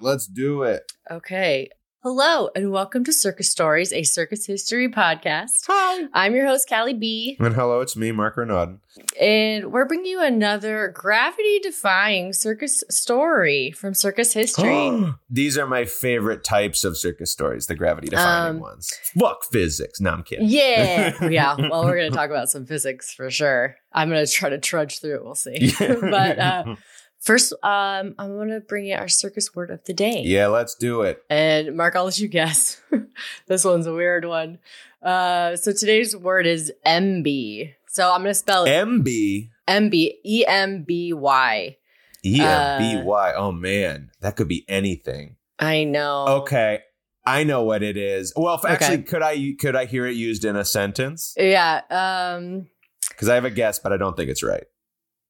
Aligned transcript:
Yeah, 0.00 0.08
let's 0.08 0.26
do 0.26 0.62
it. 0.62 0.92
Okay. 1.10 1.68
Hello, 2.02 2.48
and 2.56 2.72
welcome 2.72 3.04
to 3.04 3.12
Circus 3.12 3.50
Stories, 3.50 3.92
a 3.92 4.04
circus 4.04 4.46
history 4.46 4.88
podcast. 4.88 5.66
Hi. 5.66 6.06
I'm 6.14 6.34
your 6.34 6.46
host, 6.46 6.66
Callie 6.66 6.94
B, 6.94 7.36
And 7.38 7.54
hello, 7.54 7.82
it's 7.82 7.94
me, 7.94 8.10
Mark 8.10 8.38
Renaud. 8.38 8.78
and 9.20 9.70
we're 9.70 9.84
bringing 9.84 10.06
you 10.06 10.22
another 10.22 10.88
gravity 10.96 11.58
defying 11.58 12.32
circus 12.32 12.82
story 12.88 13.70
from 13.72 13.92
circus 13.92 14.32
history. 14.32 15.12
These 15.30 15.58
are 15.58 15.66
my 15.66 15.84
favorite 15.84 16.42
types 16.42 16.84
of 16.84 16.96
circus 16.96 17.30
stories, 17.30 17.66
the 17.66 17.74
gravity 17.74 18.08
defying 18.08 18.54
Um, 18.56 18.60
ones. 18.60 18.90
Fuck 19.18 19.44
physics. 19.52 20.00
No, 20.00 20.12
I'm 20.12 20.22
kidding. 20.22 20.48
yeah. 20.48 21.22
yeah. 21.28 21.54
Well, 21.68 21.84
we're 21.84 21.96
going 21.98 22.10
to 22.10 22.16
talk 22.16 22.30
about 22.30 22.48
some 22.48 22.64
physics 22.64 23.12
for 23.12 23.30
sure. 23.30 23.76
I'm 23.92 24.08
going 24.08 24.24
to 24.24 24.32
try 24.32 24.48
to 24.48 24.58
trudge 24.58 25.00
through 25.00 25.16
it. 25.16 25.24
We'll 25.24 25.34
see. 25.34 25.70
but 25.78 26.38
uh, 26.38 26.76
first, 27.20 27.52
um, 27.62 28.14
I'm 28.18 28.36
going 28.36 28.48
to 28.48 28.60
bring 28.60 28.86
you 28.86 28.96
our 28.96 29.08
circus 29.08 29.54
word 29.54 29.70
of 29.70 29.84
the 29.84 29.92
day. 29.94 30.22
yeah, 30.24 30.48
let's 30.48 30.74
do 30.74 31.02
it. 31.02 31.22
And 31.30 31.76
Mark, 31.76 31.94
I'll 31.96 32.04
let 32.06 32.18
you 32.18 32.28
guess. 32.28 32.80
this 33.46 33.64
one's 33.64 33.86
a 33.86 33.94
weird 33.94 34.24
one. 34.24 34.58
Uh, 35.02 35.56
so 35.56 35.72
today's 35.72 36.16
word 36.16 36.46
is 36.46 36.72
MB. 36.86 37.72
So 37.88 38.10
I'm 38.12 38.20
going 38.22 38.30
to 38.30 38.34
spell 38.34 38.64
it 38.64 38.70
MB. 38.70 39.48
MB, 39.68 39.94
E 40.24 40.44
M 40.46 40.82
B 40.84 41.12
Y. 41.12 41.76
E 42.24 42.40
Uh, 42.40 42.44
M 42.44 42.78
B 42.78 43.02
Y. 43.02 43.32
Oh 43.36 43.52
man, 43.52 44.10
that 44.20 44.36
could 44.36 44.48
be 44.48 44.64
anything. 44.68 45.36
I 45.58 45.84
know. 45.84 46.26
Okay, 46.42 46.80
I 47.26 47.44
know 47.44 47.62
what 47.64 47.82
it 47.82 47.96
is. 47.96 48.32
Well, 48.36 48.54
Okay. 48.62 48.72
actually, 48.72 49.02
could 49.04 49.22
I 49.22 49.54
could 49.58 49.76
I 49.76 49.84
hear 49.86 50.06
it 50.06 50.14
used 50.16 50.44
in 50.44 50.56
a 50.56 50.64
sentence? 50.64 51.34
Yeah. 51.36 51.80
Um, 51.90 52.68
Because 53.08 53.28
I 53.28 53.34
have 53.36 53.44
a 53.44 53.50
guess, 53.50 53.78
but 53.78 53.92
I 53.92 53.96
don't 53.96 54.16
think 54.16 54.28
it's 54.30 54.42
right. 54.42 54.64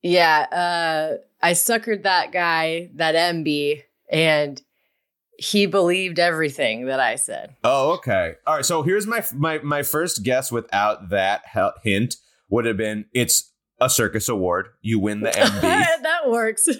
Yeah. 0.02 0.46
Uh, 0.50 1.16
I 1.42 1.52
suckered 1.52 2.02
that 2.02 2.32
guy, 2.32 2.90
that 2.94 3.14
MB, 3.14 3.82
and 4.10 4.60
he 5.38 5.66
believed 5.66 6.18
everything 6.18 6.86
that 6.86 7.00
I 7.00 7.16
said. 7.16 7.56
Oh, 7.64 7.92
okay. 7.92 8.34
All 8.46 8.56
right. 8.56 8.64
So 8.64 8.82
here's 8.82 9.06
my 9.06 9.24
my 9.34 9.58
my 9.60 9.82
first 9.82 10.22
guess 10.22 10.52
without 10.52 11.08
that 11.10 11.42
hint 11.82 12.16
would 12.50 12.66
have 12.66 12.76
been 12.76 13.06
it's 13.14 13.50
a 13.80 13.88
circus 13.88 14.28
award. 14.28 14.68
You 14.82 14.98
win 14.98 15.20
the 15.20 15.30
MB. 15.30 15.60
that 16.02 16.28
works. 16.28 16.68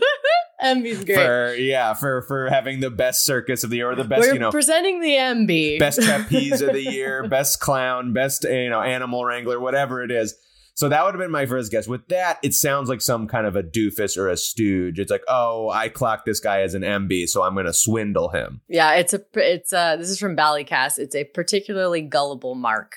MB's 0.63 1.05
great. 1.07 1.17
for 1.17 1.55
yeah 1.55 1.95
for 1.95 2.21
for 2.23 2.51
having 2.51 2.81
the 2.81 2.91
best 2.91 3.25
circus 3.25 3.65
of 3.65 3.71
the 3.71 3.77
year 3.77 3.91
or 3.91 3.95
the 3.95 4.05
best 4.05 4.21
We're 4.21 4.35
you 4.35 4.39
know 4.39 4.51
presenting 4.51 5.01
the 5.01 5.15
MB. 5.15 5.79
best 5.79 6.03
trapeze 6.03 6.61
of 6.61 6.75
the 6.75 6.83
year 6.93 7.27
best 7.27 7.61
clown 7.61 8.13
best 8.13 8.45
you 8.45 8.69
know 8.69 8.83
animal 8.83 9.25
wrangler 9.25 9.59
whatever 9.59 10.03
it 10.03 10.11
is 10.11 10.35
so 10.75 10.89
that 10.89 11.05
would 11.05 11.15
have 11.15 11.21
been 11.21 11.31
my 11.31 11.47
first 11.47 11.71
guess 11.71 11.87
with 11.89 12.07
that 12.09 12.39
it 12.43 12.55
sounds 12.55 12.89
like 12.89 13.01
some 13.01 13.27
kind 13.27 13.47
of 13.47 13.57
a 13.57 13.63
doofus 13.63 14.17
or 14.17 14.29
a 14.29 14.37
stooge 14.37 14.99
it's 14.99 15.11
like 15.11 15.23
oh 15.29 15.69
i 15.71 15.89
clocked 15.89 16.25
this 16.27 16.41
guy 16.41 16.63
as 16.63 16.75
an 16.75 16.83
mb 16.83 17.29
so 17.29 17.43
i'm 17.43 17.55
gonna 17.55 17.73
swindle 17.73 18.29
him 18.31 18.61
Yeah, 18.69 18.95
it's 18.95 19.13
a 19.15 19.21
it's 19.35 19.73
uh 19.73 19.97
this 19.97 20.09
is 20.09 20.19
from 20.19 20.37
Ballycast. 20.37 20.99
It's 20.99 21.15
a 21.15 21.25
particularly 21.25 22.03
gullible 22.03 22.55
mark. 22.55 22.97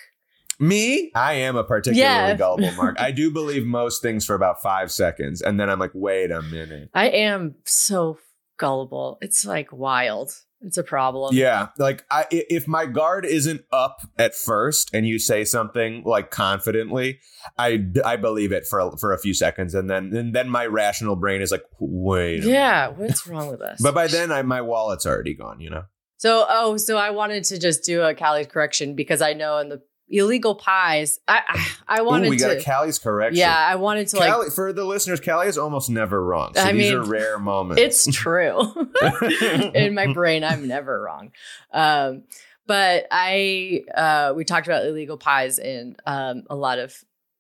me 0.60 1.12
i 1.16 1.34
am 1.34 1.56
a 1.56 1.64
particularly 1.64 2.30
Yeah. 2.30 2.36
gullible 2.36 2.72
mark 2.74 2.96
i 3.00 3.12
do 3.22 3.32
believe 3.32 3.66
most 3.66 4.02
things 4.02 4.26
for 4.26 4.36
about 4.36 4.62
five 4.62 4.92
seconds 4.92 5.42
and 5.42 5.60
then 5.60 5.70
i'm 5.70 5.80
like 5.80 5.92
wait 5.94 6.32
a 6.32 6.42
minute 6.42 6.90
I 6.94 7.08
am 7.10 7.56
so 7.66 8.20
gullible. 8.58 9.18
It's 9.22 9.46
like 9.46 9.74
wild. 9.74 10.32
It's 10.66 10.78
a 10.78 10.84
problem. 10.84 11.36
Yeah, 11.36 11.70
like 11.78 12.06
I, 12.10 12.26
if 12.32 12.68
my 12.68 12.86
guard 12.86 13.26
isn't 13.26 13.66
up 13.72 14.02
at 14.18 14.34
first, 14.34 14.90
and 14.94 15.06
you 15.06 15.20
say 15.20 15.44
something 15.44 16.04
like 16.06 16.32
confidently, 16.32 17.20
I, 17.58 17.86
I 18.06 18.16
believe 18.16 18.52
it 18.52 18.66
for 18.66 18.80
a, 18.80 18.98
for 18.98 19.12
a 19.12 19.20
few 19.20 19.34
seconds, 19.34 19.76
and 19.76 19.90
then 19.90 20.16
and 20.16 20.34
then 20.34 20.50
my 20.50 20.66
rational 20.66 21.16
brain 21.16 21.42
is 21.42 21.52
like, 21.52 21.64
wait. 21.80 22.44
Yeah, 22.44 22.90
what's 22.90 23.28
wrong 23.28 23.50
with 23.50 23.62
us? 23.62 23.80
But 23.84 23.94
by 23.94 24.08
then, 24.08 24.32
I 24.32 24.42
my 24.44 24.62
wallet's 24.62 25.06
already 25.06 25.34
gone. 25.34 25.60
You 25.60 25.70
know. 25.70 25.84
so 26.18 26.46
oh, 26.48 26.78
so 26.78 26.98
I 26.98 27.10
wanted 27.10 27.44
to 27.46 27.60
just 27.60 27.84
do 27.84 28.02
a 28.02 28.16
Callie's 28.16 28.48
correction 28.48 28.96
because 28.96 29.22
I 29.22 29.34
know 29.34 29.58
in 29.58 29.70
the 29.70 29.82
illegal 30.10 30.56
pies, 30.56 31.20
I 31.28 31.42
I, 31.48 31.98
I 32.00 32.02
wanted 32.02 32.28
Ooh, 32.28 32.32
we 32.32 32.38
got 32.38 32.50
to. 32.50 32.60
a 32.60 32.64
Callie's 32.64 33.00
correction. 33.00 33.40
yeah, 33.40 33.56
I 33.56 33.76
wanted 33.76 34.08
to 34.10 34.18
like. 34.18 34.32
Callie, 34.32 34.50
for 34.50 34.74
the 34.74 34.86
listeners, 34.86 35.20
Callie 35.20 35.48
is 35.48 35.58
almost 35.58 35.90
never 35.90 36.24
wrong. 36.24 36.54
So 36.56 36.62
I 36.62 36.72
these 36.72 36.92
mean, 36.92 37.00
are 37.00 37.04
rare 37.04 37.40
moments. 37.40 38.08
It's 38.08 38.16
true. 38.16 38.74
in 39.74 39.96
my 39.96 40.14
brain, 40.14 40.44
I'm 40.44 40.68
never 40.68 41.02
wrong. 41.02 41.32
Um, 41.72 42.24
but 42.66 43.08
I, 43.12 43.84
uh, 43.94 44.34
we 44.36 44.46
talked 44.46 44.68
about 44.68 44.86
illegal 44.86 45.18
pies, 45.18 45.60
and 45.60 46.00
um, 46.06 46.44
a 46.50 46.56
lot 46.56 46.80
of 46.80 46.96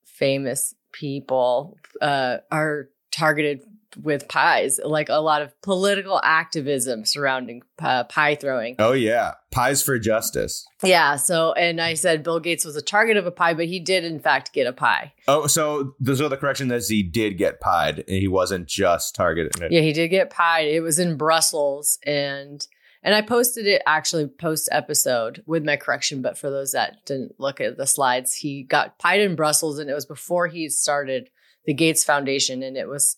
famous 0.06 0.75
people 0.91 1.78
uh, 2.02 2.38
are 2.52 2.90
targeted 3.12 3.62
with 4.02 4.28
pies, 4.28 4.80
like 4.84 5.09
a 5.09 5.22
lot 5.22 5.42
of 5.42 5.59
political 5.62 6.20
activism 6.24 7.06
surrounding 7.06 7.62
uh, 7.80 8.04
pie 8.06 8.36
throwing. 8.36 8.76
Oh 8.80 8.94
yeah, 8.94 9.34
pies 9.52 9.81
for 9.81 10.00
justice. 10.00 10.66
Yeah. 10.84 11.16
So, 11.16 11.54
and 11.54 11.80
I 11.80 11.94
said 11.94 12.24
Bill 12.24 12.40
Gates 12.40 12.66
was 12.66 12.76
a 12.76 12.82
target 12.82 13.18
of 13.18 13.26
a 13.26 13.32
pie, 13.32 13.53
but 13.53 13.66
he 13.66 13.80
did 13.80 14.03
in 14.03 14.20
fact 14.20 14.53
get 14.53 14.68
a 14.68 14.74
pie. 14.74 15.14
Oh, 15.28 15.48
so 15.48 15.96
the 16.00 16.16
so 16.16 16.30
the 16.30 16.38
correction 16.38 16.72
is 16.72 16.90
he 16.90 17.03
did 17.03 17.38
get 17.38 17.59
pied, 17.59 18.00
and 18.00 18.18
he 18.18 18.28
wasn't 18.28 18.68
just 18.68 19.16
targeted. 19.16 19.53
Yeah, 19.72 19.82
he 19.82 19.94
did 19.94 20.09
get 20.09 20.30
pied. 20.30 20.68
It 20.68 20.82
was 20.82 21.00
in 21.00 21.18
Brussels 21.18 22.00
and 22.06 22.66
and 23.03 23.14
I 23.14 23.22
posted 23.22 23.68
it 23.68 23.82
actually 23.86 24.28
post 24.28 24.70
episode 24.72 25.44
with 25.46 25.66
my 25.66 25.76
correction, 25.76 26.22
but 26.22 26.38
for 26.38 26.50
those 26.50 26.72
that 26.72 27.06
didn't 27.06 27.38
look 27.38 27.59
at 27.59 27.76
the 27.76 27.86
slides, 27.86 28.34
he 28.36 28.64
got 28.64 28.98
pied 28.98 29.20
in 29.20 29.36
Brussels 29.36 29.78
and 29.78 29.90
it 29.90 29.94
was 29.94 30.06
before 30.06 30.48
he 30.48 30.70
started 30.70 31.30
the 31.66 31.74
Gates 31.74 32.03
Foundation 32.03 32.64
and 32.64 32.78
it 32.78 32.88
was 32.88 33.18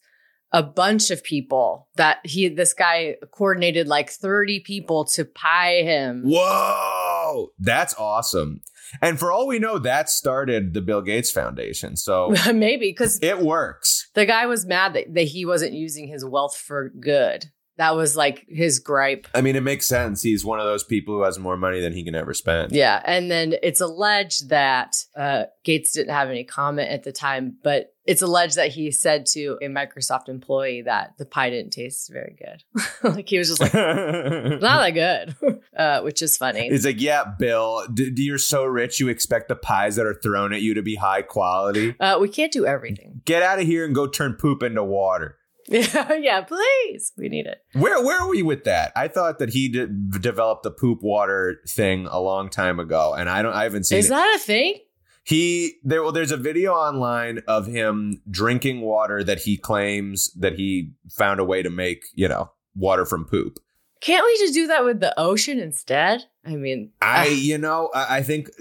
a 0.55 0.63
bunch 0.63 1.11
of 1.11 1.21
people 1.21 1.89
that 1.97 2.19
he 2.23 2.47
this 2.47 2.73
guy 2.73 3.17
coordinated 3.31 3.89
like 3.89 4.09
30 4.09 4.61
people 4.61 5.03
to 5.03 5.25
pie 5.25 5.81
him. 5.83 6.23
Whoa, 6.25 7.49
that's 7.59 7.93
awesome. 7.95 8.61
And 9.01 9.19
for 9.19 9.33
all 9.33 9.47
we 9.47 9.59
know, 9.59 9.77
that 9.79 10.09
started 10.09 10.73
the 10.73 10.79
Bill 10.79 11.01
Gates 11.01 11.29
Foundation. 11.29 11.97
So 11.97 12.33
Maybe 12.53 12.87
because 12.87 13.19
it 13.21 13.39
works. 13.39 14.09
the 14.13 14.25
guy 14.25 14.45
was 14.45 14.65
mad 14.65 14.93
that, 14.93 15.13
that 15.13 15.23
he 15.23 15.45
wasn't 15.45 15.73
using 15.73 16.07
his 16.07 16.23
wealth 16.23 16.55
for 16.55 16.89
good. 17.01 17.47
That 17.77 17.97
was 17.97 18.15
like 18.15 18.45
his 18.47 18.79
gripe. 18.79 19.27
I 19.35 19.41
mean, 19.41 19.57
it 19.57 19.63
makes 19.63 19.85
sense. 19.85 20.21
He's 20.21 20.45
one 20.45 20.61
of 20.61 20.65
those 20.65 20.85
people 20.85 21.15
who 21.15 21.23
has 21.23 21.37
more 21.37 21.57
money 21.57 21.81
than 21.81 21.91
he 21.91 22.05
can 22.05 22.15
ever 22.15 22.33
spend. 22.33 22.71
Yeah. 22.71 23.01
And 23.03 23.29
then 23.29 23.55
it's 23.61 23.81
alleged 23.81 24.47
that 24.47 24.95
uh, 25.17 25.45
Gates 25.65 25.91
didn't 25.91 26.13
have 26.13 26.29
any 26.29 26.45
comment 26.45 26.89
at 26.89 27.03
the 27.03 27.11
time, 27.11 27.57
but 27.61 27.87
it's 28.05 28.21
alleged 28.21 28.55
that 28.55 28.71
he 28.71 28.91
said 28.91 29.25
to 29.25 29.57
a 29.61 29.65
Microsoft 29.65 30.29
employee 30.29 30.83
that 30.83 31.17
the 31.17 31.25
pie 31.25 31.49
didn't 31.49 31.71
taste 31.71 32.11
very 32.11 32.35
good. 32.37 32.63
like 33.15 33.27
he 33.27 33.37
was 33.37 33.49
just 33.49 33.61
like, 33.61 33.73
not 33.73 34.61
that 34.61 34.91
good, 34.91 35.59
uh, 35.77 36.01
which 36.01 36.21
is 36.21 36.37
funny. 36.37 36.67
It's 36.67 36.85
like, 36.85 37.01
yeah, 37.01 37.23
Bill, 37.39 37.85
d- 37.93 38.13
you're 38.17 38.37
so 38.37 38.63
rich, 38.63 38.99
you 38.99 39.07
expect 39.07 39.47
the 39.49 39.55
pies 39.55 39.95
that 39.95 40.05
are 40.05 40.19
thrown 40.21 40.53
at 40.53 40.61
you 40.61 40.73
to 40.75 40.81
be 40.81 40.95
high 40.95 41.23
quality. 41.23 41.95
Uh, 41.99 42.17
we 42.19 42.29
can't 42.29 42.51
do 42.51 42.65
everything. 42.65 43.21
Get 43.25 43.41
out 43.41 43.59
of 43.59 43.65
here 43.65 43.85
and 43.85 43.95
go 43.95 44.07
turn 44.07 44.33
poop 44.33 44.61
into 44.61 44.83
water. 44.83 45.37
Yeah, 45.67 46.13
yeah, 46.13 46.41
please. 46.41 47.11
We 47.17 47.27
need 47.27 47.47
it. 47.47 47.57
Where 47.73 48.03
where 48.03 48.21
are 48.21 48.29
we 48.29 48.43
with 48.43 48.65
that? 48.65 48.91
I 48.95 49.07
thought 49.07 49.39
that 49.39 49.49
he 49.49 49.67
developed 49.67 50.61
the 50.61 50.69
poop 50.69 51.01
water 51.01 51.59
thing 51.67 52.05
a 52.05 52.19
long 52.19 52.49
time 52.49 52.79
ago, 52.79 53.15
and 53.15 53.27
I 53.27 53.41
don't. 53.41 53.53
I 53.53 53.63
haven't 53.63 53.85
seen 53.85 53.97
Is 53.97 54.05
it. 54.05 54.09
that 54.09 54.35
a 54.35 54.39
thing? 54.39 54.79
He 55.25 55.77
there 55.83 56.03
well, 56.03 56.11
there's 56.11 56.31
a 56.31 56.37
video 56.37 56.73
online 56.73 57.41
of 57.47 57.65
him 57.65 58.21
drinking 58.29 58.81
water 58.81 59.23
that 59.23 59.39
he 59.39 59.57
claims 59.57 60.31
that 60.33 60.53
he 60.53 60.91
found 61.09 61.39
a 61.39 61.43
way 61.43 61.63
to 61.63 61.69
make, 61.71 62.05
you 62.13 62.27
know, 62.27 62.51
water 62.75 63.05
from 63.05 63.25
poop. 63.25 63.59
Can't 64.01 64.23
we 64.23 64.37
just 64.37 64.53
do 64.53 64.67
that 64.67 64.85
with 64.85 64.99
the 64.99 65.19
ocean 65.19 65.57
instead? 65.59 66.25
I 66.45 66.55
mean, 66.55 66.91
I 67.01 67.27
you 67.27 67.57
know, 67.57 67.89
I, 67.95 68.17
I 68.17 68.23
think 68.23 68.51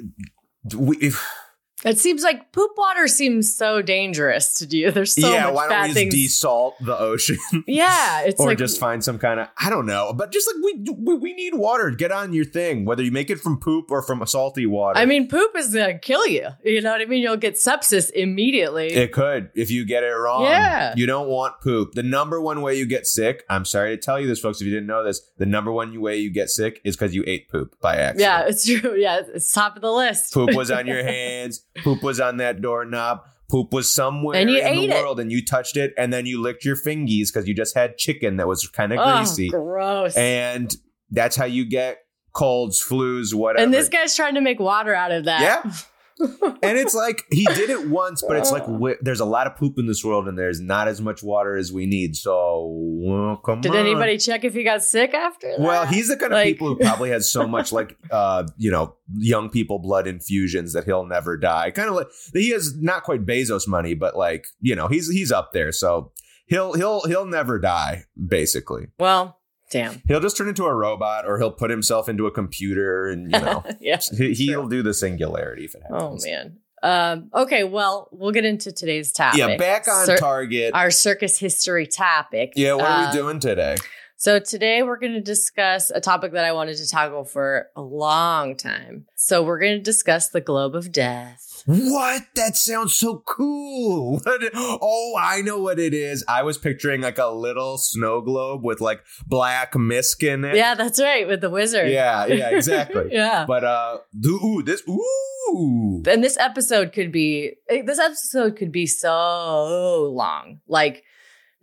we 0.74 0.96
if, 0.96 1.22
it 1.84 1.98
seems 1.98 2.22
like 2.22 2.52
poop 2.52 2.72
water 2.76 3.06
seems 3.06 3.54
so 3.54 3.82
dangerous 3.82 4.54
to 4.54 4.66
do. 4.66 4.90
There's 4.90 5.14
so 5.14 5.30
yeah, 5.32 5.44
much 5.44 5.54
why 5.54 5.68
bad 5.68 5.74
don't 5.74 5.82
we 5.82 6.10
just 6.10 6.42
things. 6.42 6.42
desalt 6.42 6.72
the 6.80 6.98
ocean 6.98 7.38
yeah, 7.66 8.22
it's 8.22 8.40
or 8.40 8.48
like 8.48 8.58
just 8.58 8.80
find 8.80 9.02
some 9.02 9.18
kind 9.18 9.40
of 9.40 9.48
I 9.58 9.70
don't 9.70 9.86
know, 9.86 10.12
but 10.12 10.32
just 10.32 10.48
like 10.48 10.64
we, 10.64 10.94
we 10.98 11.14
we 11.14 11.32
need 11.34 11.54
water. 11.54 11.90
Get 11.90 12.12
on 12.12 12.32
your 12.32 12.44
thing, 12.44 12.84
whether 12.84 13.02
you 13.02 13.12
make 13.12 13.30
it 13.30 13.40
from 13.40 13.58
poop 13.58 13.90
or 13.90 14.02
from 14.02 14.24
salty 14.26 14.66
water. 14.66 14.98
I 14.98 15.04
mean, 15.04 15.28
poop 15.28 15.56
is 15.56 15.74
gonna 15.74 15.98
kill 15.98 16.26
you. 16.26 16.48
You 16.64 16.80
know 16.80 16.92
what 16.92 17.00
I 17.00 17.04
mean? 17.06 17.22
You'll 17.22 17.36
get 17.36 17.54
sepsis 17.54 18.10
immediately. 18.10 18.88
It 18.88 19.12
could 19.12 19.50
if 19.54 19.70
you 19.70 19.84
get 19.84 20.02
it 20.02 20.08
wrong. 20.08 20.44
Yeah. 20.44 20.94
You 20.96 21.06
don't 21.06 21.28
want 21.28 21.60
poop. 21.60 21.92
The 21.92 22.02
number 22.02 22.40
one 22.40 22.62
way 22.62 22.76
you 22.76 22.86
get 22.86 23.06
sick, 23.06 23.44
I'm 23.48 23.64
sorry 23.64 23.96
to 23.96 24.00
tell 24.02 24.18
you 24.20 24.26
this, 24.26 24.40
folks, 24.40 24.60
if 24.60 24.66
you 24.66 24.72
didn't 24.72 24.86
know 24.86 25.04
this, 25.04 25.20
the 25.38 25.46
number 25.46 25.72
one 25.72 26.00
way 26.00 26.16
you 26.18 26.30
get 26.30 26.50
sick 26.50 26.80
is 26.84 26.96
because 26.96 27.14
you 27.14 27.24
ate 27.26 27.48
poop 27.48 27.76
by 27.80 27.96
accident. 27.96 28.20
yeah, 28.20 28.46
it's 28.46 28.64
true. 28.66 28.94
Yeah, 29.04 29.22
it's 29.34 29.52
top 29.52 29.76
of 29.76 29.82
the 29.82 29.92
list. 29.92 30.32
Poop 30.32 30.54
was 30.54 30.70
on 30.70 30.86
your 30.86 31.02
hands, 31.02 31.64
poop 31.82 32.02
was 32.02 32.20
on 32.20 32.36
that 32.38 32.60
doorknob, 32.60 33.22
poop 33.50 33.72
was 33.72 33.90
somewhere 33.90 34.36
And 34.36 34.50
you 34.50 34.58
in 34.58 34.66
ate 34.66 34.88
the 34.90 34.96
it. 34.96 35.02
world, 35.02 35.20
and 35.20 35.32
you 35.32 35.44
touched 35.44 35.76
it, 35.76 35.92
and 35.98 36.12
then 36.12 36.26
you 36.26 36.40
licked 36.40 36.64
your 36.64 36.76
fingies 36.76 37.32
because 37.32 37.46
you 37.48 37.54
just 37.54 37.74
had 37.74 37.96
chicken 37.96 38.36
that 38.36 38.46
was 38.46 38.68
kind 38.68 38.92
of 38.92 38.98
oh, 39.02 39.16
greasy. 39.16 39.48
gross. 39.48 40.16
And 40.16 40.74
that's 41.10 41.36
how 41.36 41.44
you 41.46 41.64
get 41.64 41.98
colds, 42.32 42.82
flus, 42.82 43.32
whatever. 43.34 43.62
And 43.62 43.72
this 43.72 43.88
guy's 43.88 44.14
trying 44.14 44.34
to 44.34 44.40
make 44.40 44.60
water 44.60 44.94
out 44.94 45.12
of 45.12 45.24
that. 45.24 45.40
Yeah. 45.64 45.72
and 46.20 46.78
it's 46.78 46.94
like 46.94 47.24
he 47.30 47.44
did 47.44 47.70
it 47.70 47.88
once, 47.88 48.22
but 48.26 48.36
it's 48.36 48.52
like 48.52 48.64
wh- 48.80 49.00
there's 49.00 49.20
a 49.20 49.24
lot 49.24 49.46
of 49.46 49.56
poop 49.56 49.78
in 49.78 49.86
this 49.86 50.04
world, 50.04 50.28
and 50.28 50.38
there's 50.38 50.60
not 50.60 50.88
as 50.88 51.00
much 51.00 51.22
water 51.22 51.56
as 51.56 51.72
we 51.72 51.86
need. 51.86 52.16
So 52.16 52.68
well, 52.70 53.36
come 53.38 53.60
Did 53.60 53.72
on. 53.72 53.78
anybody 53.78 54.18
check 54.18 54.44
if 54.44 54.54
he 54.54 54.62
got 54.62 54.82
sick 54.82 55.12
after 55.14 55.48
that? 55.50 55.60
Well, 55.60 55.86
he's 55.86 56.08
the 56.08 56.16
kind 56.16 56.32
of 56.32 56.42
people 56.42 56.68
who 56.68 56.76
probably 56.76 57.10
has 57.10 57.30
so 57.30 57.46
much 57.46 57.72
like 57.72 57.96
uh, 58.10 58.46
you 58.56 58.70
know, 58.70 58.94
young 59.16 59.50
people 59.50 59.78
blood 59.78 60.06
infusions 60.06 60.72
that 60.74 60.84
he'll 60.84 61.06
never 61.06 61.36
die. 61.36 61.70
Kind 61.70 61.88
of 61.88 61.96
like 61.96 62.08
he 62.32 62.50
has 62.50 62.76
not 62.80 63.02
quite 63.02 63.26
Bezos 63.26 63.66
money, 63.66 63.94
but 63.94 64.16
like, 64.16 64.46
you 64.60 64.76
know, 64.76 64.88
he's 64.88 65.10
he's 65.10 65.32
up 65.32 65.52
there. 65.52 65.72
So 65.72 66.12
he'll 66.46 66.74
he'll 66.74 67.02
he'll 67.06 67.26
never 67.26 67.58
die, 67.58 68.04
basically. 68.28 68.86
Well, 68.98 69.38
damn. 69.70 70.02
He'll 70.06 70.20
just 70.20 70.36
turn 70.36 70.48
into 70.48 70.64
a 70.64 70.74
robot 70.74 71.26
or 71.26 71.38
he'll 71.38 71.50
put 71.50 71.70
himself 71.70 72.08
into 72.08 72.26
a 72.26 72.30
computer 72.30 73.06
and 73.08 73.30
you 73.32 73.38
know 73.40 73.64
yeah. 73.80 74.00
he, 74.16 74.32
he'll 74.34 74.68
do 74.68 74.82
the 74.82 74.94
singularity 74.94 75.64
if 75.64 75.74
it 75.74 75.82
happens. 75.82 76.24
Oh 76.24 76.28
man. 76.28 76.58
Um, 76.82 77.30
okay, 77.34 77.64
well, 77.64 78.08
we'll 78.12 78.32
get 78.32 78.44
into 78.44 78.70
today's 78.70 79.10
topic. 79.10 79.38
Yeah, 79.38 79.56
back 79.56 79.88
on 79.88 80.04
Cir- 80.04 80.18
target. 80.18 80.74
Our 80.74 80.90
circus 80.90 81.38
history 81.38 81.86
topic. 81.86 82.52
yeah, 82.56 82.74
what 82.74 82.84
are 82.84 83.04
Uh, 83.06 83.10
we 83.10 83.16
doing 83.18 83.40
today? 83.40 83.76
So 84.16 84.38
today 84.38 84.82
we're 84.82 84.98
going 84.98 85.14
to 85.14 85.20
discuss 85.20 85.90
a 85.90 86.00
topic 86.00 86.32
that 86.32 86.44
I 86.44 86.52
wanted 86.52 86.76
to 86.76 86.86
tackle 86.88 87.24
for 87.24 87.68
a 87.74 87.80
long 87.82 88.54
time. 88.56 89.06
So 89.16 89.42
we're 89.42 89.58
going 89.58 89.76
to 89.76 89.82
discuss 89.82 90.28
the 90.28 90.40
globe 90.42 90.74
of 90.74 90.92
death. 90.92 91.53
What? 91.66 92.22
That 92.36 92.56
sounds 92.56 92.94
so 92.94 93.22
cool. 93.26 94.20
Oh, 94.56 95.14
I 95.18 95.40
know 95.40 95.58
what 95.58 95.78
it 95.78 95.94
is. 95.94 96.24
I 96.28 96.42
was 96.42 96.58
picturing 96.58 97.00
like 97.00 97.18
a 97.18 97.26
little 97.28 97.78
snow 97.78 98.20
globe 98.20 98.62
with 98.64 98.80
like 98.80 99.00
black 99.26 99.74
mist 99.76 100.22
in 100.22 100.44
it. 100.44 100.56
Yeah, 100.56 100.74
that's 100.74 101.00
right, 101.00 101.26
with 101.26 101.40
the 101.40 101.50
wizard. 101.50 101.90
Yeah, 101.90 102.26
yeah, 102.26 102.50
exactly. 102.56 103.08
yeah. 103.10 103.44
But 103.46 103.64
uh 103.64 103.98
ooh, 104.26 104.62
this 104.62 104.82
ooh. 104.88 106.02
And 106.06 106.22
this 106.22 106.36
episode 106.38 106.92
could 106.92 107.12
be 107.12 107.54
eh, 107.68 107.82
this 107.84 107.98
episode 107.98 108.56
could 108.56 108.72
be 108.72 108.86
so 108.86 110.10
long. 110.12 110.60
Like 110.68 111.04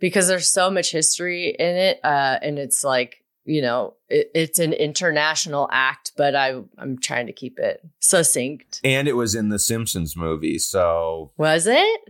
because 0.00 0.28
there's 0.28 0.48
so 0.48 0.70
much 0.70 0.90
history 0.90 1.54
in 1.58 1.76
it 1.76 2.00
uh 2.04 2.38
and 2.42 2.58
it's 2.58 2.82
like 2.82 3.21
you 3.44 3.60
know 3.60 3.94
it, 4.08 4.30
it's 4.34 4.58
an 4.58 4.72
international 4.72 5.68
act 5.72 6.12
but 6.16 6.34
i 6.34 6.60
i'm 6.78 6.98
trying 6.98 7.26
to 7.26 7.32
keep 7.32 7.58
it 7.58 7.80
succinct 7.98 8.80
And 8.84 9.08
it 9.08 9.14
was 9.14 9.34
in 9.34 9.48
the 9.48 9.58
Simpsons 9.58 10.16
movie. 10.16 10.58
So 10.58 11.32
was 11.36 11.66
it 11.66 12.00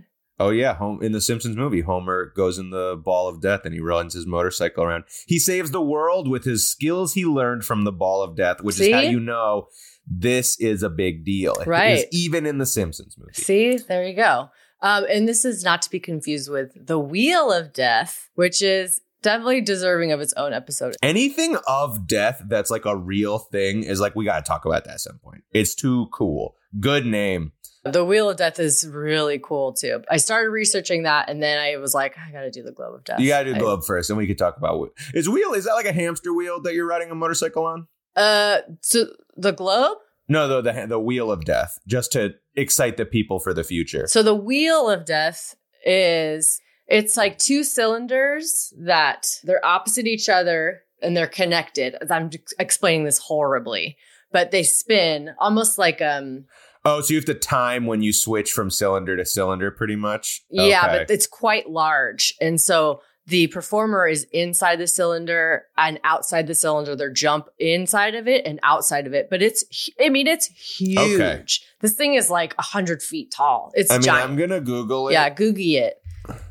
oh 0.41 0.51
yeah, 0.51 0.75
home 0.75 1.03
in 1.03 1.13
the 1.13 1.21
Simpsons 1.21 1.57
movie, 1.57 1.83
Homer 1.83 2.33
goes 2.35 2.59
in 2.59 2.71
the 2.71 3.01
ball 3.03 3.29
of 3.29 3.41
death 3.41 3.65
and 3.65 3.73
he 3.75 3.81
runs 3.81 4.15
his 4.15 4.27
motorcycle 4.27 4.83
around. 4.85 5.05
He 5.27 5.39
saves 5.39 5.71
the 5.71 5.83
world 5.83 6.29
with 6.29 6.45
his 6.45 6.69
skills 6.69 7.15
he 7.15 7.25
learned 7.25 7.65
from 7.65 7.85
the 7.85 7.93
ball 7.93 8.23
of 8.23 8.37
death, 8.37 8.61
which 8.61 8.81
is 8.81 8.93
how 8.93 9.01
you 9.01 9.21
know 9.21 9.69
this 10.07 10.59
is 10.59 10.83
a 10.83 10.91
big 10.91 11.25
deal. 11.25 11.55
Right. 11.65 12.07
even 12.11 12.45
in 12.47 12.59
the 12.59 12.67
Simpsons 12.67 13.17
movie. 13.17 13.33
see 13.35 13.77
there 13.77 14.05
you 14.05 14.17
go 14.17 14.51
um 14.81 15.05
and 15.09 15.29
this 15.29 15.45
is 15.45 15.63
not 15.63 15.81
to 15.83 15.91
be 15.91 16.01
confused 16.01 16.51
with 16.51 16.87
the 16.87 16.99
wheel 16.99 17.53
of 17.53 17.73
death 17.73 18.29
which 18.35 18.61
is 18.63 19.01
definitely 19.23 19.61
deserving 19.61 20.13
of 20.13 20.21
its 20.21 20.33
own 20.37 20.53
episode 20.53 20.95
anything 21.03 21.57
of 21.67 22.07
death 22.07 22.43
that's 22.49 22.71
like 22.71 22.85
a 22.85 22.97
real 22.97 23.39
thing 23.39 23.83
is 23.85 24.01
like 24.01 24.15
we 24.15 24.25
got 24.25 24.45
to 24.45 24.49
talk 24.49 24.65
about 24.65 24.85
that 24.85 24.95
at 24.95 25.01
some 25.01 25.19
point. 25.19 25.43
It's 25.53 25.75
too 25.75 26.09
cool. 26.13 26.57
Good 26.81 27.07
name. 27.07 27.53
the 27.85 28.05
wheel 28.05 28.31
of 28.31 28.37
death 28.37 28.59
is 28.61 28.87
really 28.89 29.41
cool 29.43 29.73
too 29.73 30.03
i 30.09 30.17
started 30.17 30.51
researching 30.51 31.03
that 31.03 31.29
and 31.29 31.43
then 31.43 31.59
i 31.59 31.77
was 31.79 31.93
like 31.95 32.15
i 32.17 32.31
gotta 32.31 32.49
do 32.51 32.63
the 32.63 32.71
globe 32.71 32.95
of 32.95 33.03
death 33.05 33.19
You 33.19 33.27
got 33.29 33.43
to 33.43 33.51
do 33.51 33.57
I- 33.57 33.59
globe 33.59 33.85
first, 33.85 34.09
and 34.09 34.17
we 34.17 34.27
could 34.29 34.39
talk 34.39 34.57
about 34.57 34.79
what 34.79 34.91
is 35.15 35.29
wheel. 35.29 35.53
Is 35.55 35.65
that 35.65 35.73
like 35.75 35.87
a 35.87 35.93
hamster 35.93 36.33
wheel 36.33 36.61
that 36.63 36.75
you're 36.75 36.87
riding 36.87 37.11
a 37.11 37.15
motorcycle 37.17 37.65
on? 37.67 37.89
uh 38.15 38.59
so 38.81 39.07
the 39.37 39.53
globe 39.53 39.99
No, 40.29 40.47
the 40.47 40.61
the, 40.73 40.87
the 40.87 41.01
wheel 41.01 41.33
of 41.33 41.45
death, 41.45 41.79
just 41.89 42.13
to 42.13 42.35
excite 42.55 42.97
the 42.99 43.05
people 43.05 43.41
for 43.41 43.53
the 43.53 43.65
future. 43.65 44.07
So 44.07 44.23
the 44.23 44.35
wheel 44.35 44.89
of 44.89 45.05
death 45.05 45.57
is 45.85 46.61
it's 46.89 47.17
like 47.17 47.39
two 47.39 47.65
cylinders 47.65 48.73
that 48.79 49.27
they're 49.45 49.65
opposite 49.65 50.07
each 50.07 50.29
other 50.29 50.83
and 51.03 51.17
they're 51.17 51.27
connected. 51.27 51.97
I'm 52.11 52.31
explaining 52.59 53.05
this 53.05 53.19
horribly, 53.19 53.97
but 54.33 54.51
they 54.51 54.63
spin 54.63 55.31
almost 55.39 55.79
like 55.79 56.01
um 56.03 56.45
Oh, 56.85 57.01
so 57.01 57.13
you 57.15 57.19
have 57.19 57.27
to 57.27 57.35
time 57.35 57.87
when 57.87 58.03
you 58.03 58.13
switch 58.13 58.51
from 58.51 58.69
cylinder 58.69 59.17
to 59.17 59.25
cylinder, 59.25 59.71
pretty 59.71 59.95
much. 59.95 60.43
yeah, 60.51 60.89
but 60.89 61.11
it's 61.11 61.29
quite 61.29 61.71
large. 61.71 62.35
And 62.41 62.61
so 62.61 63.03
the 63.29 63.47
performer 63.47 64.09
is 64.09 64.27
inside 64.33 64.81
the 64.81 64.89
cylinder 64.89 65.67
and 65.77 66.01
outside 66.03 66.49
the 66.49 66.57
cylinder 66.57 66.97
they 66.97 67.09
jump 67.13 67.49
inside 67.61 68.17
of 68.17 68.27
it 68.27 68.45
and 68.45 68.59
outside 68.65 69.07
of 69.07 69.15
it 69.15 69.31
but 69.31 69.41
it's 69.41 69.63
I 70.05 70.09
mean 70.09 70.27
it's 70.27 70.47
huge 70.47 70.99
Okay. 71.21 71.45
this 71.81 71.95
thing 71.95 72.15
is 72.15 72.31
like 72.31 72.53
100 72.59 73.01
feet 73.01 73.31
tall 73.31 73.71
it's 73.75 73.93
I 73.93 73.99
mean, 73.99 74.03
giant 74.03 74.29
I'm 74.31 74.37
gonna 74.37 74.61
Google 74.61 75.07
it. 75.09 75.13
yeah 75.13 75.31
googie 75.33 75.75
it 75.81 76.02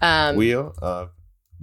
um 0.01 0.35
wheel 0.35 0.73
of 0.81 1.09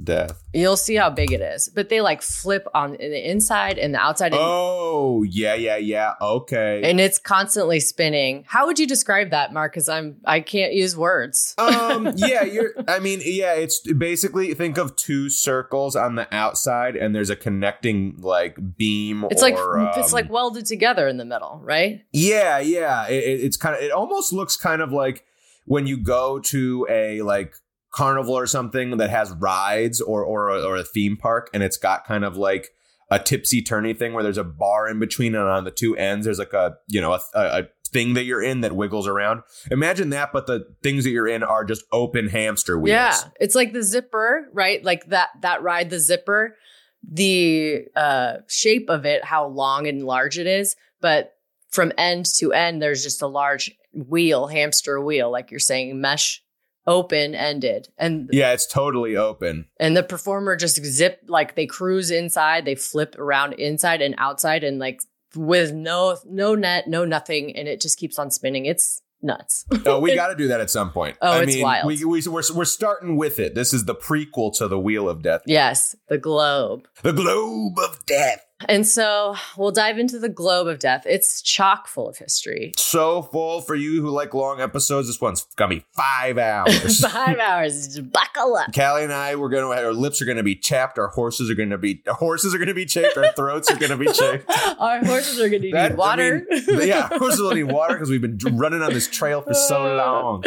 death. 0.00 0.40
You'll 0.55 0.76
see 0.76 0.94
how 0.94 1.10
big 1.10 1.32
it 1.32 1.40
is, 1.40 1.69
but 1.75 1.88
they 1.88 2.00
like 2.00 2.22
flip 2.22 2.69
on 2.72 2.93
the 2.93 3.31
inside 3.31 3.78
and 3.78 3.93
the 3.93 3.99
outside, 3.99 4.32
and, 4.32 4.40
Oh, 4.40 5.25
yeah, 5.25 5.55
yeah, 5.55 5.76
yeah. 5.76 6.14
Okay. 6.20 6.82
and 6.88 7.00
it's 7.00 7.19
constantly 7.19 7.81
spinning. 7.81 8.44
How 8.46 8.66
would 8.66 8.78
you 8.78 8.87
describe 8.87 9.31
that, 9.31 9.52
Mark? 9.52 9.72
Because 9.72 9.88
I'm 9.88 10.19
I 10.25 10.38
can't 10.38 10.72
use 10.72 10.96
words. 10.96 11.56
um 11.58 12.12
yeah 12.14 12.44
you're 12.44 12.70
i 12.87 13.00
mean 13.00 13.20
yeah 13.25 13.55
it's 13.55 13.81
basically 13.94 14.54
think 14.54 14.78
of 14.78 14.94
two 14.94 15.28
circles 15.28 15.96
on 15.96 16.14
the 16.14 16.32
outside 16.34 16.94
and 16.94 17.12
there's 17.14 17.31
a 17.31 17.37
connecting 17.37 18.14
like 18.20 18.56
beam 18.76 19.25
It's 19.32 19.43
or, 19.43 19.81
like 19.82 19.96
it's 19.99 20.08
um, 20.08 20.12
like 20.12 20.31
welded 20.31 20.64
together 20.66 21.08
in 21.08 21.16
the 21.16 21.25
middle, 21.25 21.61
right? 21.64 22.02
yeah 22.12 22.61
yeah 22.61 23.08
it- 23.08 23.40
it's 23.46 23.56
kind 23.56 23.75
of 23.76 23.82
it 23.82 23.90
almost 23.90 24.32
looks 24.32 24.56
kind 24.56 24.81
of 24.81 24.93
like 24.93 25.25
when 25.66 25.87
you 25.88 25.96
go 25.96 26.38
to 26.38 26.87
a 26.88 27.20
like 27.22 27.54
carnival 27.90 28.35
or 28.35 28.46
something 28.46 28.96
that 28.96 29.11
has 29.11 29.31
rides 29.32 30.00
or 30.00 30.23
or 30.23 30.50
or 30.50 30.76
a 30.76 30.85
theme 30.85 31.17
park 31.17 31.49
and 31.55 31.62
it's 31.62 31.76
got 31.76 32.05
kind 32.05 32.25
of 32.25 32.37
like 32.37 32.69
a 33.11 33.19
tipsy 33.19 33.62
turny 33.62 33.96
thing 33.96 34.12
where 34.12 34.23
there's 34.23 34.37
a 34.38 34.44
bar 34.44 34.88
in 34.88 34.99
between 34.99 35.35
and 35.35 35.49
on 35.49 35.64
the 35.64 35.70
two 35.70 35.96
ends 35.96 36.26
there's 36.26 36.38
like 36.38 36.52
a 36.52 36.75
you 36.88 37.00
know 37.00 37.12
a, 37.14 37.20
a 37.35 37.62
thing 37.88 38.14
that 38.14 38.25
you're 38.25 38.43
in 38.43 38.61
that 38.61 38.76
wiggles 38.76 39.06
around 39.08 39.43
imagine 39.70 40.11
that 40.11 40.31
but 40.32 40.46
the 40.46 40.67
things 40.82 41.05
that 41.05 41.11
you're 41.11 41.29
in 41.29 41.43
are 41.43 41.64
just 41.64 41.85
open 41.93 42.29
hamster 42.29 42.79
wheels 42.79 42.93
Yeah, 43.25 43.31
it's 43.40 43.55
like 43.55 43.73
the 43.73 43.82
zipper, 43.82 44.49
right? 44.52 44.85
Like 44.85 45.07
that 45.07 45.30
that 45.40 45.62
ride, 45.62 45.90
the 45.90 45.99
zipper, 45.99 46.57
the 47.02 47.87
uh, 47.97 48.35
shape 48.49 48.90
of 48.90 49.07
it, 49.07 49.25
how 49.25 49.47
long 49.47 49.87
and 49.87 50.04
large 50.04 50.38
it 50.38 50.47
is, 50.47 50.76
but 51.00 51.33
from 51.71 51.92
end 51.99 52.26
to 52.37 52.52
end, 52.52 52.80
there's 52.83 53.02
just 53.02 53.23
a 53.23 53.26
large 53.26 53.71
wheel, 53.92 54.47
hamster 54.47 55.00
wheel, 55.00 55.30
like 55.30 55.50
you're 55.50 55.61
saying, 55.61 56.00
mesh 56.00 56.42
open 56.88 57.35
ended, 57.35 57.88
and 57.99 58.28
Yeah, 58.33 58.52
it's 58.52 58.66
totally 58.66 59.16
open. 59.16 59.66
and 59.78 59.97
the 59.97 60.02
performer 60.02 60.57
just 60.57 60.83
zip 60.85 61.21
like 61.28 61.54
they 61.54 61.66
cruise 61.66 62.11
inside, 62.11 62.64
they 62.64 62.75
flip 62.75 63.16
around 63.18 63.52
inside 63.54 64.00
and 64.02 64.14
outside, 64.18 64.64
and 64.64 64.78
like 64.78 65.00
with 65.37 65.73
no 65.73 66.16
no 66.26 66.54
net, 66.54 66.88
no 66.88 67.04
nothing, 67.04 67.54
and 67.57 67.68
it 67.68 67.80
just 67.80 67.99
keeps 67.99 68.18
on 68.18 68.30
spinning. 68.30 68.66
It's 68.66 69.02
nuts. 69.21 69.66
Oh, 69.85 70.00
we 70.00 70.14
got 70.23 70.28
to 70.28 70.35
do 70.37 70.49
that 70.49 70.61
at 70.61 70.71
some 70.71 70.90
point. 70.90 71.16
Oh, 71.21 71.33
I 71.33 71.42
it's 71.42 71.54
mean, 71.54 71.62
wild. 71.62 71.87
We, 71.87 72.04
we, 72.04 72.23
we're, 72.26 72.42
we're 72.54 72.64
starting 72.64 73.16
with 73.16 73.38
it. 73.38 73.54
This 73.54 73.75
is 73.75 73.85
the 73.85 73.95
prequel 73.95 74.57
to 74.59 74.68
the 74.68 74.78
Wheel 74.78 75.09
of 75.09 75.23
Death. 75.23 75.42
yes, 75.45 75.95
the 76.09 76.18
globe. 76.18 76.87
The 77.02 77.12
Globe 77.12 77.78
of 77.78 78.07
Death. 78.07 78.47
And 78.67 78.87
so 78.87 79.37
we'll 79.57 79.71
dive 79.71 79.99
into 79.99 80.19
the 80.19 80.29
globe 80.29 80.67
of 80.67 80.81
death. 80.81 81.05
It's 81.07 81.41
chock 81.43 81.87
full 81.87 82.09
of 82.09 82.19
history. 82.19 82.73
So 82.77 83.23
full 83.23 83.61
for 83.61 83.77
you 83.77 84.00
who 84.03 84.11
like 84.11 84.35
long 84.35 84.61
episodes. 84.61 85.07
This 85.07 85.21
one's 85.21 85.47
gonna 85.57 85.77
be 85.77 85.85
five 85.93 86.38
hours. 86.38 87.00
Five 87.19 87.38
hours. 87.38 87.87
Just 87.87 88.11
buckle 88.12 88.57
up. 88.57 88.75
Callie 88.75 89.05
and 89.05 89.12
I, 89.12 89.37
we're 89.37 89.49
gonna 89.49 89.69
our 89.69 89.93
lips 89.93 90.21
are 90.21 90.25
gonna 90.25 90.43
be 90.43 90.57
chapped. 90.57 90.99
Our 90.99 91.09
horses 91.09 91.50
are 91.50 91.55
gonna 91.55 91.79
be 91.79 92.03
our 92.09 92.15
horses 92.15 92.53
are 92.55 92.59
gonna 92.59 92.75
be 92.75 92.85
chafed. 92.87 93.17
Our 93.17 93.33
throats 93.33 93.71
are 93.71 93.77
gonna 93.77 93.97
be 93.97 94.07
chafed. 94.07 94.45
Our 94.79 95.05
horses 95.05 95.41
are 95.41 95.49
going 95.49 95.62
to 95.62 95.71
That- 95.73 95.91
need 95.93 95.99
water. 95.99 96.47
I 96.50 96.61
mean, 96.73 96.88
yeah, 96.88 97.09
horses 97.19 97.41
will 97.41 97.53
need 97.55 97.65
water 97.65 97.95
because 97.95 98.11
we've 98.11 98.21
been 98.21 98.38
running 98.57 98.83
on 98.83 98.93
this 98.93 99.09
trail 99.09 99.41
for 99.43 99.55
so 99.55 99.87
uh, 99.87 99.97
long. 99.97 100.45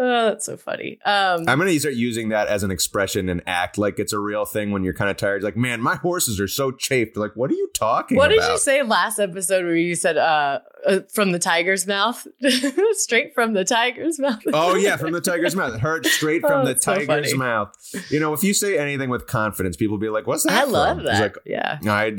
Oh, 0.00 0.24
that's 0.30 0.46
so 0.46 0.56
funny. 0.56 0.98
Um, 1.04 1.44
I'm 1.46 1.58
gonna 1.58 1.78
start 1.78 1.94
using 1.94 2.30
that 2.30 2.48
as 2.48 2.62
an 2.62 2.70
expression 2.70 3.28
and 3.28 3.42
act 3.46 3.78
like 3.78 3.98
it's 3.98 4.12
a 4.12 4.18
real 4.18 4.44
thing 4.44 4.70
when 4.70 4.82
you're 4.82 4.94
kind 4.94 5.10
of 5.10 5.16
tired. 5.16 5.42
Like, 5.42 5.56
man, 5.56 5.80
my 5.80 5.96
horses 5.96 6.40
are 6.40 6.48
so 6.48 6.70
chafed. 6.72 7.16
Like, 7.16 7.32
what 7.34 7.50
are 7.50 7.54
you 7.54 7.68
talking 7.74 8.16
what 8.16 8.32
about? 8.32 8.46
did 8.46 8.52
you 8.52 8.58
say 8.58 8.82
last 8.82 9.18
episode 9.18 9.64
where 9.64 9.76
you 9.76 9.94
said 9.94 10.16
uh, 10.16 10.60
uh 10.86 11.00
from 11.12 11.32
the 11.32 11.38
tiger's 11.38 11.86
mouth? 11.86 12.26
Straight 12.92 13.34
from 13.34 13.52
the 13.52 13.64
tiger's 13.64 14.18
mouth. 14.18 14.40
Oh 14.52 14.74
yeah, 14.74 14.96
from 14.96 15.12
the 15.12 15.20
tiger's 15.20 15.54
mouth. 15.54 15.78
Heard 15.80 16.06
straight 16.06 16.40
from 16.42 16.62
Oh, 16.62 16.64
the 16.64 16.72
it's 16.72 16.84
so 16.84 16.94
tiger's 16.94 17.34
mouth. 17.36 17.74
You 18.10 18.20
know, 18.20 18.32
if 18.32 18.42
you 18.42 18.54
say 18.54 18.78
anything 18.78 19.10
with 19.10 19.26
confidence, 19.26 19.76
people 19.76 19.98
be 19.98 20.08
like, 20.08 20.26
"What's 20.26 20.44
that?" 20.44 20.52
I 20.52 20.62
from?" 20.62 20.72
love 20.72 21.02
that. 21.04 21.20
like, 21.20 21.36
yeah. 21.44 21.78
I, 21.86 22.10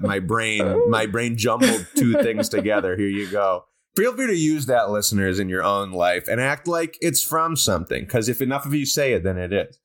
my 0.00 0.18
brain, 0.20 0.90
my 0.90 1.06
brain 1.06 1.36
jumbled 1.36 1.86
two 1.96 2.14
things 2.22 2.48
together. 2.48 2.96
Here 2.96 3.08
you 3.08 3.26
go. 3.30 3.64
Feel 3.96 4.14
free 4.14 4.26
to 4.26 4.36
use 4.36 4.66
that, 4.66 4.90
listeners, 4.90 5.38
in 5.38 5.48
your 5.48 5.62
own 5.62 5.92
life 5.92 6.26
and 6.28 6.40
act 6.40 6.66
like 6.66 6.98
it's 7.00 7.22
from 7.22 7.56
something. 7.56 8.04
Because 8.04 8.28
if 8.28 8.42
enough 8.42 8.66
of 8.66 8.74
you 8.74 8.86
say 8.86 9.12
it, 9.12 9.22
then 9.22 9.38
it 9.38 9.52
is. 9.52 9.78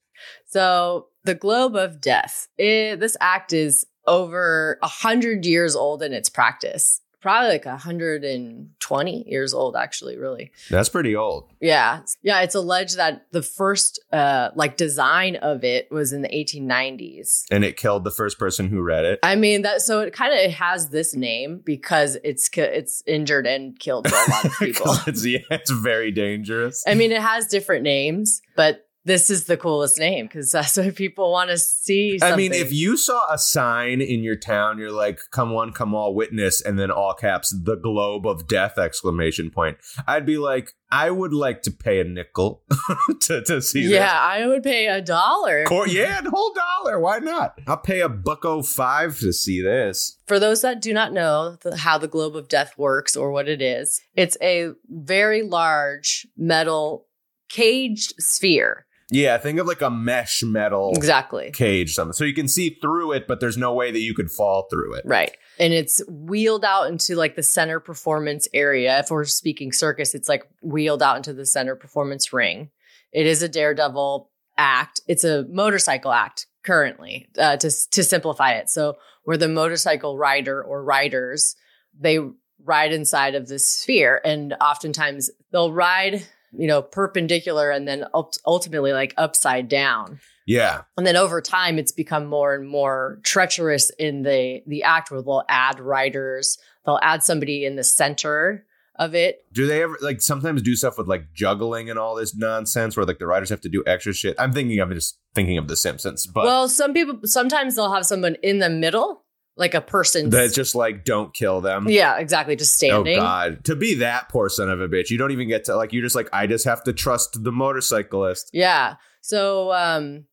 So 0.47 1.07
the 1.23 1.35
globe 1.35 1.75
of 1.75 2.01
death. 2.01 2.47
It, 2.57 2.99
this 2.99 3.15
act 3.21 3.53
is 3.53 3.85
over 4.07 4.79
a 4.81 4.87
hundred 4.87 5.45
years 5.45 5.75
old 5.75 6.01
in 6.01 6.13
its 6.13 6.29
practice. 6.29 7.01
Probably 7.21 7.49
like 7.49 7.65
120 7.65 9.29
years 9.29 9.53
old, 9.53 9.75
actually, 9.75 10.17
really. 10.17 10.51
That's 10.69 10.89
pretty 10.89 11.15
old. 11.15 11.51
Yeah. 11.59 12.01
Yeah. 12.21 12.41
It's 12.41 12.55
alleged 12.55 12.97
that 12.97 13.25
the 13.31 13.41
first 13.41 13.99
uh 14.11 14.49
like 14.55 14.77
design 14.77 15.35
of 15.37 15.63
it 15.63 15.91
was 15.91 16.13
in 16.13 16.21
the 16.21 16.29
1890s. 16.29 17.43
And 17.51 17.63
it 17.63 17.77
killed 17.77 18.03
the 18.03 18.11
first 18.11 18.39
person 18.39 18.69
who 18.69 18.81
read 18.81 19.05
it. 19.05 19.19
I 19.23 19.35
mean 19.35 19.63
that 19.63 19.81
so 19.81 20.01
it 20.01 20.13
kind 20.13 20.33
of 20.33 20.51
has 20.53 20.89
this 20.89 21.15
name 21.15 21.61
because 21.63 22.17
it's 22.23 22.49
it's 22.55 23.03
injured 23.05 23.47
and 23.47 23.77
killed 23.79 24.07
a 24.07 24.31
lot 24.31 24.45
of 24.45 24.51
people. 24.59 24.95
it's, 25.07 25.25
yeah, 25.25 25.39
it's 25.51 25.71
very 25.71 26.11
dangerous. 26.11 26.83
I 26.87 26.95
mean 26.95 27.11
it 27.11 27.21
has 27.21 27.47
different 27.47 27.83
names, 27.83 28.41
but 28.55 28.88
this 29.09 29.31
is 29.31 29.45
the 29.45 29.57
coolest 29.57 29.97
name 29.97 30.27
because 30.27 30.51
that's 30.51 30.77
what 30.77 30.95
people 30.95 31.31
want 31.31 31.49
to 31.49 31.57
see. 31.57 32.19
I 32.21 32.35
mean, 32.35 32.53
if 32.53 32.71
you 32.71 32.95
saw 32.95 33.33
a 33.33 33.39
sign 33.39 34.01
in 34.01 34.23
your 34.23 34.35
town, 34.35 34.77
you're 34.77 34.91
like, 34.91 35.19
"Come 35.31 35.51
one, 35.51 35.73
come 35.73 35.95
all, 35.95 36.13
witness," 36.13 36.61
and 36.61 36.77
then 36.77 36.91
all 36.91 37.15
caps, 37.15 37.49
"The 37.49 37.75
globe 37.75 38.27
of 38.27 38.47
death!" 38.47 38.77
exclamation 38.77 39.49
point. 39.49 39.77
I'd 40.07 40.27
be 40.27 40.37
like, 40.37 40.73
I 40.91 41.09
would 41.09 41.33
like 41.33 41.63
to 41.63 41.71
pay 41.71 41.99
a 41.99 42.03
nickel 42.03 42.63
to 43.21 43.41
to 43.43 43.61
see 43.63 43.87
that." 43.87 43.93
yeah, 43.93 44.19
I 44.21 44.45
would 44.45 44.61
pay 44.61 44.85
a 44.85 45.01
dollar. 45.01 45.65
Cor- 45.65 45.87
yeah, 45.87 46.21
the 46.21 46.29
whole 46.29 46.53
dollar. 46.53 46.99
Why 46.99 47.17
not? 47.17 47.59
I'll 47.65 47.77
pay 47.77 48.01
a 48.01 48.09
bucko 48.09 48.59
oh 48.59 48.61
five 48.61 49.17
to 49.19 49.33
see 49.33 49.59
this. 49.59 50.17
For 50.27 50.39
those 50.39 50.61
that 50.61 50.81
do 50.81 50.93
not 50.93 51.13
know 51.13 51.57
the, 51.61 51.77
how 51.77 51.97
the 51.97 52.07
globe 52.07 52.35
of 52.35 52.47
death 52.47 52.77
works 52.77 53.17
or 53.17 53.31
what 53.31 53.49
it 53.49 53.61
is, 53.61 54.01
it's 54.15 54.37
a 54.39 54.73
very 54.87 55.41
large 55.41 56.27
metal 56.37 57.07
caged 57.49 58.13
sphere. 58.19 58.85
Yeah, 59.11 59.37
think 59.37 59.59
of 59.59 59.65
like 59.67 59.81
a 59.81 59.89
mesh 59.89 60.43
metal 60.43 60.93
Exactly. 60.95 61.51
cage, 61.51 61.95
something, 61.95 62.13
so 62.13 62.23
you 62.25 62.33
can 62.33 62.47
see 62.47 62.77
through 62.81 63.13
it, 63.13 63.27
but 63.27 63.39
there's 63.39 63.57
no 63.57 63.73
way 63.73 63.91
that 63.91 63.99
you 63.99 64.13
could 64.13 64.31
fall 64.31 64.67
through 64.69 64.93
it. 64.95 65.03
Right. 65.05 65.35
And 65.59 65.73
it's 65.73 66.01
wheeled 66.07 66.63
out 66.63 66.89
into 66.89 67.15
like 67.15 67.35
the 67.35 67.43
center 67.43 67.79
performance 67.79 68.47
area. 68.53 68.99
If 68.99 69.09
we're 69.09 69.25
speaking 69.25 69.71
circus, 69.71 70.13
it's 70.13 70.29
like 70.29 70.43
wheeled 70.61 71.01
out 71.01 71.17
into 71.17 71.33
the 71.33 71.45
center 71.45 71.75
performance 71.75 72.31
ring. 72.31 72.69
It 73.11 73.25
is 73.25 73.41
a 73.41 73.49
daredevil 73.49 74.29
act. 74.57 75.01
It's 75.07 75.23
a 75.23 75.45
motorcycle 75.49 76.11
act 76.11 76.45
currently 76.63 77.27
uh, 77.39 77.57
to, 77.57 77.71
to 77.91 78.03
simplify 78.03 78.53
it. 78.53 78.69
So 78.69 78.97
where 79.23 79.37
the 79.37 79.47
motorcycle 79.47 80.17
rider 80.17 80.61
or 80.61 80.83
riders, 80.83 81.55
they 81.99 82.19
ride 82.63 82.91
inside 82.91 83.35
of 83.35 83.47
this 83.47 83.67
sphere 83.67 84.21
and 84.23 84.53
oftentimes 84.61 85.29
they'll 85.51 85.71
ride, 85.71 86.25
you 86.51 86.67
know, 86.67 86.81
perpendicular 86.81 87.69
and 87.71 87.87
then 87.87 88.05
ult- 88.13 88.39
ultimately 88.45 88.93
like 88.93 89.13
upside 89.17 89.67
down. 89.67 90.19
Yeah, 90.45 90.81
And 90.97 91.05
then 91.05 91.15
over 91.15 91.41
time, 91.41 91.77
it's 91.77 91.91
become 91.91 92.25
more 92.25 92.55
and 92.55 92.67
more 92.67 93.19
treacherous 93.23 93.91
in 93.99 94.23
the 94.23 94.63
the 94.65 94.81
act 94.81 95.11
where 95.11 95.21
they'll 95.21 95.43
add 95.47 95.79
writers, 95.79 96.57
they'll 96.85 96.99
add 97.03 97.23
somebody 97.23 97.65
in 97.65 97.75
the 97.75 97.83
center 97.83 98.65
of 98.95 99.15
it. 99.15 99.45
Do 99.53 99.67
they 99.67 99.83
ever 99.83 99.97
like 100.01 100.21
sometimes 100.21 100.61
do 100.61 100.75
stuff 100.75 100.97
with 100.97 101.07
like 101.07 101.33
juggling 101.33 101.89
and 101.89 101.97
all 101.97 102.15
this 102.15 102.35
nonsense 102.35 102.97
where 102.97 103.05
like 103.05 103.19
the 103.19 103.27
writers 103.27 103.49
have 103.49 103.61
to 103.61 103.69
do 103.69 103.83
extra 103.87 104.11
shit? 104.13 104.35
I'm 104.39 104.51
thinking 104.51 104.79
of 104.79 104.91
just 104.91 105.19
thinking 105.35 105.57
of 105.57 105.67
The 105.67 105.77
Simpsons, 105.77 106.25
but 106.25 106.45
well, 106.45 106.67
some 106.67 106.93
people 106.93 107.19
sometimes 107.25 107.75
they'll 107.75 107.93
have 107.93 108.05
someone 108.05 108.35
in 108.43 108.57
the 108.59 108.69
middle, 108.69 109.23
like 109.59 109.75
a 109.75 109.81
person. 109.81 110.29
that's 110.31 110.55
just 110.55 110.73
like 110.73 111.05
don't 111.05 111.33
kill 111.33 111.61
them. 111.61 111.87
yeah, 111.89 112.17
exactly, 112.17 112.55
just 112.55 112.73
standing. 112.75 113.17
Oh 113.17 113.21
god, 113.21 113.65
to 113.65 113.75
be 113.75 113.95
that 113.95 114.29
poor 114.29 114.49
son 114.49 114.69
of 114.69 114.81
a 114.81 114.87
bitch, 114.87 115.09
you 115.11 115.17
don't 115.19 115.31
even 115.31 115.47
get 115.47 115.65
to 115.65 115.75
like. 115.75 115.93
You're 115.93 116.01
just 116.03 116.15
like, 116.15 116.29
I 116.33 116.47
just 116.47 116.65
have 116.65 116.83
to 116.85 116.93
trust 116.93 117.43
the 117.43 117.51
motorcyclist. 117.51 118.49
Yeah. 118.53 118.95
So 119.21 119.71
um 119.73 120.25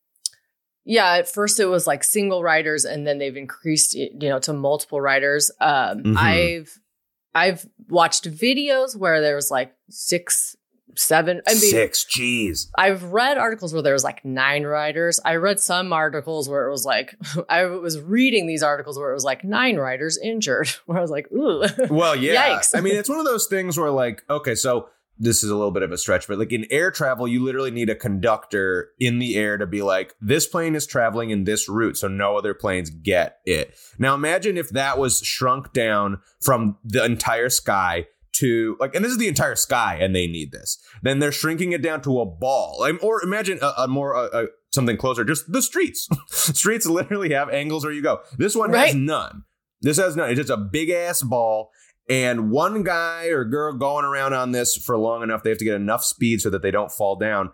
yeah, 0.85 1.14
at 1.16 1.28
first 1.28 1.59
it 1.61 1.66
was 1.66 1.87
like 1.87 2.04
single 2.04 2.42
riders 2.42 2.85
and 2.85 3.06
then 3.06 3.18
they've 3.18 3.37
increased 3.37 3.95
you 3.95 4.11
know 4.30 4.38
to 4.40 4.52
multiple 4.52 5.00
riders. 5.00 5.50
Um 5.61 6.04
Mhm. 6.04 6.16
I've 6.16 6.78
I've 7.35 7.66
watched 7.88 8.25
videos 8.30 8.97
where 8.97 9.21
there's 9.21 9.50
like 9.50 9.75
6 9.90 10.56
7 10.99 11.43
I 11.47 11.53
mean 11.53 11.61
Six, 11.61 12.05
jeez. 12.05 12.69
I've 12.76 13.05
read 13.05 13.38
articles 13.38 13.73
where 13.73 13.83
there 13.83 13.93
was 13.93 14.05
like 14.05 14.25
9 14.25 14.65
riders. 14.65 15.21
I 15.25 15.37
read 15.37 15.61
some 15.61 15.93
articles 15.93 16.49
where 16.49 16.67
it 16.67 16.71
was 16.71 16.85
like 16.85 17.17
I 17.49 17.65
was 17.65 18.00
reading 18.00 18.47
these 18.47 18.62
articles 18.62 18.99
where 18.99 19.11
it 19.11 19.15
was 19.15 19.25
like 19.25 19.45
9 19.45 19.76
riders 19.76 20.19
injured 20.19 20.69
where 20.87 20.99
I 20.99 21.00
was 21.00 21.11
like, 21.11 21.31
"Ooh." 21.33 21.65
Well, 21.91 22.17
yeah. 22.17 22.59
Yikes. 22.59 22.76
I 22.76 22.81
mean, 22.81 22.97
it's 22.97 23.09
one 23.09 23.19
of 23.19 23.25
those 23.25 23.47
things 23.47 23.79
where 23.79 23.91
like, 23.91 24.23
okay, 24.29 24.55
so 24.55 24.88
this 25.19 25.43
is 25.43 25.50
a 25.50 25.57
little 25.57 25.71
bit 25.71 25.83
of 25.83 25.93
a 25.93 25.99
stretch, 25.99 26.29
but 26.29 26.38
like 26.38 26.53
in 26.53 26.67
air 26.71 26.91
travel, 26.91 27.26
you 27.26 27.43
literally 27.43 27.71
need 27.71 27.88
a 27.88 27.95
conductor 27.95 28.91
in 29.00 29.19
the 29.19 29.37
air 29.37 29.57
to 29.57 29.67
be 29.67 29.83
like, 29.83 30.15
this 30.21 30.47
plane 30.47 30.75
is 30.75 30.87
traveling 30.87 31.31
in 31.31 31.45
this 31.45 31.69
route, 31.69 31.97
so 31.97 32.09
no 32.09 32.37
other 32.37 32.55
planes 32.55 32.91
get 32.91 33.38
it. 33.47 33.75
Now 33.99 34.15
imagine 34.15 34.57
if 34.59 34.69
that 34.71 34.99
was 34.99 35.21
shrunk 35.21 35.73
down 35.73 36.21
from 36.41 36.76
the 36.85 37.05
entire 37.05 37.49
sky 37.49 38.09
to 38.38 38.76
like, 38.81 38.95
and 38.95 39.05
this 39.05 39.12
is 39.12 39.19
the 39.19 39.28
entire 39.28 39.57
sky, 39.57 39.99
and 40.00 40.14
they 40.14 40.26
need 40.26 40.52
this. 40.52 40.78
Then 41.02 41.19
they're 41.19 41.33
shrinking 41.33 41.73
it 41.73 41.83
down 41.83 42.02
to 42.02 42.21
a 42.21 42.26
ball, 42.26 42.78
like, 42.81 43.02
or 43.02 43.23
imagine 43.23 43.59
a, 43.62 43.73
a 43.78 43.88
more 43.88 44.14
uh, 44.14 44.28
uh, 44.28 44.47
something 44.73 44.97
closer, 44.97 45.25
just 45.25 45.50
the 45.50 45.62
streets. 45.62 46.09
streets 46.28 46.87
literally 46.87 47.33
have 47.33 47.50
angles 47.50 47.85
where 47.85 47.93
you 47.93 48.02
go. 48.02 48.21
This 48.38 48.55
one 48.55 48.73
has 48.73 48.95
none. 48.95 49.45
This 49.81 49.99
has 49.99 50.16
none. 50.16 50.31
It's 50.31 50.38
just 50.38 50.50
a 50.50 50.57
big 50.57 50.90
ass 50.90 51.23
ball. 51.23 51.71
And 52.09 52.50
one 52.50 52.85
guy 52.85 53.26
or 53.26 53.45
girl 53.45 53.73
going 53.73 54.05
around 54.05 54.33
on 54.33 54.52
this 54.52 54.76
for 54.76 54.97
long 54.97 55.23
enough, 55.23 55.43
they 55.43 55.50
have 55.50 55.59
to 55.59 55.64
get 55.64 55.75
enough 55.75 56.05
speed 56.05 56.40
so 56.40 56.50
that 56.50 56.62
they 56.62 56.71
don't 56.71 56.93
fall 56.93 57.16
down. 57.16 57.50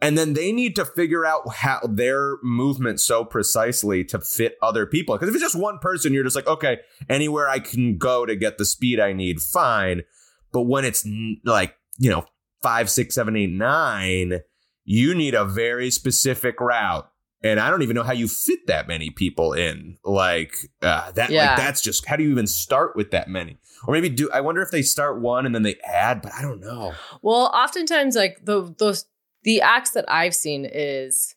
And 0.00 0.18
then 0.18 0.32
they 0.32 0.50
need 0.50 0.74
to 0.76 0.84
figure 0.84 1.24
out 1.24 1.54
how 1.54 1.78
their 1.88 2.38
movement 2.42 2.98
so 2.98 3.24
precisely 3.24 4.02
to 4.06 4.18
fit 4.18 4.56
other 4.60 4.84
people. 4.84 5.14
Because 5.14 5.28
if 5.28 5.36
it's 5.36 5.44
just 5.44 5.54
one 5.54 5.78
person, 5.78 6.12
you're 6.12 6.24
just 6.24 6.34
like, 6.34 6.48
okay, 6.48 6.78
anywhere 7.08 7.48
I 7.48 7.60
can 7.60 7.98
go 7.98 8.26
to 8.26 8.34
get 8.34 8.58
the 8.58 8.64
speed 8.64 8.98
I 8.98 9.12
need, 9.12 9.40
fine. 9.40 10.02
But 10.52 10.62
when 10.62 10.84
it's 10.84 11.06
like, 11.44 11.74
you 11.98 12.10
know, 12.10 12.26
five, 12.62 12.90
six, 12.90 13.14
seven, 13.14 13.36
eight, 13.36 13.50
nine, 13.50 14.40
you 14.84 15.14
need 15.14 15.34
a 15.34 15.44
very 15.44 15.90
specific 15.90 16.60
route. 16.60 17.08
And 17.44 17.58
I 17.58 17.70
don't 17.70 17.82
even 17.82 17.96
know 17.96 18.04
how 18.04 18.12
you 18.12 18.28
fit 18.28 18.68
that 18.68 18.86
many 18.86 19.10
people 19.10 19.52
in. 19.52 19.98
Like 20.04 20.56
uh, 20.80 21.10
that. 21.12 21.30
Yeah. 21.30 21.48
Like 21.48 21.56
that's 21.56 21.80
just 21.80 22.06
how 22.06 22.16
do 22.16 22.22
you 22.22 22.30
even 22.30 22.46
start 22.46 22.94
with 22.94 23.10
that 23.10 23.28
many? 23.28 23.58
Or 23.86 23.92
maybe 23.92 24.08
do 24.08 24.30
I 24.32 24.40
wonder 24.40 24.62
if 24.62 24.70
they 24.70 24.82
start 24.82 25.20
one 25.20 25.44
and 25.44 25.54
then 25.54 25.62
they 25.62 25.76
add, 25.84 26.22
but 26.22 26.32
I 26.38 26.42
don't 26.42 26.60
know. 26.60 26.92
Well, 27.20 27.50
oftentimes, 27.52 28.14
like 28.14 28.44
the 28.44 28.72
those 28.78 29.06
the 29.42 29.60
acts 29.60 29.90
that 29.90 30.04
I've 30.08 30.34
seen 30.34 30.68
is, 30.72 31.34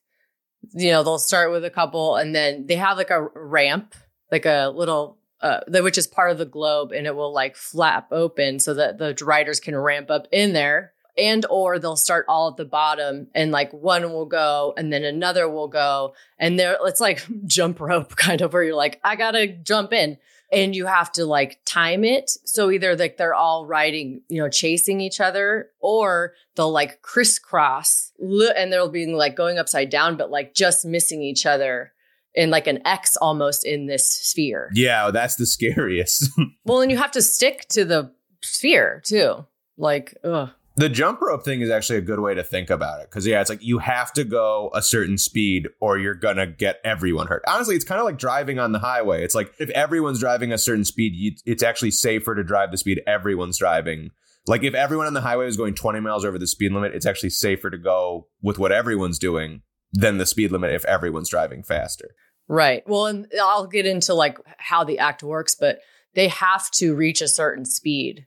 you 0.74 0.92
know, 0.92 1.04
they'll 1.04 1.18
start 1.18 1.52
with 1.52 1.66
a 1.66 1.72
couple 1.72 2.16
and 2.16 2.36
then 2.36 2.68
they 2.68 2.76
have 2.76 2.98
like 2.98 3.10
a 3.10 3.28
ramp, 3.34 3.96
like 4.32 4.46
a 4.46 4.72
little, 4.76 5.18
uh, 5.42 5.60
that 5.68 5.84
which 5.84 5.98
is 5.98 6.08
part 6.08 6.32
of 6.32 6.38
the 6.38 6.46
globe, 6.46 6.92
and 6.92 7.06
it 7.06 7.16
will 7.16 7.34
like 7.34 7.56
flap 7.56 8.08
open 8.12 8.60
so 8.60 8.74
that 8.74 8.98
the 8.98 9.16
riders 9.24 9.60
can 9.60 9.76
ramp 9.76 10.10
up 10.10 10.28
in 10.32 10.54
there. 10.54 10.94
And 11.18 11.46
or 11.50 11.80
they'll 11.80 11.96
start 11.96 12.26
all 12.28 12.50
at 12.50 12.58
the 12.58 12.66
bottom, 12.66 13.28
and 13.34 13.50
like 13.50 13.72
one 13.72 14.12
will 14.12 14.26
go, 14.26 14.74
and 14.76 14.92
then 14.92 15.06
another 15.06 15.48
will 15.50 15.70
go, 15.70 16.14
and 16.38 16.60
there 16.60 16.78
it's 16.82 17.00
like 17.00 17.26
jump 17.46 17.80
rope 17.80 18.16
kind 18.18 18.42
of 18.42 18.52
where 18.52 18.64
you're 18.64 18.76
like, 18.76 19.00
I 19.02 19.16
gotta 19.16 19.48
jump 19.48 19.94
in, 19.94 20.18
and 20.52 20.76
you 20.76 20.88
have 20.88 21.12
to 21.14 21.26
like 21.26 21.60
time 21.64 22.04
it. 22.04 22.32
So 22.44 22.70
either 22.70 22.98
like 22.98 23.16
they're 23.16 23.34
all 23.34 23.66
riding 23.66 24.24
you 24.28 24.42
know 24.42 24.50
chasing 24.50 25.00
each 25.00 25.22
other 25.22 25.70
or 25.80 26.34
they'll 26.56 26.72
like 26.72 27.02
crisscross 27.02 28.12
and 28.20 28.74
they'll 28.74 28.90
be 28.90 29.06
like 29.06 29.36
going 29.36 29.58
upside 29.58 29.90
down 29.90 30.18
but 30.18 30.32
like 30.32 30.54
just 30.54 30.86
missing 30.86 31.22
each 31.22 31.46
other 31.46 31.94
in 32.36 32.50
like 32.50 32.68
an 32.68 32.86
x 32.86 33.16
almost 33.18 33.66
in 33.66 33.88
this 33.88 34.10
sphere 34.10 34.70
Yeah, 34.74 35.12
that's 35.12 35.36
the 35.36 35.46
scariest. 35.46 36.30
well 36.66 36.82
and 36.82 36.92
you 36.92 36.98
have 36.98 37.12
to 37.12 37.22
stick 37.22 37.68
to 37.70 37.86
the 37.86 38.12
sphere 38.42 39.02
too 39.06 39.46
like 39.78 40.16
ugh. 40.24 40.50
The 40.78 40.90
jump 40.90 41.22
rope 41.22 41.46
thing 41.46 41.62
is 41.62 41.70
actually 41.70 42.00
a 42.00 42.02
good 42.02 42.20
way 42.20 42.34
to 42.34 42.44
think 42.44 42.70
about 42.70 43.00
it 43.00 43.10
because 43.10 43.26
yeah, 43.26 43.40
it's 43.40 43.50
like 43.50 43.64
you 43.64 43.80
have 43.80 44.12
to 44.14 44.26
go 44.26 44.72
a 44.74 44.82
certain 44.82 45.18
speed 45.18 45.70
or 45.80 45.98
you're 45.98 46.16
gonna 46.16 46.48
get 46.48 46.82
everyone 46.84 47.28
hurt. 47.28 47.44
Honestly, 47.48 47.76
it's 47.76 47.86
kind 47.86 48.00
of 48.00 48.06
like 48.06 48.18
driving 48.18 48.60
on 48.60 48.74
the 48.74 48.80
highway. 48.80 49.24
It's 49.24 49.36
like 49.36 49.54
if 49.58 49.70
everyone's 49.70 50.20
driving 50.20 50.52
a 50.52 50.58
certain 50.58 50.84
speed, 50.84 51.14
you, 51.16 51.32
it's 51.46 51.64
actually 51.64 51.92
safer 51.92 52.36
to 52.36 52.44
drive 52.44 52.72
the 52.72 52.78
speed 52.78 53.02
everyone's 53.08 53.58
driving. 53.58 54.12
Like 54.48 54.64
if 54.64 54.76
everyone 54.76 55.08
on 55.08 55.14
the 55.14 55.22
highway 55.22 55.48
is 55.48 55.56
going 55.56 55.76
20 55.76 56.02
miles 56.02 56.26
over 56.26 56.38
the 56.38 56.46
speed 56.46 56.74
limit, 56.74 56.94
it's 56.94 57.06
actually 57.06 57.32
safer 57.32 57.70
to 57.70 57.78
go 57.78 58.28
with 58.42 58.60
what 58.60 58.74
everyone's 58.74 59.18
doing 59.18 59.62
than 59.94 60.18
the 60.18 60.26
speed 60.26 60.52
limit 60.52 60.74
if 60.74 60.84
everyone's 60.86 61.30
driving 61.30 61.64
faster. 61.64 62.16
Right 62.48 62.84
well 62.88 63.06
and 63.08 63.28
i'll 63.42 63.66
get 63.68 63.86
into 63.86 64.14
like 64.14 64.38
how 64.58 64.84
the 64.84 65.00
act 65.00 65.24
works 65.24 65.56
but 65.56 65.80
they 66.14 66.28
have 66.28 66.70
to 66.72 66.94
reach 66.96 67.22
a 67.22 67.28
certain 67.28 67.66
speed 67.66 68.26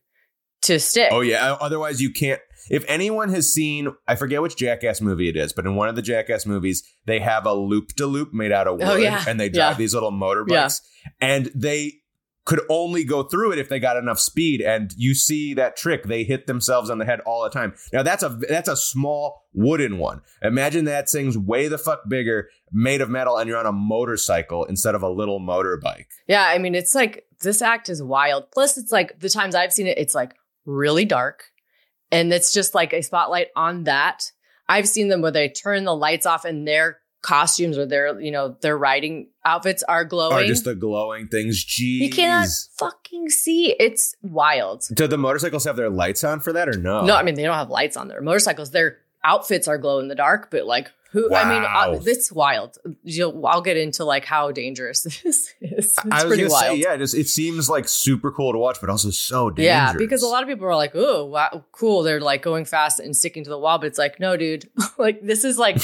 to 0.62 0.80
stick 0.80 1.08
Oh 1.12 1.20
yeah, 1.20 1.56
otherwise 1.60 2.02
you 2.02 2.10
can't. 2.12 2.40
If 2.68 2.84
anyone 2.88 3.28
has 3.30 3.50
seen, 3.50 3.94
I 4.08 4.16
forget 4.16 4.42
which 4.42 4.56
Jackass 4.56 5.00
movie 5.00 5.28
it 5.28 5.36
is, 5.36 5.52
but 5.52 5.64
in 5.66 5.76
one 5.76 5.88
of 5.88 5.94
the 5.94 6.02
Jackass 6.02 6.44
movies, 6.46 6.82
they 7.06 7.20
have 7.20 7.46
a 7.46 7.54
loop 7.54 7.94
de 7.94 8.04
loop 8.06 8.34
made 8.34 8.50
out 8.50 8.66
of 8.66 8.74
oh, 8.74 8.76
wood, 8.78 8.88
Oh, 8.88 8.96
yeah. 8.96 9.24
and 9.28 9.38
they 9.38 9.48
drive 9.48 9.74
Yeah. 9.74 9.78
these 9.78 9.94
little 9.94 10.10
motorbikes, 10.10 10.80
Yeah. 11.04 11.10
and 11.20 11.50
they 11.54 11.92
could 12.48 12.62
only 12.70 13.04
go 13.04 13.22
through 13.22 13.52
it 13.52 13.58
if 13.58 13.68
they 13.68 13.78
got 13.78 13.98
enough 13.98 14.18
speed. 14.18 14.62
And 14.62 14.94
you 14.96 15.14
see 15.14 15.52
that 15.54 15.76
trick; 15.76 16.04
they 16.04 16.24
hit 16.24 16.46
themselves 16.46 16.88
on 16.88 16.96
the 16.96 17.04
head 17.04 17.20
all 17.20 17.44
the 17.44 17.50
time. 17.50 17.74
Now 17.92 18.02
that's 18.02 18.22
a 18.22 18.30
that's 18.48 18.70
a 18.70 18.76
small 18.76 19.42
wooden 19.52 19.98
one. 19.98 20.22
Imagine 20.42 20.86
that 20.86 21.10
thing's 21.10 21.36
way 21.36 21.68
the 21.68 21.76
fuck 21.76 22.08
bigger, 22.08 22.48
made 22.72 23.02
of 23.02 23.10
metal, 23.10 23.36
and 23.36 23.48
you're 23.48 23.58
on 23.58 23.66
a 23.66 23.72
motorcycle 23.72 24.64
instead 24.64 24.94
of 24.94 25.02
a 25.02 25.10
little 25.10 25.40
motorbike. 25.40 26.06
Yeah, 26.26 26.44
I 26.44 26.56
mean, 26.56 26.74
it's 26.74 26.94
like 26.94 27.26
this 27.42 27.60
act 27.60 27.90
is 27.90 28.02
wild. 28.02 28.50
Plus, 28.50 28.78
it's 28.78 28.90
like 28.90 29.20
the 29.20 29.28
times 29.28 29.54
I've 29.54 29.72
seen 29.72 29.86
it, 29.86 29.98
it's 29.98 30.14
like 30.14 30.34
really 30.64 31.04
dark, 31.04 31.44
and 32.10 32.32
it's 32.32 32.50
just 32.50 32.74
like 32.74 32.94
a 32.94 33.02
spotlight 33.02 33.48
on 33.56 33.84
that. 33.84 34.32
I've 34.70 34.88
seen 34.88 35.08
them 35.08 35.20
where 35.20 35.30
they 35.30 35.50
turn 35.50 35.84
the 35.84 35.94
lights 35.94 36.24
off 36.24 36.46
and 36.46 36.66
their 36.66 37.00
costumes 37.22 37.76
or 37.76 37.86
their 37.86 38.20
you 38.20 38.30
know 38.30 38.56
their 38.60 38.76
riding 38.76 39.28
outfits 39.44 39.82
are 39.82 40.04
glowing. 40.04 40.44
Or 40.44 40.46
just 40.46 40.64
the 40.64 40.74
glowing 40.74 41.28
things. 41.28 41.64
Jeez. 41.64 41.98
you 41.98 42.10
cannot 42.10 42.48
fucking 42.78 43.30
see. 43.30 43.74
It's 43.78 44.14
wild. 44.22 44.84
Do 44.94 45.06
the 45.06 45.18
motorcycles 45.18 45.64
have 45.64 45.76
their 45.76 45.90
lights 45.90 46.22
on 46.24 46.40
for 46.40 46.52
that 46.52 46.68
or 46.68 46.78
no? 46.78 47.04
No, 47.04 47.16
I 47.16 47.22
mean 47.22 47.34
they 47.34 47.42
don't 47.42 47.54
have 47.54 47.70
lights 47.70 47.96
on 47.96 48.08
their 48.08 48.20
motorcycles. 48.20 48.70
Their 48.70 48.98
outfits 49.24 49.66
are 49.68 49.78
glow 49.78 49.98
in 49.98 50.08
the 50.08 50.14
dark, 50.14 50.50
but 50.50 50.66
like 50.66 50.90
who? 51.12 51.34
I 51.34 51.48
mean, 51.48 51.62
Wow. 51.62 51.92
uh, 51.94 52.00
it's 52.04 52.30
wild. 52.30 52.76
You'll, 53.02 53.46
I'll 53.46 53.62
get 53.62 53.76
into 53.76 54.04
like 54.04 54.24
how 54.24 54.50
dangerous 54.52 55.02
this 55.04 55.24
is. 55.24 55.54
It's 55.60 55.98
I 55.98 56.16
was 56.16 56.24
pretty 56.24 56.44
wild. 56.48 56.60
say, 56.60 56.76
yeah, 56.76 56.96
just 56.96 57.14
it 57.14 57.28
seems 57.28 57.68
like 57.70 57.88
super 57.88 58.30
cool 58.30 58.52
to 58.52 58.58
watch, 58.58 58.78
but 58.80 58.90
also 58.90 59.10
so 59.10 59.50
dangerous. 59.50 59.66
Yeah, 59.66 59.92
because 59.96 60.22
a 60.22 60.26
lot 60.26 60.42
of 60.42 60.48
people 60.48 60.66
are 60.66 60.76
like, 60.76 60.92
"Oh, 60.94 61.24
wow, 61.24 61.64
cool." 61.72 62.02
They're 62.02 62.20
like 62.20 62.42
going 62.42 62.64
fast 62.64 63.00
and 63.00 63.16
sticking 63.16 63.44
to 63.44 63.50
the 63.50 63.58
wall, 63.58 63.78
but 63.78 63.86
it's 63.86 63.98
like, 63.98 64.20
no, 64.20 64.36
dude. 64.36 64.68
like 64.98 65.22
this 65.22 65.44
is 65.44 65.58
like 65.58 65.78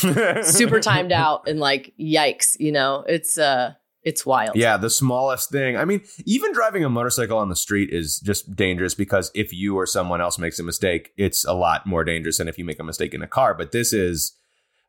super 0.45 0.81
timed 0.91 1.13
out 1.13 1.49
and 1.49 1.59
like, 1.59 1.93
yikes. 1.99 2.57
You 2.61 2.73
know, 2.73 3.05
it's 3.09 3.39
uh, 3.39 3.73
it's 4.03 4.27
wild. 4.27 4.57
Yeah, 4.57 4.77
the 4.77 4.91
smallest 4.91 5.51
thing. 5.51 5.79
I 5.79 5.87
mean, 5.87 6.03
even 6.27 6.53
driving 6.53 6.85
a 6.85 6.91
motorcycle 6.91 7.39
on 7.39 7.49
the 7.49 7.57
street 7.57 7.89
is 7.91 8.21
just 8.21 8.55
dangerous 8.55 8.95
because 8.95 9.31
if 9.35 9.53
you 9.55 9.77
or 9.77 9.87
someone 9.87 10.21
else 10.21 10.39
makes 10.39 10.59
a 10.59 10.63
mistake, 10.63 11.13
it's 11.17 11.47
a 11.47 11.55
lot 11.55 11.87
more 11.87 12.05
dangerous 12.05 12.37
than 12.37 12.47
if 12.49 12.59
you 12.59 12.65
make 12.67 12.79
a 12.79 12.85
mistake 12.85 13.15
in 13.15 13.23
a 13.23 13.27
car. 13.27 13.55
But 13.55 13.73
this 13.73 13.95
is 13.95 14.35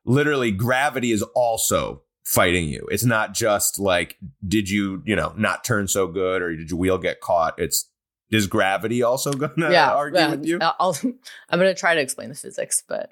literally 0.05 0.51
gravity 0.51 1.11
is 1.11 1.23
also 1.35 2.03
fighting 2.23 2.67
you. 2.69 2.87
It's 2.91 3.05
not 3.05 3.33
just 3.33 3.79
like, 3.79 4.17
did 4.45 4.69
you, 4.69 5.03
you 5.05 5.15
know, 5.15 5.33
not 5.37 5.63
turn 5.63 5.87
so 5.87 6.07
good 6.07 6.41
or 6.41 6.55
did 6.55 6.71
your 6.71 6.79
wheel 6.79 6.97
get 6.97 7.21
caught? 7.21 7.59
It's, 7.59 7.89
is 8.31 8.47
gravity 8.47 9.03
also 9.03 9.31
going 9.33 9.55
to 9.57 9.71
yeah. 9.71 9.91
argue 9.91 10.19
yeah. 10.19 10.29
with 10.31 10.45
you? 10.45 10.59
I'll, 10.61 10.97
I'm 11.49 11.59
gonna 11.59 11.75
try 11.75 11.93
to 11.93 12.01
explain 12.01 12.29
the 12.29 12.35
physics, 12.35 12.83
but 12.87 13.11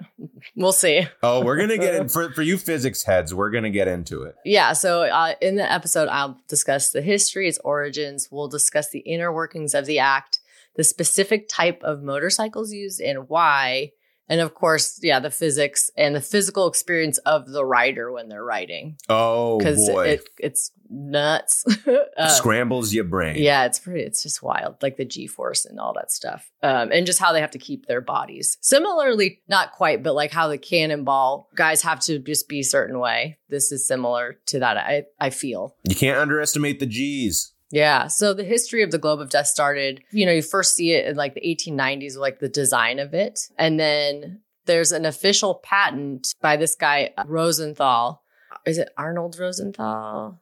we'll 0.55 0.71
see. 0.71 1.07
Oh, 1.21 1.43
we're 1.43 1.57
going 1.57 1.69
to 1.69 1.77
get 1.77 1.95
in 1.95 2.09
for, 2.09 2.31
for 2.31 2.41
you 2.41 2.57
physics 2.57 3.03
heads. 3.03 3.33
We're 3.33 3.51
going 3.51 3.63
to 3.63 3.69
get 3.69 3.87
into 3.87 4.23
it. 4.23 4.35
Yeah. 4.43 4.73
So 4.73 5.03
uh, 5.03 5.35
in 5.41 5.55
the 5.55 5.71
episode, 5.71 6.09
I'll 6.09 6.39
discuss 6.47 6.91
the 6.91 7.01
history, 7.01 7.47
its 7.47 7.59
origins. 7.63 8.29
We'll 8.31 8.47
discuss 8.47 8.89
the 8.89 8.99
inner 8.99 9.31
workings 9.31 9.73
of 9.73 9.85
the 9.85 9.99
act, 9.99 10.39
the 10.75 10.83
specific 10.83 11.47
type 11.47 11.81
of 11.83 12.01
motorcycles 12.01 12.73
used 12.73 12.99
and 12.99 13.29
why. 13.29 13.91
And 14.33 14.41
of 14.41 14.55
course, 14.55 14.99
yeah, 15.03 15.19
the 15.19 15.29
physics 15.29 15.91
and 15.95 16.15
the 16.15 16.21
physical 16.21 16.67
experience 16.67 17.19
of 17.19 17.47
the 17.51 17.63
rider 17.63 18.11
when 18.11 18.29
they're 18.29 18.43
riding. 18.43 18.97
Oh 19.09 19.59
Because 19.59 19.87
boy. 19.87 20.07
it, 20.07 20.29
it's 20.39 20.71
nuts. 20.89 21.63
Uh, 22.15 22.27
Scrambles 22.29 22.93
your 22.93 23.03
brain. 23.05 23.35
yeah, 23.41 23.65
it's 23.65 23.79
pretty, 23.79 24.01
it's 24.01 24.21
just 24.21 24.43
wild. 24.43 24.75
Like 24.83 24.97
the 24.97 25.03
G 25.05 25.25
force 25.25 25.65
and 25.65 25.79
all 25.79 25.93
that 25.93 26.11
stuff. 26.11 26.51
Um, 26.61 26.91
and 26.91 27.07
just 27.07 27.17
how 27.19 27.33
they 27.33 27.41
have 27.41 27.51
to 27.51 27.57
keep 27.57 27.87
their 27.87 28.01
bodies. 28.01 28.57
Similarly, 28.61 29.41
not 29.47 29.71
quite, 29.71 30.03
but 30.03 30.13
like 30.13 30.31
how 30.31 30.47
the 30.47 30.59
cannonball 30.59 31.49
guys 31.55 31.81
have 31.81 31.99
to 32.01 32.19
just 32.19 32.47
be 32.47 32.59
a 32.59 32.63
certain 32.63 32.99
way. 32.99 33.39
This 33.49 33.71
is 33.71 33.87
similar 33.87 34.37
to 34.47 34.59
that, 34.59 34.77
I, 34.77 35.05
I 35.19 35.31
feel. 35.31 35.75
You 35.89 35.95
can't 35.95 36.19
underestimate 36.19 36.79
the 36.79 36.85
G's. 36.85 37.52
Yeah. 37.73 38.05
So 38.05 38.35
the 38.35 38.43
history 38.43 38.83
of 38.83 38.91
the 38.91 38.99
Globe 38.99 39.19
of 39.19 39.31
Death 39.31 39.47
started, 39.47 40.03
you 40.11 40.27
know, 40.27 40.31
you 40.31 40.43
first 40.43 40.75
see 40.75 40.91
it 40.91 41.07
in 41.07 41.15
like 41.15 41.33
the 41.33 41.41
1890s, 41.41 42.15
like 42.15 42.39
the 42.39 42.47
design 42.47 42.99
of 42.99 43.15
it. 43.15 43.39
And 43.57 43.79
then 43.79 44.41
there's 44.67 44.91
an 44.91 45.05
official 45.05 45.55
patent 45.55 46.35
by 46.39 46.55
this 46.55 46.75
guy, 46.75 47.09
Rosenthal. 47.25 48.21
Is 48.67 48.77
it 48.77 48.89
Arnold 48.95 49.39
Rosenthal? 49.39 50.39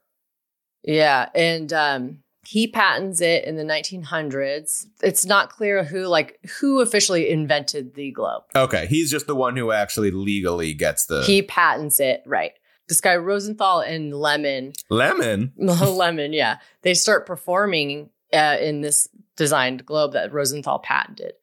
Yeah. 0.84 1.30
And 1.34 1.72
um, 1.72 2.18
he 2.44 2.66
patents 2.66 3.22
it 3.22 3.46
in 3.46 3.56
the 3.56 3.64
1900s. 3.64 4.84
It's 5.02 5.24
not 5.24 5.48
clear 5.48 5.84
who, 5.84 6.08
like, 6.08 6.38
who 6.60 6.82
officially 6.82 7.30
invented 7.30 7.94
the 7.94 8.10
globe. 8.10 8.42
Okay, 8.54 8.86
he's 8.88 9.10
just 9.10 9.26
the 9.26 9.34
one 9.34 9.56
who 9.56 9.72
actually 9.72 10.10
legally 10.10 10.74
gets 10.74 11.06
the 11.06 11.22
He 11.22 11.40
patents 11.40 11.98
it, 11.98 12.22
right. 12.26 12.52
This 12.88 13.00
guy 13.00 13.16
Rosenthal 13.16 13.80
and 13.80 14.14
Lemon 14.14 14.72
lemon. 14.90 15.52
Lemon, 15.56 16.32
yeah. 16.32 16.58
They 16.82 16.94
start 16.94 17.26
performing 17.26 18.10
uh, 18.32 18.56
in 18.60 18.80
this 18.80 19.08
designed 19.36 19.86
globe 19.86 20.12
that 20.12 20.32
Rosenthal 20.32 20.78
patented. 20.78 21.34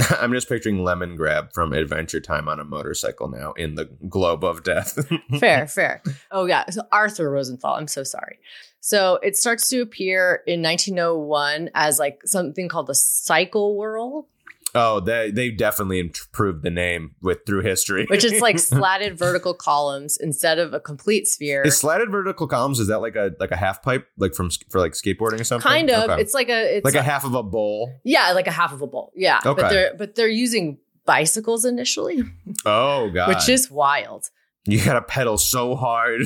I'm 0.20 0.32
just 0.32 0.48
picturing 0.48 0.78
Lemongrab 0.78 1.52
from 1.52 1.72
Adventure 1.72 2.20
Time 2.20 2.48
on 2.48 2.60
a 2.60 2.64
motorcycle 2.64 3.28
now 3.28 3.52
in 3.52 3.74
the 3.74 3.86
globe 4.08 4.44
of 4.44 4.62
death. 4.62 4.98
Fair, 5.38 5.66
fair. 5.66 6.02
Oh, 6.30 6.46
yeah. 6.46 6.68
So 6.70 6.82
Arthur 6.90 7.30
Rosenthal. 7.30 7.74
I'm 7.74 7.88
so 7.88 8.02
sorry. 8.02 8.38
So 8.80 9.18
it 9.22 9.36
starts 9.36 9.68
to 9.68 9.80
appear 9.80 10.42
in 10.46 10.62
1901 10.62 11.70
as 11.74 11.98
like 11.98 12.22
something 12.24 12.68
called 12.68 12.86
the 12.86 12.94
cycle 12.94 13.76
whirl, 13.76 14.26
oh, 14.74 15.00
they 15.00 15.30
they 15.30 15.50
definitely 15.50 15.98
improved 15.98 16.62
the 16.62 16.70
name 16.70 17.14
with 17.22 17.38
through 17.46 17.62
history. 17.62 18.06
which 18.10 18.24
is 18.24 18.40
like 18.40 18.58
slatted 18.72 19.18
vertical 19.18 19.54
columns 19.54 20.16
instead 20.20 20.58
of 20.58 20.72
a 20.74 20.80
complete 20.80 21.26
sphere. 21.26 21.62
is 21.62 21.76
slatted 21.78 22.10
vertical 22.10 22.46
columns. 22.46 22.78
Is 22.80 22.88
that 22.88 23.00
like 23.00 23.16
a 23.16 23.32
like 23.40 23.50
a 23.50 23.56
half 23.56 23.82
pipe, 23.82 24.06
like 24.18 24.34
from 24.34 24.50
for 24.70 24.80
like 24.80 24.92
skateboarding 24.92 25.40
or 25.40 25.44
something? 25.44 25.68
kind 25.70 25.90
of. 25.90 26.10
Okay. 26.10 26.22
It's 26.22 26.34
like 26.34 26.48
a 26.48 26.76
it's 26.78 26.84
like 26.84 26.94
a 26.94 27.02
half 27.02 27.24
of 27.24 27.34
a 27.34 27.42
bowl. 27.42 28.00
yeah, 28.04 28.32
like 28.32 28.46
a 28.46 28.52
half 28.52 28.72
of 28.72 28.82
a 28.82 28.86
bowl. 28.86 29.12
Yeah, 29.14 29.40
Okay. 29.44 29.60
but 29.62 29.70
they're 29.70 29.94
but 29.96 30.14
they're 30.14 30.28
using 30.28 30.78
bicycles 31.06 31.64
initially, 31.64 32.22
Oh 32.64 33.10
god, 33.14 33.28
which 33.28 33.48
is 33.48 33.70
wild. 33.70 34.26
you 34.66 34.84
gotta 34.84 35.02
pedal 35.02 35.38
so 35.38 35.74
hard. 35.74 36.22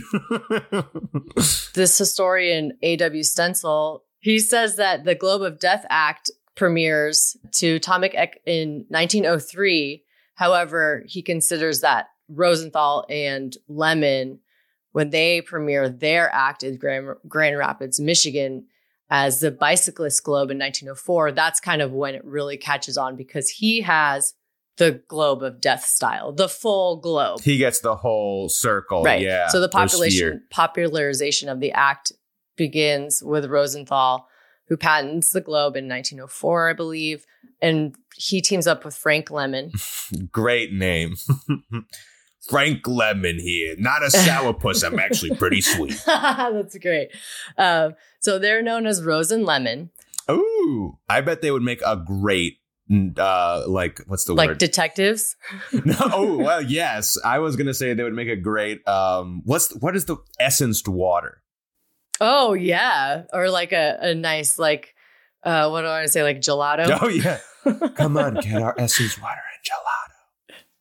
this 1.74 1.96
historian 1.98 2.72
A.W. 2.82 3.22
Stencell, 3.22 4.00
he 4.20 4.38
says 4.38 4.76
that 4.76 5.04
the 5.04 5.14
Globe 5.14 5.42
of 5.42 5.58
Death 5.60 5.84
Act 5.90 6.30
premieres 6.56 7.36
to 7.52 7.76
Atomic 7.76 8.14
Ec 8.14 8.40
in 8.46 8.84
1903. 8.88 10.04
However, 10.34 11.04
he 11.06 11.22
considers 11.22 11.80
that 11.80 12.06
Rosenthal 12.28 13.04
and 13.08 13.56
Lemon, 13.68 14.40
when 14.92 15.10
they 15.10 15.40
premiere 15.40 15.88
their 15.88 16.32
act 16.32 16.62
in 16.62 16.76
Grand, 16.76 17.08
Grand 17.28 17.58
Rapids, 17.58 18.00
Michigan, 18.00 18.66
as 19.10 19.40
the 19.40 19.50
Bicyclist 19.50 20.24
Globe 20.24 20.50
in 20.50 20.58
1904, 20.58 21.32
that's 21.32 21.60
kind 21.60 21.82
of 21.82 21.92
when 21.92 22.14
it 22.14 22.24
really 22.24 22.56
catches 22.56 22.96
on 22.96 23.16
because 23.16 23.48
he 23.50 23.82
has 23.82 24.34
the 24.76 25.02
Globe 25.06 25.42
of 25.42 25.60
Death 25.60 25.84
style, 25.84 26.32
the 26.32 26.48
full 26.48 26.96
globe. 26.96 27.40
he 27.42 27.58
gets 27.58 27.80
the 27.80 27.94
whole 27.94 28.48
circle. 28.48 29.04
Right. 29.04 29.22
Yeah. 29.22 29.48
So 29.48 29.60
the 29.60 29.68
population 29.68 30.42
popularization 30.50 31.48
of 31.48 31.60
the 31.60 31.72
act 31.72 32.12
begins 32.56 33.22
with 33.22 33.44
Rosenthal, 33.46 34.26
who 34.68 34.76
patents 34.76 35.32
the 35.32 35.40
globe 35.40 35.76
in 35.76 35.88
1904, 35.88 36.70
I 36.70 36.72
believe, 36.72 37.26
and 37.60 37.94
he 38.16 38.40
teams 38.40 38.66
up 38.66 38.84
with 38.84 38.96
Frank 38.96 39.30
Lemon. 39.30 39.72
Great 40.32 40.72
name. 40.72 41.16
Frank 42.48 42.86
Lemon 42.86 43.38
here. 43.38 43.74
Not 43.78 44.02
a 44.02 44.06
sourpuss. 44.06 44.84
I'm 44.86 44.98
actually 44.98 45.34
pretty 45.34 45.62
sweet. 45.62 46.02
That's 46.06 46.76
great. 46.76 47.08
Um, 47.56 47.94
so 48.20 48.38
they're 48.38 48.62
known 48.62 48.86
as 48.86 49.02
Rose 49.02 49.30
and 49.30 49.46
Lemon, 49.46 49.90
Ooh. 50.30 50.98
I 51.08 51.20
bet 51.20 51.42
they 51.42 51.50
would 51.50 51.62
make 51.62 51.82
a 51.84 51.96
great 51.96 52.58
uh 53.16 53.64
like 53.66 53.98
what's 54.08 54.24
the 54.24 54.34
word? 54.34 54.38
like 54.38 54.48
word? 54.50 54.58
detectives. 54.58 55.36
no, 55.72 55.94
oh 56.00 56.36
well, 56.36 56.62
yes. 56.62 57.18
I 57.24 57.38
was 57.38 57.56
gonna 57.56 57.74
say 57.74 57.94
they 57.94 58.02
would 58.02 58.14
make 58.14 58.28
a 58.28 58.36
great 58.36 58.86
um 58.86 59.42
what's 59.44 59.74
what 59.76 59.96
is 59.96 60.04
the 60.04 60.16
essenced 60.38 60.86
water? 60.88 61.42
Oh 62.20 62.54
yeah, 62.54 63.24
or 63.32 63.50
like 63.50 63.72
a, 63.72 63.98
a 64.00 64.14
nice 64.14 64.58
like 64.58 64.94
uh, 65.42 65.68
what 65.68 65.82
do 65.82 65.86
I 65.86 65.98
want 65.98 66.06
to 66.06 66.12
say 66.12 66.22
like 66.22 66.40
gelato. 66.40 66.98
Oh 67.00 67.08
yeah. 67.08 67.38
Come 67.96 68.16
on, 68.16 68.34
get 68.34 68.62
our 68.62 68.74
essenced 68.78 69.20
water 69.20 69.40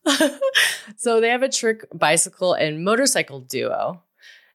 and 0.06 0.20
gelato. 0.20 0.40
so 0.98 1.22
they 1.22 1.30
have 1.30 1.44
a 1.44 1.50
trick 1.50 1.86
bicycle 1.94 2.54
and 2.54 2.84
motorcycle 2.84 3.40
duo, 3.40 4.04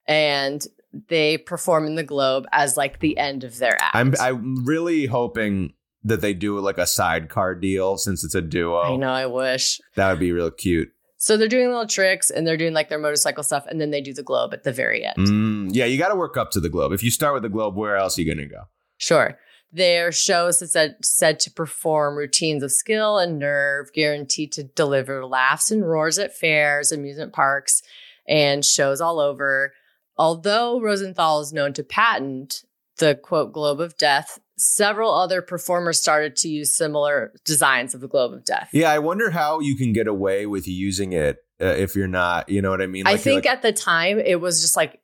and 0.07 0.67
they 1.09 1.39
perform 1.39 1.87
in 1.87 1.95
the 1.95 2.03
globe 2.03 2.47
as 2.53 2.77
like 2.77 3.01
the 3.01 3.19
end 3.19 3.45
of 3.45 3.59
their 3.59 3.81
act. 3.81 3.97
I'm 3.97 4.15
I'm 4.21 4.65
really 4.65 5.07
hoping 5.07 5.75
that 6.05 6.21
they 6.21 6.35
do 6.35 6.59
like 6.61 6.79
a 6.79 6.87
sidecar 6.87 7.55
deal 7.55 7.99
since 7.99 8.25
it's 8.25 8.35
a 8.35 8.43
duo. 8.43 8.81
I 8.83 8.97
know. 8.97 9.11
I 9.11 9.27
wish. 9.27 9.81
That 9.97 10.11
would 10.11 10.21
be 10.21 10.33
real 10.33 10.51
cute. 10.51 10.91
So 11.19 11.37
they're 11.37 11.49
doing 11.49 11.69
little 11.69 11.87
tricks 11.87 12.31
and 12.31 12.47
they're 12.47 12.57
doing 12.57 12.73
like 12.73 12.89
their 12.89 12.99
motorcycle 12.99 13.43
stuff, 13.43 13.67
and 13.67 13.81
then 13.81 13.91
they 13.91 14.01
do 14.01 14.15
the 14.15 14.23
globe 14.23 14.55
at 14.55 14.63
the 14.63 14.73
very 14.73 15.05
end. 15.05 15.17
Mm, 15.19 15.71
yeah, 15.73 15.85
you 15.85 15.99
got 15.99 16.09
to 16.09 16.17
work 16.17 16.37
up 16.37 16.53
to 16.53 16.61
the 16.61 16.69
globe. 16.69 16.93
If 16.93 17.03
you 17.03 17.11
start 17.11 17.35
with 17.35 17.43
the 17.43 17.49
globe, 17.49 17.77
where 17.77 17.97
else 17.97 18.17
are 18.17 18.23
you 18.23 18.33
gonna 18.33 18.47
go? 18.49 18.63
Sure. 18.97 19.39
Their 19.71 20.13
shows 20.13 20.63
is 20.63 20.73
said, 20.73 20.97
said 21.03 21.41
to 21.41 21.51
perform 21.51 22.17
routines 22.17 22.63
of 22.63 22.73
skill 22.73 23.19
and 23.19 23.39
nerve, 23.39 23.93
guaranteed 23.93 24.53
to 24.53 24.65
deliver 24.65 25.27
laughs 25.27 25.71
and 25.71 25.87
roars 25.87 26.19
at 26.19 26.35
fairs, 26.35 26.91
amusement 26.91 27.35
parks, 27.35 27.83
and 28.27 28.65
shows 28.65 29.01
all 29.01 29.21
over. 29.21 29.75
Although 30.17 30.81
Rosenthal 30.81 31.41
is 31.41 31.53
known 31.53 31.75
to 31.75 31.85
patent 31.85 32.65
the 32.99 33.15
quote 33.15 33.53
globe 33.53 33.81
of 33.81 33.97
death. 33.97 34.39
Several 34.57 35.15
other 35.15 35.41
performers 35.41 36.01
started 36.01 36.35
to 36.37 36.49
use 36.49 36.75
similar 36.75 37.33
designs 37.45 37.95
of 37.95 38.01
the 38.01 38.09
globe 38.09 38.33
of 38.33 38.45
death. 38.45 38.69
Yeah, 38.73 38.91
I 38.91 38.99
wonder 38.99 39.31
how 39.31 39.61
you 39.61 39.77
can 39.77 39.93
get 39.93 40.09
away 40.09 40.47
with 40.47 40.67
using 40.67 41.13
it 41.13 41.37
uh, 41.61 41.67
if 41.67 41.95
you're 41.95 42.09
not, 42.09 42.49
you 42.49 42.61
know 42.61 42.71
what 42.71 42.83
I 42.83 42.87
mean? 42.87 43.07
I 43.07 43.13
Like, 43.13 43.25
you're 43.25 43.35
think 43.35 43.47
at 43.47 43.63
the 43.63 43.73
time 43.73 44.19
it 44.19 44.41
was 44.41 44.61
just 44.61 44.77
like, 44.77 45.01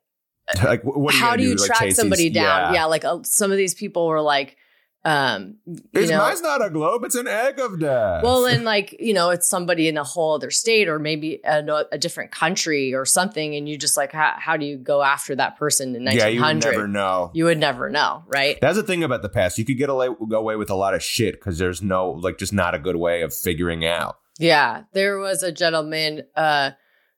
like, 0.55 0.63
like, 0.63 0.83
what 0.83 1.13
you 1.13 1.19
how 1.19 1.35
do 1.35 1.43
you 1.43 1.55
Like, 1.55 1.67
track 1.67 1.91
somebody 1.91 2.29
down? 2.29 2.73
Yeah. 2.73 2.81
Yeah, 2.81 2.85
like 2.85 3.03
uh, 3.05 3.19
some 3.23 3.51
of 3.51 3.57
these 3.57 3.73
people 3.73 4.07
were 4.07 4.21
like, 4.21 4.57
um, 5.05 5.57
you 5.65 5.77
It's 5.93 6.09
know, 6.09 6.17
mine's 6.17 6.41
not 6.41 6.65
a 6.65 6.69
globe; 6.71 7.03
it's 7.03 7.13
an 7.15 7.27
egg 7.27 7.59
of 7.59 7.79
death. 7.79 8.23
well, 8.23 8.45
and 8.47 8.63
like 8.65 8.95
you 8.99 9.13
know, 9.13 9.29
it's 9.29 9.47
somebody 9.47 9.87
in 9.87 9.97
a 9.97 10.03
whole 10.03 10.33
other 10.33 10.49
state 10.49 10.87
or 10.89 10.97
maybe 10.97 11.39
a, 11.45 11.63
a 11.91 11.97
different 11.97 12.31
country 12.31 12.93
or 12.93 13.05
something, 13.05 13.55
and 13.55 13.69
you 13.69 13.77
just 13.77 13.95
like, 13.97 14.11
how, 14.11 14.33
how 14.37 14.57
do 14.57 14.65
you 14.65 14.77
go 14.77 15.03
after 15.03 15.35
that 15.35 15.57
person 15.57 15.95
in 15.95 16.03
yeah, 16.03 16.25
you 16.27 16.39
would 16.41 16.45
1900? 16.45 16.71
never 16.71 16.87
know. 16.87 17.31
You 17.35 17.45
would 17.45 17.59
never 17.59 17.89
know, 17.89 18.23
right? 18.27 18.57
That's 18.59 18.77
the 18.77 18.83
thing 18.83 19.03
about 19.03 19.21
the 19.21 19.29
past. 19.29 19.59
You 19.59 19.65
could 19.65 19.77
get 19.77 19.89
away, 19.89 20.09
go 20.27 20.37
away 20.39 20.55
with 20.55 20.71
a 20.71 20.75
lot 20.75 20.95
of 20.95 21.03
shit 21.03 21.35
because 21.35 21.59
there's 21.59 21.83
no, 21.83 22.09
like, 22.09 22.39
just 22.39 22.51
not 22.53 22.73
a 22.73 22.79
good 22.79 22.95
way 22.95 23.21
of 23.21 23.31
figuring 23.33 23.85
out. 23.85 24.17
Yeah, 24.39 24.83
there 24.93 25.19
was 25.19 25.43
a 25.43 25.51
gentleman, 25.51 26.23
uh, 26.35 26.71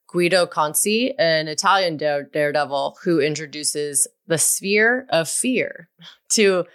Guido 0.07 0.45
Conci, 0.45 1.13
an 1.17 1.47
Italian 1.47 1.97
dare- 1.97 2.23
daredevil, 2.23 2.97
who 3.03 3.19
introduces 3.19 4.07
the 4.27 4.37
sphere 4.37 5.05
of 5.09 5.27
fear 5.29 5.89
to 6.29 6.65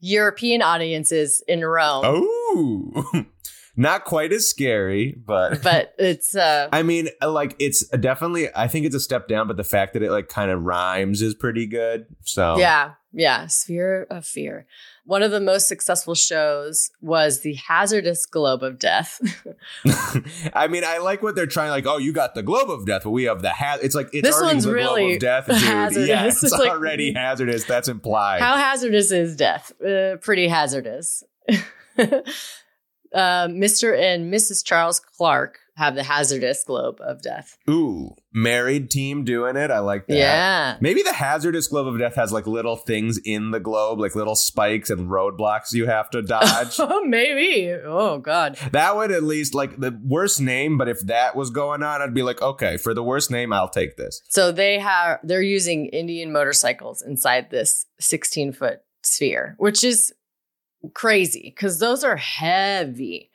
European 0.00 0.62
audiences 0.62 1.42
in 1.46 1.64
Rome. 1.64 2.02
Oh, 2.04 3.24
not 3.76 4.04
quite 4.04 4.32
as 4.32 4.48
scary, 4.48 5.12
but 5.12 5.62
But 5.62 5.94
it's 5.98 6.34
uh, 6.34 6.68
I 6.72 6.82
mean, 6.82 7.08
like, 7.22 7.56
it's 7.58 7.86
definitely. 7.88 8.48
I 8.54 8.68
think 8.68 8.86
it's 8.86 8.94
a 8.94 9.00
step 9.00 9.28
down, 9.28 9.46
but 9.46 9.56
the 9.56 9.64
fact 9.64 9.94
that 9.94 10.02
it 10.02 10.10
like 10.10 10.28
kind 10.28 10.50
of 10.50 10.62
rhymes 10.62 11.22
is 11.22 11.34
pretty 11.34 11.66
good. 11.66 12.06
So 12.22 12.58
yeah, 12.58 12.92
yeah, 13.12 13.46
sphere 13.46 14.06
of 14.10 14.26
fear. 14.26 14.66
One 15.04 15.22
of 15.22 15.30
the 15.30 15.40
most 15.40 15.66
successful 15.66 16.14
shows 16.14 16.90
was 17.00 17.40
the 17.40 17.54
Hazardous 17.54 18.26
Globe 18.26 18.62
of 18.62 18.78
Death. 18.78 19.20
I 20.54 20.68
mean, 20.68 20.84
I 20.84 20.98
like 20.98 21.22
what 21.22 21.34
they're 21.34 21.46
trying. 21.46 21.70
Like, 21.70 21.86
oh, 21.86 21.96
you 21.98 22.12
got 22.12 22.34
the 22.34 22.42
globe 22.42 22.70
of 22.70 22.86
death, 22.86 23.02
but 23.04 23.10
we 23.10 23.24
have 23.24 23.42
the 23.42 23.50
ha- 23.50 23.78
It's 23.82 23.94
like 23.94 24.10
it's 24.12 24.26
This 24.26 24.36
already 24.36 24.54
one's 24.56 24.64
the 24.64 24.72
really 24.72 25.02
globe 25.02 25.14
of 25.14 25.20
death, 25.20 25.46
dude. 25.46 25.56
hazardous. 25.56 26.08
Yeah, 26.08 26.24
it's, 26.26 26.42
It's 26.44 26.52
like- 26.52 26.70
already 26.70 27.12
hazardous. 27.12 27.64
That's 27.64 27.88
implied. 27.88 28.40
How 28.40 28.56
hazardous 28.56 29.10
is 29.10 29.36
death? 29.36 29.72
Uh, 29.80 30.16
pretty 30.20 30.48
hazardous. 30.48 31.24
uh, 31.98 32.22
Mr. 33.48 33.98
and 33.98 34.32
Mrs. 34.32 34.64
Charles 34.64 35.00
Clark 35.00 35.58
have 35.80 35.94
the 35.94 36.02
hazardous 36.02 36.62
globe 36.64 36.98
of 37.00 37.22
death. 37.22 37.56
Ooh, 37.68 38.14
married 38.32 38.90
team 38.90 39.24
doing 39.24 39.56
it. 39.56 39.70
I 39.70 39.78
like 39.78 40.06
that. 40.06 40.16
Yeah. 40.16 40.76
Maybe 40.80 41.02
the 41.02 41.12
hazardous 41.12 41.68
globe 41.68 41.88
of 41.88 41.98
death 41.98 42.14
has 42.16 42.32
like 42.32 42.46
little 42.46 42.76
things 42.76 43.18
in 43.24 43.50
the 43.50 43.60
globe, 43.60 43.98
like 43.98 44.14
little 44.14 44.36
spikes 44.36 44.90
and 44.90 45.08
roadblocks 45.08 45.72
you 45.72 45.86
have 45.86 46.10
to 46.10 46.22
dodge. 46.22 46.76
Oh, 46.78 47.02
maybe. 47.04 47.72
Oh, 47.72 48.18
God. 48.18 48.56
that 48.72 48.94
would 48.94 49.10
at 49.10 49.22
least 49.22 49.54
like 49.54 49.80
the 49.80 49.98
worst 50.04 50.40
name, 50.40 50.76
but 50.78 50.88
if 50.88 51.00
that 51.06 51.34
was 51.34 51.50
going 51.50 51.82
on, 51.82 52.02
I'd 52.02 52.14
be 52.14 52.22
like, 52.22 52.42
okay, 52.42 52.76
for 52.76 52.92
the 52.94 53.02
worst 53.02 53.30
name, 53.30 53.52
I'll 53.52 53.70
take 53.70 53.96
this. 53.96 54.22
So 54.28 54.52
they 54.52 54.78
have 54.78 55.18
they're 55.22 55.42
using 55.42 55.86
Indian 55.86 56.30
motorcycles 56.30 57.02
inside 57.02 57.50
this 57.50 57.86
16 58.00 58.52
foot 58.52 58.80
sphere, 59.02 59.54
which 59.58 59.82
is 59.82 60.12
crazy 60.94 61.52
because 61.54 61.78
those 61.78 62.04
are 62.04 62.16
heavy. 62.16 63.29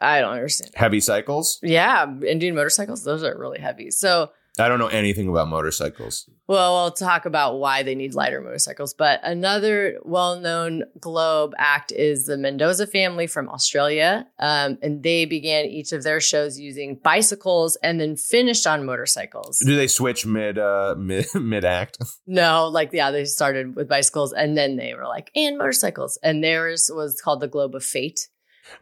I 0.00 0.20
don't 0.20 0.32
understand. 0.32 0.72
Heavy 0.74 1.00
cycles. 1.00 1.58
Yeah, 1.62 2.06
Indian 2.26 2.54
motorcycles, 2.54 3.04
those 3.04 3.22
are 3.22 3.36
really 3.38 3.60
heavy. 3.60 3.90
So 3.90 4.30
I 4.56 4.68
don't 4.68 4.78
know 4.78 4.86
anything 4.86 5.28
about 5.28 5.48
motorcycles. 5.48 6.30
Well, 6.46 6.74
we'll 6.74 6.92
talk 6.92 7.26
about 7.26 7.58
why 7.58 7.82
they 7.82 7.96
need 7.96 8.14
lighter 8.14 8.40
motorcycles. 8.40 8.94
But 8.94 9.18
another 9.24 9.98
well 10.04 10.38
known 10.38 10.84
Globe 11.00 11.54
act 11.58 11.90
is 11.90 12.26
the 12.26 12.38
Mendoza 12.38 12.86
family 12.86 13.26
from 13.26 13.48
Australia. 13.48 14.28
Um, 14.38 14.78
and 14.80 15.02
they 15.02 15.24
began 15.24 15.64
each 15.64 15.90
of 15.90 16.04
their 16.04 16.20
shows 16.20 16.58
using 16.58 17.00
bicycles 17.02 17.76
and 17.82 18.00
then 18.00 18.14
finished 18.14 18.64
on 18.64 18.86
motorcycles. 18.86 19.58
Do 19.58 19.74
they 19.74 19.88
switch 19.88 20.24
mid 20.24 20.56
uh 20.56 20.94
mid 20.98 21.26
mid 21.34 21.64
act? 21.64 21.98
No, 22.26 22.68
like, 22.68 22.90
yeah, 22.92 23.10
they 23.10 23.24
started 23.24 23.74
with 23.74 23.88
bicycles 23.88 24.32
and 24.32 24.56
then 24.56 24.76
they 24.76 24.94
were 24.94 25.06
like, 25.06 25.32
and 25.34 25.58
motorcycles. 25.58 26.16
And 26.22 26.44
theirs 26.44 26.88
was 26.94 27.20
called 27.20 27.40
the 27.40 27.48
Globe 27.48 27.74
of 27.74 27.82
Fate. 27.82 28.28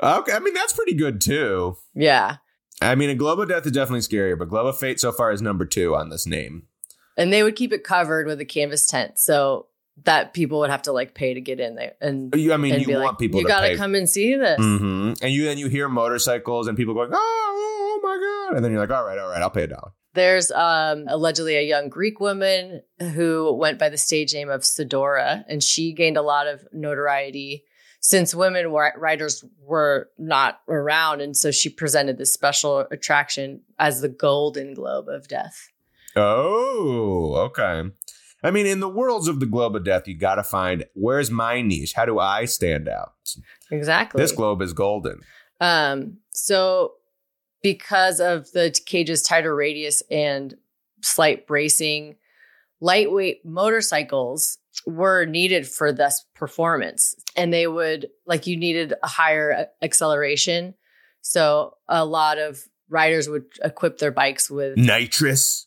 Okay, 0.03 0.33
I 0.33 0.39
mean 0.39 0.55
that's 0.55 0.73
pretty 0.73 0.95
good 0.95 1.21
too. 1.21 1.77
Yeah. 1.95 2.37
I 2.81 2.97
mean, 2.97 3.11
a 3.11 3.15
globe 3.15 3.39
of 3.39 3.49
death 3.49 3.65
is 3.65 3.73
definitely 3.73 4.01
scarier, 4.01 4.37
but 4.37 4.49
globe 4.49 4.67
of 4.67 4.77
fate 4.79 4.99
so 4.99 5.13
far 5.13 5.31
is 5.31 5.41
number 5.41 5.65
two 5.65 5.95
on 5.95 6.09
this 6.11 6.27
name. 6.27 6.65
And 7.17 7.33
they 7.33 7.43
would 7.45 7.55
keep 7.55 7.73
it 7.73 7.85
covered 7.85 8.27
with 8.27 8.41
a 8.41 8.45
canvas 8.45 8.87
tent. 8.87 9.19
So 9.21 9.67
that 10.05 10.33
people 10.33 10.59
would 10.61 10.71
have 10.71 10.83
to 10.83 10.93
like 10.93 11.15
pay 11.15 11.35
to 11.35 11.41
get 11.41 11.61
in 11.61 11.75
there. 11.77 11.93
And, 12.01 12.35
You, 12.35 12.53
I 12.53 12.57
mean, 12.57 12.81
you 12.81 12.89
want 12.95 13.05
like, 13.05 13.19
people 13.19 13.41
you 13.41 13.47
to 13.47 13.49
gotta 13.49 13.69
pay. 13.69 13.77
come 13.77 13.95
and 13.95 14.09
see 14.09 14.35
this. 14.37 14.57
hmm 14.59 15.13
And 15.21 15.33
you 15.33 15.45
then 15.45 15.59
you 15.59 15.69
hear 15.69 15.89
motorcycles 15.89 16.67
and 16.67 16.77
people 16.77 16.95
going, 16.95 17.11
oh, 17.13 17.17
oh, 17.17 18.01
oh 18.01 18.01
my 18.03 18.49
god, 18.51 18.57
and 18.57 18.65
then 18.65 18.73
you're 18.73 18.81
like, 18.81 18.91
all 18.91 19.05
right, 19.05 19.19
all 19.19 19.29
right, 19.29 19.43
I'll 19.43 19.51
pay 19.51 19.65
a 19.65 19.67
dollar. 19.69 19.93
There's 20.15 20.51
um, 20.51 21.05
allegedly 21.09 21.57
a 21.57 21.63
young 21.63 21.89
Greek 21.89 22.21
woman 22.21 22.83
who 23.01 23.55
went 23.55 23.79
by 23.79 23.89
the 23.91 23.97
stage 23.99 24.35
name 24.35 24.51
of 24.51 24.63
Sidora, 24.63 25.45
and 25.49 25.63
she 25.63 25.93
gained 25.93 26.17
a 26.17 26.23
lot 26.23 26.47
of 26.47 26.67
notoriety 26.73 27.65
since 28.03 28.35
women 28.35 28.67
writers 28.67 29.45
were 29.65 30.11
not 30.19 30.61
around. 30.69 31.21
And 31.21 31.37
so 31.37 31.53
she 31.53 31.71
presented 31.71 32.19
this 32.19 32.33
special 32.33 32.81
attraction 32.91 33.63
as 33.79 34.01
the 34.01 34.09
Golden 34.09 34.75
Globe 34.75 35.09
of 35.09 35.29
Death. 35.29 35.71
Oh, 36.17 37.35
okay. 37.37 37.91
I 38.43 38.51
mean, 38.51 38.67
in 38.67 38.81
the 38.81 38.89
worlds 38.89 39.29
of 39.29 39.39
the 39.39 39.47
globe 39.47 39.77
of 39.77 39.85
death, 39.85 40.09
you 40.09 40.17
got 40.17 40.35
to 40.35 40.43
find 40.43 40.85
where's 40.95 41.31
my 41.31 41.63
niche? 41.63 41.93
How 41.95 42.05
do 42.05 42.19
I 42.19 42.45
stand 42.45 42.89
out? 42.89 43.13
Exactly. 43.71 44.21
This 44.21 44.33
globe 44.33 44.63
is 44.63 44.73
golden. 44.73 45.21
Um, 45.61 46.19
so 46.31 46.95
because 47.63 48.19
of 48.19 48.51
the 48.51 48.77
cage's 48.85 49.23
tighter 49.23 49.55
radius 49.55 50.03
and 50.11 50.57
slight 51.03 51.47
bracing, 51.47 52.17
lightweight 52.81 53.47
motorcycles 53.47 54.59
were 54.87 55.25
needed 55.25 55.67
for 55.69 55.93
this 55.93 56.25
performance. 56.35 57.15
And 57.37 57.53
they 57.53 57.67
would 57.67 58.09
like 58.27 58.47
you 58.47 58.57
needed 58.57 58.95
a 59.03 59.09
higher 59.09 59.67
acceleration. 59.83 60.75
So 61.21 61.77
a 61.89 62.05
lot 62.05 62.39
of 62.39 62.61
riders 62.89 63.29
would 63.29 63.45
equip 63.63 63.99
their 63.99 64.11
bikes 64.11 64.51
with 64.51 64.77
Nitrous. 64.77 65.67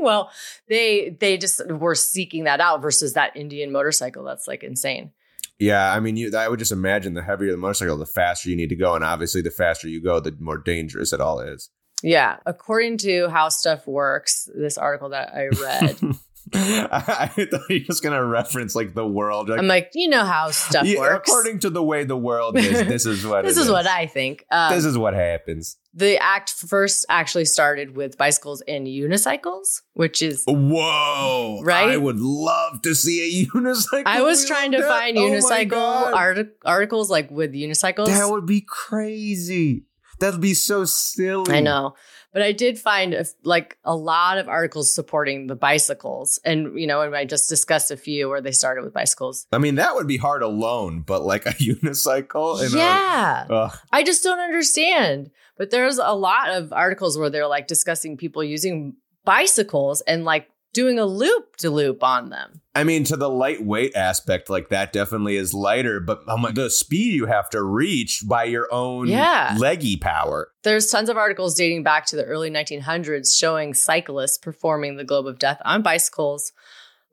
well, 0.00 0.30
they 0.68 1.16
they 1.18 1.38
just 1.38 1.66
were 1.70 1.94
seeking 1.94 2.44
that 2.44 2.60
out 2.60 2.82
versus 2.82 3.14
that 3.14 3.36
Indian 3.36 3.72
motorcycle. 3.72 4.24
That's 4.24 4.46
like 4.46 4.62
insane. 4.62 5.12
Yeah, 5.58 5.90
I 5.90 6.00
mean, 6.00 6.18
you. 6.18 6.36
I 6.36 6.48
would 6.48 6.58
just 6.58 6.72
imagine 6.72 7.14
the 7.14 7.22
heavier 7.22 7.52
the 7.52 7.56
motorcycle, 7.56 7.96
the 7.96 8.04
faster 8.04 8.50
you 8.50 8.56
need 8.56 8.68
to 8.68 8.76
go, 8.76 8.94
and 8.94 9.02
obviously, 9.02 9.40
the 9.40 9.50
faster 9.50 9.88
you 9.88 10.02
go, 10.02 10.20
the 10.20 10.36
more 10.38 10.58
dangerous 10.58 11.14
it 11.14 11.20
all 11.22 11.40
is. 11.40 11.70
Yeah. 12.02 12.36
According 12.44 12.98
to 12.98 13.28
how 13.28 13.48
stuff 13.48 13.86
works, 13.86 14.48
this 14.54 14.78
article 14.78 15.10
that 15.10 15.34
I 15.34 15.48
read, 15.48 15.98
I, 16.54 17.30
I 17.36 17.44
thought 17.44 17.68
you 17.68 17.80
were 17.80 17.86
just 17.86 18.02
gonna 18.02 18.24
reference 18.24 18.76
like 18.76 18.94
the 18.94 19.06
world. 19.06 19.48
Like, 19.48 19.58
I'm 19.58 19.66
like, 19.66 19.90
you 19.94 20.08
know 20.08 20.24
how 20.24 20.50
stuff 20.52 20.86
yeah, 20.86 21.00
works. 21.00 21.28
according 21.28 21.58
to 21.60 21.70
the 21.70 21.82
way 21.82 22.04
the 22.04 22.16
world 22.16 22.56
is, 22.56 22.86
this 22.86 23.04
is 23.04 23.26
what. 23.26 23.44
this 23.44 23.56
it 23.56 23.62
is 23.62 23.70
what 23.70 23.86
I 23.86 24.06
think. 24.06 24.44
Um, 24.50 24.72
this 24.72 24.84
is 24.84 24.96
what 24.96 25.14
happens. 25.14 25.76
the 25.92 26.18
act 26.22 26.50
first 26.50 27.04
actually 27.08 27.46
started 27.46 27.96
with 27.96 28.16
bicycles 28.16 28.62
and 28.68 28.86
unicycles, 28.86 29.82
which 29.94 30.22
is 30.22 30.44
Whoa! 30.46 31.60
Right? 31.64 31.90
I 31.90 31.96
would 31.96 32.20
love 32.20 32.80
to 32.82 32.94
see 32.94 33.42
a 33.42 33.46
unicycle. 33.56 34.04
I 34.06 34.22
was 34.22 34.46
trying 34.46 34.70
to 34.70 34.78
death. 34.78 34.88
find 34.88 35.18
Oh 35.18 35.22
unicycle 35.22 36.12
arti- 36.14 36.50
articles 36.64 37.10
like 37.10 37.30
with 37.30 37.54
unicycles. 37.54 38.06
That 38.06 38.30
would 38.30 38.46
be 38.46 38.60
crazy. 38.60 39.84
That'd 40.18 40.40
be 40.40 40.54
so 40.54 40.84
silly. 40.84 41.52
I 41.54 41.60
know. 41.60 41.94
But 42.36 42.42
I 42.42 42.52
did 42.52 42.78
find 42.78 43.14
a, 43.14 43.24
like 43.44 43.78
a 43.82 43.96
lot 43.96 44.36
of 44.36 44.46
articles 44.46 44.94
supporting 44.94 45.46
the 45.46 45.56
bicycles. 45.56 46.38
And, 46.44 46.78
you 46.78 46.86
know, 46.86 47.00
and 47.00 47.16
I 47.16 47.24
just 47.24 47.48
discussed 47.48 47.90
a 47.90 47.96
few 47.96 48.28
where 48.28 48.42
they 48.42 48.52
started 48.52 48.84
with 48.84 48.92
bicycles. 48.92 49.46
I 49.52 49.56
mean, 49.56 49.76
that 49.76 49.94
would 49.94 50.06
be 50.06 50.18
hard 50.18 50.42
alone, 50.42 51.00
but 51.00 51.22
like 51.24 51.46
a 51.46 51.50
unicycle. 51.52 52.60
a- 52.60 52.76
yeah. 52.76 53.70
I 53.90 54.02
just 54.02 54.22
don't 54.22 54.38
understand. 54.38 55.30
But 55.56 55.70
there's 55.70 55.96
a 55.96 56.12
lot 56.12 56.50
of 56.50 56.74
articles 56.74 57.16
where 57.16 57.30
they're 57.30 57.46
like 57.46 57.68
discussing 57.68 58.18
people 58.18 58.44
using 58.44 58.96
bicycles 59.24 60.02
and 60.02 60.26
like 60.26 60.50
doing 60.76 60.98
a 60.98 61.06
loop 61.06 61.56
to 61.56 61.70
loop 61.70 62.04
on 62.04 62.28
them. 62.28 62.60
I 62.74 62.84
mean, 62.84 63.04
to 63.04 63.16
the 63.16 63.30
lightweight 63.30 63.96
aspect, 63.96 64.50
like 64.50 64.68
that 64.68 64.92
definitely 64.92 65.36
is 65.36 65.54
lighter, 65.54 66.00
but 66.00 66.20
oh 66.28 66.50
the 66.52 66.68
speed 66.68 67.14
you 67.14 67.24
have 67.24 67.48
to 67.50 67.62
reach 67.62 68.22
by 68.28 68.44
your 68.44 68.68
own 68.70 69.06
Yeah. 69.08 69.56
leggy 69.58 69.96
power. 69.96 70.50
There's 70.64 70.90
tons 70.90 71.08
of 71.08 71.16
articles 71.16 71.54
dating 71.54 71.82
back 71.82 72.04
to 72.06 72.16
the 72.16 72.24
early 72.24 72.50
1900s 72.50 73.34
showing 73.34 73.72
cyclists 73.72 74.36
performing 74.36 74.96
the 74.96 75.04
Globe 75.04 75.26
of 75.26 75.38
Death 75.38 75.62
on 75.64 75.80
bicycles. 75.80 76.52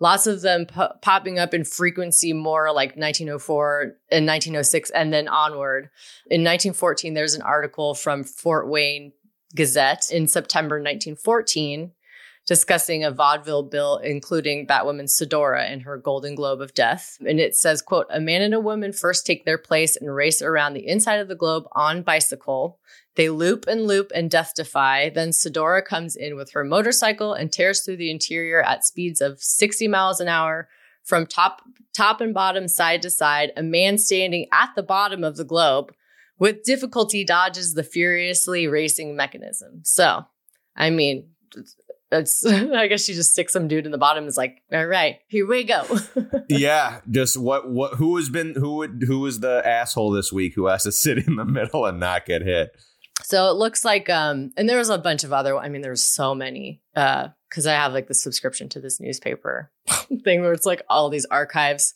Lots 0.02 0.28
of 0.28 0.42
them 0.42 0.66
po- 0.66 0.92
popping 1.02 1.40
up 1.40 1.54
in 1.54 1.64
frequency 1.64 2.34
more 2.34 2.68
like 2.74 2.98
1904 2.98 3.96
and 4.12 4.26
1906 4.28 4.90
and 4.90 5.14
then 5.14 5.30
onward. 5.30 5.86
In 6.30 6.42
1914, 6.44 7.14
there's 7.14 7.36
an 7.36 7.42
article 7.42 7.94
from 7.94 8.26
Fort 8.26 8.68
Wayne 8.68 9.14
Gazette 9.56 10.12
in 10.12 10.28
September 10.28 10.76
1914 10.82 11.94
discussing 12.46 13.04
a 13.04 13.12
vaudeville 13.12 13.64
bill 13.64 13.98
including 13.98 14.68
Batwoman 14.68 15.08
Sedora 15.08 15.62
and 15.62 15.84
her 15.84 15.98
Golden 15.98 16.36
Globe 16.36 16.62
of 16.62 16.74
Death. 16.74 17.18
And 17.26 17.40
it 17.40 17.56
says, 17.56 17.82
quote, 17.82 18.08
a 18.10 18.20
man 18.20 18.42
and 18.42 18.54
a 18.54 18.60
woman 18.60 18.92
first 18.92 19.26
take 19.26 19.46
their 19.46 19.58
place 19.58 19.96
and 19.96 20.14
race 20.14 20.42
around 20.42 20.74
the 20.74 20.88
inside 20.88 21.20
of 21.20 21.28
the 21.28 21.36
globe 21.36 21.66
on 21.74 22.04
bicycle. 22.04 22.80
They 23.16 23.30
loop 23.30 23.66
and 23.68 23.88
loop 23.88 24.12
and 24.14 24.30
death 24.30 24.54
defy. 24.56 25.10
Then 25.10 25.30
Sedora 25.30 25.86
comes 25.86 26.16
in 26.16 26.36
with 26.36 26.52
her 26.52 26.64
motorcycle 26.64 27.34
and 27.34 27.52
tears 27.52 27.84
through 27.84 27.98
the 27.98 28.12
interior 28.12 28.62
at 28.62 28.86
speeds 28.86 29.22
of 29.22 29.42
60 29.42 29.88
miles 29.88 30.20
an 30.20 30.28
hour 30.28 30.68
from 31.04 31.26
top 31.26 31.62
top 31.94 32.22
and 32.22 32.34
bottom 32.34 32.68
side 32.68 33.02
to 33.04 33.10
side. 33.10 33.52
A 33.56 33.64
man 33.64 33.98
standing 33.98 34.48
at 34.52 34.70
the 34.76 34.84
bottom 34.84 35.24
of 35.24 35.38
the 35.38 35.44
globe 35.44 35.94
with 36.40 36.64
difficulty 36.64 37.24
dodges 37.24 37.74
the 37.74 37.84
furiously 37.84 38.68
racing 38.68 39.16
mechanism. 39.16 39.82
So, 39.84 40.26
I 40.76 40.90
mean, 40.90 41.30
it's 42.14 42.46
I 42.46 42.88
guess 42.88 43.04
she 43.04 43.14
just 43.14 43.32
sticks 43.32 43.54
some 43.54 43.68
dude 43.68 43.86
in 43.86 43.92
the 43.92 43.98
bottom. 43.98 44.28
Is 44.28 44.38
like, 44.38 44.62
all 44.72 44.86
right, 44.86 45.18
here 45.28 45.48
we 45.48 45.64
go. 45.64 45.84
yeah, 46.50 47.02
just 47.10 47.38
what 47.38 47.70
what 47.70 47.96
who 47.96 48.16
has 48.18 48.30
been 48.30 48.54
who 48.56 48.76
would 48.78 49.04
who 49.06 49.20
was 49.20 49.40
the 49.40 49.62
asshole 49.66 50.12
this 50.12 50.32
week 50.32 50.54
who 50.56 50.68
has 50.68 50.84
to 50.84 50.92
sit 50.94 51.18
in 51.18 51.36
the 51.36 51.46
middle 51.46 51.86
and 51.86 52.00
not 52.00 52.26
get 52.26 52.42
hit? 52.42 52.72
So 53.24 53.50
it 53.50 53.56
looks 53.56 53.86
like, 53.86 54.10
um, 54.10 54.52
and 54.58 54.68
there 54.68 54.78
was 54.78 54.90
a 54.90 54.98
bunch 54.98 55.24
of 55.24 55.32
other. 55.32 55.56
I 55.58 55.70
mean, 55.70 55.82
there's 55.82 56.04
so 56.04 56.36
many. 56.36 56.82
Uh, 56.96 57.30
because 57.54 57.68
I 57.68 57.74
have 57.74 57.94
like 57.94 58.08
the 58.08 58.16
subscription 58.16 58.68
to 58.70 58.80
this 58.80 59.00
newspaper 59.00 59.72
thing 60.24 60.42
where 60.42 60.54
it's 60.54 60.66
like 60.66 60.82
all 60.90 61.12
these 61.12 61.26
archives, 61.26 61.94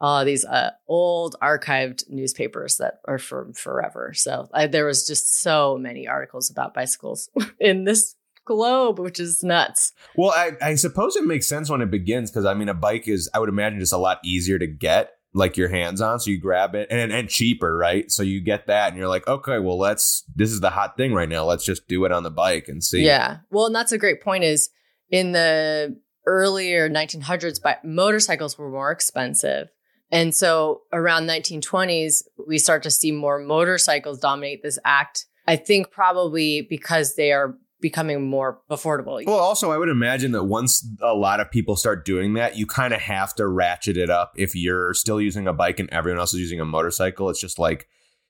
all 0.00 0.24
these 0.24 0.44
uh, 0.44 0.72
old 0.88 1.36
archived 1.40 2.02
newspapers 2.08 2.78
that 2.78 2.94
are 3.06 3.18
from 3.18 3.52
forever. 3.52 4.12
So 4.14 4.48
I, 4.52 4.66
there 4.66 4.84
was 4.84 5.06
just 5.06 5.40
so 5.40 5.78
many 5.78 6.08
articles 6.08 6.50
about 6.50 6.74
bicycles 6.74 7.30
in 7.60 7.84
this 7.84 8.15
globe, 8.46 8.98
which 8.98 9.20
is 9.20 9.42
nuts. 9.42 9.92
Well, 10.16 10.30
I, 10.30 10.52
I 10.62 10.74
suppose 10.76 11.16
it 11.16 11.24
makes 11.24 11.46
sense 11.46 11.68
when 11.68 11.82
it 11.82 11.90
begins 11.90 12.30
because 12.30 12.46
I 12.46 12.54
mean, 12.54 12.68
a 12.68 12.74
bike 12.74 13.06
is, 13.06 13.28
I 13.34 13.38
would 13.38 13.50
imagine, 13.50 13.80
just 13.80 13.92
a 13.92 13.98
lot 13.98 14.20
easier 14.24 14.58
to 14.58 14.66
get 14.66 15.12
like 15.34 15.58
your 15.58 15.68
hands 15.68 16.00
on. 16.00 16.18
So 16.18 16.30
you 16.30 16.40
grab 16.40 16.74
it 16.74 16.88
and, 16.90 17.12
and 17.12 17.28
cheaper, 17.28 17.76
right? 17.76 18.10
So 18.10 18.22
you 18.22 18.40
get 18.40 18.68
that 18.68 18.88
and 18.88 18.96
you're 18.96 19.08
like, 19.08 19.28
okay, 19.28 19.58
well, 19.58 19.78
let's, 19.78 20.24
this 20.34 20.50
is 20.50 20.60
the 20.60 20.70
hot 20.70 20.96
thing 20.96 21.12
right 21.12 21.28
now. 21.28 21.44
Let's 21.44 21.64
just 21.64 21.86
do 21.88 22.06
it 22.06 22.12
on 22.12 22.22
the 22.22 22.30
bike 22.30 22.68
and 22.68 22.82
see. 22.82 23.04
Yeah. 23.04 23.38
Well, 23.50 23.66
and 23.66 23.74
that's 23.74 23.92
a 23.92 23.98
great 23.98 24.22
point 24.22 24.44
is 24.44 24.70
in 25.10 25.32
the 25.32 26.00
earlier 26.26 26.88
1900s, 26.88 27.60
but 27.62 27.84
motorcycles 27.84 28.56
were 28.56 28.70
more 28.70 28.90
expensive. 28.90 29.68
And 30.10 30.34
so 30.34 30.82
around 30.92 31.26
1920s, 31.26 32.22
we 32.46 32.58
start 32.58 32.82
to 32.84 32.90
see 32.90 33.12
more 33.12 33.38
motorcycles 33.38 34.18
dominate 34.18 34.62
this 34.62 34.78
act. 34.84 35.26
I 35.46 35.56
think 35.56 35.90
probably 35.90 36.66
because 36.68 37.16
they 37.16 37.32
are 37.32 37.56
becoming 37.86 38.28
more 38.28 38.60
affordable. 38.68 39.24
Well, 39.24 39.36
also, 39.36 39.70
I 39.70 39.78
would 39.78 39.88
imagine 39.88 40.32
that 40.32 40.42
once 40.42 40.84
a 41.00 41.14
lot 41.14 41.38
of 41.38 41.52
people 41.52 41.76
start 41.76 42.04
doing 42.04 42.34
that, 42.34 42.56
you 42.56 42.66
kind 42.66 42.92
of 42.92 43.00
have 43.00 43.32
to 43.36 43.46
ratchet 43.46 43.96
it 43.96 44.10
up. 44.10 44.32
If 44.36 44.56
you're 44.56 44.92
still 44.92 45.20
using 45.20 45.46
a 45.46 45.52
bike 45.52 45.78
and 45.78 45.88
everyone 45.90 46.18
else 46.18 46.34
is 46.34 46.40
using 46.40 46.58
a 46.58 46.64
motorcycle, 46.64 47.30
it's 47.30 47.40
just 47.40 47.60
like 47.60 47.86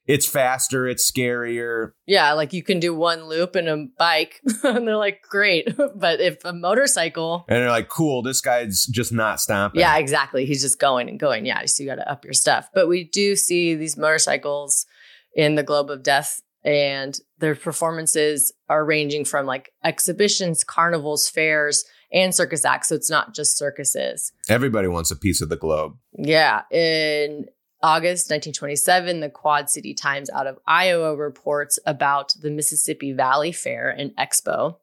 it's 0.06 0.26
faster, 0.26 0.86
it's 0.86 1.10
scarier. 1.10 1.92
Yeah, 2.06 2.34
like 2.34 2.52
you 2.52 2.62
can 2.62 2.80
do 2.80 2.94
one 2.94 3.24
loop 3.24 3.56
in 3.56 3.66
a 3.66 3.86
bike, 3.98 4.42
and 4.62 4.86
they're 4.86 4.98
like, 4.98 5.22
great. 5.22 5.74
but 5.96 6.20
if 6.20 6.44
a 6.44 6.52
motorcycle, 6.52 7.46
and 7.48 7.58
they're 7.58 7.70
like, 7.70 7.88
cool, 7.88 8.20
this 8.20 8.42
guy's 8.42 8.84
just 8.84 9.10
not 9.10 9.40
stopping. 9.40 9.80
Yeah, 9.80 9.96
exactly. 9.96 10.44
He's 10.44 10.60
just 10.60 10.78
going 10.78 11.08
and 11.08 11.18
going. 11.18 11.46
Yeah, 11.46 11.64
so 11.64 11.82
you 11.82 11.88
got 11.88 11.96
to 11.96 12.10
up 12.10 12.24
your 12.24 12.34
stuff. 12.34 12.68
But 12.74 12.88
we 12.88 13.04
do 13.04 13.36
see 13.36 13.74
these 13.74 13.96
motorcycles 13.96 14.84
in 15.34 15.54
the 15.54 15.62
Globe 15.62 15.90
of 15.90 16.02
Death, 16.02 16.42
and 16.66 17.16
their 17.38 17.54
performances 17.54 18.52
are 18.68 18.84
ranging 18.84 19.24
from 19.24 19.46
like 19.46 19.72
exhibitions, 19.84 20.64
carnivals, 20.64 21.30
fairs, 21.30 21.84
and 22.12 22.34
circus 22.34 22.64
acts. 22.64 22.88
So 22.88 22.96
it's 22.96 23.08
not 23.08 23.34
just 23.34 23.56
circuses. 23.56 24.32
Everybody 24.48 24.88
wants 24.88 25.12
a 25.12 25.16
piece 25.16 25.40
of 25.40 25.48
the 25.48 25.56
globe. 25.56 25.96
Yeah. 26.18 26.62
In 26.72 27.46
August 27.82 28.30
1927, 28.30 29.20
the 29.20 29.30
Quad 29.30 29.70
City 29.70 29.94
Times 29.94 30.28
out 30.30 30.48
of 30.48 30.58
Iowa 30.66 31.14
reports 31.16 31.78
about 31.86 32.34
the 32.40 32.50
Mississippi 32.50 33.12
Valley 33.12 33.52
Fair 33.52 33.88
and 33.88 34.10
Expo 34.16 34.76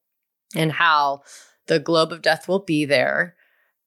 and 0.56 0.72
how 0.72 1.24
the 1.68 1.80
Globe 1.80 2.14
of 2.14 2.22
Death 2.22 2.48
will 2.48 2.60
be 2.60 2.86
there. 2.86 3.36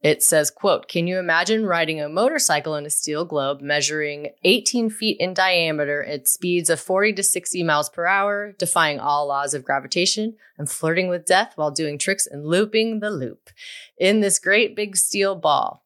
It 0.02 0.22
says, 0.22 0.50
quote, 0.50 0.88
can 0.88 1.06
you 1.06 1.18
imagine 1.18 1.66
riding 1.66 2.00
a 2.00 2.08
motorcycle 2.08 2.76
in 2.76 2.86
a 2.86 2.90
steel 2.90 3.24
globe 3.24 3.60
measuring 3.60 4.30
18 4.44 4.90
feet 4.90 5.16
in 5.18 5.34
diameter 5.34 6.04
at 6.04 6.28
speeds 6.28 6.70
of 6.70 6.78
40 6.78 7.14
to 7.14 7.22
60 7.22 7.62
miles 7.62 7.88
per 7.88 8.06
hour, 8.06 8.52
defying 8.52 9.00
all 9.00 9.26
laws 9.26 9.54
of 9.54 9.64
gravitation 9.64 10.36
and 10.58 10.70
flirting 10.70 11.08
with 11.08 11.26
death 11.26 11.52
while 11.56 11.70
doing 11.70 11.98
tricks 11.98 12.26
and 12.26 12.46
looping 12.46 13.00
the 13.00 13.10
loop 13.10 13.50
in 13.98 14.20
this 14.20 14.38
great 14.38 14.76
big 14.76 14.96
steel 14.96 15.34
ball? 15.34 15.82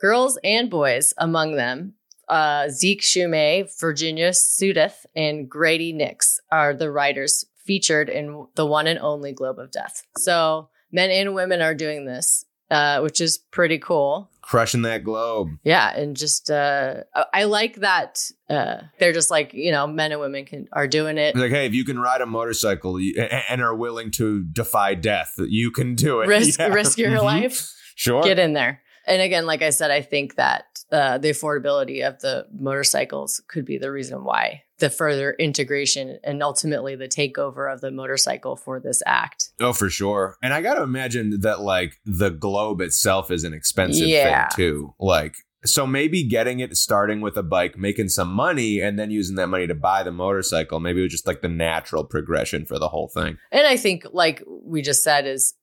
Girls 0.00 0.38
and 0.42 0.68
boys 0.68 1.14
among 1.18 1.54
them 1.54 1.94
uh, 2.28 2.68
Zeke 2.70 3.02
Shumay, 3.02 3.68
Virginia 3.78 4.30
Sudeth, 4.30 5.04
and 5.14 5.50
Grady 5.50 5.92
Nix 5.92 6.40
are 6.50 6.72
the 6.72 6.90
writers 6.90 7.44
featured 7.64 8.08
in 8.08 8.46
the 8.54 8.66
one 8.66 8.86
and 8.86 8.98
only 8.98 9.32
Globe 9.32 9.58
of 9.58 9.70
Death. 9.70 10.02
So 10.16 10.70
men 10.90 11.10
and 11.10 11.34
women 11.34 11.60
are 11.60 11.74
doing 11.74 12.06
this, 12.06 12.46
uh, 12.72 13.00
which 13.00 13.20
is 13.20 13.36
pretty 13.38 13.78
cool. 13.78 14.30
Crushing 14.40 14.82
that 14.82 15.04
globe. 15.04 15.50
Yeah, 15.62 15.94
and 15.94 16.16
just 16.16 16.50
uh, 16.50 17.02
I 17.32 17.44
like 17.44 17.76
that 17.76 18.20
uh, 18.50 18.78
they're 18.98 19.12
just 19.12 19.30
like 19.30 19.52
you 19.52 19.70
know 19.70 19.86
men 19.86 20.10
and 20.10 20.20
women 20.20 20.44
can 20.46 20.68
are 20.72 20.88
doing 20.88 21.18
it. 21.18 21.36
Like, 21.36 21.50
hey, 21.50 21.66
if 21.66 21.74
you 21.74 21.84
can 21.84 21.98
ride 21.98 22.22
a 22.22 22.26
motorcycle 22.26 22.96
and 22.96 23.62
are 23.62 23.74
willing 23.74 24.10
to 24.12 24.42
defy 24.42 24.94
death, 24.94 25.34
you 25.38 25.70
can 25.70 25.94
do 25.94 26.22
it. 26.22 26.28
Risk 26.28 26.58
yeah. 26.58 26.68
risk 26.68 26.98
your 26.98 27.10
mm-hmm. 27.10 27.24
life. 27.24 27.72
Sure, 27.94 28.22
get 28.22 28.38
in 28.38 28.54
there. 28.54 28.82
And 29.06 29.20
again, 29.20 29.46
like 29.46 29.62
I 29.62 29.70
said, 29.70 29.90
I 29.90 30.00
think 30.00 30.36
that 30.36 30.64
uh, 30.90 31.18
the 31.18 31.30
affordability 31.30 32.06
of 32.06 32.20
the 32.20 32.46
motorcycles 32.52 33.42
could 33.48 33.64
be 33.64 33.78
the 33.78 33.90
reason 33.90 34.24
why 34.24 34.62
the 34.82 34.90
further 34.90 35.34
integration 35.38 36.18
and 36.24 36.42
ultimately 36.42 36.96
the 36.96 37.06
takeover 37.06 37.72
of 37.72 37.80
the 37.80 37.92
motorcycle 37.92 38.56
for 38.56 38.80
this 38.80 39.00
act. 39.06 39.50
Oh, 39.60 39.72
for 39.72 39.88
sure. 39.88 40.36
And 40.42 40.52
I 40.52 40.60
got 40.60 40.74
to 40.74 40.82
imagine 40.82 41.38
that 41.42 41.60
like 41.60 42.00
the 42.04 42.30
globe 42.30 42.80
itself 42.80 43.30
is 43.30 43.44
an 43.44 43.54
expensive 43.54 44.08
yeah. 44.08 44.48
thing 44.48 44.56
too. 44.56 44.94
Like, 44.98 45.36
so 45.64 45.86
maybe 45.86 46.24
getting 46.24 46.58
it 46.58 46.76
starting 46.76 47.20
with 47.20 47.36
a 47.36 47.44
bike, 47.44 47.78
making 47.78 48.08
some 48.08 48.32
money, 48.32 48.80
and 48.80 48.98
then 48.98 49.12
using 49.12 49.36
that 49.36 49.46
money 49.46 49.68
to 49.68 49.74
buy 49.76 50.02
the 50.02 50.10
motorcycle, 50.10 50.80
maybe 50.80 50.98
it 50.98 51.04
was 51.04 51.12
just 51.12 51.28
like 51.28 51.42
the 51.42 51.48
natural 51.48 52.02
progression 52.02 52.66
for 52.66 52.80
the 52.80 52.88
whole 52.88 53.06
thing. 53.06 53.38
And 53.52 53.64
I 53.64 53.76
think, 53.76 54.04
like 54.12 54.42
we 54.48 54.82
just 54.82 55.04
said, 55.04 55.28
is 55.28 55.54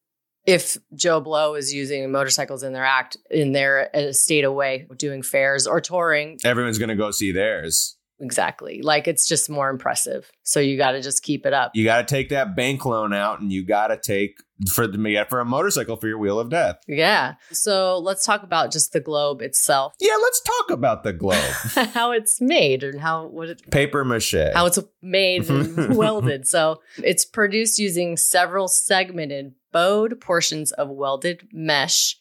if 0.45 0.77
Joe 0.95 1.19
Blow 1.19 1.55
is 1.55 1.73
using 1.73 2.09
motorcycles 2.09 2.63
in 2.63 2.71
their 2.71 2.85
act 2.85 3.17
in 3.29 3.51
their 3.51 3.93
uh, 3.93 4.13
state 4.13 4.45
away 4.45 4.87
doing 4.95 5.21
fairs 5.21 5.67
or 5.67 5.81
touring, 5.81 6.37
everyone's 6.45 6.77
going 6.77 6.87
to 6.87 6.95
go 6.95 7.11
see 7.11 7.33
theirs. 7.33 7.97
Exactly. 8.21 8.81
Like 8.81 9.07
it's 9.07 9.27
just 9.27 9.49
more 9.49 9.69
impressive. 9.69 10.29
So 10.43 10.59
you 10.59 10.77
got 10.77 10.91
to 10.91 11.01
just 11.01 11.23
keep 11.23 11.45
it 11.45 11.53
up. 11.53 11.71
You 11.73 11.85
got 11.85 12.07
to 12.07 12.15
take 12.15 12.29
that 12.29 12.55
bank 12.55 12.85
loan 12.85 13.13
out 13.13 13.39
and 13.39 13.51
you 13.51 13.63
got 13.65 13.87
to 13.87 13.97
take 13.97 14.37
for 14.67 14.87
the 14.87 15.25
for 15.29 15.39
a 15.39 15.45
motorcycle 15.45 15.95
for 15.95 16.07
your 16.07 16.17
wheel 16.17 16.39
of 16.39 16.49
death. 16.49 16.79
Yeah. 16.87 17.35
So 17.51 17.97
let's 17.97 18.25
talk 18.25 18.43
about 18.43 18.71
just 18.71 18.91
the 18.91 18.99
globe 18.99 19.41
itself. 19.41 19.93
Yeah, 19.99 20.17
let's 20.21 20.41
talk 20.41 20.71
about 20.71 21.03
the 21.03 21.13
globe. 21.13 21.53
how 21.93 22.11
it's 22.11 22.41
made 22.41 22.83
and 22.83 22.99
how 22.99 23.27
what 23.27 23.49
it 23.49 23.71
paper 23.71 24.03
mache. 24.03 24.53
How 24.53 24.65
it's 24.65 24.79
made 25.01 25.49
and 25.49 25.95
welded. 25.97 26.47
So 26.47 26.81
it's 26.97 27.23
produced 27.23 27.79
using 27.79 28.17
several 28.17 28.67
segmented 28.67 29.53
bowed 29.71 30.19
portions 30.19 30.71
of 30.73 30.89
welded 30.89 31.47
mesh 31.53 32.17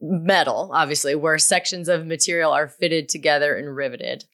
metal, 0.00 0.70
obviously, 0.72 1.14
where 1.14 1.38
sections 1.38 1.88
of 1.88 2.06
material 2.06 2.52
are 2.52 2.68
fitted 2.68 3.08
together 3.08 3.56
and 3.56 3.74
riveted. 3.74 4.24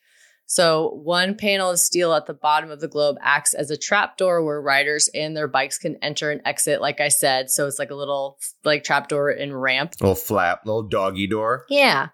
So, 0.50 1.00
one 1.04 1.36
panel 1.36 1.70
of 1.70 1.78
steel 1.78 2.12
at 2.12 2.26
the 2.26 2.34
bottom 2.34 2.72
of 2.72 2.80
the 2.80 2.88
globe 2.88 3.18
acts 3.22 3.54
as 3.54 3.70
a 3.70 3.76
trapdoor 3.76 4.42
where 4.42 4.60
riders 4.60 5.08
and 5.14 5.36
their 5.36 5.46
bikes 5.46 5.78
can 5.78 5.94
enter 6.02 6.32
and 6.32 6.40
exit, 6.44 6.80
like 6.80 7.00
I 7.00 7.06
said. 7.06 7.50
So, 7.50 7.68
it's 7.68 7.78
like 7.78 7.92
a 7.92 7.94
little 7.94 8.36
like 8.64 8.82
trapdoor 8.82 9.30
and 9.30 9.62
ramp. 9.62 9.94
Little 10.00 10.16
flap, 10.16 10.62
little 10.66 10.82
doggy 10.82 11.28
door. 11.28 11.66
Yeah. 11.68 12.08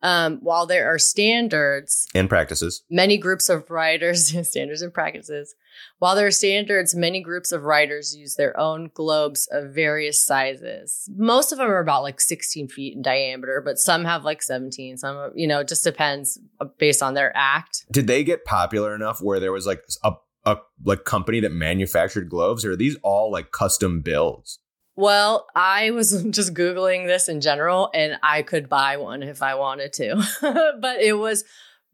Um, 0.00 0.38
while 0.40 0.64
there 0.64 0.88
are 0.88 0.98
standards 0.98 2.06
and 2.14 2.30
practices, 2.30 2.82
many 2.88 3.18
groups 3.18 3.50
of 3.50 3.70
riders, 3.70 4.28
standards 4.48 4.80
and 4.80 4.94
practices, 4.94 5.54
while 5.98 6.16
there 6.16 6.26
are 6.26 6.32
standards, 6.32 6.94
many 6.94 7.22
groups 7.22 7.52
of 7.52 7.62
riders 7.62 8.16
use 8.16 8.34
their 8.34 8.58
own 8.58 8.90
globes 8.94 9.48
of 9.52 9.74
various 9.74 10.24
sizes. 10.24 11.08
Most 11.16 11.52
of 11.52 11.58
them 11.58 11.68
are 11.68 11.78
about 11.78 12.02
like 12.02 12.20
16 12.20 12.68
feet 12.68 12.96
in 12.96 13.02
diameter, 13.02 13.62
but 13.64 13.78
some 13.78 14.04
have 14.04 14.24
like 14.24 14.42
17. 14.42 14.96
Some, 14.96 15.30
you 15.34 15.46
know, 15.46 15.60
it 15.60 15.68
just 15.68 15.84
depends 15.84 16.38
uh, 16.60 16.66
based 16.78 17.02
on 17.02 17.14
their 17.14 17.32
act. 17.36 17.84
Did 17.90 18.06
they 18.06 18.24
get 18.24 18.44
popular 18.44 18.94
enough 18.94 19.20
where 19.22 19.40
there 19.40 19.52
was 19.52 19.66
like 19.66 19.84
a, 20.02 20.14
a 20.44 20.58
like 20.84 21.04
company 21.04 21.40
that 21.40 21.52
manufactured 21.52 22.28
gloves, 22.28 22.64
or 22.64 22.72
are 22.72 22.76
these 22.76 22.96
all 23.02 23.30
like 23.30 23.52
custom 23.52 24.00
builds? 24.00 24.58
Well, 24.94 25.46
I 25.54 25.90
was 25.90 26.22
just 26.30 26.54
Googling 26.54 27.06
this 27.06 27.28
in 27.28 27.40
general 27.40 27.90
and 27.94 28.18
I 28.22 28.42
could 28.42 28.68
buy 28.68 28.96
one 28.96 29.22
if 29.22 29.42
I 29.42 29.54
wanted 29.54 29.92
to, 29.94 30.22
but 30.80 31.00
it 31.00 31.14
was 31.14 31.44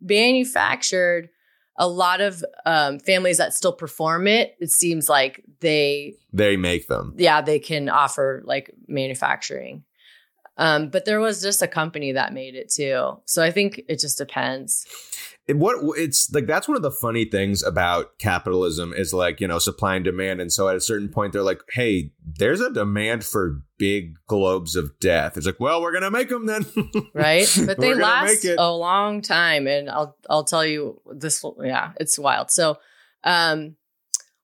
manufactured 0.00 1.28
a 1.78 1.88
lot 1.88 2.20
of 2.20 2.44
um, 2.66 2.98
families 2.98 3.38
that 3.38 3.54
still 3.54 3.72
perform 3.72 4.26
it, 4.26 4.56
it 4.60 4.70
seems 4.70 5.08
like 5.08 5.42
they, 5.60 6.14
They 6.32 6.56
make 6.56 6.88
them. 6.88 7.14
yeah, 7.16 7.40
they 7.40 7.58
can 7.58 7.88
offer 7.88 8.42
like 8.44 8.70
manufacturing. 8.86 9.84
Um, 10.56 10.88
but 10.90 11.04
there 11.04 11.20
was 11.20 11.40
just 11.40 11.62
a 11.62 11.68
company 11.68 12.12
that 12.12 12.32
made 12.34 12.56
it 12.56 12.68
too. 12.68 13.20
So 13.26 13.42
I 13.44 13.52
think 13.52 13.80
it 13.88 14.00
just 14.00 14.18
depends. 14.18 14.86
What 15.50 15.98
it's 15.98 16.30
like 16.32 16.46
that's 16.46 16.68
one 16.68 16.76
of 16.76 16.82
the 16.82 16.90
funny 16.90 17.24
things 17.24 17.62
about 17.62 18.18
capitalism 18.18 18.92
is 18.92 19.14
like 19.14 19.40
you 19.40 19.48
know 19.48 19.58
supply 19.58 19.96
and 19.96 20.04
demand 20.04 20.40
and 20.40 20.52
so 20.52 20.68
at 20.68 20.76
a 20.76 20.80
certain 20.80 21.08
point 21.08 21.32
they're 21.32 21.42
like 21.42 21.62
hey 21.72 22.12
there's 22.22 22.60
a 22.60 22.70
demand 22.70 23.24
for 23.24 23.62
big 23.78 24.16
globes 24.26 24.76
of 24.76 24.98
death 25.00 25.38
it's 25.38 25.46
like 25.46 25.58
well 25.58 25.80
we're 25.80 25.92
gonna 25.92 26.10
make 26.10 26.28
them 26.28 26.44
then 26.44 26.66
right? 27.14 27.48
But 27.66 27.78
they 27.78 27.94
last 27.94 28.44
a 28.44 28.72
long 28.72 29.22
time, 29.22 29.66
and 29.66 29.90
I'll 29.90 30.16
I'll 30.28 30.44
tell 30.44 30.64
you 30.64 31.00
this. 31.14 31.44
Yeah, 31.62 31.92
it's 31.98 32.18
wild. 32.18 32.50
So, 32.50 32.78
um, 33.24 33.76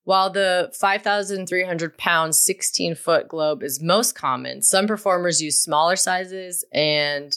while 0.04 0.30
the 0.30 0.72
five 0.78 1.02
thousand 1.02 1.46
three 1.46 1.64
hundred 1.64 1.96
pound, 1.98 2.34
sixteen 2.34 2.94
foot 2.94 3.28
globe 3.28 3.62
is 3.62 3.82
most 3.82 4.14
common, 4.14 4.62
some 4.62 4.86
performers 4.86 5.42
use 5.42 5.58
smaller 5.60 5.96
sizes 5.96 6.64
and 6.72 7.36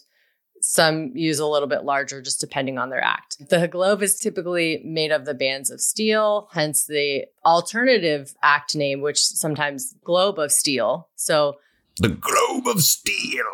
some 0.70 1.16
use 1.16 1.40
a 1.40 1.46
little 1.48 1.70
bit 1.70 1.86
larger, 1.86 2.22
just 2.22 2.42
depending 2.42 2.78
on 2.78 2.90
their 2.90 3.02
act. 3.02 3.38
The 3.50 3.70
globe 3.70 4.04
is 4.04 4.20
typically 4.20 4.82
made 4.84 5.12
of 5.14 5.24
the 5.24 5.34
bands 5.34 5.72
of 5.72 5.80
steel, 5.80 6.50
hence 6.52 6.86
the 6.86 7.26
alternative 7.46 8.36
act 8.44 8.76
name, 8.76 9.00
which 9.00 9.24
sometimes 9.24 9.96
globe 10.04 10.38
of 10.38 10.52
steel. 10.52 11.08
So 11.16 11.56
the 12.02 12.10
globe 12.10 12.68
of 12.68 12.82
steel 12.82 13.46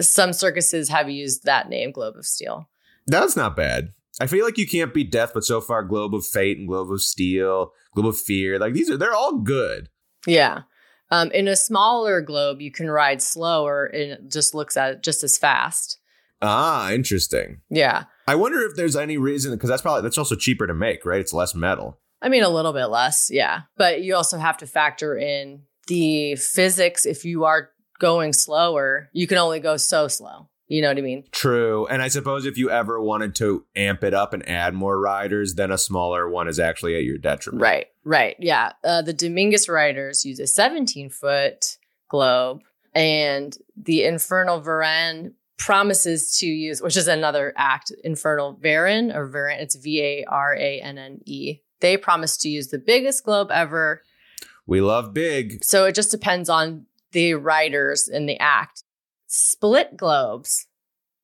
some 0.00 0.32
circuses 0.32 0.88
have 0.88 1.08
used 1.08 1.44
that 1.44 1.68
name, 1.68 1.92
globe 1.92 2.16
of 2.16 2.26
steel. 2.26 2.68
that's 3.06 3.36
not 3.36 3.54
bad 3.54 3.92
i 4.20 4.26
feel 4.26 4.44
like 4.44 4.58
you 4.58 4.66
can't 4.66 4.92
beat 4.92 5.12
death 5.12 5.30
but 5.32 5.44
so 5.44 5.60
far 5.60 5.84
globe 5.84 6.12
of 6.14 6.26
fate 6.26 6.58
and 6.58 6.66
globe 6.66 6.90
of 6.90 7.00
steel 7.00 7.70
globe 7.94 8.08
of 8.08 8.18
fear 8.18 8.58
like 8.58 8.72
these 8.74 8.90
are 8.90 8.96
they're 8.96 9.14
all 9.14 9.38
good 9.38 9.88
Yeah. 10.26 10.62
Um, 11.12 11.30
in 11.30 11.46
a 11.46 11.54
smaller 11.54 12.20
globe, 12.20 12.60
you 12.60 12.72
can 12.72 12.90
ride 12.90 13.22
slower 13.22 13.84
and 13.86 14.10
it 14.12 14.28
just 14.32 14.54
looks 14.56 14.76
at 14.76 14.90
it 14.94 15.02
just 15.04 15.22
as 15.22 15.38
fast. 15.38 15.98
Ah 16.46 16.90
interesting 16.92 17.60
Yeah. 17.68 18.04
i 18.28 18.34
wonder 18.34 18.60
if 18.62 18.76
there's 18.76 18.96
any 18.96 19.18
reason 19.18 19.52
because 19.52 19.68
that's 19.70 19.82
probably 19.82 20.02
that's 20.02 20.18
also 20.18 20.36
cheaper 20.36 20.66
to 20.66 20.74
make 20.74 21.04
right 21.04 21.20
it's 21.20 21.32
less 21.32 21.54
metal 21.54 21.98
I 22.22 22.30
mean, 22.30 22.42
a 22.42 22.48
little 22.48 22.72
bit 22.72 22.86
less. 22.86 23.28
Yeah. 23.30 23.60
But 23.76 24.02
you 24.02 24.16
also 24.16 24.38
have 24.38 24.56
to 24.56 24.66
factor 24.66 25.16
in 25.16 25.60
the 25.86 26.34
physics. 26.36 27.04
If 27.04 27.26
you 27.26 27.44
are 27.44 27.68
going 28.00 28.32
slower, 28.32 29.10
you 29.12 29.26
can 29.26 29.36
only 29.36 29.60
go 29.60 29.76
so 29.76 30.08
slow. 30.08 30.48
You 30.66 30.80
know 30.80 30.88
what 30.88 30.96
I 30.96 31.02
mean? 31.02 31.24
True. 31.30 31.86
And 31.86 32.00
I 32.00 32.08
suppose 32.08 32.46
if 32.46 32.56
you 32.56 32.70
ever 32.70 33.00
wanted 33.00 33.34
to 33.36 33.66
amp 33.76 34.02
it 34.02 34.14
up 34.14 34.32
and 34.32 34.48
add 34.48 34.72
more 34.74 34.98
riders, 34.98 35.54
then 35.56 35.70
a 35.70 35.76
smaller 35.78 36.28
one 36.28 36.48
is 36.48 36.58
actually 36.58 36.96
at 36.96 37.04
your 37.04 37.18
detriment. 37.18 37.60
Right. 37.62 37.86
Right. 38.02 38.34
Yeah. 38.40 38.72
Uh, 38.82 39.02
the 39.02 39.12
Dominguez 39.12 39.68
riders 39.68 40.24
use 40.24 40.40
a 40.40 40.46
17 40.46 41.10
foot 41.10 41.76
globe, 42.08 42.62
and 42.94 43.56
the 43.76 44.04
Infernal 44.04 44.62
Varanne 44.62 45.34
promises 45.58 46.30
to 46.38 46.46
use, 46.46 46.80
which 46.82 46.96
is 46.96 47.08
another 47.08 47.52
act, 47.56 47.92
Infernal 48.04 48.56
Varanne 48.56 49.14
or 49.14 49.28
Varan. 49.28 49.60
It's 49.60 49.74
V 49.76 50.00
A 50.02 50.24
R 50.28 50.54
A 50.54 50.80
N 50.80 50.98
N 50.98 51.20
E. 51.24 51.58
They 51.80 51.96
promise 51.96 52.36
to 52.38 52.48
use 52.48 52.68
the 52.68 52.78
biggest 52.78 53.24
globe 53.24 53.50
ever. 53.50 54.02
We 54.66 54.80
love 54.80 55.14
big. 55.14 55.62
So 55.64 55.84
it 55.84 55.94
just 55.94 56.10
depends 56.10 56.48
on 56.48 56.86
the 57.12 57.34
riders 57.34 58.08
in 58.08 58.26
the 58.26 58.38
act. 58.38 58.82
Split 59.26 59.96
globes 59.96 60.66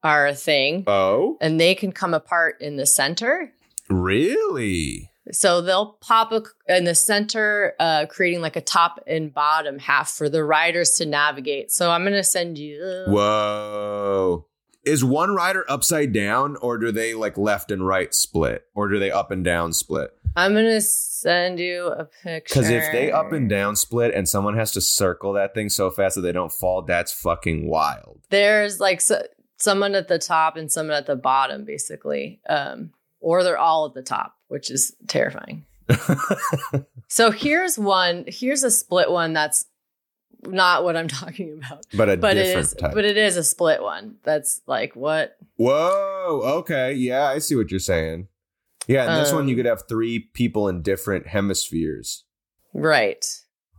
are 0.02 0.26
a 0.26 0.34
thing, 0.34 0.84
Oh, 0.86 1.36
and 1.40 1.60
they 1.60 1.74
can 1.74 1.92
come 1.92 2.12
apart 2.14 2.56
in 2.60 2.76
the 2.76 2.86
center. 2.86 3.52
really? 3.88 5.10
So 5.30 5.60
they'll 5.60 5.98
pop 6.00 6.32
a, 6.32 6.42
in 6.68 6.84
the 6.84 6.94
center, 6.94 7.74
uh, 7.78 8.06
creating 8.06 8.40
like 8.40 8.56
a 8.56 8.60
top 8.60 9.00
and 9.06 9.32
bottom 9.32 9.78
half 9.78 10.10
for 10.10 10.28
the 10.28 10.42
riders 10.42 10.92
to 10.92 11.06
navigate. 11.06 11.70
So 11.70 11.90
I'm 11.90 12.02
going 12.02 12.12
to 12.14 12.24
send 12.24 12.58
you. 12.58 13.04
Whoa. 13.06 14.46
Is 14.84 15.04
one 15.04 15.34
rider 15.34 15.64
upside 15.68 16.12
down 16.12 16.56
or 16.56 16.76
do 16.76 16.90
they 16.90 17.14
like 17.14 17.38
left 17.38 17.70
and 17.70 17.86
right 17.86 18.12
split 18.12 18.64
or 18.74 18.88
do 18.88 18.98
they 18.98 19.12
up 19.12 19.30
and 19.30 19.44
down 19.44 19.72
split? 19.72 20.10
I'm 20.34 20.54
going 20.54 20.64
to 20.64 20.80
send 20.80 21.60
you 21.60 21.86
a 21.86 22.04
picture. 22.04 22.54
Because 22.54 22.70
if 22.70 22.90
they 22.90 23.12
up 23.12 23.32
and 23.32 23.48
down 23.48 23.76
split 23.76 24.14
and 24.14 24.28
someone 24.28 24.56
has 24.56 24.72
to 24.72 24.80
circle 24.80 25.34
that 25.34 25.54
thing 25.54 25.68
so 25.68 25.90
fast 25.90 26.16
that 26.16 26.22
they 26.22 26.32
don't 26.32 26.52
fall, 26.52 26.82
that's 26.82 27.12
fucking 27.12 27.68
wild. 27.68 28.20
there's 28.30 28.80
like 28.80 29.00
so, 29.00 29.22
someone 29.58 29.94
at 29.94 30.08
the 30.08 30.18
top 30.18 30.56
and 30.56 30.72
someone 30.72 30.96
at 30.96 31.06
the 31.06 31.16
bottom, 31.16 31.64
basically, 31.64 32.40
um, 32.48 32.90
or 33.20 33.44
they're 33.44 33.58
all 33.58 33.86
at 33.86 33.94
the 33.94 34.02
top, 34.02 34.36
which 34.52 34.70
is 34.70 34.94
terrifying. 35.08 35.64
So 37.08 37.30
here's 37.30 37.78
one. 37.78 38.24
Here's 38.26 38.62
a 38.62 38.70
split 38.70 39.10
one 39.10 39.34
that's 39.34 39.66
not 40.46 40.82
what 40.82 40.96
I'm 40.96 41.08
talking 41.20 41.58
about. 41.58 41.84
but 41.94 42.08
a 42.08 42.16
But 42.16 42.34
different 42.34 42.58
is, 42.66 42.74
type. 42.74 42.94
but 42.94 43.04
it 43.04 43.18
is 43.18 43.36
a 43.36 43.44
split 43.44 43.82
one. 43.82 44.16
That's 44.22 44.62
like 44.66 44.96
what 44.96 45.36
Whoa. 45.56 46.40
Okay. 46.60 46.94
Yeah, 46.94 47.24
I 47.28 47.38
see 47.38 47.54
what 47.54 47.70
you're 47.70 47.80
saying. 47.80 48.28
Yeah, 48.86 49.04
and 49.12 49.20
this 49.24 49.30
one 49.32 49.42
Um, 49.42 49.48
you 49.48 49.56
could 49.56 49.66
have 49.66 49.86
three 49.88 50.18
people 50.20 50.68
in 50.68 50.80
different 50.82 51.26
hemispheres. 51.26 52.24
right. 52.72 53.24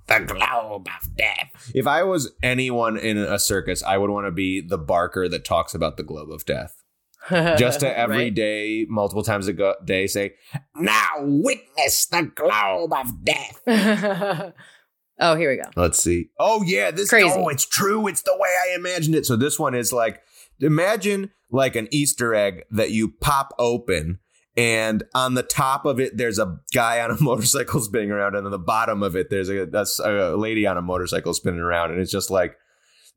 The 0.08 0.20
globe 0.20 0.88
of 1.02 1.16
death. 1.16 1.72
If 1.74 1.88
I 1.88 2.04
was 2.04 2.32
anyone 2.44 2.98
in 2.98 3.18
a 3.18 3.40
circus, 3.40 3.82
I 3.82 3.98
would 3.98 4.10
want 4.12 4.28
to 4.28 4.32
be 4.32 4.62
the 4.62 4.78
barker 4.78 5.28
that 5.30 5.44
talks 5.46 5.74
about 5.74 5.96
the 5.98 6.04
globe 6.04 6.30
of 6.30 6.46
death. 6.46 6.83
Just 7.30 7.80
to 7.82 7.98
every 7.98 8.18
Right. 8.26 8.34
day, 8.36 8.86
multiple 8.90 9.24
times 9.24 9.48
a 9.48 9.54
go- 9.54 9.76
day, 9.86 10.08
say, 10.08 10.34
"Now 10.76 11.08
witness 11.20 12.06
the 12.08 12.24
globe 12.36 12.94
of 12.94 13.24
death." 13.24 13.62
oh, 15.20 15.36
here 15.36 15.52
we 15.52 15.58
go. 15.58 15.70
Let's 15.76 16.02
see. 16.04 16.30
Oh 16.40 16.64
yeah, 16.64 16.92
this 16.92 17.10
Crazy. 17.10 17.30
Oh, 17.34 17.48
it's 17.50 17.66
true. 17.66 18.08
It's 18.08 18.22
the 18.24 18.36
way 18.38 18.50
I 18.72 18.76
imagined 18.76 19.16
it. 19.16 19.26
So 19.26 19.36
this 19.36 19.58
one 19.60 19.76
is 19.76 19.94
like 19.94 20.22
imagine 20.60 21.32
like 21.52 21.76
an 21.76 21.88
Easter 21.92 22.34
egg 22.34 22.64
that 22.72 22.92
you 22.92 23.10
pop 23.10 23.54
open 23.60 24.20
and 24.56 25.04
on 25.16 25.34
the 25.34 25.44
top 25.44 25.84
of 25.86 26.00
it 26.00 26.16
there's 26.16 26.40
a 26.40 26.58
guy 26.74 27.00
on 27.02 27.12
a 27.12 27.18
motorcycle 27.22 27.80
spinning 27.82 28.12
around 28.12 28.36
and 28.36 28.46
on 28.46 28.52
the 28.52 28.60
bottom 28.60 29.02
of 29.04 29.16
it 29.16 29.30
there's 29.30 29.50
a 29.50 29.66
that's 29.66 30.00
a 30.00 30.36
lady 30.38 30.66
on 30.68 30.78
a 30.78 30.82
motorcycle 30.82 31.34
spinning 31.34 31.60
around 31.60 31.92
and 31.92 32.00
it's 32.00 32.12
just 32.12 32.30
like 32.30 32.56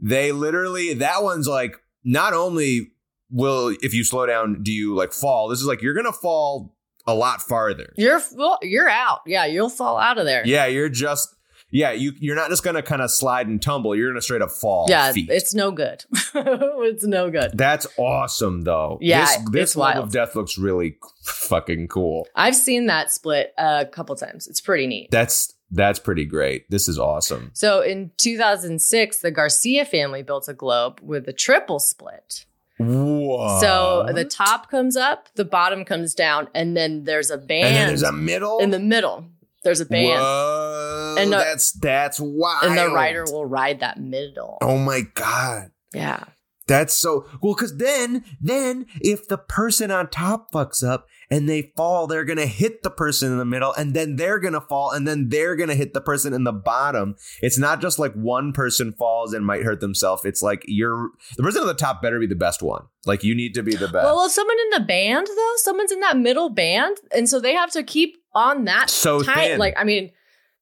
they 0.00 0.32
literally 0.32 0.94
that 0.94 1.22
one's 1.22 1.46
like 1.46 1.76
not 2.04 2.32
only 2.32 2.90
will 3.30 3.74
if 3.82 3.92
you 3.92 4.04
slow 4.04 4.24
down 4.26 4.62
do 4.62 4.72
you 4.72 4.94
like 4.94 5.12
fall 5.12 5.48
this 5.48 5.60
is 5.60 5.66
like 5.66 5.82
you're 5.82 5.94
to 5.94 6.12
fall 6.12 6.76
a 7.06 7.14
lot 7.14 7.40
farther. 7.40 7.92
You're 7.96 8.20
well, 8.34 8.58
you're 8.62 8.88
out. 8.88 9.20
Yeah, 9.26 9.46
you'll 9.46 9.70
fall 9.70 9.96
out 9.96 10.18
of 10.18 10.24
there. 10.24 10.42
Yeah, 10.44 10.66
you're 10.66 10.88
just 10.88 11.34
yeah, 11.70 11.92
you 11.92 12.12
you're 12.18 12.36
not 12.36 12.50
just 12.50 12.62
gonna 12.62 12.82
kind 12.82 13.02
of 13.02 13.10
slide 13.10 13.46
and 13.46 13.60
tumble. 13.60 13.94
You're 13.94 14.10
gonna 14.10 14.22
straight 14.22 14.42
up 14.42 14.50
fall. 14.50 14.86
Yeah, 14.88 15.12
feet. 15.12 15.30
it's 15.30 15.54
no 15.54 15.70
good. 15.70 16.04
it's 16.34 17.04
no 17.04 17.30
good. 17.30 17.52
That's 17.54 17.86
awesome 17.96 18.62
though. 18.62 18.98
Yeah, 19.00 19.24
this, 19.24 19.50
this 19.50 19.76
wild. 19.76 20.04
of 20.04 20.12
death 20.12 20.34
looks 20.34 20.58
really 20.58 20.98
fucking 21.24 21.88
cool. 21.88 22.26
I've 22.34 22.56
seen 22.56 22.86
that 22.86 23.10
split 23.10 23.52
a 23.56 23.86
couple 23.86 24.16
times. 24.16 24.46
It's 24.46 24.60
pretty 24.60 24.86
neat. 24.86 25.10
That's 25.10 25.54
that's 25.70 25.98
pretty 25.98 26.24
great. 26.24 26.70
This 26.70 26.88
is 26.88 26.98
awesome. 26.98 27.50
So 27.52 27.80
in 27.80 28.12
2006, 28.18 29.18
the 29.18 29.32
Garcia 29.32 29.84
family 29.84 30.22
built 30.22 30.48
a 30.48 30.54
globe 30.54 31.00
with 31.02 31.28
a 31.28 31.32
triple 31.32 31.80
split. 31.80 32.46
Whoa. 32.78 33.58
So 33.60 34.06
the 34.12 34.24
top 34.24 34.70
comes 34.70 34.96
up, 34.96 35.28
the 35.34 35.44
bottom 35.44 35.84
comes 35.84 36.14
down, 36.14 36.48
and 36.54 36.76
then 36.76 37.04
there's 37.04 37.30
a 37.30 37.38
band 37.38 37.66
and 37.68 37.76
then 37.76 37.86
there's 37.88 38.02
a 38.02 38.12
middle 38.12 38.58
in 38.58 38.70
the 38.70 38.78
middle. 38.78 39.26
There's 39.64 39.80
a 39.80 39.86
band, 39.86 40.20
Whoa, 40.20 41.16
And 41.18 41.32
the- 41.32 41.38
that's 41.38 41.72
that's 41.72 42.20
wild. 42.20 42.64
and 42.64 42.78
the 42.78 42.90
rider 42.90 43.24
will 43.24 43.46
ride 43.46 43.80
that 43.80 43.98
middle. 43.98 44.58
Oh 44.62 44.78
my 44.78 45.00
god. 45.14 45.70
Yeah. 45.94 46.22
That's 46.68 46.94
so 46.94 47.26
well 47.40 47.54
because 47.54 47.76
then, 47.76 48.24
then 48.40 48.86
if 49.00 49.28
the 49.28 49.38
person 49.38 49.92
on 49.92 50.08
top 50.08 50.50
fucks 50.50 50.82
up 50.82 51.06
and 51.30 51.48
they 51.48 51.72
fall, 51.76 52.06
they're 52.08 52.24
gonna 52.24 52.46
hit 52.46 52.82
the 52.82 52.90
person 52.90 53.30
in 53.30 53.38
the 53.38 53.44
middle, 53.44 53.72
and 53.74 53.94
then 53.94 54.16
they're 54.16 54.40
gonna 54.40 54.60
fall, 54.60 54.90
and 54.90 55.06
then 55.06 55.28
they're 55.28 55.54
gonna 55.54 55.76
hit 55.76 55.94
the 55.94 56.00
person 56.00 56.32
in 56.32 56.42
the 56.42 56.52
bottom. 56.52 57.14
It's 57.40 57.56
not 57.58 57.80
just 57.80 58.00
like 58.00 58.12
one 58.14 58.52
person 58.52 58.92
falls 58.92 59.32
and 59.32 59.46
might 59.46 59.62
hurt 59.62 59.80
themselves. 59.80 60.24
It's 60.24 60.42
like 60.42 60.64
you're 60.66 61.10
the 61.36 61.42
person 61.44 61.62
at 61.62 61.66
the 61.66 61.74
top 61.74 62.02
better 62.02 62.18
be 62.18 62.26
the 62.26 62.34
best 62.34 62.62
one. 62.62 62.86
Like 63.04 63.22
you 63.22 63.34
need 63.36 63.54
to 63.54 63.62
be 63.62 63.76
the 63.76 63.86
best. 63.86 64.04
Well, 64.04 64.16
well, 64.16 64.28
someone 64.28 64.56
in 64.58 64.80
the 64.80 64.86
band 64.86 65.28
though, 65.28 65.52
someone's 65.58 65.92
in 65.92 66.00
that 66.00 66.16
middle 66.16 66.48
band, 66.50 66.96
and 67.14 67.28
so 67.28 67.38
they 67.40 67.54
have 67.54 67.70
to 67.72 67.84
keep 67.84 68.16
on 68.34 68.64
that 68.64 68.90
So 68.90 69.22
tight, 69.22 69.50
thin. 69.50 69.58
like 69.60 69.74
I 69.76 69.84
mean, 69.84 70.10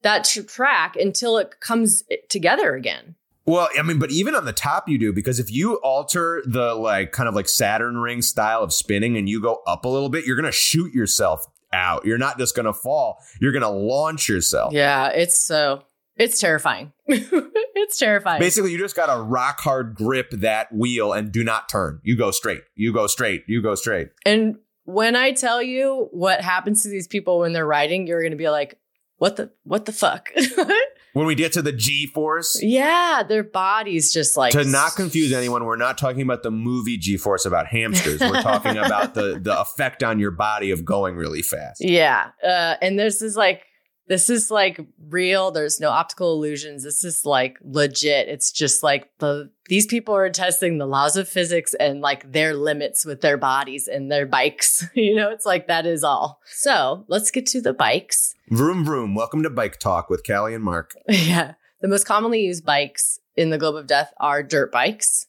that 0.02 0.24
tr- 0.24 0.42
track 0.42 0.96
until 0.96 1.38
it 1.38 1.60
comes 1.60 2.02
together 2.28 2.74
again. 2.74 3.14
Well, 3.46 3.68
I 3.78 3.82
mean, 3.82 3.98
but 3.98 4.10
even 4.10 4.34
on 4.34 4.44
the 4.44 4.52
top, 4.52 4.88
you 4.88 4.98
do 4.98 5.12
because 5.12 5.38
if 5.38 5.50
you 5.50 5.74
alter 5.76 6.42
the 6.46 6.74
like 6.74 7.12
kind 7.12 7.28
of 7.28 7.34
like 7.34 7.48
Saturn 7.48 7.98
ring 7.98 8.22
style 8.22 8.62
of 8.62 8.72
spinning 8.72 9.16
and 9.16 9.28
you 9.28 9.40
go 9.40 9.62
up 9.66 9.84
a 9.84 9.88
little 9.88 10.08
bit, 10.08 10.24
you're 10.24 10.36
gonna 10.36 10.52
shoot 10.52 10.92
yourself 10.94 11.46
out. 11.72 12.04
You're 12.04 12.18
not 12.18 12.38
just 12.38 12.54
gonna 12.56 12.72
fall. 12.72 13.18
You're 13.40 13.52
gonna 13.52 13.70
launch 13.70 14.28
yourself. 14.28 14.72
Yeah, 14.72 15.08
it's 15.08 15.40
so 15.40 15.84
it's 16.16 16.38
terrifying. 16.38 16.92
it's 17.06 17.98
terrifying. 17.98 18.40
Basically, 18.40 18.72
you 18.72 18.78
just 18.78 18.96
gotta 18.96 19.20
rock 19.20 19.60
hard 19.60 19.94
grip 19.94 20.30
that 20.30 20.72
wheel 20.72 21.12
and 21.12 21.30
do 21.30 21.44
not 21.44 21.68
turn. 21.68 22.00
You 22.02 22.16
go 22.16 22.30
straight. 22.30 22.62
You 22.74 22.92
go 22.92 23.06
straight. 23.06 23.44
You 23.46 23.60
go 23.60 23.74
straight. 23.74 24.10
and 24.24 24.56
when 24.84 25.16
I 25.16 25.32
tell 25.32 25.62
you 25.62 26.08
what 26.12 26.42
happens 26.42 26.82
to 26.82 26.88
these 26.88 27.08
people 27.08 27.38
when 27.38 27.52
they're 27.52 27.66
riding, 27.66 28.06
you're 28.06 28.20
going 28.20 28.32
to 28.32 28.36
be 28.36 28.50
like, 28.50 28.78
what 29.16 29.36
the 29.36 29.50
what 29.62 29.86
the 29.86 29.92
fuck? 29.92 30.30
when 31.14 31.26
we 31.26 31.34
get 31.36 31.52
to 31.52 31.62
the 31.62 31.72
G 31.72 32.06
force, 32.06 32.60
yeah, 32.60 33.22
their 33.26 33.44
bodies 33.44 34.12
just 34.12 34.36
like 34.36 34.52
to 34.52 34.64
not 34.64 34.96
confuse 34.96 35.32
anyone, 35.32 35.64
we're 35.64 35.76
not 35.76 35.96
talking 35.96 36.22
about 36.22 36.42
the 36.42 36.50
movie 36.50 36.98
G 36.98 37.16
force 37.16 37.46
about 37.46 37.66
hamsters. 37.66 38.20
We're 38.20 38.42
talking 38.42 38.76
about 38.76 39.14
the 39.14 39.38
the 39.40 39.58
effect 39.60 40.02
on 40.02 40.18
your 40.18 40.32
body 40.32 40.70
of 40.72 40.84
going 40.84 41.16
really 41.16 41.42
fast. 41.42 41.82
Yeah, 41.82 42.30
uh, 42.42 42.74
and 42.82 42.98
there's 42.98 43.20
this 43.20 43.36
like 43.36 43.62
this 44.06 44.28
is 44.28 44.50
like 44.50 44.80
real. 45.08 45.50
There's 45.50 45.80
no 45.80 45.90
optical 45.90 46.32
illusions. 46.32 46.84
This 46.84 47.04
is 47.04 47.24
like 47.24 47.58
legit. 47.62 48.28
It's 48.28 48.52
just 48.52 48.82
like 48.82 49.10
the 49.18 49.50
these 49.68 49.86
people 49.86 50.14
are 50.14 50.28
testing 50.30 50.76
the 50.76 50.86
laws 50.86 51.16
of 51.16 51.28
physics 51.28 51.74
and 51.74 52.00
like 52.00 52.30
their 52.30 52.54
limits 52.54 53.04
with 53.04 53.22
their 53.22 53.38
bodies 53.38 53.88
and 53.88 54.12
their 54.12 54.26
bikes. 54.26 54.84
you 54.94 55.14
know, 55.14 55.30
it's 55.30 55.46
like 55.46 55.68
that 55.68 55.86
is 55.86 56.04
all. 56.04 56.40
So 56.46 57.04
let's 57.08 57.30
get 57.30 57.46
to 57.46 57.60
the 57.60 57.72
bikes. 57.72 58.34
Vroom 58.50 58.84
vroom. 58.84 59.14
Welcome 59.14 59.42
to 59.42 59.50
Bike 59.50 59.78
Talk 59.78 60.10
with 60.10 60.26
Callie 60.26 60.54
and 60.54 60.64
Mark. 60.64 60.94
yeah. 61.08 61.54
The 61.80 61.88
most 61.88 62.04
commonly 62.04 62.40
used 62.40 62.64
bikes 62.64 63.20
in 63.36 63.50
the 63.50 63.58
globe 63.58 63.76
of 63.76 63.86
death 63.86 64.12
are 64.18 64.42
dirt 64.42 64.70
bikes. 64.70 65.26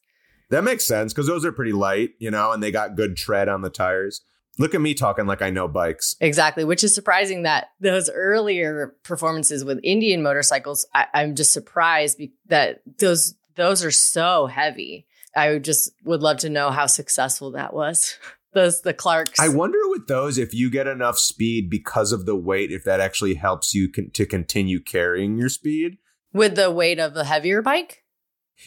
That 0.50 0.64
makes 0.64 0.86
sense 0.86 1.14
because 1.14 1.28
those 1.28 1.44
are 1.44 1.52
pretty 1.52 1.74
light, 1.74 2.12
you 2.20 2.30
know, 2.30 2.52
and 2.52 2.62
they 2.62 2.72
got 2.72 2.96
good 2.96 3.18
tread 3.18 3.50
on 3.50 3.62
the 3.62 3.70
tires. 3.70 4.22
Look 4.58 4.74
at 4.74 4.82
me 4.82 4.94
talking 4.94 5.26
like 5.26 5.42
I 5.42 5.50
know 5.50 5.68
bikes. 5.68 6.16
Exactly, 6.22 6.64
which 6.64 6.84
is 6.84 6.96
surprising 6.96 7.44
that 7.44 7.72
those 7.80 8.10
earlier 8.10 8.96
performances 9.04 9.66
with 9.66 9.80
Indian 9.84 10.24
motorcycles, 10.24 10.86
I, 10.94 11.08
am 11.14 11.36
just 11.36 11.52
surprised 11.52 12.18
be- 12.18 12.34
that 12.48 12.82
those 13.00 13.36
those 13.56 13.84
are 13.84 13.92
so 13.92 14.48
heavy. 14.48 15.08
I 15.36 15.58
just 15.60 15.92
would 16.06 16.22
love 16.22 16.38
to 16.38 16.50
know 16.50 16.72
how 16.72 16.86
successful 16.86 17.52
that 17.52 17.74
was. 17.74 18.18
those 18.56 18.82
the 18.82 18.94
Clarks. 18.94 19.40
I 19.40 19.50
wonder 19.50 19.78
with 19.90 20.08
those 20.08 20.38
if 20.40 20.54
you 20.54 20.72
get 20.72 20.88
enough 20.88 21.20
speed 21.20 21.70
because 21.70 22.12
of 22.12 22.26
the 22.26 22.36
weight, 22.36 22.72
if 22.72 22.84
that 22.86 23.00
actually 23.00 23.36
helps 23.36 23.76
you 23.76 23.92
con- 23.92 24.10
to 24.14 24.26
continue 24.26 24.80
carrying 24.82 25.38
your 25.38 25.50
speed 25.50 25.98
with 26.34 26.56
the 26.56 26.72
weight 26.72 27.00
of 27.00 27.14
the 27.14 27.26
heavier 27.26 27.62
bike. 27.62 28.05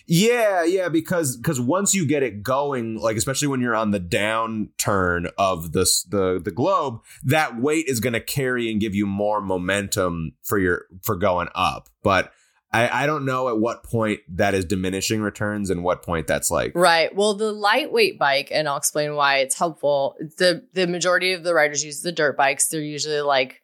Yeah, 0.06 0.64
yeah, 0.64 0.88
because 0.88 1.36
because 1.36 1.60
once 1.60 1.94
you 1.94 2.06
get 2.06 2.22
it 2.22 2.42
going, 2.42 2.96
like 2.96 3.16
especially 3.16 3.48
when 3.48 3.60
you're 3.60 3.74
on 3.74 3.90
the 3.90 4.00
downturn 4.00 5.30
of 5.38 5.72
this 5.72 6.02
the 6.04 6.40
the 6.42 6.50
globe, 6.50 7.00
that 7.24 7.60
weight 7.60 7.86
is 7.88 8.00
going 8.00 8.12
to 8.12 8.20
carry 8.20 8.70
and 8.70 8.80
give 8.80 8.94
you 8.94 9.06
more 9.06 9.40
momentum 9.40 10.32
for 10.42 10.58
your 10.58 10.86
for 11.02 11.16
going 11.16 11.48
up. 11.54 11.88
But 12.02 12.32
I, 12.70 13.04
I 13.04 13.06
don't 13.06 13.24
know 13.24 13.48
at 13.48 13.58
what 13.58 13.82
point 13.82 14.20
that 14.28 14.54
is 14.54 14.64
diminishing 14.64 15.22
returns 15.22 15.70
and 15.70 15.82
what 15.82 16.02
point 16.02 16.26
that's 16.26 16.50
like 16.50 16.72
right. 16.74 17.14
Well, 17.14 17.34
the 17.34 17.52
lightweight 17.52 18.18
bike, 18.18 18.48
and 18.52 18.68
I'll 18.68 18.76
explain 18.76 19.14
why 19.14 19.38
it's 19.38 19.58
helpful. 19.58 20.16
the 20.38 20.66
The 20.74 20.86
majority 20.86 21.32
of 21.32 21.44
the 21.44 21.54
riders 21.54 21.84
use 21.84 22.02
the 22.02 22.12
dirt 22.12 22.36
bikes. 22.36 22.68
They're 22.68 22.80
usually 22.80 23.22
like 23.22 23.62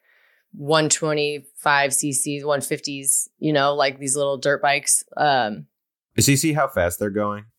125 0.53 1.91
cc's, 1.91 2.43
150s. 2.43 3.27
You 3.37 3.53
know, 3.53 3.75
like 3.75 3.99
these 3.99 4.15
little 4.15 4.37
dirt 4.37 4.61
bikes. 4.61 5.03
Um, 5.15 5.67
does 6.15 6.25
he 6.25 6.35
see 6.35 6.53
how 6.53 6.67
fast 6.67 6.99
they're 6.99 7.09
going? 7.09 7.45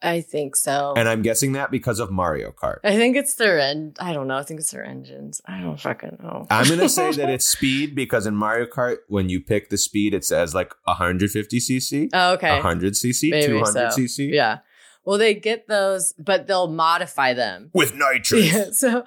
I 0.00 0.20
think 0.20 0.54
so. 0.54 0.94
And 0.96 1.08
I'm 1.08 1.22
guessing 1.22 1.52
that 1.52 1.72
because 1.72 1.98
of 1.98 2.10
Mario 2.10 2.52
Kart. 2.52 2.78
I 2.84 2.96
think 2.96 3.16
it's 3.16 3.34
their 3.34 3.58
end. 3.58 3.96
I 3.98 4.12
don't 4.12 4.28
know. 4.28 4.36
I 4.36 4.44
think 4.44 4.60
it's 4.60 4.70
their 4.70 4.84
engines. 4.84 5.40
I 5.44 5.60
don't 5.60 5.78
fucking 5.78 6.18
know. 6.22 6.46
I'm 6.50 6.68
gonna 6.68 6.88
say 6.88 7.10
that 7.12 7.28
it's 7.34 7.46
speed 7.46 7.96
because 7.96 8.24
in 8.24 8.36
Mario 8.36 8.66
Kart, 8.66 8.98
when 9.08 9.28
you 9.28 9.40
pick 9.40 9.70
the 9.70 9.76
speed, 9.76 10.14
it 10.14 10.24
says 10.24 10.54
like 10.54 10.72
150 10.84 11.58
cc. 11.58 12.10
Oh, 12.12 12.34
okay. 12.34 12.52
100 12.52 12.92
cc, 12.92 13.30
Maybe 13.30 13.46
200 13.48 13.92
so. 13.92 14.00
cc. 14.00 14.32
Yeah. 14.32 14.58
Well, 15.04 15.18
they 15.18 15.34
get 15.34 15.68
those, 15.68 16.12
but 16.18 16.46
they'll 16.46 16.68
modify 16.68 17.32
them 17.34 17.70
with 17.72 17.94
nitrous. 17.94 18.52
Yeah, 18.52 18.70
so 18.70 19.04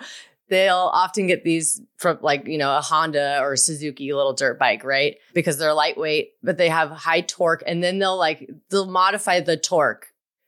they'll 0.51 0.91
often 0.93 1.27
get 1.27 1.45
these 1.45 1.81
from 1.95 2.19
like, 2.21 2.45
you 2.45 2.57
know, 2.57 2.75
a 2.77 2.81
Honda 2.81 3.39
or 3.39 3.53
a 3.53 3.57
Suzuki 3.57 4.13
little 4.13 4.33
dirt 4.33 4.59
bike, 4.59 4.83
right? 4.83 5.15
Because 5.33 5.57
they're 5.57 5.73
lightweight, 5.73 6.33
but 6.43 6.57
they 6.57 6.67
have 6.67 6.91
high 6.91 7.21
torque. 7.21 7.63
And 7.65 7.81
then 7.81 7.99
they'll 7.99 8.17
like, 8.17 8.49
they'll 8.69 8.85
modify 8.85 9.39
the 9.39 9.55
torque. 9.55 10.07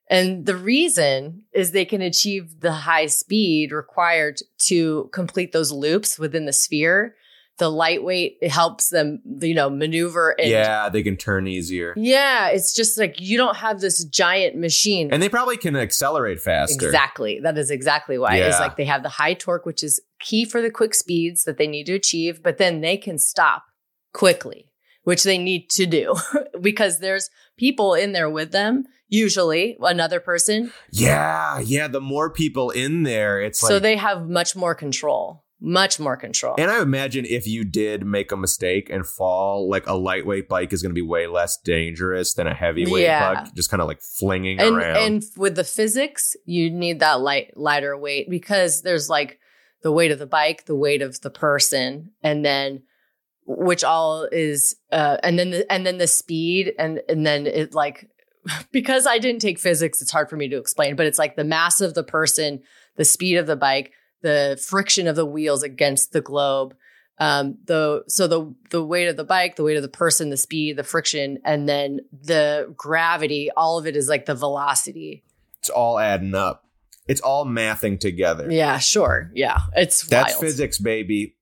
And 0.09 0.45
the 0.45 0.57
reason 0.57 1.43
is 1.53 1.71
they 1.71 1.85
can 1.85 2.01
achieve 2.01 2.59
the 2.59 2.73
high 2.73 3.05
speed 3.05 3.71
required 3.71 4.41
to 4.65 5.09
complete 5.13 5.53
those 5.53 5.71
loops 5.71 6.19
within 6.19 6.45
the 6.45 6.53
sphere 6.53 7.15
the 7.59 7.69
lightweight 7.69 8.37
it 8.41 8.49
helps 8.51 8.89
them 8.89 9.19
you 9.41 9.53
know 9.53 9.69
maneuver 9.69 10.31
and 10.39 10.49
yeah 10.49 10.89
they 10.89 11.03
can 11.03 11.15
turn 11.15 11.47
easier. 11.47 11.93
Yeah 11.95 12.49
it's 12.49 12.73
just 12.73 12.97
like 12.97 13.19
you 13.19 13.37
don't 13.37 13.57
have 13.57 13.79
this 13.79 14.03
giant 14.05 14.57
machine. 14.57 15.09
And 15.11 15.21
they 15.21 15.29
probably 15.29 15.57
can 15.57 15.75
accelerate 15.75 16.39
faster. 16.39 16.85
Exactly. 16.85 17.39
That 17.39 17.57
is 17.57 17.69
exactly 17.69 18.17
why. 18.17 18.37
Yeah. 18.37 18.47
it's 18.47 18.59
like 18.59 18.75
they 18.75 18.85
have 18.85 19.03
the 19.03 19.09
high 19.09 19.33
torque 19.33 19.65
which 19.65 19.83
is 19.83 20.01
key 20.19 20.45
for 20.45 20.61
the 20.61 20.71
quick 20.71 20.95
speeds 20.95 21.43
that 21.43 21.57
they 21.57 21.67
need 21.67 21.85
to 21.85 21.93
achieve 21.93 22.41
but 22.41 22.57
then 22.57 22.81
they 22.81 22.97
can 22.97 23.17
stop 23.19 23.63
quickly 24.13 24.69
which 25.03 25.23
they 25.23 25.37
need 25.37 25.69
to 25.71 25.85
do. 25.85 26.15
Because 26.61 26.99
there's 26.99 27.29
people 27.57 27.93
in 27.93 28.13
there 28.13 28.29
with 28.29 28.51
them 28.51 28.85
usually 29.09 29.77
another 29.81 30.19
person. 30.19 30.71
Yeah 30.91 31.59
yeah 31.59 31.87
the 31.87 32.01
more 32.01 32.31
people 32.31 32.71
in 32.71 33.03
there 33.03 33.41
it's 33.41 33.59
so 33.59 33.77
they 33.79 33.95
have 33.97 34.27
much 34.27 34.55
more 34.55 34.73
control 34.73 35.42
much 35.63 35.97
more 35.97 36.17
control. 36.17 36.55
And 36.57 36.69
I 36.69 36.81
imagine 36.81 37.25
if 37.25 37.47
you 37.47 37.63
did 37.63 38.05
make 38.05 38.33
a 38.33 38.37
mistake 38.37 38.89
and 38.89 39.07
fall, 39.07 39.69
like 39.69 39.87
a 39.87 39.93
lightweight 39.93 40.49
bike 40.49 40.73
is 40.73 40.81
going 40.81 40.89
to 40.89 40.93
be 40.93 41.01
way 41.01 41.25
less 41.25 41.57
dangerous 41.57 42.33
than 42.33 42.47
a 42.47 42.53
heavyweight 42.53 43.03
yeah. 43.03 43.33
bike, 43.33 43.53
just 43.55 43.71
kind 43.71 43.81
of 43.81 43.87
like 43.87 44.01
flinging 44.01 44.59
and, 44.59 44.75
around. 44.75 44.97
And 44.97 45.23
with 45.37 45.55
the 45.55 45.63
physics, 45.63 46.35
you 46.45 46.69
need 46.69 46.99
that 46.99 47.21
light, 47.21 47.55
lighter 47.55 47.97
weight 47.97 48.29
because 48.29 48.81
there's 48.81 49.09
like 49.09 49.39
the 49.83 49.91
weight 49.91 50.11
of 50.11 50.19
the 50.19 50.27
bike, 50.27 50.65
the 50.65 50.75
weight 50.75 51.01
of 51.01 51.21
the 51.21 51.29
person, 51.29 52.11
and 52.21 52.43
then 52.43 52.83
which 53.45 53.85
all 53.85 54.27
is, 54.31 54.75
uh, 54.91 55.17
and 55.23 55.39
then 55.39 55.51
the, 55.51 55.71
and 55.71 55.85
then 55.85 55.97
the 55.97 56.07
speed, 56.07 56.73
and 56.77 57.01
and 57.07 57.25
then 57.25 57.47
it 57.47 57.73
like 57.73 58.09
because 58.73 59.07
I 59.07 59.17
didn't 59.17 59.41
take 59.41 59.59
physics, 59.59 60.01
it's 60.01 60.11
hard 60.11 60.29
for 60.29 60.35
me 60.35 60.49
to 60.49 60.57
explain, 60.57 60.97
but 60.97 61.05
it's 61.05 61.19
like 61.19 61.37
the 61.37 61.43
mass 61.45 61.79
of 61.79 61.93
the 61.93 62.03
person, 62.03 62.61
the 62.97 63.05
speed 63.05 63.37
of 63.37 63.47
the 63.47 63.55
bike 63.55 63.93
the 64.23 64.59
friction 64.65 65.07
of 65.07 65.15
the 65.15 65.25
wheels 65.25 65.61
against 65.61 66.11
the 66.11 66.21
globe. 66.21 66.75
Um, 67.19 67.59
the 67.65 68.03
so 68.07 68.27
the 68.27 68.55
the 68.71 68.83
weight 68.83 69.07
of 69.07 69.17
the 69.17 69.23
bike, 69.23 69.55
the 69.55 69.63
weight 69.63 69.77
of 69.77 69.83
the 69.83 69.87
person, 69.89 70.31
the 70.31 70.37
speed, 70.37 70.77
the 70.77 70.83
friction, 70.83 71.37
and 71.45 71.69
then 71.69 71.99
the 72.11 72.73
gravity. 72.75 73.51
All 73.55 73.77
of 73.77 73.85
it 73.85 73.95
is 73.95 74.09
like 74.09 74.25
the 74.25 74.33
velocity. 74.33 75.23
It's 75.59 75.69
all 75.69 75.99
adding 75.99 76.33
up. 76.33 76.65
It's 77.07 77.21
all 77.21 77.45
mathing 77.45 77.99
together. 77.99 78.49
Yeah, 78.49 78.79
sure. 78.79 79.29
Yeah, 79.35 79.59
it's 79.75 80.01
that's 80.07 80.33
wild. 80.33 80.41
physics, 80.41 80.79
baby. 80.79 81.35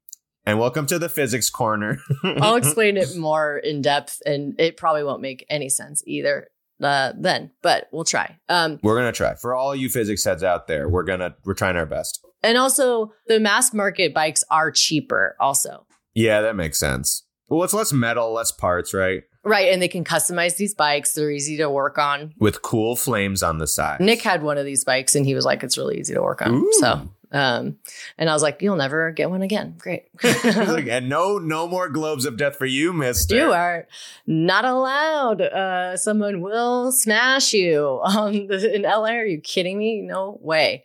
And 0.45 0.59
welcome 0.59 0.87
to 0.87 0.99
the 0.99 1.07
physics 1.07 1.49
corner. 1.49 1.99
I'll 2.23 2.55
explain 2.55 2.97
it 2.97 3.15
more 3.15 3.57
in 3.57 3.81
depth, 3.81 4.21
and 4.25 4.59
it 4.59 4.75
probably 4.75 5.03
won't 5.03 5.21
make 5.21 5.45
any 5.49 5.69
sense 5.69 6.03
either 6.05 6.49
uh, 6.81 7.13
then, 7.17 7.51
but 7.61 7.87
we'll 7.91 8.03
try. 8.03 8.37
Um, 8.49 8.79
we're 8.81 8.97
gonna 8.97 9.11
try. 9.11 9.35
For 9.35 9.53
all 9.53 9.75
you 9.75 9.89
physics 9.89 10.23
heads 10.23 10.43
out 10.43 10.67
there, 10.67 10.89
we're 10.89 11.03
gonna 11.03 11.35
we're 11.45 11.53
trying 11.53 11.77
our 11.77 11.85
best. 11.85 12.25
And 12.43 12.57
also, 12.57 13.13
the 13.27 13.39
mass 13.39 13.73
market 13.73 14.13
bikes 14.13 14.43
are 14.49 14.71
cheaper, 14.71 15.35
also. 15.39 15.85
Yeah, 16.13 16.41
that 16.41 16.55
makes 16.55 16.79
sense. 16.79 17.23
Well, 17.49 17.63
it's 17.63 17.73
less 17.73 17.93
metal, 17.93 18.33
less 18.33 18.51
parts, 18.51 18.93
right? 18.93 19.23
Right. 19.43 19.73
And 19.73 19.81
they 19.81 19.87
can 19.87 20.03
customize 20.03 20.57
these 20.57 20.73
bikes. 20.73 21.13
They're 21.13 21.31
easy 21.31 21.57
to 21.57 21.69
work 21.69 21.97
on. 21.97 22.33
With 22.37 22.61
cool 22.61 22.95
flames 22.95 23.41
on 23.41 23.57
the 23.57 23.67
side. 23.67 23.99
Nick 23.99 24.21
had 24.21 24.43
one 24.43 24.57
of 24.57 24.65
these 24.65 24.83
bikes 24.83 25.15
and 25.15 25.25
he 25.25 25.33
was 25.33 25.45
like, 25.45 25.63
it's 25.63 25.77
really 25.77 25.99
easy 25.99 26.13
to 26.13 26.21
work 26.21 26.43
on. 26.43 26.53
Ooh. 26.53 26.71
So 26.73 27.09
um, 27.31 27.77
and 28.17 28.29
I 28.29 28.33
was 28.33 28.43
like, 28.43 28.61
"You'll 28.61 28.75
never 28.75 29.11
get 29.11 29.29
one 29.29 29.41
again." 29.41 29.75
Great. 29.77 30.03
and 30.23 31.07
no, 31.07 31.37
no 31.37 31.67
more 31.67 31.87
globes 31.87 32.25
of 32.25 32.37
death 32.37 32.57
for 32.57 32.65
you, 32.65 32.91
Mister. 32.91 33.35
You 33.35 33.53
are 33.53 33.87
not 34.27 34.65
allowed. 34.65 35.41
Uh, 35.41 35.95
someone 35.95 36.41
will 36.41 36.91
smash 36.91 37.53
you 37.53 38.01
um, 38.03 38.33
in 38.33 38.81
LA. 38.81 39.11
Are 39.11 39.25
you 39.25 39.39
kidding 39.39 39.77
me? 39.77 40.01
No 40.01 40.37
way. 40.41 40.83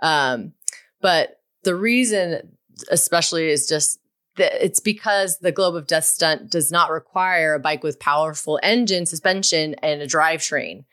Um, 0.00 0.52
but 1.00 1.40
the 1.62 1.74
reason, 1.74 2.56
especially, 2.90 3.48
is 3.48 3.68
just 3.68 3.98
that 4.36 4.64
it's 4.64 4.80
because 4.80 5.38
the 5.38 5.52
Globe 5.52 5.74
of 5.74 5.86
Death 5.86 6.04
stunt 6.04 6.50
does 6.50 6.72
not 6.72 6.90
require 6.90 7.54
a 7.54 7.60
bike 7.60 7.82
with 7.82 8.00
powerful 8.00 8.58
engine, 8.62 9.04
suspension, 9.04 9.74
and 9.82 10.00
a 10.00 10.06
drivetrain. 10.06 10.84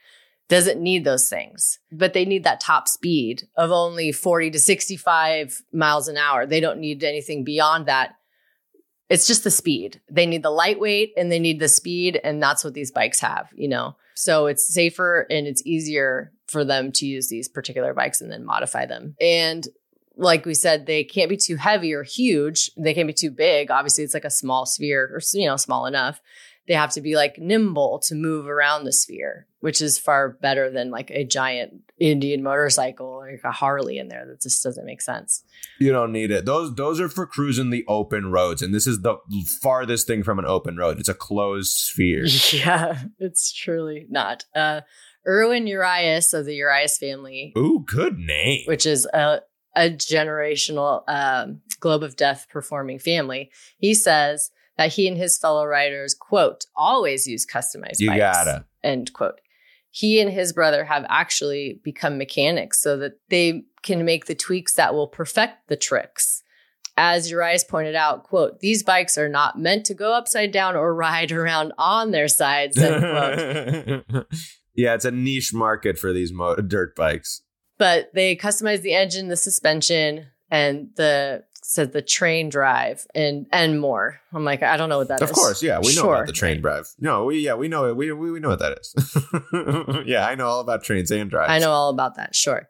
Doesn't 0.48 0.82
need 0.82 1.06
those 1.06 1.28
things, 1.28 1.80
but 1.92 2.14
they 2.14 2.26
need 2.26 2.44
that 2.44 2.60
top 2.60 2.88
speed 2.88 3.44
of 3.56 3.72
only 3.72 4.12
40 4.12 4.52
to 4.52 4.60
65 4.60 5.62
miles 5.74 6.08
an 6.08 6.18
hour. 6.18 6.46
They 6.46 6.60
don't 6.60 6.80
need 6.80 7.04
anything 7.04 7.44
beyond 7.44 7.88
that. 7.88 8.16
It's 9.10 9.26
just 9.26 9.44
the 9.44 9.52
speed. 9.52 10.02
They 10.10 10.26
need 10.26 10.44
the 10.44 10.52
lightweight 10.52 11.14
and 11.18 11.32
they 11.32 11.40
need 11.40 11.60
the 11.60 11.68
speed. 11.68 12.20
And 12.24 12.42
that's 12.42 12.64
what 12.64 12.74
these 12.74 12.92
bikes 12.92 13.20
have, 13.22 13.50
you 13.56 13.68
know? 13.68 13.96
So 14.16 14.46
it's 14.46 14.72
safer 14.72 15.26
and 15.30 15.48
it's 15.48 15.66
easier 15.66 16.32
for 16.48 16.64
them 16.64 16.92
to 16.94 17.06
use 17.06 17.28
these 17.28 17.50
particular 17.50 17.94
bikes 17.94 18.22
and 18.22 18.32
then 18.32 18.46
modify 18.46 18.86
them. 18.86 19.16
And 19.20 19.68
like 20.18 20.46
we 20.46 20.54
said, 20.54 20.86
they 20.86 21.04
can't 21.04 21.30
be 21.30 21.38
too 21.38 21.56
heavy 21.58 21.94
or 21.94 22.04
huge. 22.04 22.72
They 22.78 22.94
can't 22.94 23.08
be 23.08 23.14
too 23.14 23.32
big. 23.32 23.72
Obviously, 23.72 24.04
it's 24.04 24.14
like 24.14 24.26
a 24.26 24.30
small 24.30 24.66
sphere 24.66 25.10
or, 25.14 25.20
you 25.34 25.48
know, 25.48 25.58
small 25.58 25.86
enough. 25.86 26.22
they 26.68 26.74
have 26.74 26.92
to 26.94 27.02
be 27.02 27.16
like 27.16 27.38
nimble 27.38 28.00
to 28.08 28.16
move 28.16 28.48
around 28.48 28.86
the 28.86 28.92
sphere, 28.94 29.46
which 29.60 29.82
is 29.82 30.00
far 30.00 30.30
better 30.42 30.70
than 30.72 30.90
like 30.90 31.12
a 31.12 31.24
giant 31.24 31.74
Indian 32.00 32.42
motorcycle 32.44 33.20
like 33.20 33.40
a 33.44 33.52
Harley 33.52 33.98
in 34.00 34.08
there. 34.08 34.26
That 34.26 34.42
just 34.42 34.64
doesn't 34.64 34.86
make 34.86 35.02
sense. 35.02 35.44
You 35.80 35.92
don't 35.92 36.12
need 36.12 36.32
it. 36.32 36.46
Those 36.46 36.74
those 36.76 37.00
are 37.00 37.08
for 37.10 37.26
cruising 37.28 37.70
the 37.70 37.86
open 37.88 38.32
roads, 38.32 38.62
and 38.62 38.74
this 38.74 38.88
is 38.88 39.02
the 39.02 39.16
farthest 39.62 40.08
thing 40.08 40.24
from 40.24 40.40
an 40.40 40.46
open 40.46 40.76
road. 40.78 41.00
It's 41.00 41.10
a 41.10 41.14
closed 41.14 41.72
sphere. 41.74 42.26
Yeah, 42.52 43.04
it's 43.20 43.54
truly 43.54 44.06
not. 44.10 44.46
Uh, 44.56 44.82
Erwin 45.28 45.68
Urias 45.68 46.34
of 46.34 46.46
the 46.46 46.56
Urias 46.56 46.98
family, 46.98 47.54
Ooh, 47.58 47.84
good 47.88 48.18
name. 48.18 48.64
which 48.66 48.86
is 48.86 49.06
a 49.08 49.42
a 49.76 49.90
generational 49.90 51.04
um, 51.08 51.62
globe 51.80 52.04
of 52.04 52.16
death 52.16 52.48
performing 52.50 53.00
family. 53.00 53.52
He 53.78 53.94
says 53.94 54.52
that 54.78 54.94
he 54.94 55.08
and 55.08 55.18
his 55.18 55.38
fellow 55.38 55.66
riders, 55.66 56.14
quote, 56.14 56.66
always 56.76 57.28
use 57.28 57.46
customized 57.46 58.00
You 58.00 58.10
bikes, 58.10 58.20
gotta. 58.20 58.66
end 58.84 59.14
quote. 59.14 59.40
He 59.90 60.20
and 60.20 60.30
his 60.32 60.52
brother 60.52 60.84
have 60.84 61.06
actually 61.08 61.80
become 61.84 62.18
mechanics 62.18 62.82
so 62.82 62.98
that 62.98 63.14
they 63.30 63.64
can 63.82 64.04
make 64.04 64.26
the 64.26 64.36
tweaks 64.36 64.74
that 64.76 64.94
will 64.94 65.08
perfect 65.08 65.70
the 65.70 65.78
tricks. 65.78 66.42
As 66.98 67.30
Urias 67.30 67.64
pointed 67.64 67.96
out, 67.96 68.24
quote, 68.24 68.60
these 68.60 68.84
bikes 68.84 69.18
are 69.18 69.30
not 69.30 69.60
meant 69.60 69.86
to 69.86 69.94
go 69.94 70.14
upside 70.14 70.52
down 70.52 70.76
or 70.76 70.94
ride 70.96 71.32
around 71.32 71.74
on 71.78 72.12
their 72.12 72.28
sides, 72.28 72.78
end 72.78 74.04
quote. 74.12 74.26
yeah, 74.76 74.94
it's 74.96 75.06
a 75.06 75.12
niche 75.12 75.54
market 75.54 75.98
for 75.98 76.12
these 76.14 76.32
mo- 76.34 76.56
dirt 76.56 76.96
bikes. 76.96 77.42
But 77.78 78.12
they 78.14 78.36
customized 78.36 78.82
the 78.82 78.94
engine, 78.94 79.28
the 79.28 79.36
suspension, 79.38 80.28
and 80.50 80.90
the 80.96 81.44
said 81.64 81.94
the 81.94 82.02
train 82.02 82.48
drive 82.50 83.08
and 83.16 83.48
and 83.52 83.80
more. 83.80 84.20
I'm 84.32 84.46
like, 84.46 84.62
I 84.62 84.78
don't 84.78 84.88
know 84.90 85.00
what 85.00 85.08
that 85.08 85.22
is. 85.22 85.30
of 85.30 85.36
course, 85.36 85.64
yeah, 85.64 85.80
we 85.80 85.88
know 85.96 86.02
Sure. 86.04 86.16
about 86.16 86.28
the 86.28 86.34
train 86.34 86.62
drive. 86.62 86.88
No, 87.00 87.26
we 87.26 87.40
yeah, 87.40 87.56
we 87.56 87.68
know 87.68 87.86
it. 87.90 87.96
We 87.98 88.12
we, 88.12 88.32
we 88.32 88.40
know 88.40 88.50
what 88.50 88.60
that 88.60 88.78
is. 88.80 90.06
yeah, 90.08 90.28
I 90.28 90.36
know 90.36 90.48
all 90.48 90.60
about 90.60 90.84
trains 90.84 91.10
and 91.12 91.30
drives. 91.30 91.50
I 91.52 91.58
know 91.60 91.72
all 91.72 91.90
about 91.90 92.16
that. 92.18 92.36
Sure. 92.36 92.68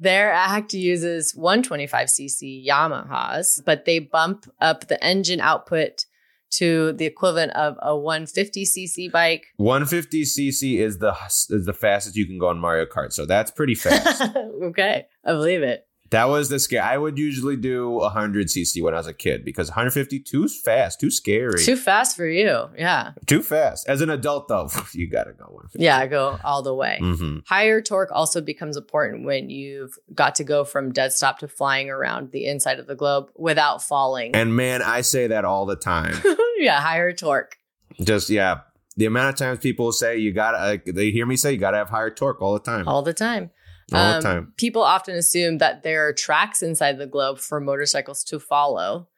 Their 0.00 0.30
act 0.32 0.72
uses 0.74 1.34
125cc 1.36 2.64
Yamahas, 2.64 3.64
but 3.64 3.84
they 3.84 3.98
bump 3.98 4.46
up 4.60 4.86
the 4.86 5.02
engine 5.02 5.40
output 5.40 6.04
to 6.50 6.92
the 6.92 7.04
equivalent 7.06 7.52
of 7.52 7.76
a 7.80 7.90
150cc 7.90 9.10
bike. 9.10 9.46
150 9.56 10.22
cc 10.22 10.78
is 10.78 10.98
the 10.98 11.14
is 11.50 11.66
the 11.66 11.72
fastest 11.72 12.16
you 12.16 12.26
can 12.26 12.38
go 12.38 12.48
on 12.48 12.58
Mario 12.58 12.86
Kart, 12.86 13.12
so 13.12 13.26
that's 13.26 13.50
pretty 13.50 13.74
fast. 13.74 14.22
okay, 14.62 15.06
I 15.24 15.32
believe 15.32 15.62
it. 15.62 15.87
That 16.10 16.28
was 16.28 16.48
the 16.48 16.58
scare. 16.58 16.82
I 16.82 16.96
would 16.96 17.18
usually 17.18 17.56
do 17.56 17.90
100 17.90 18.46
cc 18.46 18.82
when 18.82 18.94
I 18.94 18.96
was 18.96 19.06
a 19.06 19.12
kid 19.14 19.44
because 19.44 19.68
150 19.68 20.20
too 20.20 20.48
fast, 20.48 21.00
too 21.00 21.10
scary, 21.10 21.62
Too 21.62 21.76
fast 21.76 22.16
for 22.16 22.26
you. 22.26 22.68
Yeah. 22.76 23.12
too 23.26 23.42
fast. 23.42 23.88
As 23.88 24.00
an 24.00 24.10
adult, 24.10 24.48
though, 24.48 24.70
you 24.92 25.06
gotta 25.08 25.32
go 25.32 25.44
150. 25.44 25.82
Yeah, 25.84 26.06
go 26.06 26.38
all 26.44 26.62
the 26.62 26.74
way. 26.74 26.98
Mm-hmm. 27.00 27.40
Higher 27.46 27.80
torque 27.82 28.10
also 28.12 28.40
becomes 28.40 28.76
important 28.76 29.24
when 29.24 29.50
you've 29.50 29.98
got 30.14 30.34
to 30.36 30.44
go 30.44 30.64
from 30.64 30.92
dead 30.92 31.12
stop 31.12 31.38
to 31.40 31.48
flying 31.48 31.90
around 31.90 32.32
the 32.32 32.46
inside 32.46 32.78
of 32.78 32.86
the 32.86 32.94
globe 32.94 33.30
without 33.36 33.82
falling. 33.82 34.34
And 34.34 34.56
man, 34.56 34.82
I 34.82 35.02
say 35.02 35.26
that 35.26 35.44
all 35.44 35.66
the 35.66 35.76
time. 35.76 36.14
yeah, 36.58 36.80
higher 36.80 37.12
torque. 37.12 37.56
Just 38.00 38.30
yeah, 38.30 38.60
the 38.96 39.06
amount 39.06 39.28
of 39.30 39.36
times 39.36 39.58
people 39.58 39.92
say 39.92 40.16
you 40.18 40.32
gotta, 40.32 40.58
uh, 40.58 40.76
they 40.86 41.10
hear 41.10 41.26
me 41.26 41.36
say 41.36 41.52
you 41.52 41.58
gotta 41.58 41.76
have 41.76 41.90
higher 41.90 42.10
torque 42.10 42.40
all 42.40 42.54
the 42.54 42.60
time, 42.60 42.88
all 42.88 43.02
the 43.02 43.12
time. 43.14 43.50
The 43.88 43.98
Um, 43.98 44.22
time. 44.22 44.52
People 44.56 44.82
often 44.82 45.14
assume 45.16 45.58
that 45.58 45.82
there 45.82 46.06
are 46.06 46.12
tracks 46.12 46.62
inside 46.62 46.98
the 46.98 47.06
globe 47.06 47.38
for 47.38 47.60
motorcycles 47.60 48.22
to 48.24 48.38
follow. 48.38 49.08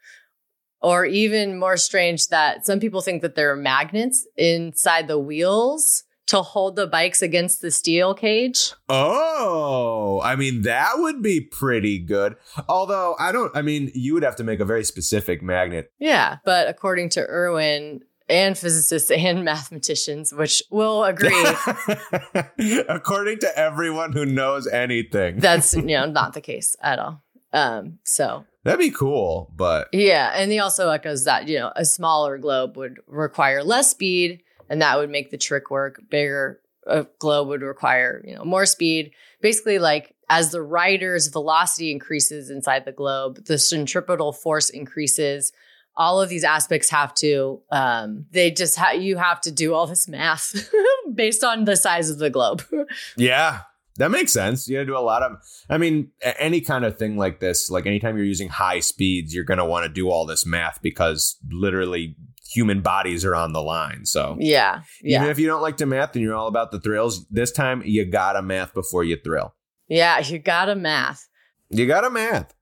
Or 0.83 1.05
even 1.05 1.59
more 1.59 1.77
strange, 1.77 2.29
that 2.29 2.65
some 2.65 2.81
people 2.81 3.03
think 3.03 3.21
that 3.21 3.35
there 3.35 3.51
are 3.51 3.57
magnets 3.57 4.27
inside 4.37 5.09
the 5.09 5.19
wheels 5.19 6.05
to 6.29 6.41
hold 6.43 6.77
the 6.77 6.87
bikes 6.87 7.21
against 7.23 7.61
the 7.61 7.71
steel 7.73 8.15
cage. 8.15 8.73
Oh, 8.89 10.21
I 10.23 10.37
mean 10.37 10.63
that 10.63 10.93
would 10.97 11.23
be 11.23 11.41
pretty 11.41 11.99
good. 11.99 12.37
Although 12.69 13.17
I 13.19 13.33
don't, 13.33 13.55
I 13.55 13.63
mean 13.63 13.91
you 13.95 14.15
would 14.15 14.23
have 14.23 14.37
to 14.37 14.45
make 14.45 14.61
a 14.61 14.65
very 14.65 14.85
specific 14.85 15.43
magnet. 15.43 15.91
Yeah. 15.99 16.37
But 16.45 16.69
according 16.69 17.09
to 17.11 17.21
Erwin 17.21 18.03
and 18.31 18.57
physicists 18.57 19.11
and 19.11 19.45
mathematicians, 19.45 20.33
which 20.33 20.63
will 20.71 21.05
agree, 21.05 21.45
According 22.89 23.41
to 23.41 23.59
everyone 23.59 24.13
who 24.13 24.25
knows 24.25 24.67
anything, 24.67 25.39
that's 25.39 25.75
you 25.75 25.83
know 25.83 26.07
not 26.07 26.33
the 26.33 26.41
case 26.41 26.77
at 26.81 26.99
all. 26.99 27.23
Um, 27.53 27.99
so 28.05 28.45
that'd 28.65 28.79
be 28.79 28.91
cool. 28.91 29.53
But 29.55 29.89
yeah, 29.93 30.33
and 30.35 30.53
he 30.53 30.61
also 30.61 30.89
echoes 30.91 31.25
that 31.25 31.49
you 31.49 31.59
know 31.59 31.73
a 31.75 31.85
smaller 31.85 32.39
globe 32.39 32.77
would 32.77 33.01
require 33.07 33.63
less 33.65 33.91
speed, 33.91 34.43
and 34.69 34.81
that 34.81 34.99
would 34.99 35.11
make 35.11 35.31
the 35.31 35.39
trick 35.39 35.71
work. 35.71 36.01
Bigger 36.09 36.61
a 36.87 37.07
globe 37.19 37.49
would 37.49 37.63
require 37.63 38.23
you 38.25 38.35
know 38.35 38.45
more 38.45 38.67
speed. 38.67 39.13
Basically, 39.43 39.79
like 39.79 40.15
as 40.29 40.53
the 40.53 40.63
rider's 40.63 41.27
velocity 41.27 41.91
increases 41.91 42.51
inside 42.51 42.85
the 42.85 42.93
globe, 42.93 43.45
the 43.47 43.59
centripetal 43.59 44.33
force 44.33 44.71
increases. 44.71 45.53
All 45.97 46.21
of 46.21 46.29
these 46.29 46.45
aspects 46.45 46.89
have 46.91 47.15
to. 47.17 47.61
Um, 47.71 48.27
they 48.31 48.51
just 48.51 48.77
ha- 48.77 48.93
you 48.93 49.17
have 49.17 49.41
to 49.43 49.51
do 49.51 49.75
all 49.75 49.87
this 49.87 50.09
math 50.09 50.71
based 51.15 51.45
on 51.45 51.65
the 51.65 51.77
size 51.77 52.11
of 52.11 52.19
the 52.19 52.31
globe. 52.31 52.63
yeah, 53.17 53.63
that 53.97 54.11
makes 54.11 54.33
sense. 54.33 54.67
You 54.67 54.77
gotta 54.77 54.87
do 54.87 54.97
a 54.97 55.01
lot 55.01 55.23
of. 55.23 55.37
I 55.69 55.79
mean, 55.79 56.11
any 56.39 56.61
kind 56.61 56.85
of 56.85 56.99
thing 56.99 57.17
like 57.17 57.41
this, 57.41 57.71
like 57.71 57.87
anytime 57.87 58.17
you're 58.17 58.27
using 58.27 58.49
high 58.49 58.81
speeds, 58.81 59.35
you're 59.35 59.45
gonna 59.45 59.67
want 59.67 59.85
to 59.85 59.89
do 59.89 60.09
all 60.09 60.27
this 60.27 60.47
math 60.47 60.81
because 60.81 61.37
literally 61.51 62.17
human 62.51 62.81
bodies 62.81 63.25
are 63.25 63.35
on 63.35 63.53
the 63.53 63.63
line. 63.63 64.07
So 64.07 64.37
yeah, 64.41 64.83
yeah. 65.03 65.19
Even 65.19 65.31
if 65.31 65.39
you 65.39 65.47
don't 65.47 65.63
like 65.63 65.77
to 65.79 65.87
math 65.87 66.15
and 66.15 66.23
you're 66.23 66.35
all 66.35 66.49
about 66.49 66.73
the 66.73 66.81
thrills, 66.81 67.27
this 67.29 67.53
time 67.53 67.83
you 67.85 68.05
gotta 68.05 68.43
math 68.43 68.75
before 68.75 69.05
you 69.05 69.17
thrill. 69.17 69.55
Yeah, 69.89 70.21
you 70.21 70.39
gotta 70.39 70.75
math. 70.75 71.29
You 71.69 71.87
gotta 71.87 72.11
math. 72.11 72.55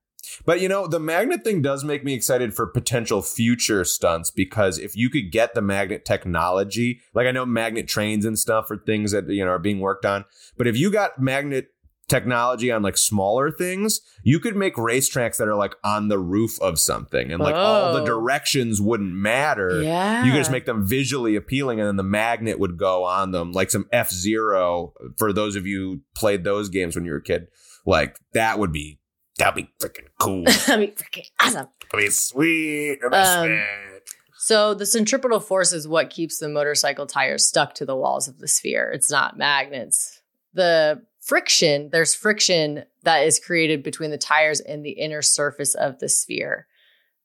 But 0.45 0.61
you 0.61 0.67
know, 0.69 0.87
the 0.87 0.99
magnet 0.99 1.43
thing 1.43 1.61
does 1.61 1.83
make 1.83 2.03
me 2.03 2.13
excited 2.13 2.53
for 2.53 2.67
potential 2.67 3.21
future 3.21 3.83
stunts 3.83 4.31
because 4.31 4.77
if 4.77 4.95
you 4.95 5.09
could 5.09 5.31
get 5.31 5.53
the 5.53 5.61
magnet 5.61 6.05
technology, 6.05 7.01
like 7.13 7.27
I 7.27 7.31
know 7.31 7.45
magnet 7.45 7.87
trains 7.87 8.25
and 8.25 8.37
stuff 8.37 8.69
are 8.71 8.77
things 8.77 9.11
that 9.11 9.29
you 9.29 9.43
know 9.45 9.51
are 9.51 9.59
being 9.59 9.79
worked 9.79 10.05
on, 10.05 10.25
but 10.57 10.67
if 10.67 10.77
you 10.77 10.91
got 10.91 11.19
magnet 11.19 11.67
technology 12.07 12.71
on 12.71 12.81
like 12.81 12.97
smaller 12.97 13.51
things, 13.51 14.01
you 14.23 14.39
could 14.39 14.55
make 14.55 14.73
racetracks 14.75 15.37
that 15.37 15.47
are 15.47 15.55
like 15.55 15.75
on 15.83 16.07
the 16.07 16.17
roof 16.17 16.59
of 16.59 16.79
something 16.79 17.31
and 17.31 17.39
like 17.39 17.53
all 17.53 17.93
the 17.93 18.01
Oh. 18.01 18.05
directions 18.05 18.81
wouldn't 18.81 19.13
matter. 19.13 19.83
Yeah. 19.83 20.25
You 20.25 20.31
could 20.31 20.39
just 20.39 20.49
make 20.51 20.65
them 20.65 20.83
visually 20.87 21.35
appealing, 21.35 21.79
and 21.79 21.87
then 21.87 21.97
the 21.97 22.03
magnet 22.03 22.57
would 22.57 22.77
go 22.77 23.03
on 23.03 23.29
them, 23.31 23.51
like 23.51 23.69
some 23.69 23.85
F 23.91 24.09
Zero. 24.11 24.93
For 25.17 25.31
those 25.31 25.55
of 25.55 25.67
you 25.67 25.79
who 25.79 25.99
played 26.15 26.43
those 26.43 26.69
games 26.69 26.95
when 26.95 27.05
you 27.05 27.11
were 27.11 27.17
a 27.17 27.23
kid, 27.23 27.47
like 27.85 28.17
that 28.33 28.57
would 28.57 28.71
be 28.71 28.99
that'd 29.39 29.55
be 29.55 29.69
freaking 29.79 30.07
cool. 30.19 30.43
I 30.67 30.77
mean, 30.77 30.91
freaking 30.91 31.25
awesome. 31.39 31.67
that'd 31.91 32.05
be 32.05 32.09
sweet. 32.11 32.99
That'd 33.01 33.11
be 33.11 33.17
Um, 33.17 33.47
sweet. 33.47 34.01
So 34.37 34.73
the 34.73 34.85
centripetal 34.85 35.39
force 35.39 35.73
is 35.73 35.87
what 35.87 36.09
keeps 36.11 36.37
the 36.39 36.47
motorcycle 36.47 37.05
tires 37.07 37.45
stuck 37.45 37.73
to 37.75 37.85
the 37.85 37.95
walls 37.95 38.27
of 38.27 38.37
the 38.39 38.47
sphere. 38.47 38.91
It's 38.91 39.11
not 39.11 39.37
magnets. 39.37 40.21
The 40.53 41.01
friction, 41.21 41.89
there's 41.91 42.15
friction 42.15 42.85
that 43.03 43.19
is 43.25 43.39
created 43.39 43.83
between 43.83 44.11
the 44.11 44.17
tires 44.17 44.59
and 44.61 44.83
the 44.85 44.91
inner 44.91 45.21
surface 45.21 45.75
of 45.75 45.99
the 45.99 46.07
sphere. 46.09 46.67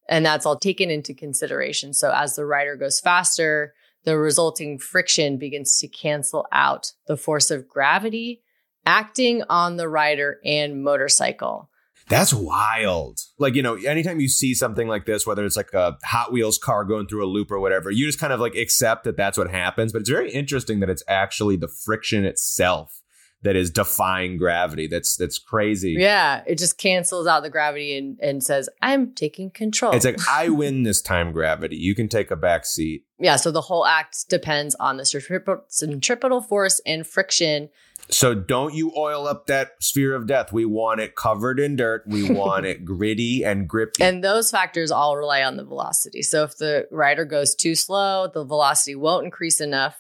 And 0.09 0.27
that's 0.27 0.45
all 0.45 0.59
taken 0.59 0.91
into 0.91 1.15
consideration. 1.15 1.95
So 1.95 2.13
as 2.13 2.35
the 2.37 2.45
rider 2.45 2.77
goes 2.77 3.01
faster, 3.01 3.75
the 4.05 4.19
resulting 4.19 4.79
friction 4.79 5.39
begins 5.39 5.79
to 5.79 5.89
cancel 5.89 6.47
out 6.53 6.93
the 7.07 7.17
force 7.17 7.51
of 7.51 7.69
gravity 7.69 8.43
acting 8.85 9.43
on 9.49 9.77
the 9.77 9.89
rider 9.89 10.41
and 10.45 10.83
motorcycle. 10.85 11.71
That's 12.09 12.35
wild. 12.35 13.21
Like, 13.39 13.55
you 13.55 13.63
know, 13.63 13.75
anytime 13.75 14.21
you 14.21 14.29
see 14.29 14.55
something 14.55 14.89
like 14.89 15.07
this, 15.07 15.27
whether 15.27 15.45
it's 15.45 15.57
like 15.57 15.73
a 15.73 15.97
Hot 16.05 16.33
Wheels 16.33 16.59
car 16.59 16.85
going 16.85 17.07
through 17.07 17.25
a 17.25 17.29
loop 17.29 17.51
or 17.51 17.59
whatever, 17.61 17.91
you 17.91 18.07
just 18.07 18.21
kind 18.21 18.33
of 18.33 18.41
like 18.41 18.55
accept 18.55 19.05
that 19.05 19.17
that's 19.17 19.39
what 19.39 19.51
happens. 19.51 19.93
But 19.93 20.01
it's 20.01 20.11
very 20.11 20.31
interesting 20.31 20.81
that 20.81 20.91
it's 20.91 21.03
actually 21.09 21.57
the 21.57 21.69
friction 21.69 22.25
itself 22.25 23.01
that 23.45 23.57
is 23.57 23.71
defying 23.71 24.37
gravity. 24.37 24.87
That's 24.87 25.17
that's 25.17 25.39
crazy. 25.39 25.95
Yeah, 25.99 26.43
it 26.47 26.59
just 26.59 26.79
cancels 26.79 27.27
out 27.27 27.43
the 27.43 27.51
gravity 27.51 27.97
and, 27.97 28.19
and 28.21 28.43
says, 28.43 28.69
I'm 28.83 29.13
taking 29.13 29.51
control. 29.51 29.93
It's 29.93 30.05
like 30.05 30.19
I 30.29 30.49
win 30.51 30.83
this 30.83 31.01
time, 31.01 31.31
gravity. 31.31 31.77
You 31.77 31.95
can 31.95 32.09
take 32.09 32.31
a 32.31 32.37
back 32.37 32.67
seat. 32.67 33.05
yeah, 33.19 33.37
so 33.37 33.51
the 33.51 33.61
whole 33.61 33.87
act 33.87 34.29
depends 34.29 34.75
on 34.77 34.97
the 34.97 35.05
centripetal, 35.05 35.65
centripetal 35.69 36.41
force 36.41 36.81
and 36.85 37.07
friction. 37.07 37.69
So 38.11 38.35
don't 38.35 38.75
you 38.75 38.93
oil 38.97 39.27
up 39.27 39.47
that 39.47 39.83
sphere 39.83 40.15
of 40.15 40.27
death. 40.27 40.53
We 40.53 40.65
want 40.65 41.01
it 41.01 41.17
covered 41.17 41.59
in 41.59 41.77
dirt. 41.77 42.05
We 42.07 42.31
want 42.31 42.67
it 42.67 42.85
gritty 42.85 43.45
and 43.45 43.69
grippy. 43.69 44.03
And 44.03 44.23
those 44.23 44.51
factors 44.51 44.91
all 44.91 45.17
rely 45.17 45.43
on 45.43 45.57
the 45.57 45.65
velocity. 45.65 46.23
So 46.23 46.45
if 46.45 46.57
the 46.57 46.87
rider 46.91 47.25
goes 47.25 47.55
too 47.55 47.75
slow, 47.75 48.29
the 48.33 48.45
velocity 48.45 48.95
won't 48.95 49.25
increase 49.25 49.61
enough 49.61 49.97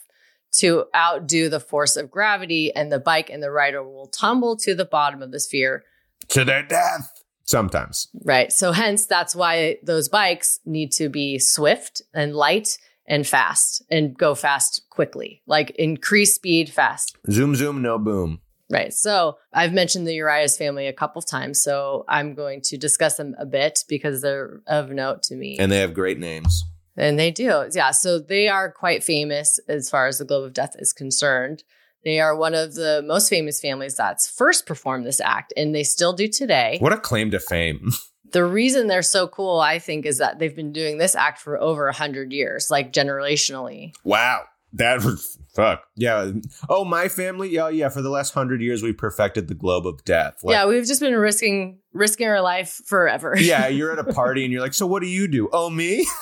to 0.58 0.84
outdo 0.94 1.48
the 1.48 1.58
force 1.58 1.96
of 1.96 2.10
gravity, 2.10 2.72
and 2.76 2.92
the 2.92 3.00
bike 3.00 3.28
and 3.28 3.42
the 3.42 3.50
rider 3.50 3.82
will 3.82 4.06
tumble 4.06 4.56
to 4.58 4.72
the 4.72 4.84
bottom 4.84 5.20
of 5.20 5.32
the 5.32 5.40
sphere. 5.40 5.82
to 6.28 6.44
their 6.44 6.62
death. 6.62 7.10
Sometimes. 7.46 8.08
Right. 8.24 8.50
So 8.50 8.72
hence 8.72 9.04
that's 9.04 9.34
why 9.36 9.76
those 9.82 10.08
bikes 10.08 10.60
need 10.64 10.92
to 10.92 11.10
be 11.10 11.38
swift 11.38 12.00
and 12.14 12.34
light 12.34 12.78
and 13.06 13.26
fast 13.26 13.82
and 13.90 14.16
go 14.16 14.34
fast 14.34 14.82
quickly, 14.90 15.42
like 15.46 15.70
increase 15.70 16.34
speed 16.34 16.70
fast. 16.70 17.16
Zoom, 17.30 17.54
zoom, 17.54 17.82
no 17.82 17.98
boom. 17.98 18.40
Right. 18.70 18.92
So 18.92 19.36
I've 19.52 19.72
mentioned 19.72 20.06
the 20.06 20.14
Urias 20.14 20.56
family 20.56 20.86
a 20.86 20.92
couple 20.92 21.20
of 21.20 21.26
times. 21.26 21.62
So 21.62 22.04
I'm 22.08 22.34
going 22.34 22.62
to 22.62 22.78
discuss 22.78 23.16
them 23.16 23.34
a 23.38 23.44
bit 23.44 23.80
because 23.88 24.22
they're 24.22 24.62
of 24.66 24.90
note 24.90 25.22
to 25.24 25.36
me. 25.36 25.58
And 25.58 25.70
they 25.70 25.80
have 25.80 25.92
great 25.92 26.18
names. 26.18 26.64
And 26.96 27.18
they 27.18 27.30
do. 27.30 27.68
Yeah. 27.72 27.90
So 27.90 28.18
they 28.18 28.48
are 28.48 28.72
quite 28.72 29.04
famous 29.04 29.60
as 29.68 29.90
far 29.90 30.06
as 30.06 30.18
the 30.18 30.24
Globe 30.24 30.44
of 30.44 30.54
Death 30.54 30.76
is 30.78 30.92
concerned. 30.92 31.62
They 32.04 32.20
are 32.20 32.36
one 32.36 32.54
of 32.54 32.74
the 32.74 33.02
most 33.04 33.28
famous 33.28 33.60
families 33.60 33.96
that's 33.96 34.28
first 34.28 34.66
performed 34.66 35.06
this 35.06 35.20
act, 35.20 35.54
and 35.56 35.74
they 35.74 35.84
still 35.84 36.12
do 36.12 36.28
today. 36.28 36.76
What 36.78 36.92
a 36.92 36.98
claim 36.98 37.30
to 37.30 37.40
fame. 37.40 37.92
the 38.34 38.44
reason 38.44 38.88
they're 38.88 39.00
so 39.00 39.28
cool, 39.28 39.60
I 39.60 39.78
think, 39.78 40.04
is 40.04 40.18
that 40.18 40.40
they've 40.40 40.54
been 40.54 40.72
doing 40.72 40.98
this 40.98 41.14
act 41.14 41.40
for 41.40 41.58
over 41.58 41.86
a 41.86 41.94
hundred 41.94 42.32
years, 42.32 42.68
like 42.68 42.92
generationally. 42.92 43.94
Wow. 44.02 44.42
That 44.72 45.04
was 45.04 45.38
fuck. 45.54 45.84
Yeah. 45.94 46.32
Oh, 46.68 46.84
my 46.84 47.06
family. 47.06 47.48
Yeah, 47.48 47.68
yeah. 47.68 47.88
For 47.90 48.02
the 48.02 48.10
last 48.10 48.34
hundred 48.34 48.60
years, 48.60 48.82
we 48.82 48.92
perfected 48.92 49.46
the 49.46 49.54
globe 49.54 49.86
of 49.86 50.04
death. 50.04 50.42
Like, 50.42 50.52
yeah, 50.52 50.66
we've 50.66 50.84
just 50.84 51.00
been 51.00 51.14
risking 51.14 51.78
risking 51.92 52.26
our 52.26 52.40
life 52.40 52.80
forever. 52.86 53.36
yeah, 53.38 53.68
you're 53.68 53.92
at 53.92 54.00
a 54.00 54.12
party 54.12 54.42
and 54.42 54.52
you're 54.52 54.62
like, 54.62 54.74
so 54.74 54.84
what 54.86 55.00
do 55.00 55.08
you 55.08 55.28
do? 55.28 55.48
Oh, 55.52 55.70
me? 55.70 56.06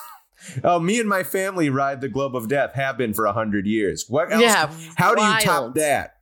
Oh, 0.64 0.80
me 0.80 0.98
and 0.98 1.08
my 1.08 1.22
family 1.22 1.70
ride 1.70 2.00
the 2.00 2.08
globe 2.08 2.34
of 2.34 2.48
death. 2.48 2.74
Have 2.74 2.98
been 2.98 3.14
for 3.14 3.26
a 3.26 3.32
hundred 3.32 3.64
years. 3.64 4.06
What 4.08 4.32
else? 4.32 4.42
Yeah, 4.42 4.72
How 4.96 5.14
do 5.14 5.22
you 5.22 5.28
wild. 5.28 5.40
top 5.44 5.74
that? 5.76 6.16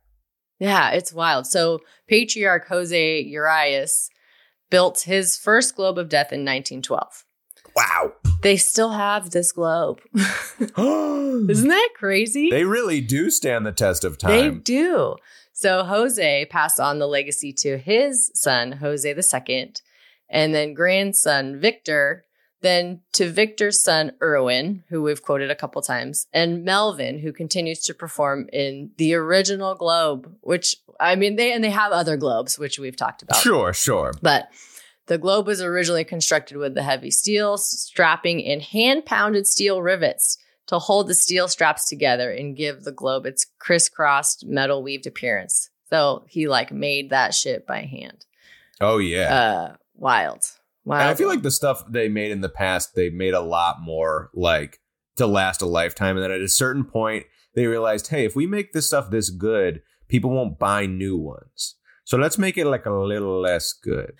Yeah, 0.59 0.91
it's 0.91 1.11
wild. 1.11 1.47
So 1.47 1.79
patriarch 2.07 2.67
Jose 2.67 3.21
Urias 3.21 4.10
built 4.71 5.01
his 5.01 5.37
first 5.37 5.75
globe 5.75 5.99
of 5.99 6.09
death 6.09 6.33
in 6.33 6.41
1912. 6.41 7.25
Wow. 7.75 8.13
They 8.41 8.57
still 8.57 8.91
have 8.91 9.29
this 9.29 9.51
globe. 9.51 10.01
Isn't 10.15 11.67
that 11.67 11.89
crazy? 11.95 12.49
They 12.49 12.65
really 12.65 13.01
do 13.01 13.29
stand 13.29 13.65
the 13.65 13.71
test 13.71 14.03
of 14.03 14.17
time. 14.17 14.31
They 14.31 14.49
do. 14.49 15.15
So 15.53 15.83
Jose 15.83 16.47
passed 16.49 16.79
on 16.79 16.97
the 16.97 17.07
legacy 17.07 17.53
to 17.59 17.77
his 17.77 18.31
son, 18.33 18.73
Jose 18.73 19.07
II, 19.07 19.73
and 20.29 20.55
then 20.55 20.73
grandson 20.73 21.59
Victor, 21.59 22.25
then 22.61 23.01
to 23.13 23.29
Victor's 23.29 23.81
son 23.81 24.13
Erwin, 24.21 24.83
who 24.89 25.01
we've 25.01 25.21
quoted 25.21 25.51
a 25.51 25.55
couple 25.55 25.81
times, 25.81 26.27
and 26.33 26.63
Melvin, 26.63 27.19
who 27.19 27.33
continues 27.33 27.81
to 27.81 27.93
perform 27.93 28.47
in 28.53 28.91
the 28.97 29.13
original 29.15 29.75
globe, 29.75 30.35
which 30.41 30.75
I 30.99 31.15
mean 31.15 31.35
they 31.35 31.51
and 31.51 31.63
they 31.63 31.71
have 31.71 31.91
other 31.91 32.17
globes, 32.17 32.57
which 32.57 32.79
we've 32.79 32.95
talked 32.95 33.21
about. 33.23 33.41
Sure, 33.41 33.73
sure. 33.73 34.13
But 34.21 34.49
the 35.07 35.17
globe 35.17 35.47
was 35.47 35.61
originally 35.61 36.03
constructed 36.03 36.57
with 36.57 36.75
the 36.75 36.83
heavy 36.83 37.11
steel 37.11 37.57
strapping 37.57 38.45
and 38.45 38.61
hand 38.61 39.05
pounded 39.05 39.47
steel 39.47 39.81
rivets 39.81 40.37
to 40.67 40.79
hold 40.79 41.07
the 41.07 41.13
steel 41.13 41.47
straps 41.47 41.85
together 41.85 42.31
and 42.31 42.55
give 42.55 42.83
the 42.83 42.91
globe 42.91 43.25
its 43.25 43.45
crisscrossed 43.59 44.45
metal 44.45 44.83
weaved 44.83 45.07
appearance. 45.07 45.69
So 45.89 46.23
he 46.29 46.47
like 46.47 46.71
made 46.71 47.09
that 47.09 47.33
shit 47.33 47.67
by 47.67 47.81
hand. 47.81 48.25
Oh 48.79 48.99
yeah. 48.99 49.33
Uh 49.33 49.75
wild. 49.95 50.45
Wild. 50.83 51.01
and 51.01 51.09
I 51.09 51.13
feel 51.13 51.27
like 51.27 51.43
the 51.43 51.51
stuff 51.51 51.83
they 51.87 52.09
made 52.09 52.31
in 52.31 52.41
the 52.41 52.49
past, 52.49 52.95
they 52.95 53.09
made 53.09 53.33
a 53.33 53.41
lot 53.41 53.81
more 53.81 54.31
like 54.33 54.79
to 55.17 55.27
last 55.27 55.61
a 55.61 55.65
lifetime. 55.65 56.17
And 56.17 56.23
then 56.23 56.31
at 56.31 56.41
a 56.41 56.47
certain 56.47 56.83
point, 56.83 57.25
they 57.53 57.67
realized, 57.67 58.07
hey, 58.07 58.25
if 58.25 58.35
we 58.35 58.47
make 58.47 58.73
this 58.73 58.87
stuff 58.87 59.09
this 59.09 59.29
good, 59.29 59.81
people 60.07 60.31
won't 60.31 60.57
buy 60.57 60.85
new 60.85 61.17
ones. 61.17 61.75
So 62.03 62.17
let's 62.17 62.37
make 62.37 62.57
it 62.57 62.65
like 62.65 62.85
a 62.85 62.91
little 62.91 63.39
less 63.39 63.73
good. 63.73 64.13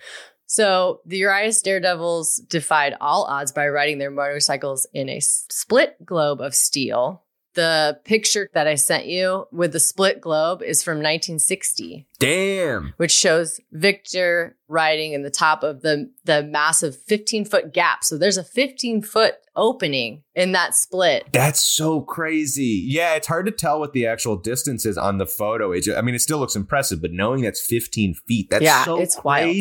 So 0.46 1.00
the 1.06 1.18
Urias 1.18 1.62
Daredevils 1.62 2.42
defied 2.48 2.94
all 3.00 3.24
odds 3.24 3.52
by 3.52 3.68
riding 3.68 3.98
their 3.98 4.10
motorcycles 4.10 4.86
in 4.92 5.08
a 5.08 5.20
split 5.20 5.96
globe 6.04 6.40
of 6.40 6.54
steel. 6.54 7.24
The 7.54 8.00
picture 8.04 8.48
that 8.54 8.66
I 8.66 8.76
sent 8.76 9.06
you 9.06 9.46
with 9.52 9.72
the 9.72 9.80
split 9.80 10.20
globe 10.20 10.62
is 10.62 10.82
from 10.82 10.98
1960. 10.98 12.06
Damn. 12.18 12.94
which 12.98 13.10
shows 13.10 13.60
Victor 13.72 14.56
riding 14.68 15.12
in 15.12 15.22
the 15.22 15.30
top 15.30 15.64
of 15.64 15.82
the 15.82 16.08
the 16.24 16.44
massive 16.44 16.96
15 16.96 17.44
foot 17.44 17.72
gap. 17.72 18.04
So 18.04 18.16
there's 18.16 18.36
a 18.36 18.44
15 18.44 19.02
foot 19.02 19.34
opening 19.56 20.22
in 20.34 20.52
that 20.52 20.74
split. 20.76 21.26
That's 21.32 21.60
so 21.60 22.00
crazy. 22.00 22.84
Yeah, 22.86 23.14
it's 23.14 23.26
hard 23.26 23.46
to 23.46 23.52
tell 23.52 23.80
what 23.80 23.92
the 23.92 24.06
actual 24.06 24.36
distance 24.36 24.86
is 24.86 24.96
on 24.96 25.18
the 25.18 25.26
photo. 25.26 25.72
It 25.72 25.88
I 25.96 26.00
mean, 26.00 26.14
it 26.14 26.20
still 26.20 26.38
looks 26.38 26.54
impressive, 26.54 27.02
but 27.02 27.10
knowing 27.10 27.42
that's 27.42 27.60
15 27.60 28.14
feet, 28.14 28.50
that's 28.50 28.62
Yeah, 28.62 28.84
so 28.84 29.00
it's 29.00 29.22
wild. 29.24 29.54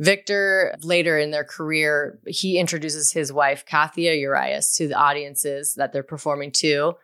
Victor 0.00 0.74
later 0.82 1.18
in 1.18 1.30
their 1.30 1.44
career, 1.44 2.18
he 2.26 2.58
introduces 2.58 3.12
his 3.12 3.32
wife 3.32 3.64
Kathia 3.66 4.18
Urias 4.18 4.74
to 4.76 4.88
the 4.88 4.94
audiences 4.98 5.74
that 5.74 5.92
they're 5.92 6.02
performing 6.02 6.50
to. 6.52 6.94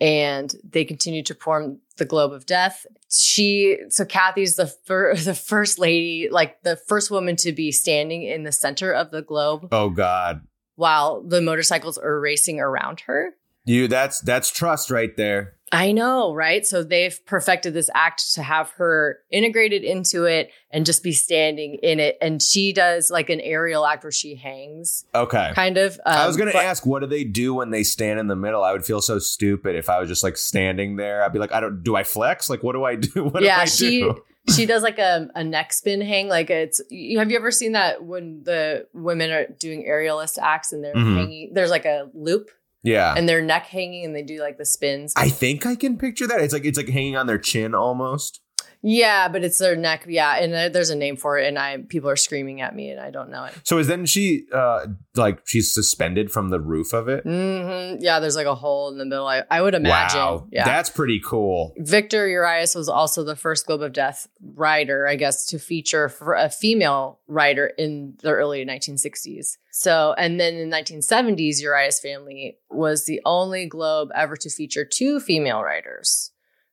And 0.00 0.54
they 0.64 0.86
continue 0.86 1.22
to 1.24 1.34
perform 1.34 1.80
the 1.98 2.06
Globe 2.06 2.32
of 2.32 2.46
Death. 2.46 2.86
She, 3.14 3.76
so 3.90 4.06
Kathy's 4.06 4.56
the 4.56 4.66
fir- 4.66 5.14
the 5.18 5.34
first 5.34 5.78
lady, 5.78 6.28
like 6.30 6.62
the 6.62 6.76
first 6.76 7.10
woman 7.10 7.36
to 7.36 7.52
be 7.52 7.70
standing 7.70 8.22
in 8.22 8.44
the 8.44 8.52
center 8.52 8.90
of 8.92 9.10
the 9.10 9.20
globe 9.20 9.68
Oh 9.70 9.90
God. 9.90 10.40
while 10.76 11.22
the 11.22 11.42
motorcycles 11.42 11.98
are 11.98 12.18
racing 12.18 12.58
around 12.58 13.00
her. 13.00 13.34
You 13.66 13.86
that's 13.88 14.20
that's 14.22 14.50
trust 14.50 14.90
right 14.90 15.14
there. 15.18 15.56
I 15.72 15.92
know, 15.92 16.34
right? 16.34 16.66
So 16.66 16.82
they've 16.82 17.16
perfected 17.26 17.74
this 17.74 17.88
act 17.94 18.34
to 18.34 18.42
have 18.42 18.70
her 18.72 19.20
integrated 19.30 19.84
into 19.84 20.24
it 20.24 20.50
and 20.72 20.84
just 20.84 21.04
be 21.04 21.12
standing 21.12 21.78
in 21.82 22.00
it. 22.00 22.18
And 22.20 22.42
she 22.42 22.72
does 22.72 23.08
like 23.08 23.30
an 23.30 23.40
aerial 23.40 23.86
act 23.86 24.02
where 24.02 24.10
she 24.10 24.34
hangs, 24.34 25.04
Okay. 25.14 25.52
kind 25.54 25.76
of. 25.78 26.00
I 26.04 26.26
was 26.26 26.34
um, 26.34 26.40
gonna 26.40 26.52
but- 26.52 26.64
ask, 26.64 26.84
what 26.84 27.00
do 27.00 27.06
they 27.06 27.22
do 27.22 27.54
when 27.54 27.70
they 27.70 27.84
stand 27.84 28.18
in 28.18 28.26
the 28.26 28.34
middle? 28.36 28.64
I 28.64 28.72
would 28.72 28.84
feel 28.84 29.00
so 29.00 29.20
stupid 29.20 29.76
if 29.76 29.88
I 29.88 30.00
was 30.00 30.08
just 30.08 30.24
like 30.24 30.36
standing 30.36 30.96
there. 30.96 31.22
I'd 31.22 31.32
be 31.32 31.38
like, 31.38 31.52
I 31.52 31.60
don't. 31.60 31.84
Do 31.84 31.94
I 31.94 32.02
flex? 32.02 32.50
Like, 32.50 32.62
what 32.64 32.72
do 32.72 32.82
I 32.84 32.96
do? 32.96 33.24
What 33.24 33.42
Yeah, 33.44 33.56
do 33.56 33.62
I 33.62 33.64
she- 33.66 34.00
do? 34.00 34.24
she 34.48 34.66
does 34.66 34.82
like 34.82 34.98
a, 34.98 35.28
a 35.36 35.44
neck 35.44 35.72
spin 35.72 36.00
hang. 36.00 36.26
Like 36.26 36.50
it's, 36.50 36.80
you- 36.90 37.18
have 37.20 37.30
you 37.30 37.36
ever 37.36 37.52
seen 37.52 37.72
that 37.72 38.02
when 38.02 38.42
the 38.42 38.86
women 38.92 39.30
are 39.30 39.46
doing 39.46 39.84
aerialist 39.88 40.38
acts 40.38 40.72
and 40.72 40.82
they're 40.82 40.94
Mhm. 40.94 41.14
hanging, 41.16 41.50
there's 41.54 41.70
like 41.70 41.84
a 41.84 42.08
loop 42.14 42.50
Yeah. 42.82 43.14
and 43.16 43.28
their 43.28 43.42
neck 43.42 43.66
hanging 43.66 44.04
and 44.04 44.14
they 44.14 44.22
do 44.22 44.40
like 44.40 44.58
the 44.58 44.64
spins? 44.64 45.12
I 45.16 45.28
think 45.28 45.66
I 45.66 45.74
can 45.74 45.98
picture 45.98 46.26
that. 46.26 46.40
It's 46.40 46.52
like 46.52 46.64
it's 46.64 46.78
like 46.78 46.88
hanging 46.88 47.16
on 47.16 47.26
their 47.26 47.38
chin 47.38 47.74
almost. 47.74 48.40
Yeah, 48.82 49.28
but 49.28 49.44
it's 49.44 49.58
their 49.58 49.76
neck. 49.76 50.06
Yeah. 50.08 50.36
And 50.36 50.74
there's 50.74 50.90
a 50.90 50.96
name 50.96 51.16
for 51.16 51.38
it. 51.38 51.46
And 51.46 51.58
I, 51.58 51.78
people 51.78 52.08
are 52.08 52.16
screaming 52.16 52.60
at 52.62 52.74
me 52.74 52.90
and 52.90 52.98
I 53.00 53.10
don't 53.10 53.30
know 53.30 53.44
it. 53.44 53.54
So 53.64 53.76
is 53.78 53.86
then 53.88 54.06
she 54.06 54.46
uh 54.52 54.86
like 55.16 55.40
she's 55.46 55.72
suspended 55.74 56.30
from 56.32 56.48
the 56.48 56.58
roof 56.60 56.92
of 56.94 57.08
it? 57.08 57.24
hmm 57.24 57.96
Yeah, 58.02 58.20
there's 58.20 58.36
like 58.36 58.46
a 58.46 58.54
hole 58.54 58.88
in 58.90 58.96
the 58.98 59.04
middle. 59.04 59.26
I, 59.26 59.42
I 59.50 59.60
would 59.60 59.74
imagine. 59.74 60.18
Wow, 60.20 60.46
Yeah. 60.50 60.64
that's 60.64 60.88
pretty 60.88 61.20
cool. 61.24 61.74
Victor 61.78 62.26
Urias 62.26 62.74
was 62.74 62.88
also 62.88 63.22
the 63.22 63.36
first 63.36 63.66
Globe 63.66 63.82
of 63.82 63.92
Death 63.92 64.26
rider, 64.54 65.06
I 65.06 65.16
guess, 65.16 65.44
to 65.46 65.58
feature 65.58 66.08
for 66.08 66.34
a 66.34 66.48
female 66.48 67.20
rider 67.28 67.66
in 67.66 68.14
the 68.22 68.30
early 68.32 68.64
1960s. 68.64 69.58
So, 69.72 70.14
and 70.18 70.40
then 70.40 70.54
in 70.54 70.70
the 70.70 70.76
1970s, 70.76 71.60
Urias 71.60 72.00
family 72.00 72.58
was 72.70 73.04
the 73.04 73.20
only 73.24 73.66
Globe 73.66 74.10
ever 74.14 74.36
to 74.36 74.50
feature 74.50 74.84
two 74.84 75.20
female 75.20 75.62
riders. 75.62 76.32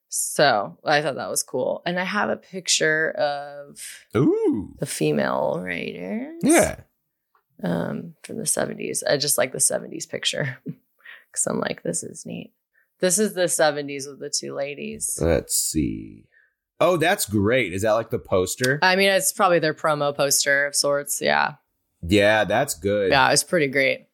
So 0.09 0.77
I 0.85 1.01
thought 1.01 1.15
that 1.15 1.29
was 1.29 1.43
cool. 1.43 1.81
And 1.85 1.99
I 1.99 2.03
have 2.03 2.29
a 2.29 2.37
picture 2.37 3.11
of 3.11 3.79
Ooh, 4.15 4.73
the 4.79 4.85
female 4.85 5.59
riders. 5.61 6.39
yeah. 6.43 6.81
um, 7.63 8.13
from 8.23 8.37
the 8.37 8.43
70s. 8.43 9.03
I 9.07 9.17
just 9.17 9.37
like 9.37 9.51
the 9.51 9.57
70s 9.57 10.07
picture 10.09 10.57
because 10.65 11.45
I'm 11.47 11.59
like, 11.59 11.83
this 11.83 12.03
is 12.03 12.25
neat. 12.25 12.53
This 12.99 13.19
is 13.19 13.33
the 13.33 13.43
70s 13.43 14.07
with 14.07 14.19
the 14.19 14.29
two 14.35 14.55
ladies. 14.55 15.19
Let's 15.21 15.55
see. 15.55 16.25
Oh, 16.79 16.97
that's 16.97 17.25
great. 17.27 17.73
Is 17.73 17.81
that 17.81 17.93
like 17.93 18.09
the 18.09 18.19
poster? 18.19 18.79
I 18.81 18.95
mean, 18.95 19.09
it's 19.09 19.31
probably 19.33 19.59
their 19.59 19.73
promo 19.73 20.15
poster 20.15 20.65
of 20.67 20.75
sorts. 20.75 21.21
Yeah. 21.21 21.55
yeah, 22.01 22.43
that's 22.43 22.75
good. 22.75 23.11
Yeah, 23.11 23.31
it's 23.31 23.43
pretty 23.43 23.67
great. 23.67 24.06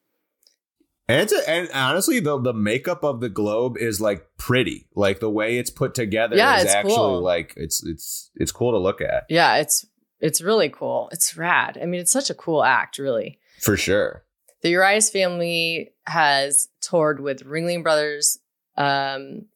And 1.07 1.21
it's 1.21 1.33
a, 1.33 1.49
and 1.49 1.69
honestly, 1.73 2.19
the 2.21 2.39
the 2.39 2.53
makeup 2.53 3.03
of 3.03 3.19
the 3.19 3.29
globe 3.29 3.77
is 3.77 3.99
like 3.99 4.25
pretty. 4.37 4.87
Like 4.95 5.19
the 5.19 5.29
way 5.29 5.57
it's 5.57 5.69
put 5.69 5.93
together 5.95 6.35
Yeah, 6.37 6.57
is 6.59 6.65
actually 6.73 6.95
cool. 6.95 7.21
like 7.21 7.53
it's 7.57 7.83
it's 7.85 8.31
it's 8.35 8.51
cool 8.51 8.71
to 8.71 8.77
look 8.77 9.01
at 9.01 9.25
Yeah, 9.29 9.57
it's 9.57 9.85
it's 10.21 10.41
really 10.41 10.69
cool. 10.69 11.09
It's 11.11 11.35
rad. 11.35 11.77
I 11.81 11.85
mean, 11.85 11.99
it's 11.99 12.11
such 12.11 12.29
a 12.29 12.33
cool 12.35 12.63
act, 12.63 12.97
really. 12.97 13.39
for 13.59 13.75
sure. 13.75 14.23
The 14.61 14.69
Urias 14.69 15.09
family 15.09 15.91
has 16.07 16.69
toured 16.79 17.19
with 17.19 17.43
Ringling 17.43 17.83
Brothers. 17.83 18.39
Um, 18.77 19.47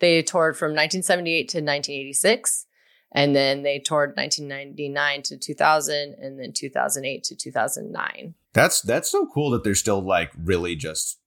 they 0.00 0.20
toured 0.22 0.58
from 0.58 0.72
1978 0.72 1.48
to 1.48 1.58
1986, 1.58 2.66
and 3.12 3.34
then 3.34 3.62
they 3.62 3.78
toured 3.78 4.10
1999 4.18 5.22
to 5.22 5.38
2000, 5.38 6.14
and 6.20 6.38
then 6.38 6.52
2008 6.52 7.24
to 7.24 7.34
2009. 7.34 8.34
That's 8.54 8.80
that's 8.80 9.10
so 9.10 9.26
cool 9.26 9.50
that 9.50 9.64
they're 9.64 9.74
still 9.74 10.00
like 10.00 10.30
really 10.42 10.76
just 10.76 11.18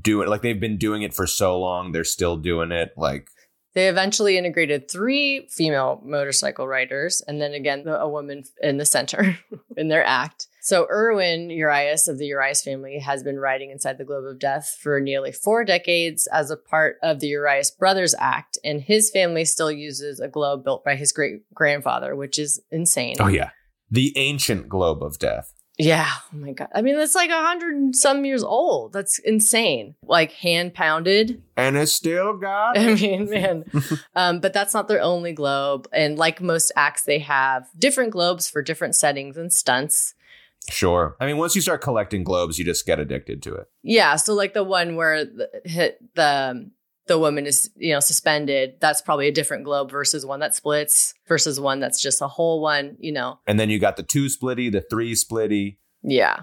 doing 0.00 0.28
like 0.28 0.42
they've 0.42 0.58
been 0.58 0.78
doing 0.78 1.02
it 1.02 1.12
for 1.12 1.26
so 1.26 1.58
long. 1.58 1.92
They're 1.92 2.04
still 2.04 2.36
doing 2.36 2.70
it. 2.70 2.92
Like 2.96 3.28
They 3.74 3.88
eventually 3.88 4.38
integrated 4.38 4.88
three 4.88 5.48
female 5.50 6.00
motorcycle 6.04 6.68
riders, 6.68 7.20
and 7.26 7.40
then 7.40 7.52
again 7.52 7.82
the, 7.84 8.00
a 8.00 8.08
woman 8.08 8.44
in 8.62 8.76
the 8.76 8.86
center 8.86 9.38
in 9.76 9.88
their 9.88 10.04
act. 10.04 10.46
So 10.60 10.86
Erwin 10.88 11.50
Urias 11.50 12.06
of 12.06 12.18
the 12.18 12.26
Urias 12.26 12.62
family 12.62 13.00
has 13.00 13.24
been 13.24 13.40
riding 13.40 13.72
inside 13.72 13.98
the 13.98 14.04
Globe 14.04 14.26
of 14.26 14.38
Death 14.38 14.78
for 14.80 15.00
nearly 15.00 15.32
four 15.32 15.64
decades 15.64 16.28
as 16.28 16.52
a 16.52 16.56
part 16.56 16.98
of 17.02 17.18
the 17.18 17.26
Urias 17.26 17.72
Brothers 17.72 18.14
Act, 18.16 18.58
and 18.62 18.80
his 18.80 19.10
family 19.10 19.44
still 19.44 19.72
uses 19.72 20.20
a 20.20 20.28
globe 20.28 20.62
built 20.62 20.84
by 20.84 20.94
his 20.94 21.10
great 21.10 21.40
grandfather, 21.52 22.14
which 22.14 22.38
is 22.38 22.62
insane. 22.70 23.16
Oh 23.18 23.26
yeah, 23.26 23.50
the 23.90 24.12
ancient 24.16 24.68
globe 24.68 25.02
of 25.02 25.18
death. 25.18 25.52
Yeah. 25.78 26.08
Oh 26.32 26.36
my 26.36 26.52
god. 26.52 26.68
I 26.74 26.82
mean, 26.82 26.96
that's 26.96 27.14
like 27.14 27.30
a 27.30 27.40
hundred 27.40 27.74
and 27.74 27.96
some 27.96 28.24
years 28.24 28.42
old. 28.42 28.92
That's 28.92 29.18
insane. 29.18 29.94
Like 30.04 30.32
hand 30.32 30.74
pounded. 30.74 31.42
And 31.56 31.76
it's 31.76 31.92
still 31.92 32.36
got. 32.36 32.78
I 32.78 32.94
mean, 32.94 33.30
man. 33.30 33.64
um, 34.14 34.40
but 34.40 34.52
that's 34.52 34.74
not 34.74 34.88
their 34.88 35.00
only 35.00 35.32
globe. 35.32 35.88
And 35.92 36.18
like 36.18 36.40
most 36.40 36.72
acts, 36.76 37.02
they 37.02 37.20
have 37.20 37.68
different 37.78 38.10
globes 38.10 38.50
for 38.50 38.62
different 38.62 38.94
settings 38.94 39.36
and 39.36 39.52
stunts. 39.52 40.14
Sure. 40.70 41.16
I 41.18 41.26
mean, 41.26 41.38
once 41.38 41.56
you 41.56 41.62
start 41.62 41.80
collecting 41.80 42.22
globes, 42.22 42.58
you 42.58 42.64
just 42.64 42.86
get 42.86 43.00
addicted 43.00 43.42
to 43.44 43.54
it. 43.54 43.68
Yeah. 43.82 44.16
So 44.16 44.34
like 44.34 44.54
the 44.54 44.62
one 44.64 44.94
where 44.94 45.24
the 45.24 45.48
hit 45.64 45.98
the 46.14 46.70
the 47.06 47.18
woman 47.18 47.46
is 47.46 47.70
you 47.76 47.92
know 47.92 48.00
suspended 48.00 48.74
that's 48.80 49.02
probably 49.02 49.26
a 49.28 49.32
different 49.32 49.64
globe 49.64 49.90
versus 49.90 50.24
one 50.24 50.40
that 50.40 50.54
splits 50.54 51.14
versus 51.26 51.58
one 51.60 51.80
that's 51.80 52.00
just 52.00 52.22
a 52.22 52.28
whole 52.28 52.60
one 52.62 52.96
you 53.00 53.12
know 53.12 53.38
And 53.46 53.58
then 53.58 53.70
you 53.70 53.78
got 53.78 53.96
the 53.96 54.02
two 54.02 54.26
splitty, 54.26 54.70
the 54.70 54.82
three 54.82 55.14
splitty. 55.14 55.76
yeah 56.02 56.42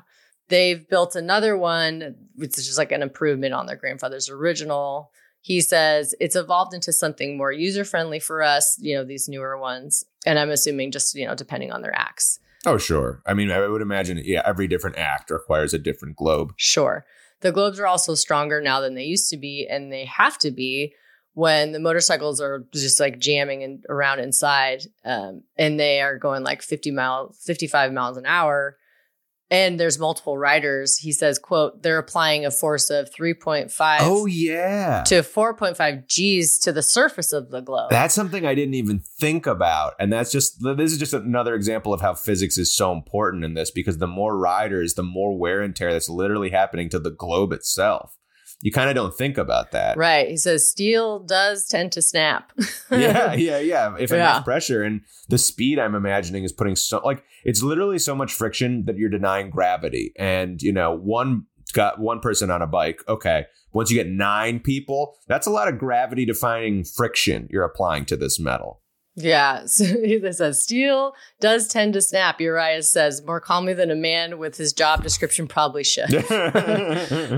they've 0.50 0.88
built 0.90 1.16
another 1.16 1.58
one 1.58 2.16
which 2.36 2.58
is 2.58 2.66
just 2.66 2.78
like 2.78 2.92
an 2.92 3.02
improvement 3.02 3.54
on 3.54 3.66
their 3.68 3.76
grandfather's 3.78 4.30
original 4.30 5.12
he 5.42 5.62
says 5.62 6.14
it's 6.20 6.36
evolved 6.36 6.74
into 6.74 6.92
something 6.92 7.38
more 7.38 7.52
user 7.52 7.86
friendly 7.86 8.20
for 8.20 8.42
us 8.44 8.78
you 8.82 8.96
know 8.96 9.04
these 9.06 9.30
newer 9.30 9.58
ones 9.58 10.04
and 10.26 10.38
i'm 10.40 10.50
assuming 10.50 10.92
just 10.92 11.16
you 11.16 11.26
know 11.26 11.36
depending 11.36 11.72
on 11.72 11.82
their 11.82 11.96
acts 11.98 12.40
Oh, 12.66 12.78
sure. 12.78 13.22
I 13.26 13.34
mean, 13.34 13.52
I 13.52 13.66
would 13.66 13.82
imagine, 13.82 14.22
yeah, 14.22 14.42
every 14.46 14.68
different 14.68 14.98
act 14.98 15.32
requires 15.32 15.74
a 15.74 15.80
different 15.80 16.18
globe. 16.18 16.52
Sure. 16.58 17.06
The 17.42 17.52
globes 17.52 17.80
are 17.80 17.88
also 17.88 18.16
stronger 18.16 18.62
now 18.62 18.80
than 18.82 18.96
they 18.96 19.04
used 19.04 19.30
to 19.30 19.38
be, 19.38 19.68
and 19.70 19.92
they 19.92 20.06
have 20.06 20.38
to 20.40 20.52
be 20.52 20.94
when 21.34 21.72
the 21.72 21.80
motorcycles 21.80 22.42
are 22.42 22.66
just 22.74 23.00
like 23.00 23.20
jamming 23.20 23.64
and 23.64 23.86
around 23.88 24.20
inside, 24.20 24.84
um, 25.06 25.44
and 25.58 25.80
they 25.80 26.02
are 26.02 26.18
going 26.18 26.44
like 26.44 26.62
50 26.62 26.92
miles, 26.92 27.38
55 27.46 27.94
miles 27.94 28.18
an 28.18 28.26
hour, 28.26 28.78
and 29.52 29.80
there's 29.80 29.98
multiple 30.00 30.38
riders. 30.38 30.98
He 30.98 31.12
says, 31.12 31.40
"quote 31.40 31.82
They're 31.84 31.98
applying 31.98 32.46
a 32.46 32.52
force 32.52 32.90
of 32.90 33.10
3.5 33.12 33.98
Oh, 34.02 34.26
yeah. 34.26 35.04
to 35.08 35.24
4.5 35.24 36.08
G's 36.08 36.60
to 36.60 36.72
the 36.72 36.84
surface 36.84 37.34
of 37.34 37.50
the 37.52 37.62
globe." 37.62 37.90
That's 37.90 38.14
something 38.14 38.46
I 38.46 38.56
didn't 38.56 38.76
even 38.76 39.00
think 39.20 39.46
about. 39.48 39.94
And 40.00 40.12
that's 40.14 40.32
just, 40.32 40.62
this 40.62 40.92
is 40.92 40.98
just 41.00 41.14
another 41.14 41.56
example 41.56 41.94
of 41.94 42.02
how 42.02 42.14
physics 42.14 42.58
is 42.58 42.74
so 42.76 42.92
important 42.92 43.44
in 43.44 43.54
this 43.54 43.72
because 43.72 43.98
the 43.98 44.08
more 44.08 44.38
riders, 44.38 44.94
the 44.94 45.04
more 45.04 45.38
wear 45.38 45.62
and 45.62 45.76
tear 45.76 45.92
that's 45.92 46.10
literally 46.10 46.50
happening 46.52 46.90
to 46.90 47.00
the 47.00 47.12
globe 47.12 47.52
itself. 47.52 48.16
You 48.62 48.72
kind 48.74 48.90
of 48.90 48.96
don't 48.96 49.14
think 49.16 49.38
about 49.38 49.72
that. 49.72 49.98
right. 49.98 50.28
He 50.30 50.36
says 50.38 50.70
steel 50.70 51.20
does 51.20 51.66
tend 51.66 51.94
to 51.94 52.02
snap. 52.02 52.52
yeah, 52.92 53.34
yeah, 53.34 53.60
yeah. 53.60 53.96
If 53.98 54.12
Yeah. 54.12 54.18
enough 54.18 54.46
pressure 54.46 54.84
and 54.84 55.02
the 55.30 55.38
speed 55.38 55.80
I'm 55.80 55.96
imagining 55.96 56.44
is 56.44 56.52
putting 56.52 56.76
so 56.76 57.00
like 57.06 57.24
it's 57.46 57.64
literally 57.64 58.00
so 58.00 58.16
much 58.16 58.34
friction 58.34 58.84
that 58.86 58.98
you're 58.98 59.10
denying 59.10 59.50
gravity. 59.50 60.12
And 60.18 60.62
you 60.62 60.74
know, 60.74 60.92
one 60.94 61.46
got 61.74 62.00
one 62.00 62.20
person 62.20 62.52
on 62.52 62.62
a 62.62 62.68
bike. 62.68 63.02
Okay, 63.08 63.46
once 63.72 63.92
you 63.92 63.96
get 63.98 64.08
nine 64.12 64.60
people, 64.60 65.16
that's 65.28 65.48
a 65.48 65.52
lot 65.52 65.68
of 65.70 65.78
gravity 65.78 66.26
defying 66.26 66.84
friction 66.84 67.48
you're 67.50 67.64
applying 67.64 68.04
to 68.06 68.18
this 68.18 68.40
metal. 68.40 68.82
Yeah. 69.16 69.64
So 69.68 69.84
he 69.86 70.20
says 70.32 70.64
steel 70.64 71.14
does 71.40 71.68
tend 71.68 71.94
to 71.94 72.02
snap. 72.02 72.40
Urias 72.42 72.92
says 72.92 73.22
more 73.26 73.40
calmly 73.40 73.74
than 73.74 73.92
a 73.92 73.96
man 73.96 74.38
with 74.38 74.58
his 74.58 74.74
job 74.74 75.04
description 75.04 75.48
probably 75.48 75.84
should. 75.84 76.14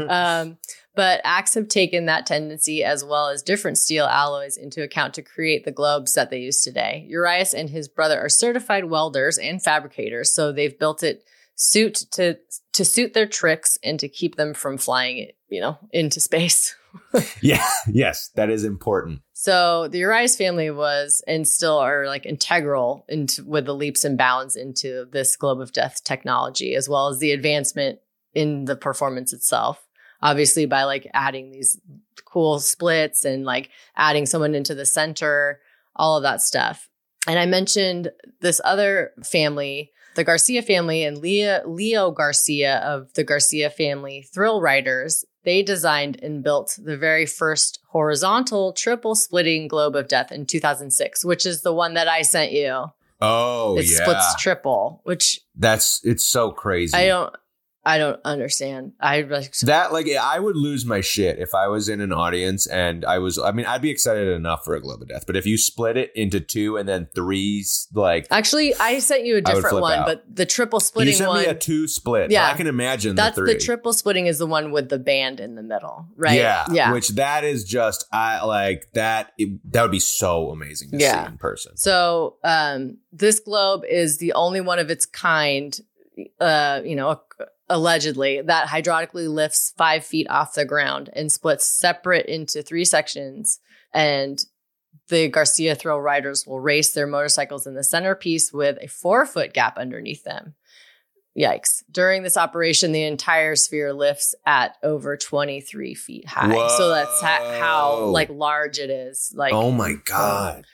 um, 0.09 0.57
but 0.95 1.21
acts 1.23 1.53
have 1.53 1.67
taken 1.67 2.05
that 2.05 2.25
tendency 2.25 2.83
as 2.83 3.03
well 3.03 3.29
as 3.29 3.41
different 3.41 3.77
steel 3.77 4.05
alloys 4.05 4.57
into 4.57 4.83
account 4.83 5.13
to 5.13 5.21
create 5.21 5.65
the 5.65 5.71
globes 5.71 6.13
that 6.13 6.29
they 6.29 6.39
use 6.39 6.61
today. 6.61 7.05
Urias 7.07 7.53
and 7.53 7.69
his 7.69 7.87
brother 7.87 8.19
are 8.19 8.29
certified 8.29 8.85
welders 8.85 9.37
and 9.37 9.63
fabricators, 9.63 10.33
so 10.33 10.51
they've 10.51 10.77
built 10.77 11.03
it 11.03 11.23
suit 11.55 11.95
to 12.11 12.37
to 12.73 12.85
suit 12.85 13.13
their 13.13 13.27
tricks 13.27 13.77
and 13.83 13.99
to 13.99 14.09
keep 14.09 14.35
them 14.35 14.53
from 14.53 14.77
flying 14.77 15.17
it, 15.17 15.37
you 15.49 15.61
know, 15.61 15.77
into 15.91 16.19
space. 16.19 16.75
yeah, 17.41 17.65
yes, 17.87 18.29
that 18.35 18.49
is 18.49 18.63
important. 18.63 19.21
So 19.33 19.87
the 19.87 19.99
Urias 19.99 20.35
family 20.35 20.69
was 20.69 21.23
and 21.27 21.47
still 21.47 21.77
are 21.77 22.05
like 22.05 22.25
integral 22.25 23.05
into 23.07 23.43
with 23.43 23.65
the 23.65 23.75
leaps 23.75 24.03
and 24.03 24.17
bounds 24.17 24.55
into 24.55 25.05
this 25.11 25.35
globe 25.35 25.61
of 25.61 25.73
death 25.73 26.03
technology, 26.03 26.75
as 26.75 26.87
well 26.87 27.07
as 27.07 27.19
the 27.19 27.31
advancement 27.31 27.99
in 28.33 28.65
the 28.65 28.75
performance 28.75 29.33
itself. 29.33 29.85
Obviously, 30.21 30.65
by 30.65 30.83
like 30.83 31.09
adding 31.13 31.51
these 31.51 31.79
cool 32.25 32.59
splits 32.59 33.25
and 33.25 33.45
like 33.45 33.69
adding 33.95 34.25
someone 34.25 34.55
into 34.55 34.75
the 34.75 34.85
center, 34.85 35.59
all 35.95 36.17
of 36.17 36.23
that 36.23 36.41
stuff. 36.41 36.89
And 37.27 37.37
I 37.37 37.45
mentioned 37.45 38.11
this 38.39 38.59
other 38.63 39.11
family, 39.23 39.91
the 40.15 40.23
Garcia 40.23 40.61
family 40.61 41.03
and 41.03 41.17
Leo, 41.19 41.61
Leo 41.67 42.11
Garcia 42.11 42.77
of 42.79 43.13
the 43.13 43.23
Garcia 43.23 43.69
family 43.69 44.27
thrill 44.33 44.61
riders. 44.61 45.25
They 45.43 45.63
designed 45.63 46.21
and 46.21 46.43
built 46.43 46.77
the 46.81 46.97
very 46.97 47.25
first 47.25 47.79
horizontal 47.89 48.73
triple 48.73 49.15
splitting 49.15 49.67
globe 49.67 49.95
of 49.95 50.07
death 50.07 50.31
in 50.31 50.45
2006, 50.45 51.25
which 51.25 51.45
is 51.45 51.61
the 51.61 51.73
one 51.73 51.95
that 51.95 52.07
I 52.07 52.21
sent 52.21 52.51
you. 52.51 52.91
Oh 53.23 53.77
it 53.77 53.85
yeah, 53.85 54.03
splits 54.03 54.35
triple, 54.41 55.01
which 55.03 55.41
that's 55.55 56.01
it's 56.03 56.25
so 56.25 56.51
crazy. 56.51 56.97
I 56.97 57.05
don't 57.05 57.35
I 57.83 57.97
don't 57.97 58.19
understand. 58.23 58.93
I 58.99 59.21
like 59.21 59.53
That 59.61 59.91
like 59.91 60.07
I 60.07 60.39
would 60.39 60.55
lose 60.55 60.85
my 60.85 61.01
shit 61.01 61.39
if 61.39 61.55
I 61.55 61.67
was 61.67 61.89
in 61.89 61.99
an 62.01 62.13
audience 62.13 62.67
and 62.67 63.03
I 63.05 63.17
was. 63.19 63.39
I 63.39 63.51
mean, 63.51 63.65
I'd 63.65 63.81
be 63.81 63.89
excited 63.89 64.27
enough 64.27 64.63
for 64.63 64.75
a 64.75 64.81
globe 64.81 65.01
of 65.01 65.07
death, 65.07 65.23
but 65.25 65.35
if 65.35 65.45
you 65.47 65.57
split 65.57 65.97
it 65.97 66.11
into 66.15 66.39
two 66.39 66.77
and 66.77 66.87
then 66.87 67.07
threes, 67.15 67.87
like 67.93 68.27
Actually, 68.29 68.75
I 68.75 68.99
sent 68.99 69.25
you 69.25 69.37
a 69.37 69.41
different 69.41 69.81
one, 69.81 69.99
out. 69.99 70.05
but 70.05 70.23
the 70.33 70.45
triple 70.45 70.79
splitting 70.79 71.13
you 71.13 71.17
sent 71.17 71.29
one. 71.29 71.39
me 71.43 71.45
a 71.47 71.55
two 71.55 71.87
split. 71.87 72.29
Yeah. 72.29 72.47
Yeah, 72.47 72.53
I 72.53 72.57
can 72.57 72.67
imagine 72.67 73.15
that's 73.15 73.35
the 73.35 73.43
the, 73.43 73.57
triple 73.57 73.93
splitting 73.93 74.25
is 74.27 74.37
the 74.37 74.45
one 74.47 74.71
with 74.71 74.89
the 74.89 74.99
band 74.99 75.39
in 75.39 75.55
the 75.55 75.63
middle, 75.63 76.07
right? 76.15 76.37
Yeah, 76.37 76.65
Yeah. 76.71 76.91
Which 76.93 77.09
that 77.09 77.43
is 77.43 77.63
just 77.63 78.05
I 78.11 78.43
like 78.45 78.89
that. 78.93 79.31
It, 79.37 79.59
that 79.71 79.81
would 79.83 79.91
be 79.91 79.99
so 79.99 80.49
amazing 80.51 80.91
to 80.91 80.97
Yeah. 80.97 81.25
see 81.25 81.31
in 81.31 81.37
person. 81.37 81.77
So 81.77 82.37
um, 82.43 82.97
this 83.11 83.39
globe 83.39 83.83
is 83.89 84.17
the 84.19 84.33
only 84.33 84.61
one 84.61 84.79
of 84.79 84.89
its 84.89 85.05
kind, 85.05 85.79
uh, 86.39 86.81
you 86.83 86.95
know, 86.95 87.21
allegedly 87.69 88.41
that 88.41 88.67
hydraulically 88.67 89.29
lifts 89.29 89.73
five 89.77 90.05
feet 90.05 90.27
off 90.29 90.53
the 90.53 90.65
ground 90.65 91.09
and 91.13 91.31
splits 91.31 91.65
separate 91.65 92.25
into 92.25 92.61
three 92.61 92.85
sections. 92.85 93.59
And 93.93 94.43
the 95.07 95.27
Garcia 95.29 95.75
thrill 95.75 95.99
riders 95.99 96.45
will 96.45 96.59
race 96.59 96.93
their 96.93 97.07
motorcycles 97.07 97.65
in 97.67 97.75
the 97.75 97.83
centerpiece 97.83 98.51
with 98.53 98.77
a 98.81 98.87
four 98.87 99.25
foot 99.25 99.53
gap 99.53 99.77
underneath 99.77 100.23
them. 100.23 100.55
Yikes. 101.37 101.83
During 101.89 102.23
this 102.23 102.35
operation, 102.35 102.91
the 102.91 103.03
entire 103.03 103.55
sphere 103.55 103.93
lifts 103.93 104.35
at 104.45 104.75
over 104.83 105.15
23 105.15 105.95
feet 105.95 106.27
high. 106.27 106.67
So 106.77 106.89
that's 106.89 107.21
ha- 107.21 107.57
how 107.57 108.05
like 108.05 108.29
large 108.29 108.79
it 108.79 108.89
is. 108.89 109.33
Like, 109.33 109.53
oh 109.53 109.71
my 109.71 109.95
god, 110.03 110.65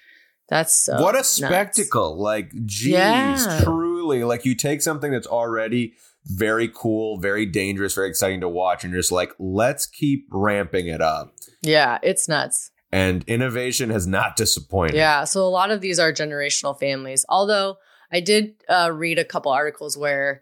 that's 0.50 0.74
so 0.74 1.00
what 1.00 1.14
a 1.14 1.20
nuts. 1.20 1.30
spectacle! 1.30 2.18
Like, 2.20 2.52
geez, 2.66 2.90
Yeah. 2.94 3.62
Truly, 4.08 4.24
like 4.24 4.46
you 4.46 4.56
take 4.56 4.82
something 4.82 5.12
that's 5.12 5.28
already 5.28 5.94
very 6.26 6.70
cool, 6.74 7.20
very 7.20 7.46
dangerous, 7.46 7.96
very 7.96 8.10
exciting 8.10 8.42
to 8.42 8.50
watch, 8.50 8.84
and 8.84 8.92
you're 8.92 9.02
just 9.02 9.12
like, 9.12 9.34
let's 9.40 9.86
keep 9.86 10.28
ramping 10.32 10.88
it 10.88 11.02
up. 11.02 11.34
Yeah, 11.62 12.00
it's 12.04 12.28
nuts. 12.28 12.72
And 12.92 13.24
innovation 13.28 13.90
has 13.90 14.08
not 14.08 14.36
disappointed. 14.38 14.96
Yeah. 14.96 15.26
So 15.26 15.46
a 15.46 15.50
lot 15.50 15.72
of 15.72 15.82
these 15.82 16.00
are 16.00 16.14
generational 16.14 16.78
families. 16.80 17.26
Although 17.28 17.78
I 18.12 18.22
did 18.22 18.56
uh, 18.70 18.92
read 18.94 19.20
a 19.20 19.26
couple 19.26 19.52
articles 19.52 19.98
where 19.98 20.42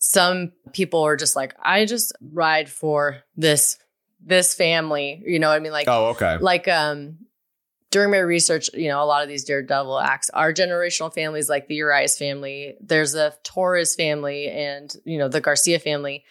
some 0.00 0.52
people 0.72 1.02
are 1.02 1.16
just 1.16 1.36
like, 1.36 1.54
I 1.62 1.84
just 1.84 2.12
ride 2.20 2.68
for 2.68 3.22
this 3.36 3.78
this 4.24 4.54
family. 4.54 5.22
You 5.24 5.38
know 5.38 5.48
what 5.48 5.54
I 5.54 5.60
mean? 5.60 5.72
Like 5.72 5.86
Oh, 5.88 6.06
okay. 6.06 6.38
like 6.38 6.66
um 6.66 7.18
during 7.90 8.10
my 8.10 8.18
research, 8.18 8.68
you 8.74 8.88
know, 8.88 9.02
a 9.02 9.06
lot 9.06 9.22
of 9.22 9.28
these 9.28 9.44
Daredevil 9.44 10.00
acts 10.00 10.30
are 10.30 10.52
generational 10.52 11.12
families 11.12 11.48
like 11.48 11.68
the 11.68 11.76
Urias 11.76 12.18
family. 12.18 12.74
There's 12.80 13.14
a 13.14 13.34
Torres 13.44 13.94
family 13.94 14.48
and, 14.48 14.92
you 15.04 15.18
know, 15.18 15.28
the 15.28 15.40
Garcia 15.40 15.78
family. 15.78 16.24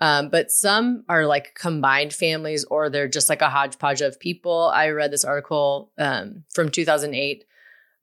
Um, 0.00 0.28
but 0.28 0.50
some 0.50 1.04
are 1.08 1.26
like 1.26 1.54
combined 1.54 2.12
families 2.12 2.64
or 2.64 2.88
they're 2.88 3.08
just 3.08 3.28
like 3.28 3.42
a 3.42 3.48
hodgepodge 3.48 4.00
of 4.00 4.20
people. 4.20 4.70
I 4.72 4.90
read 4.90 5.10
this 5.10 5.24
article 5.24 5.92
um, 5.98 6.44
from 6.54 6.68
2008 6.68 7.44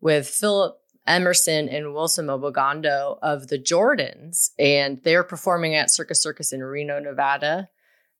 with 0.01 0.27
Philip 0.27 0.77
Emerson 1.07 1.69
and 1.69 1.93
Wilson 1.93 2.27
Mobogondo 2.27 3.17
of 3.21 3.47
the 3.47 3.59
Jordans, 3.59 4.49
and 4.57 5.01
they 5.03 5.15
were 5.15 5.23
performing 5.23 5.75
at 5.75 5.91
Circus 5.91 6.21
Circus 6.21 6.51
in 6.51 6.63
Reno, 6.63 6.99
Nevada. 6.99 7.69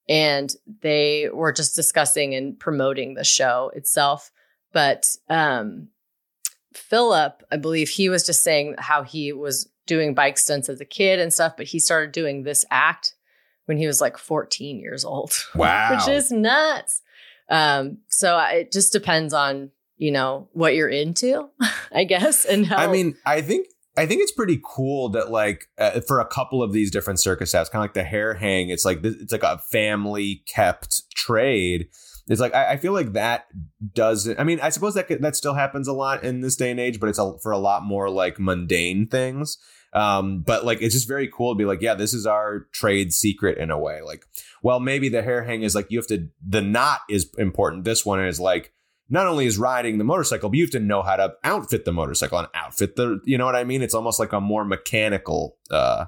And 0.08 0.54
they 0.82 1.28
were 1.32 1.52
just 1.52 1.74
discussing 1.74 2.34
and 2.34 2.58
promoting 2.58 3.14
the 3.14 3.24
show 3.24 3.72
itself. 3.74 4.30
But 4.72 5.04
um, 5.28 5.88
Philip, 6.74 7.42
I 7.50 7.56
believe 7.56 7.88
he 7.88 8.08
was 8.08 8.24
just 8.26 8.42
saying 8.42 8.74
how 8.78 9.02
he 9.02 9.32
was 9.32 9.68
doing 9.86 10.14
bike 10.14 10.36
stunts 10.38 10.68
as 10.68 10.80
a 10.80 10.84
kid 10.84 11.18
and 11.20 11.32
stuff, 11.32 11.54
but 11.56 11.66
he 11.66 11.78
started 11.78 12.12
doing 12.12 12.42
this 12.42 12.64
act 12.70 13.14
when 13.66 13.78
he 13.78 13.86
was 13.86 14.00
like 14.00 14.18
14 14.18 14.78
years 14.78 15.04
old. 15.04 15.32
Wow. 15.54 15.92
which 15.96 16.08
is 16.08 16.30
nuts. 16.30 17.02
Um, 17.48 17.98
so 18.08 18.34
I- 18.36 18.52
it 18.52 18.72
just 18.72 18.92
depends 18.92 19.32
on 19.32 19.70
you 19.98 20.10
know 20.10 20.48
what 20.52 20.74
you're 20.74 20.90
into, 20.90 21.48
I 21.92 22.04
guess, 22.04 22.44
and 22.44 22.66
how. 22.66 22.76
I 22.76 22.86
mean, 22.92 23.16
I 23.24 23.40
think 23.40 23.68
I 23.96 24.04
think 24.04 24.20
it's 24.20 24.32
pretty 24.32 24.60
cool 24.62 25.08
that 25.10 25.30
like 25.30 25.68
uh, 25.78 26.00
for 26.06 26.20
a 26.20 26.26
couple 26.26 26.62
of 26.62 26.72
these 26.72 26.90
different 26.90 27.18
circus 27.18 27.54
acts, 27.54 27.70
kind 27.70 27.80
of 27.80 27.84
like 27.84 27.94
the 27.94 28.02
hair 28.04 28.34
hang. 28.34 28.68
It's 28.68 28.84
like 28.84 28.98
it's 29.02 29.32
like 29.32 29.42
a 29.42 29.58
family 29.70 30.42
kept 30.46 31.10
trade. 31.14 31.88
It's 32.28 32.40
like 32.40 32.54
I, 32.54 32.72
I 32.72 32.76
feel 32.76 32.92
like 32.92 33.12
that 33.12 33.46
doesn't. 33.94 34.40
I 34.40 34.44
mean, 34.44 34.60
I 34.60 34.70
suppose 34.70 34.94
that 34.94 35.08
that 35.20 35.36
still 35.36 35.54
happens 35.54 35.88
a 35.88 35.92
lot 35.92 36.24
in 36.24 36.40
this 36.40 36.56
day 36.56 36.70
and 36.70 36.80
age, 36.80 36.98
but 36.98 37.08
it's 37.08 37.18
a, 37.18 37.38
for 37.42 37.52
a 37.52 37.58
lot 37.58 37.84
more 37.84 38.10
like 38.10 38.38
mundane 38.38 39.06
things. 39.06 39.58
Um, 39.92 40.42
but 40.42 40.64
like 40.64 40.82
it's 40.82 40.94
just 40.94 41.08
very 41.08 41.28
cool 41.32 41.54
to 41.54 41.58
be 41.58 41.64
like, 41.64 41.80
yeah, 41.80 41.94
this 41.94 42.12
is 42.12 42.26
our 42.26 42.66
trade 42.72 43.12
secret 43.12 43.58
in 43.58 43.70
a 43.70 43.78
way. 43.78 44.02
Like, 44.02 44.24
well, 44.62 44.80
maybe 44.80 45.08
the 45.08 45.22
hair 45.22 45.44
hang 45.44 45.62
is 45.62 45.74
like 45.74 45.86
you 45.90 45.98
have 45.98 46.08
to. 46.08 46.28
The 46.46 46.62
knot 46.62 47.00
is 47.08 47.30
important. 47.38 47.84
This 47.84 48.04
one 48.04 48.24
is 48.24 48.40
like 48.40 48.72
not 49.08 49.26
only 49.26 49.46
is 49.46 49.58
riding 49.58 49.98
the 49.98 50.04
motorcycle, 50.04 50.48
but 50.48 50.56
you 50.56 50.64
have 50.64 50.70
to 50.72 50.80
know 50.80 51.02
how 51.02 51.16
to 51.16 51.34
outfit 51.44 51.84
the 51.84 51.92
motorcycle 51.92 52.38
and 52.38 52.48
outfit 52.54 52.96
the, 52.96 53.20
you 53.24 53.38
know 53.38 53.44
what 53.44 53.54
I 53.54 53.64
mean? 53.64 53.82
It's 53.82 53.94
almost 53.94 54.18
like 54.18 54.32
a 54.32 54.40
more 54.40 54.64
mechanical 54.64 55.56
uh, 55.70 56.06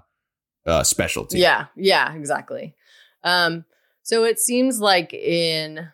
uh, 0.67 0.83
specialty. 0.83 1.39
Yeah, 1.39 1.67
yeah, 1.77 2.13
exactly. 2.15 2.75
Um, 3.23 3.65
so 4.03 4.25
it 4.25 4.41
seems 4.41 4.81
like 4.81 5.13
in 5.15 5.89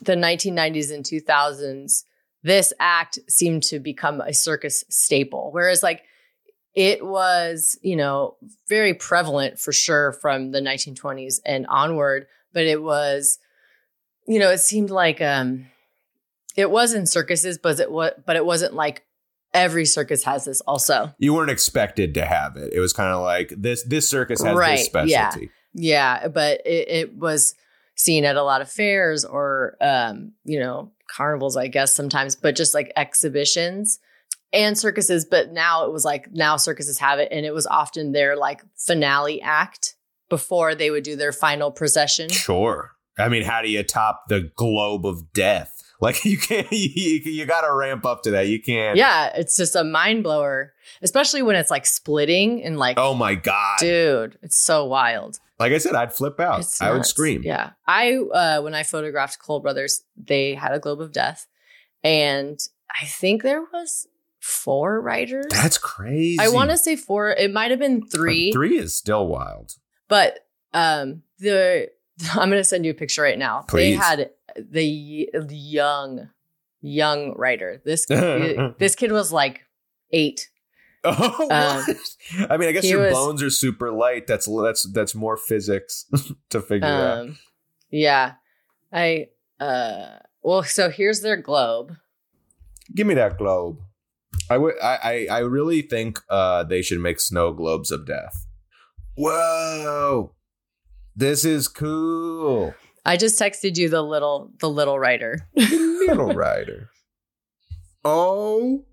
the 0.00 0.14
1990s 0.14 0.92
and 0.92 1.04
2000s, 1.04 2.04
this 2.42 2.72
act 2.78 3.18
seemed 3.28 3.62
to 3.64 3.78
become 3.78 4.20
a 4.20 4.34
circus 4.34 4.84
staple. 4.88 5.50
Whereas, 5.52 5.82
like, 5.82 6.02
it 6.74 7.06
was, 7.06 7.78
you 7.82 7.96
know, 7.96 8.36
very 8.68 8.94
prevalent 8.94 9.58
for 9.58 9.72
sure 9.72 10.12
from 10.12 10.50
the 10.50 10.60
1920s 10.60 11.40
and 11.46 11.66
onward, 11.68 12.26
but 12.52 12.64
it 12.64 12.82
was, 12.82 13.38
you 14.26 14.38
know, 14.38 14.50
it 14.50 14.58
seemed 14.58 14.90
like 14.90 15.20
um 15.20 15.66
it 16.56 16.70
was 16.70 16.94
in 16.94 17.06
circuses, 17.06 17.58
but 17.58 17.78
it 17.78 17.90
was 17.90 18.12
but 18.26 18.36
it 18.36 18.44
wasn't 18.44 18.74
like 18.74 19.04
every 19.52 19.86
circus 19.86 20.24
has 20.24 20.44
this 20.44 20.60
also. 20.62 21.14
You 21.18 21.32
weren't 21.32 21.50
expected 21.50 22.14
to 22.14 22.26
have 22.26 22.56
it. 22.56 22.72
It 22.72 22.80
was 22.80 22.92
kind 22.92 23.10
of 23.10 23.22
like 23.22 23.54
this. 23.56 23.84
This 23.84 24.08
circus 24.08 24.42
has 24.42 24.56
Right, 24.56 24.88
this 24.92 25.10
yeah. 25.10 25.28
specialty. 25.28 25.50
Yeah, 25.74 26.28
but 26.28 26.60
it, 26.66 26.88
it 26.88 27.16
was 27.16 27.54
seen 27.96 28.24
at 28.24 28.36
a 28.36 28.42
lot 28.42 28.60
of 28.60 28.70
fairs 28.70 29.24
or 29.24 29.76
um, 29.80 30.32
you 30.44 30.58
know, 30.58 30.92
carnivals, 31.08 31.56
I 31.56 31.68
guess 31.68 31.94
sometimes, 31.94 32.36
but 32.36 32.56
just 32.56 32.74
like 32.74 32.92
exhibitions 32.96 33.98
and 34.52 34.76
circuses. 34.78 35.24
But 35.24 35.52
now 35.52 35.84
it 35.86 35.92
was 35.92 36.04
like 36.04 36.32
now 36.32 36.56
circuses 36.56 36.98
have 36.98 37.18
it, 37.18 37.28
and 37.30 37.44
it 37.46 37.54
was 37.54 37.66
often 37.66 38.12
their 38.12 38.36
like 38.36 38.62
finale 38.76 39.40
act 39.42 39.94
before 40.28 40.74
they 40.74 40.90
would 40.90 41.04
do 41.04 41.16
their 41.16 41.32
final 41.32 41.70
procession. 41.70 42.28
Sure. 42.28 42.92
I 43.18 43.28
mean, 43.28 43.44
how 43.44 43.62
do 43.62 43.70
you 43.70 43.82
top 43.84 44.24
the 44.28 44.50
globe 44.56 45.06
of 45.06 45.32
death? 45.32 45.70
Like 46.00 46.24
you 46.24 46.36
can't. 46.36 46.66
You, 46.72 47.20
you 47.24 47.46
got 47.46 47.62
to 47.62 47.72
ramp 47.72 48.04
up 48.04 48.24
to 48.24 48.32
that. 48.32 48.48
You 48.48 48.60
can't. 48.60 48.96
Yeah, 48.98 49.30
it's 49.36 49.56
just 49.56 49.74
a 49.74 49.84
mind 49.84 50.22
blower, 50.22 50.74
especially 51.00 51.40
when 51.40 51.56
it's 51.56 51.70
like 51.70 51.86
splitting 51.86 52.62
and 52.62 52.78
like, 52.78 52.98
Oh 52.98 53.14
my 53.14 53.36
god. 53.36 53.78
dude, 53.78 54.36
it's 54.42 54.58
so 54.58 54.84
wild. 54.84 55.38
Like 55.64 55.72
I 55.72 55.78
said, 55.78 55.94
I'd 55.94 56.12
flip 56.12 56.38
out. 56.40 56.62
I 56.80 56.92
would 56.92 57.06
scream. 57.06 57.42
Yeah. 57.42 57.70
I 57.86 58.16
uh 58.16 58.60
when 58.60 58.74
I 58.74 58.82
photographed 58.82 59.38
Cole 59.38 59.60
Brothers, 59.60 60.02
they 60.16 60.54
had 60.54 60.72
a 60.72 60.78
globe 60.78 61.00
of 61.00 61.10
death. 61.10 61.46
And 62.02 62.58
I 63.02 63.06
think 63.06 63.42
there 63.42 63.62
was 63.72 64.06
four 64.40 65.00
riders. 65.00 65.46
That's 65.48 65.78
crazy. 65.78 66.38
I 66.38 66.48
want 66.48 66.70
to 66.70 66.76
say 66.76 66.96
four. 66.96 67.30
It 67.30 67.50
might 67.50 67.70
have 67.70 67.80
been 67.80 68.06
three, 68.06 68.52
Three 68.52 68.76
is 68.76 68.94
still 68.94 69.26
wild. 69.26 69.72
but 70.08 70.40
um 70.74 71.22
the 71.38 71.88
I'm 72.34 72.50
gonna 72.50 72.62
send 72.62 72.84
you 72.84 72.90
a 72.90 72.94
picture 72.94 73.22
right 73.22 73.38
now. 73.38 73.64
They 73.72 73.92
had 73.94 74.30
the 74.56 74.84
young, 74.84 76.28
young 76.82 77.32
rider. 77.36 77.80
This 77.86 78.04
this 78.78 78.94
kid 78.94 79.12
was 79.12 79.32
like 79.32 79.62
eight. 80.12 80.50
Oh, 81.06 81.48
Um. 81.50 82.46
I 82.50 82.56
mean, 82.56 82.68
I 82.68 82.72
guess 82.72 82.84
your 82.84 83.02
was- 83.02 83.12
bones 83.12 83.42
are 83.42 83.50
super 83.50 83.92
light. 83.92 84.26
That's 84.26 84.46
that's 84.46 84.84
that's 84.92 85.14
more 85.14 85.36
physics 85.36 86.06
to 86.50 86.60
figure 86.62 86.88
out. 86.88 87.18
Um 87.20 87.38
yeah. 87.90 88.32
I 88.92 89.28
uh 89.60 90.18
well 90.42 90.62
so 90.62 90.88
here's 90.90 91.20
their 91.20 91.36
globe. 91.36 91.92
Give 92.94 93.06
me 93.06 93.14
that 93.14 93.38
globe. 93.38 93.78
I 94.50 94.58
would. 94.58 94.74
I, 94.82 94.98
I 95.30 95.36
I 95.36 95.38
really 95.40 95.80
think 95.82 96.20
uh, 96.28 96.64
they 96.64 96.82
should 96.82 96.98
make 97.00 97.20
snow 97.20 97.52
globes 97.52 97.90
of 97.90 98.04
death. 98.06 98.46
Whoa, 99.16 100.32
this 101.14 101.44
is 101.44 101.68
cool. 101.68 102.74
I 103.06 103.16
just 103.16 103.38
texted 103.38 103.76
you 103.78 103.88
the 103.88 104.02
little 104.02 104.50
the 104.60 104.68
little 104.68 104.98
writer. 104.98 105.48
Little 105.54 106.34
rider. 106.34 106.88
Oh. 108.04 108.84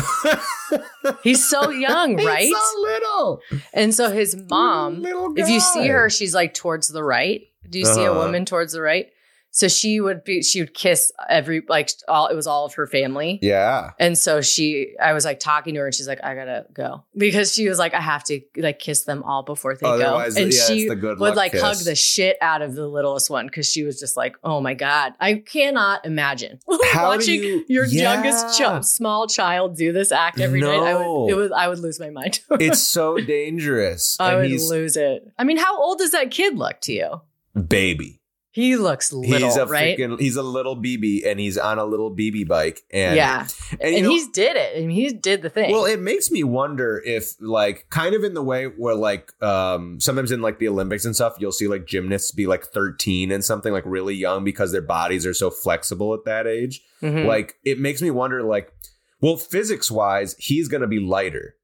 He's 1.22 1.46
so 1.48 1.70
young, 1.70 2.16
right? 2.16 2.40
He's 2.46 2.56
so 2.56 2.80
little. 2.80 3.40
and 3.72 3.94
so 3.94 4.10
his 4.10 4.36
mom, 4.48 5.02
Little 5.02 5.32
if 5.36 5.48
you 5.48 5.60
see 5.60 5.88
her, 5.88 6.10
she's 6.10 6.34
like 6.34 6.54
towards 6.54 6.88
the 6.88 7.02
right. 7.02 7.42
Do 7.68 7.78
you 7.78 7.84
see 7.84 8.04
a 8.04 8.10
Uh-huh. 8.10 8.20
woman 8.26 8.44
towards 8.44 8.72
the 8.72 8.80
right? 8.82 9.10
So 9.58 9.66
she 9.66 10.00
would 10.00 10.22
be 10.22 10.40
she 10.44 10.60
would 10.60 10.72
kiss 10.72 11.10
every 11.28 11.62
like 11.68 11.90
all 12.06 12.28
it 12.28 12.36
was 12.36 12.46
all 12.46 12.64
of 12.64 12.74
her 12.74 12.86
family. 12.86 13.40
Yeah. 13.42 13.90
And 13.98 14.16
so 14.16 14.40
she 14.40 14.94
I 15.02 15.12
was 15.14 15.24
like 15.24 15.40
talking 15.40 15.74
to 15.74 15.80
her 15.80 15.86
and 15.86 15.92
she's 15.92 16.06
like, 16.06 16.22
I 16.22 16.36
gotta 16.36 16.66
go. 16.72 17.02
Because 17.16 17.52
she 17.52 17.68
was 17.68 17.76
like, 17.76 17.92
I 17.92 18.00
have 18.00 18.22
to 18.24 18.40
like 18.56 18.78
kiss 18.78 19.02
them 19.02 19.24
all 19.24 19.42
before 19.42 19.74
they 19.74 19.84
Otherwise, 19.84 20.34
go. 20.36 20.42
And 20.42 20.52
yeah, 20.54 20.62
she 20.64 20.80
it's 20.82 20.90
the 20.90 20.94
good 20.94 21.18
would 21.18 21.34
like 21.34 21.50
kiss. 21.50 21.60
hug 21.60 21.76
the 21.78 21.96
shit 21.96 22.36
out 22.40 22.62
of 22.62 22.76
the 22.76 22.86
littlest 22.86 23.30
one 23.30 23.46
because 23.46 23.68
she 23.68 23.82
was 23.82 23.98
just 23.98 24.16
like, 24.16 24.36
Oh 24.44 24.60
my 24.60 24.74
God. 24.74 25.14
I 25.18 25.34
cannot 25.44 26.06
imagine 26.06 26.60
How 26.92 27.08
watching 27.08 27.42
you- 27.42 27.64
your 27.68 27.84
Yeah. 27.86 28.12
youngest 28.14 28.56
ch- 28.60 28.84
small 28.86 29.26
child 29.26 29.76
do 29.76 29.90
this 29.92 30.12
act 30.12 30.38
every 30.38 30.60
night. 30.60 30.78
I 30.78 30.92
No. 30.92 31.22
would 31.24 31.30
it 31.32 31.34
was 31.34 31.50
I 31.50 31.66
would 31.66 31.80
lose 31.80 31.98
my 31.98 32.10
mind. 32.10 32.38
It's 32.60 32.80
so 32.80 33.18
dangerous. 33.18 34.16
I 34.20 34.34
and 34.34 34.42
would 34.52 34.60
lose 34.60 34.96
it. 34.96 35.28
I 35.36 35.42
mean, 35.42 35.56
how 35.56 35.76
old 35.82 35.98
does 35.98 36.12
that 36.12 36.30
kid 36.30 36.56
look 36.56 36.80
to 36.82 36.92
you? 36.92 37.22
baby. 37.66 38.17
He 38.58 38.74
looks 38.76 39.12
little, 39.12 39.46
he's 39.48 39.56
a 39.56 39.66
right? 39.66 39.96
freaking 39.96 40.18
he's 40.18 40.34
a 40.34 40.42
little 40.42 40.74
BB 40.76 41.24
and 41.24 41.38
he's 41.38 41.56
on 41.56 41.78
a 41.78 41.84
little 41.84 42.10
BB 42.10 42.48
bike 42.48 42.82
and 42.90 43.14
yeah, 43.14 43.46
and, 43.72 43.80
and, 43.94 44.02
know, 44.02 44.10
he's 44.10 44.26
did 44.30 44.56
it. 44.56 44.76
I 44.76 44.80
mean, 44.80 44.90
he 44.90 45.10
did 45.12 45.42
the 45.42 45.48
thing. 45.50 45.70
well 45.70 45.84
it 45.84 46.00
makes 46.00 46.30
me 46.30 46.42
wonder 46.42 47.00
if 47.06 47.34
like 47.40 47.86
kind 47.90 48.16
of 48.16 48.24
in 48.24 48.34
the 48.34 48.42
way 48.42 48.64
where 48.64 48.96
like 48.96 49.30
um 49.42 50.00
sometimes 50.00 50.32
in 50.32 50.42
like 50.42 50.58
the 50.58 50.66
Olympics 50.68 51.04
and 51.04 51.14
stuff 51.14 51.34
you'll 51.38 51.52
see 51.52 51.68
like 51.68 51.86
gymnasts 51.86 52.32
be 52.32 52.48
like 52.48 52.64
13 52.64 53.30
and 53.30 53.44
something 53.44 53.72
like 53.72 53.84
really 53.86 54.16
young 54.16 54.42
because 54.42 54.72
their 54.72 54.82
bodies 54.82 55.24
are 55.24 55.34
so 55.34 55.50
flexible 55.50 56.12
at 56.14 56.24
that 56.24 56.46
age 56.48 56.82
Mhm. 57.00 57.26
like 57.26 57.54
it 57.64 57.78
makes 57.78 58.02
me 58.02 58.10
wonder 58.10 58.42
like 58.42 58.72
well 59.20 59.36
physics 59.36 59.88
wise 59.88 60.34
he's 60.38 60.66
going 60.66 60.80
to 60.80 60.88
be 60.88 60.98
lighter 60.98 61.54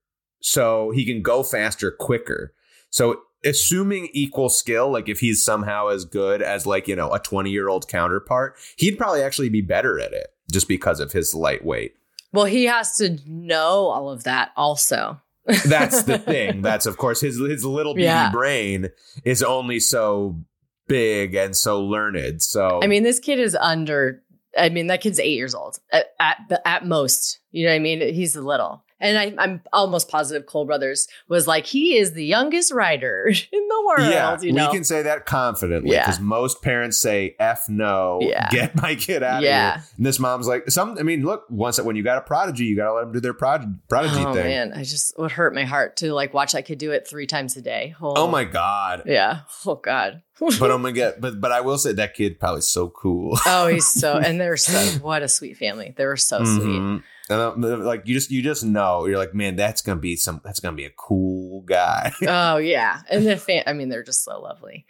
so 0.40 0.90
he 0.94 1.04
can 1.04 1.22
go 1.22 1.42
faster 1.42 1.90
quicker 1.90 2.54
so 2.90 3.22
assuming 3.44 4.08
equal 4.12 4.48
skill 4.48 4.90
like 4.90 5.08
if 5.08 5.20
he's 5.20 5.44
somehow 5.44 5.88
as 5.88 6.04
good 6.04 6.40
as 6.42 6.66
like 6.66 6.88
you 6.88 6.96
know 6.96 7.12
a 7.12 7.18
20 7.18 7.50
year 7.50 7.68
old 7.68 7.86
counterpart 7.88 8.56
he'd 8.76 8.96
probably 8.98 9.22
actually 9.22 9.48
be 9.48 9.60
better 9.60 9.98
at 10.00 10.12
it 10.12 10.28
just 10.50 10.68
because 10.68 11.00
of 11.00 11.12
his 11.12 11.34
lightweight 11.34 11.94
well, 12.32 12.46
he 12.46 12.64
has 12.64 12.96
to 12.96 13.16
know 13.28 13.86
all 13.86 14.10
of 14.10 14.24
that 14.24 14.50
also. 14.56 15.20
that's 15.66 16.02
the 16.02 16.18
thing 16.18 16.62
that's 16.62 16.84
of 16.86 16.96
course 16.96 17.20
his 17.20 17.38
his 17.38 17.64
little 17.64 17.94
baby 17.94 18.04
Yeah. 18.04 18.30
brain 18.32 18.88
is 19.24 19.40
only 19.42 19.78
so 19.78 20.40
big 20.88 21.34
and 21.36 21.54
so 21.56 21.80
learned 21.80 22.42
so 22.42 22.80
I 22.82 22.86
mean, 22.88 23.02
this 23.04 23.20
kid 23.20 23.38
is 23.38 23.54
under. 23.54 24.22
I 24.58 24.68
mean, 24.68 24.86
that 24.88 25.00
kid's 25.00 25.20
eight 25.20 25.34
years 25.36 25.54
old 25.54 25.78
at 25.92 26.06
at, 26.18 26.38
at 26.64 26.86
most. 26.86 27.38
You 27.52 27.66
know 27.66 27.70
what 27.72 27.76
I 27.76 27.80
mean? 27.80 28.00
He's 28.14 28.34
little. 28.36 28.82
And 29.00 29.18
I, 29.18 29.34
I'm 29.42 29.60
almost 29.72 30.08
positive 30.08 30.46
Cole 30.46 30.64
Brothers 30.64 31.08
was 31.28 31.46
like, 31.48 31.66
he 31.66 31.96
is 31.98 32.12
the 32.12 32.24
youngest 32.24 32.72
rider 32.72 33.26
in 33.52 33.68
the 33.68 33.84
world. 33.86 34.10
yeah, 34.10 34.40
you 34.40 34.52
know? 34.52 34.66
we 34.68 34.72
can 34.72 34.84
say 34.84 35.02
that 35.02 35.26
confidently 35.26 35.92
Yeah. 35.92 36.04
because 36.06 36.20
most 36.20 36.62
parents 36.62 36.96
say 36.96 37.34
"f 37.38 37.68
no," 37.68 38.18
Yeah. 38.22 38.48
get 38.50 38.74
my 38.80 38.94
kid 38.94 39.22
out 39.22 39.42
Yeah. 39.42 39.74
of 39.76 39.80
here. 39.80 39.90
And 39.98 40.06
this 40.06 40.18
mom's 40.20 40.46
like, 40.46 40.70
"Some, 40.70 40.96
I 40.98 41.02
mean, 41.02 41.24
look, 41.24 41.44
once 41.50 41.80
when 41.80 41.96
you 41.96 42.02
got 42.04 42.18
a 42.18 42.22
prodigy, 42.22 42.64
you 42.64 42.76
got 42.76 42.86
to 42.86 42.94
let 42.94 43.00
them 43.02 43.12
do 43.12 43.20
their 43.20 43.34
prod- 43.34 43.80
prodigy 43.88 44.14
thing. 44.14 44.26
oh 44.26 44.32
thing." 44.34 44.44
man, 44.44 44.72
I 44.72 44.84
just 44.84 45.12
would 45.18 45.32
hurt 45.32 45.54
my 45.54 45.64
heart 45.64 45.96
to 45.98 46.14
like 46.14 46.32
watch 46.32 46.52
that 46.52 46.64
kid 46.64 46.78
do 46.78 46.92
it 46.92 47.06
three 47.06 47.26
times 47.26 47.56
a 47.56 47.62
day. 47.62 47.94
Oh 48.00 48.28
my 48.28 48.44
god! 48.44 49.02
Yeah. 49.06 49.40
Oh 49.66 49.74
God. 49.74 50.22
But 50.40 50.70
oh 50.72 50.78
my 50.78 50.90
god! 50.92 51.14
But 51.20 51.40
but 51.40 51.52
I 51.52 51.60
will 51.60 51.78
say 51.78 51.92
that 51.92 52.14
kid 52.14 52.40
probably 52.40 52.62
so 52.62 52.88
cool. 52.90 53.38
oh, 53.46 53.68
he's 53.68 53.86
so 53.86 54.18
and 54.24 54.40
they're 54.40 54.56
so 54.56 54.78
what 55.00 55.22
a 55.22 55.28
sweet 55.28 55.56
family. 55.56 55.94
They 55.96 56.06
were 56.06 56.16
so 56.16 56.38
sweet. 56.44 56.64
Mm-hmm. 56.64 56.96
And 57.30 57.64
uh, 57.64 57.78
like 57.78 58.02
you 58.06 58.14
just 58.14 58.30
you 58.30 58.42
just 58.42 58.64
know 58.64 59.06
you're 59.06 59.18
like, 59.18 59.34
man, 59.34 59.56
that's 59.56 59.80
gonna 59.80 60.00
be 60.00 60.16
some 60.16 60.40
that's 60.44 60.60
gonna 60.60 60.76
be 60.76 60.84
a 60.84 60.90
cool 60.90 61.62
guy. 61.62 62.12
Oh 62.26 62.58
yeah, 62.58 63.00
and 63.10 63.26
the 63.26 63.36
fan. 63.36 63.64
I 63.66 63.72
mean, 63.72 63.88
they're 63.88 64.02
just 64.02 64.24
so 64.24 64.40
lovely. 64.40 64.86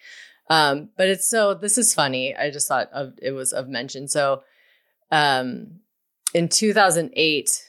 Um, 0.50 0.90
but 0.96 1.08
it's 1.08 1.28
so. 1.28 1.54
This 1.54 1.78
is 1.78 1.94
funny. 1.94 2.36
I 2.36 2.50
just 2.50 2.68
thought 2.68 2.90
of 2.92 3.14
it 3.22 3.32
was 3.32 3.52
of 3.52 3.68
mention. 3.68 4.08
So, 4.08 4.42
um, 5.10 5.80
in 6.34 6.48
2008, 6.48 7.64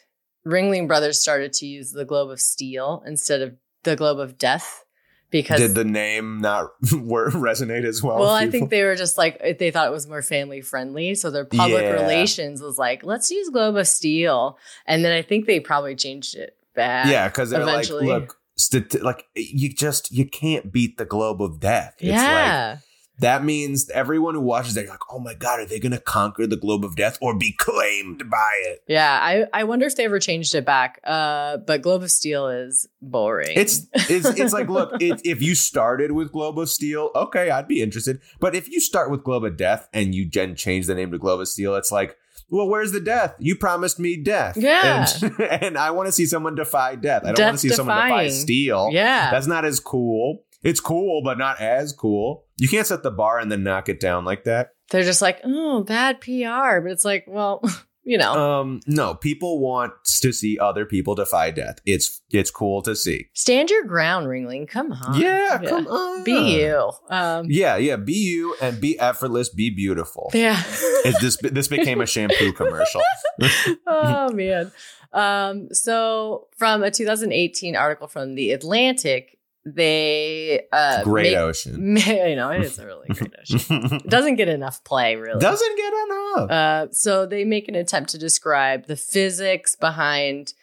Ringling 0.45 0.88
Brothers 0.88 1.22
started 1.22 1.53
to 1.53 1.68
use 1.68 1.91
the 1.91 2.05
globe 2.05 2.32
of 2.32 2.41
steel 2.41 3.03
instead 3.05 3.41
of 3.41 3.55
the 3.84 3.95
globe 3.95 4.20
of 4.20 4.38
death 4.38 4.85
because 5.32 5.59
Did 5.59 5.76
the 5.76 5.84
name 5.84 6.39
not 6.41 6.71
resonate 6.84 7.84
as 7.86 8.01
well? 8.01 8.19
well, 8.19 8.32
I 8.32 8.49
think 8.49 8.69
they 8.69 8.84
were 8.84 8.95
just 8.95 9.17
like 9.17 9.39
they 9.59 9.71
thought 9.71 9.88
it 9.88 9.91
was 9.91 10.07
more 10.07 10.21
family 10.21 10.61
friendly, 10.61 11.15
so 11.15 11.32
their 11.32 11.45
public 11.45 11.84
Yeah. 11.84 11.91
relations 11.93 12.61
was 12.61 12.78
like, 12.78 13.03
let's 13.03 13.30
use 13.32 13.49
globe 13.49 13.76
of 13.76 13.88
steel, 13.88 14.57
and 14.86 15.03
then 15.03 15.11
I 15.11 15.21
think 15.21 15.45
they 15.45 15.59
probably 15.59 15.95
changed 15.95 16.36
it 16.36 16.55
back. 16.76 17.07
yeah, 17.07 17.28
because 17.28 17.49
they're 17.49 17.61
eventually. 17.61 18.07
like, 18.07 18.32
look, 18.73 19.03
like 19.03 19.26
you 19.36 19.69
just 19.73 20.11
you 20.11 20.26
can't 20.26 20.71
beat 20.71 20.97
the 20.97 21.05
globe 21.05 21.41
of 21.41 21.59
death. 21.59 21.95
It's 21.99 22.09
like 22.11 22.19
yeah, 22.21 22.78
that 23.20 23.43
means 23.43 23.89
everyone 23.91 24.36
who 24.36 24.41
watches 24.41 24.76
it, 24.78 24.89
like, 24.89 24.99
oh 25.09 25.20
my 25.20 25.34
god, 25.34 25.59
are 25.61 25.66
they 25.66 25.80
going 25.80 25.91
to 25.91 25.99
conquer 25.99 26.45
the 26.45 26.57
globe 26.57 26.84
of 26.84 26.95
death 26.95 27.18
or 27.22 27.38
be 27.38 27.53
claimed 27.53 28.30
by 28.30 28.51
it? 28.66 28.84
yeah. 28.88 29.20
I 29.22 29.45
I 29.53 29.63
wonder 29.63 29.86
if 29.86 29.95
they 29.95 30.05
ever 30.05 30.20
changed 30.20 30.53
it 30.55 30.66
back. 30.66 30.99
Uh, 31.03 31.57
but 31.57 31.82
globe 31.82 32.03
of 32.03 32.11
steel 32.11 32.47
is 32.47 32.88
boring. 33.01 33.53
It's 33.55 33.88
it's 33.93 34.28
it's 34.38 34.53
like, 34.53 34.70
look, 34.70 34.91
if 35.01 35.22
if 35.24 35.41
you 35.41 35.55
started 35.55 36.11
with 36.11 36.32
Globe 36.32 36.59
of 36.59 36.70
Steel, 36.70 37.11
okay, 37.16 37.49
I'd 37.49 37.68
be 37.68 37.82
interested. 37.82 38.22
But 38.39 38.55
if 38.55 38.70
you 38.70 38.80
start 38.80 39.09
with 39.09 39.24
Globe 39.24 39.45
of 39.45 39.57
Death 39.57 39.88
and 39.93 40.13
you 40.13 40.30
then 40.30 40.55
change 40.55 40.88
the 40.88 40.95
name 40.95 41.11
to 41.11 41.18
Globe 41.18 41.41
of 41.41 41.47
Steel, 41.47 41.76
it's 41.76 41.91
like, 41.91 42.18
well, 42.49 42.68
where's 42.68 42.91
the 42.91 42.99
death? 42.99 43.36
You 43.39 43.55
promised 43.55 43.99
me 43.99 44.18
death. 44.18 44.57
Yeah. 44.57 45.07
and, 45.22 45.39
and 45.61 45.78
I 45.78 45.91
want 45.91 46.07
to 46.07 46.11
see 46.11 46.26
someone 46.26 46.55
defy 46.55 46.95
death. 46.95 47.24
I 47.26 47.32
don't 47.32 47.45
want 47.45 47.59
to 47.59 47.70
see 47.70 47.70
someone 47.70 47.95
defy 47.95 48.28
steel. 48.30 48.89
yeah. 48.91 49.32
That's 49.32 49.47
not 49.47 49.66
as 49.66 49.80
cool. 49.80 50.43
It's 50.66 50.80
cool, 50.82 51.22
but 51.24 51.38
not 51.38 51.61
as 51.61 51.93
cool. 51.93 52.45
You 52.57 52.68
can't 52.68 52.86
set 52.88 53.03
the 53.03 53.11
bar 53.11 53.39
and 53.39 53.49
then 53.51 53.63
knock 53.63 53.88
it 53.88 53.99
down 54.01 54.26
like 54.26 54.43
that. 54.43 54.72
They're 54.89 55.03
just 55.03 55.22
like, 55.22 55.39
oh, 55.45 55.84
bad 55.84 56.20
PR, 56.22 56.82
but 56.82 56.91
it's 56.91 57.05
like, 57.05 57.26
well, 57.28 57.61
you 58.03 58.18
know, 58.18 58.34
Um, 58.61 58.82
no, 58.88 59.13
people 59.16 59.59
want 59.59 59.93
to 60.22 60.34
see 60.34 60.57
other 60.59 60.86
people 60.86 61.16
defy 61.16 61.51
death. 61.51 61.78
It's 61.86 62.22
it's 62.32 62.51
cool 62.51 62.82
to 62.84 62.95
see. 62.95 63.28
stand 63.34 63.70
your 63.70 63.84
ground, 63.84 64.28
Ringling. 64.28 64.68
Come 64.68 64.91
on, 64.91 65.20
Yeah, 65.22 65.61
come 65.68 65.88
on. 65.88 66.24
be 66.24 66.34
you. 66.61 66.91
Um, 67.09 67.45
Yeah, 67.49 67.78
yeah. 67.78 67.95
Be 67.95 68.13
you 68.13 68.55
and 68.61 68.82
be 68.82 68.99
effortless. 68.99 69.49
Be 69.49 69.70
beautiful. 69.70 70.30
yeah. 70.34 70.61
It, 71.05 71.16
this 71.22 71.38
this 71.38 71.68
became 71.68 72.01
a 72.01 72.05
shampoo 72.07 72.51
commercial. 72.61 73.01
oh 73.88 74.32
man. 74.34 74.72
Um, 75.13 75.70
so 75.74 76.47
from 76.57 76.84
a 76.84 76.91
2018 76.91 77.76
article 77.76 78.07
from 78.07 78.36
the 78.36 78.51
Atlantic, 78.51 79.38
they 79.66 80.61
uh 80.72 81.03
Great 81.03 81.32
make- 81.32 81.38
ocean. 81.38 81.97
you 82.07 82.36
know, 82.36 82.51
it 82.51 82.61
is 82.61 82.78
a 82.80 82.86
really 82.86 83.07
great 83.09 83.34
ocean. 83.41 83.59
It 83.70 84.09
doesn't 84.09 84.36
get 84.36 84.47
enough 84.47 84.84
play, 84.84 85.16
really. 85.16 85.39
Doesn't 85.39 85.78
get 85.78 85.93
enough. 86.05 86.51
Uh, 86.51 86.88
so 86.91 87.26
they 87.26 87.43
make 87.43 87.68
an 87.68 87.76
attempt 87.76 88.11
to 88.11 88.18
describe 88.18 88.86
the 88.86 88.95
physics 88.95 89.76
behind 89.76 90.53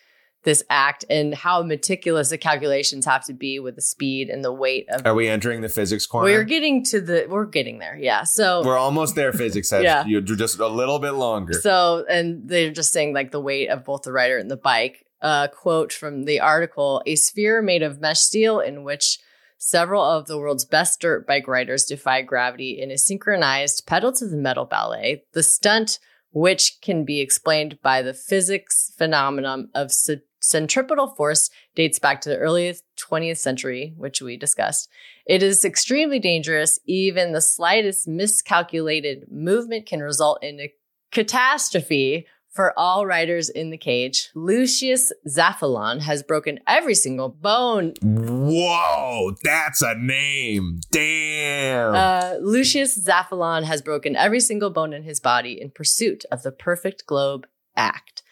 this 0.45 0.65
act 0.71 1.05
and 1.09 1.35
how 1.35 1.63
meticulous 1.63 2.31
the 2.31 2.39
calculations 2.39 3.07
have 3.07 3.25
to 3.25 3.33
be 3.33 3.61
with 3.61 3.77
the 3.77 3.83
speed 3.83 4.29
and 4.29 4.45
the 4.45 4.53
weight 4.53 4.87
of. 4.91 5.07
Are 5.07 5.15
we 5.15 5.29
entering 5.29 5.61
the 5.61 5.69
physics 5.69 6.05
corner? 6.07 6.25
We're 6.25 6.43
getting 6.45 6.85
to 6.87 7.01
the. 7.01 7.27
We're 7.29 7.45
getting 7.47 7.79
there. 7.79 7.97
Yeah. 7.97 8.25
So. 8.25 8.65
We're 8.65 8.79
almost 8.79 9.15
there. 9.15 9.33
Physics 9.33 9.71
heads. 9.71 9.85
Yeah. 9.85 10.05
You're 10.05 10.21
just 10.21 10.59
a 10.59 10.67
little 10.67 10.99
bit 10.99 11.13
longer. 11.13 11.53
So, 11.55 12.05
and 12.09 12.49
they're 12.49 12.73
just 12.73 12.93
saying 12.93 13.15
like 13.15 13.31
the 13.31 13.41
weight 13.41 13.69
of 13.69 13.85
both 13.85 14.03
the 14.03 14.13
rider 14.13 14.37
and 14.39 14.51
the 14.51 14.57
bike. 14.57 15.07
Uh, 15.23 15.47
quote 15.47 15.93
from 15.93 16.25
the 16.25 16.41
article 16.41 17.01
A 17.07 17.15
sphere 17.15 17.63
made 17.63 17.83
of 17.83 18.01
mesh 18.01 18.19
steel 18.19 18.59
in 18.59 18.83
which 18.83 19.21
several 19.57 20.03
of 20.03 20.27
the 20.27 20.37
world's 20.37 20.65
best 20.65 21.01
dirt 21.01 21.25
bike 21.25 21.47
riders 21.47 21.85
defy 21.85 22.21
gravity 22.21 22.81
in 22.81 22.91
a 22.91 22.99
synchronized 22.99 23.87
pedal 23.87 24.13
to 24.13 24.27
the 24.27 24.37
metal 24.37 24.65
ballet. 24.65 25.23
The 25.33 25.45
stunt, 25.45 26.01
which 26.33 26.81
can 26.83 27.05
be 27.05 27.21
explained 27.21 27.79
by 27.81 28.03
the 28.03 28.15
physics 28.15 28.93
phenomenon 28.99 29.71
of 29.73 29.93
ce- 29.93 30.23
centripetal 30.41 31.15
force, 31.15 31.49
dates 31.77 32.01
back 32.01 32.21
to 32.23 32.29
the 32.29 32.39
early 32.39 32.75
20th 32.99 33.37
century, 33.37 33.95
which 33.97 34.21
we 34.21 34.37
discussed. 34.37 34.89
It 35.25 35.45
is 35.45 35.65
extremely 35.65 36.19
dangerous. 36.19 36.81
Even 36.85 37.31
the 37.31 37.41
slightest 37.41 38.09
miscalculated 38.09 39.31
movement 39.31 39.87
can 39.87 40.01
result 40.01 40.43
in 40.43 40.59
a 40.59 40.73
catastrophe 41.13 42.27
for 42.53 42.79
all 42.79 43.07
riders 43.07 43.49
in 43.49 43.71
the 43.71 43.79
cage. 43.79 44.31
Lucius 44.35 45.13
Zaphalon 45.27 46.01
has 46.01 46.23
broken 46.23 46.61
every 46.67 46.95
single 46.95 47.31
bone. 47.31 47.95
Whoa, 48.03 49.35
that's 49.43 49.83
a 49.83 49.95
name. 49.95 50.81
Damn. 50.91 51.95
Uh, 51.95 52.35
Lucius 52.41 52.99
Zaphalon 52.99 53.65
has 53.65 53.81
broken 53.83 54.15
every 54.17 54.41
single 54.41 54.71
bone 54.71 54.93
in 54.93 55.03
his 55.03 55.19
body 55.19 55.61
in 55.61 55.71
pursuit 55.71 56.25
of 56.31 56.43
the 56.43 56.53
perfect 56.53 57.07
globe 57.07 57.47
act. 57.75 58.23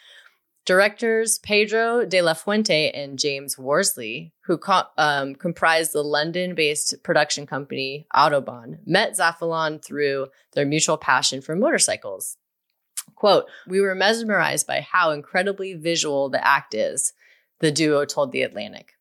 Directors 0.67 1.39
Pedro 1.39 2.05
de 2.05 2.21
la 2.21 2.35
Fuente 2.35 2.91
and 2.91 3.19
James 3.19 3.59
Worsley, 3.59 4.35
who 4.45 4.59
co- 4.59 4.85
um, 4.99 5.35
comprise 5.35 5.93
the 5.93 6.03
London 6.03 6.55
based 6.55 7.03
production 7.03 7.47
company 7.47 8.07
Autobahn, 8.15 8.79
met 8.85 9.17
Zaphalon 9.17 9.83
through 9.83 10.27
their 10.53 10.67
mutual 10.67 10.99
passion 10.99 11.41
for 11.41 11.57
motorcycles. 11.57 12.37
Quote, 13.15 13.47
We 13.67 13.81
were 13.81 13.95
mesmerized 13.95 14.67
by 14.67 14.81
how 14.81 15.11
incredibly 15.11 15.75
visual 15.75 16.29
the 16.31 16.47
act 16.47 16.75
is, 16.75 17.13
the 17.61 17.71
duo 17.71 18.05
told 18.05 18.33
The 18.33 18.43
Atlantic. 18.43 18.93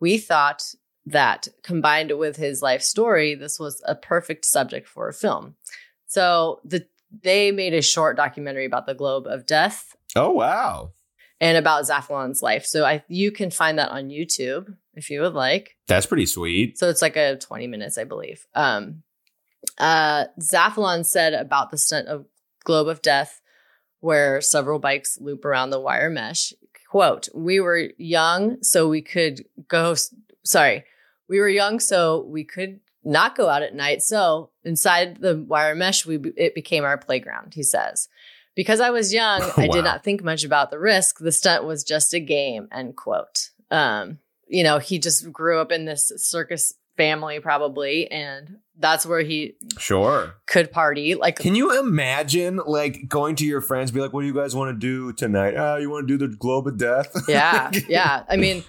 We 0.00 0.18
thought 0.18 0.74
that 1.06 1.48
combined 1.62 2.16
with 2.18 2.36
his 2.36 2.62
life 2.62 2.82
story, 2.82 3.34
this 3.34 3.58
was 3.58 3.82
a 3.86 3.94
perfect 3.94 4.44
subject 4.44 4.88
for 4.88 5.08
a 5.08 5.14
film. 5.14 5.56
So 6.06 6.60
the 6.64 6.86
they 7.22 7.52
made 7.52 7.74
a 7.74 7.82
short 7.82 8.16
documentary 8.16 8.64
about 8.64 8.86
the 8.86 8.94
Globe 8.94 9.26
of 9.26 9.44
Death 9.46 9.94
oh 10.16 10.30
wow. 10.30 10.92
and 11.40 11.58
about 11.58 11.84
Zaphalon's 11.84 12.42
life. 12.42 12.64
So 12.64 12.84
I 12.84 13.04
you 13.08 13.30
can 13.32 13.50
find 13.50 13.78
that 13.78 13.90
on 13.90 14.08
YouTube 14.08 14.74
if 14.94 15.10
you 15.10 15.20
would 15.20 15.34
like. 15.34 15.76
That's 15.88 16.06
pretty 16.06 16.26
sweet. 16.26 16.78
So 16.78 16.88
it's 16.88 17.02
like 17.02 17.16
a 17.16 17.36
20 17.36 17.66
minutes, 17.66 17.98
I 17.98 18.04
believe. 18.04 18.46
Um 18.54 19.02
uh 19.78 20.26
Zaphalon 20.40 21.04
said 21.04 21.34
about 21.34 21.70
the 21.70 21.78
stunt 21.78 22.08
of 22.08 22.26
Globe 22.64 22.88
of 22.88 23.02
Death 23.02 23.41
where 24.02 24.40
several 24.40 24.80
bikes 24.80 25.16
loop 25.20 25.44
around 25.44 25.70
the 25.70 25.80
wire 25.80 26.10
mesh. 26.10 26.52
Quote, 26.90 27.28
we 27.32 27.60
were 27.60 27.90
young, 27.96 28.60
so 28.62 28.88
we 28.88 29.00
could 29.00 29.46
go 29.68 29.94
sorry. 30.44 30.84
We 31.28 31.38
were 31.38 31.48
young, 31.48 31.78
so 31.78 32.26
we 32.28 32.44
could 32.44 32.80
not 33.04 33.36
go 33.36 33.48
out 33.48 33.62
at 33.62 33.76
night. 33.76 34.02
So 34.02 34.50
inside 34.64 35.20
the 35.20 35.36
wire 35.36 35.76
mesh, 35.76 36.04
we 36.04 36.18
it 36.36 36.54
became 36.54 36.84
our 36.84 36.98
playground, 36.98 37.54
he 37.54 37.62
says. 37.62 38.08
Because 38.56 38.80
I 38.80 38.90
was 38.90 39.14
young, 39.14 39.40
I 39.56 39.68
did 39.68 39.84
not 39.84 40.02
think 40.02 40.22
much 40.22 40.44
about 40.44 40.70
the 40.70 40.80
risk. 40.80 41.18
The 41.20 41.32
stunt 41.32 41.64
was 41.64 41.84
just 41.84 42.12
a 42.12 42.20
game, 42.20 42.68
end 42.72 42.96
quote. 42.96 43.50
Um, 43.70 44.18
you 44.48 44.64
know, 44.64 44.78
he 44.78 44.98
just 44.98 45.32
grew 45.32 45.60
up 45.60 45.70
in 45.70 45.84
this 45.84 46.10
circus 46.16 46.74
family, 46.96 47.38
probably, 47.38 48.10
and 48.10 48.56
that's 48.82 49.06
where 49.06 49.20
he 49.22 49.54
Sure. 49.78 50.34
could 50.46 50.70
party. 50.70 51.14
Like, 51.14 51.36
Can 51.38 51.54
you 51.54 51.78
imagine 51.80 52.60
like 52.66 53.08
going 53.08 53.36
to 53.36 53.46
your 53.46 53.60
friends, 53.62 53.90
be 53.90 54.00
like, 54.00 54.12
"What 54.12 54.20
do 54.22 54.26
you 54.26 54.34
guys 54.34 54.54
want 54.54 54.68
to 54.74 54.78
do 54.78 55.12
tonight? 55.14 55.54
Oh, 55.56 55.76
you 55.76 55.88
want 55.88 56.06
to 56.06 56.18
do 56.18 56.26
the 56.28 56.34
globe 56.36 56.66
of 56.66 56.76
death?" 56.76 57.16
yeah, 57.28 57.70
yeah. 57.88 58.24
I 58.28 58.36
mean, 58.36 58.62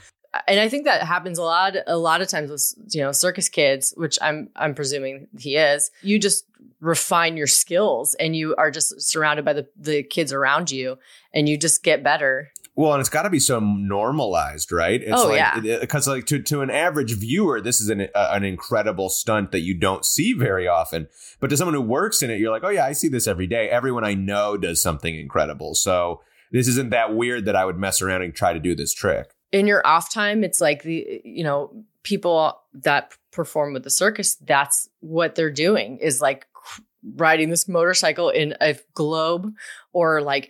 and 0.48 0.60
I 0.60 0.70
think 0.70 0.86
that 0.86 1.02
happens 1.04 1.38
a 1.38 1.44
lot, 1.44 1.76
a 1.88 1.98
lot 1.98 2.22
of 2.22 2.28
times 2.30 2.50
with 2.50 2.74
you 2.94 3.02
know 3.02 3.12
circus 3.12 3.50
kids, 3.50 3.94
which 3.98 4.18
I'm 4.22 4.50
I'm 4.56 4.74
presuming 4.76 5.28
he 5.38 5.58
is. 5.58 5.92
You 6.02 6.20
just 6.20 6.46
refine 6.80 7.36
your 7.38 7.48
skills, 7.48 8.14
and 8.16 8.36
you 8.36 8.56
are 8.56 8.72
just 8.72 9.02
surrounded 9.02 9.44
by 9.44 9.54
the 9.54 9.68
the 9.78 10.04
kids 10.04 10.32
around 10.32 10.72
you, 10.72 10.98
and 11.34 11.50
you 11.50 11.58
just 11.58 11.84
get 11.84 12.04
better. 12.04 12.53
Well, 12.76 12.94
and 12.94 13.00
it's 13.02 13.10
got 13.10 13.22
to 13.24 13.30
be 13.30 13.40
so 13.40 13.60
normalized, 13.60 14.72
right? 14.72 15.00
It's 15.02 15.12
Oh, 15.14 15.28
like, 15.28 15.64
yeah. 15.64 15.78
Because 15.80 16.08
like 16.08 16.26
to 16.28 16.42
to 16.42 16.62
an 16.62 16.70
average 16.72 17.14
viewer, 17.14 17.62
this 17.62 17.80
is 17.80 17.90
an 17.90 18.08
uh, 18.16 18.30
an 18.32 18.44
incredible 18.44 19.10
stunt 19.10 19.52
that 19.52 19.60
you 19.62 19.74
don't 19.76 20.04
see 20.04 20.34
very 20.34 20.68
often. 20.68 21.08
But 21.40 21.50
to 21.52 21.58
someone 21.58 21.76
who 21.76 21.82
works 21.82 22.24
in 22.24 22.32
it, 22.32 22.40
you're 22.40 22.52
like, 22.52 22.64
oh 22.64 22.70
yeah, 22.70 22.86
I 22.86 22.94
see 22.94 23.10
this 23.10 23.28
every 23.28 23.46
day. 23.48 23.70
Everyone 23.70 24.04
I 24.04 24.16
know 24.16 24.58
does 24.58 24.82
something 24.82 25.14
incredible. 25.14 25.76
So 25.76 26.22
this 26.52 26.68
isn't 26.68 26.90
that 26.90 27.16
weird 27.16 27.46
that 27.46 27.56
I 27.56 27.64
would 27.66 27.78
mess 27.78 28.02
around 28.02 28.24
and 28.24 28.34
try 28.34 28.54
to 28.54 28.60
do 28.60 28.74
this 28.76 28.94
trick. 28.94 29.30
in 29.52 29.68
your 29.68 29.86
off 29.86 30.12
time, 30.12 30.44
it's 30.44 30.60
like 30.62 30.82
the 30.82 31.22
you 31.24 31.44
know 31.44 31.72
people 32.02 32.60
that 32.74 33.14
perform 33.32 33.74
with 33.74 33.84
the 33.84 33.90
circus. 33.92 34.36
That's 34.38 34.90
what 35.00 35.36
they're 35.36 35.52
doing 35.52 35.98
is 35.98 36.22
like 36.22 36.48
riding 37.18 37.50
this 37.50 37.68
motorcycle 37.68 38.30
in 38.30 38.56
a 38.62 38.76
globe, 38.94 39.54
or 39.92 40.22
like 40.22 40.50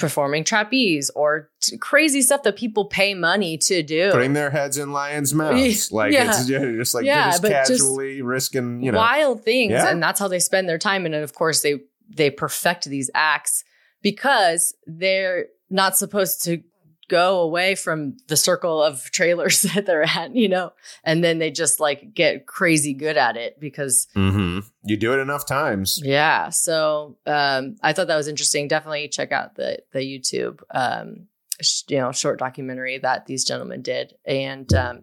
performing 0.00 0.42
trapeze, 0.42 1.10
or 1.10 1.50
t- 1.60 1.76
crazy 1.78 2.22
stuff 2.22 2.42
that 2.42 2.56
people 2.56 2.86
pay 2.86 3.14
money 3.14 3.56
to 3.58 3.82
do. 3.82 4.10
Putting 4.10 4.32
their 4.32 4.50
heads 4.50 4.78
in 4.78 4.92
lions' 4.92 5.32
mouths, 5.34 5.92
like 6.00 6.12
Yeah. 6.12 6.28
it's 6.30 6.46
just 6.46 6.94
like 6.94 7.04
Yeah, 7.04 7.30
just 7.30 7.42
but 7.42 7.50
just 7.50 7.70
casually 7.70 8.22
risking, 8.22 8.82
you 8.82 8.90
know. 8.92 8.98
wild 8.98 9.44
things 9.44 9.72
Yeah. 9.72 9.90
and 9.90 10.02
that's 10.02 10.18
how 10.18 10.26
they 10.28 10.40
spend 10.40 10.68
their 10.68 10.78
time 10.78 11.06
and 11.06 11.14
of 11.14 11.34
course 11.34 11.62
they 11.62 11.80
they 12.08 12.30
perfect 12.30 12.86
these 12.86 13.08
acts 13.14 13.62
because 14.02 14.74
they're 14.86 15.46
not 15.68 15.96
supposed 15.96 16.42
to 16.44 16.62
go 17.10 17.40
away 17.42 17.74
from 17.74 18.16
the 18.28 18.36
circle 18.36 18.82
of 18.82 19.04
trailers 19.12 19.60
that 19.74 19.84
they're 19.84 20.04
at 20.04 20.34
you 20.34 20.48
know? 20.48 20.72
And 21.04 21.22
then 21.22 21.38
they 21.38 21.50
just 21.50 21.78
like 21.80 22.14
get 22.14 22.46
crazy 22.46 22.94
good 22.94 23.18
at 23.18 23.36
it 23.36 23.60
because 23.60 24.08
hmm 24.14 24.60
You 24.84 24.96
do 24.96 25.12
it 25.12 25.18
enough 25.18 25.44
times. 25.46 26.00
yeah. 26.02 26.48
So 26.48 27.18
um 27.26 27.76
i 27.82 27.92
thought 27.92 28.06
that 28.06 28.16
was 28.16 28.28
interesting. 28.28 28.68
Definitely 28.68 29.08
check 29.08 29.32
out 29.32 29.56
the 29.56 29.80
the 29.92 30.00
youtube 30.00 30.60
um 30.70 31.26
sh- 31.60 31.82
you 31.88 31.98
know 31.98 32.12
short 32.12 32.38
documentary 32.38 32.96
that 32.98 33.26
these 33.26 33.44
gentlemen 33.44 33.82
did, 33.82 34.14
and 34.24 34.72
um, 34.72 35.02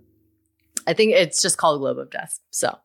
I 0.87 0.93
think 0.93 1.13
it's 1.13 1.41
just 1.41 1.57
called 1.57 1.79
Globe 1.81 1.99
of 1.99 2.09
Death. 2.09 2.39
So 2.49 2.79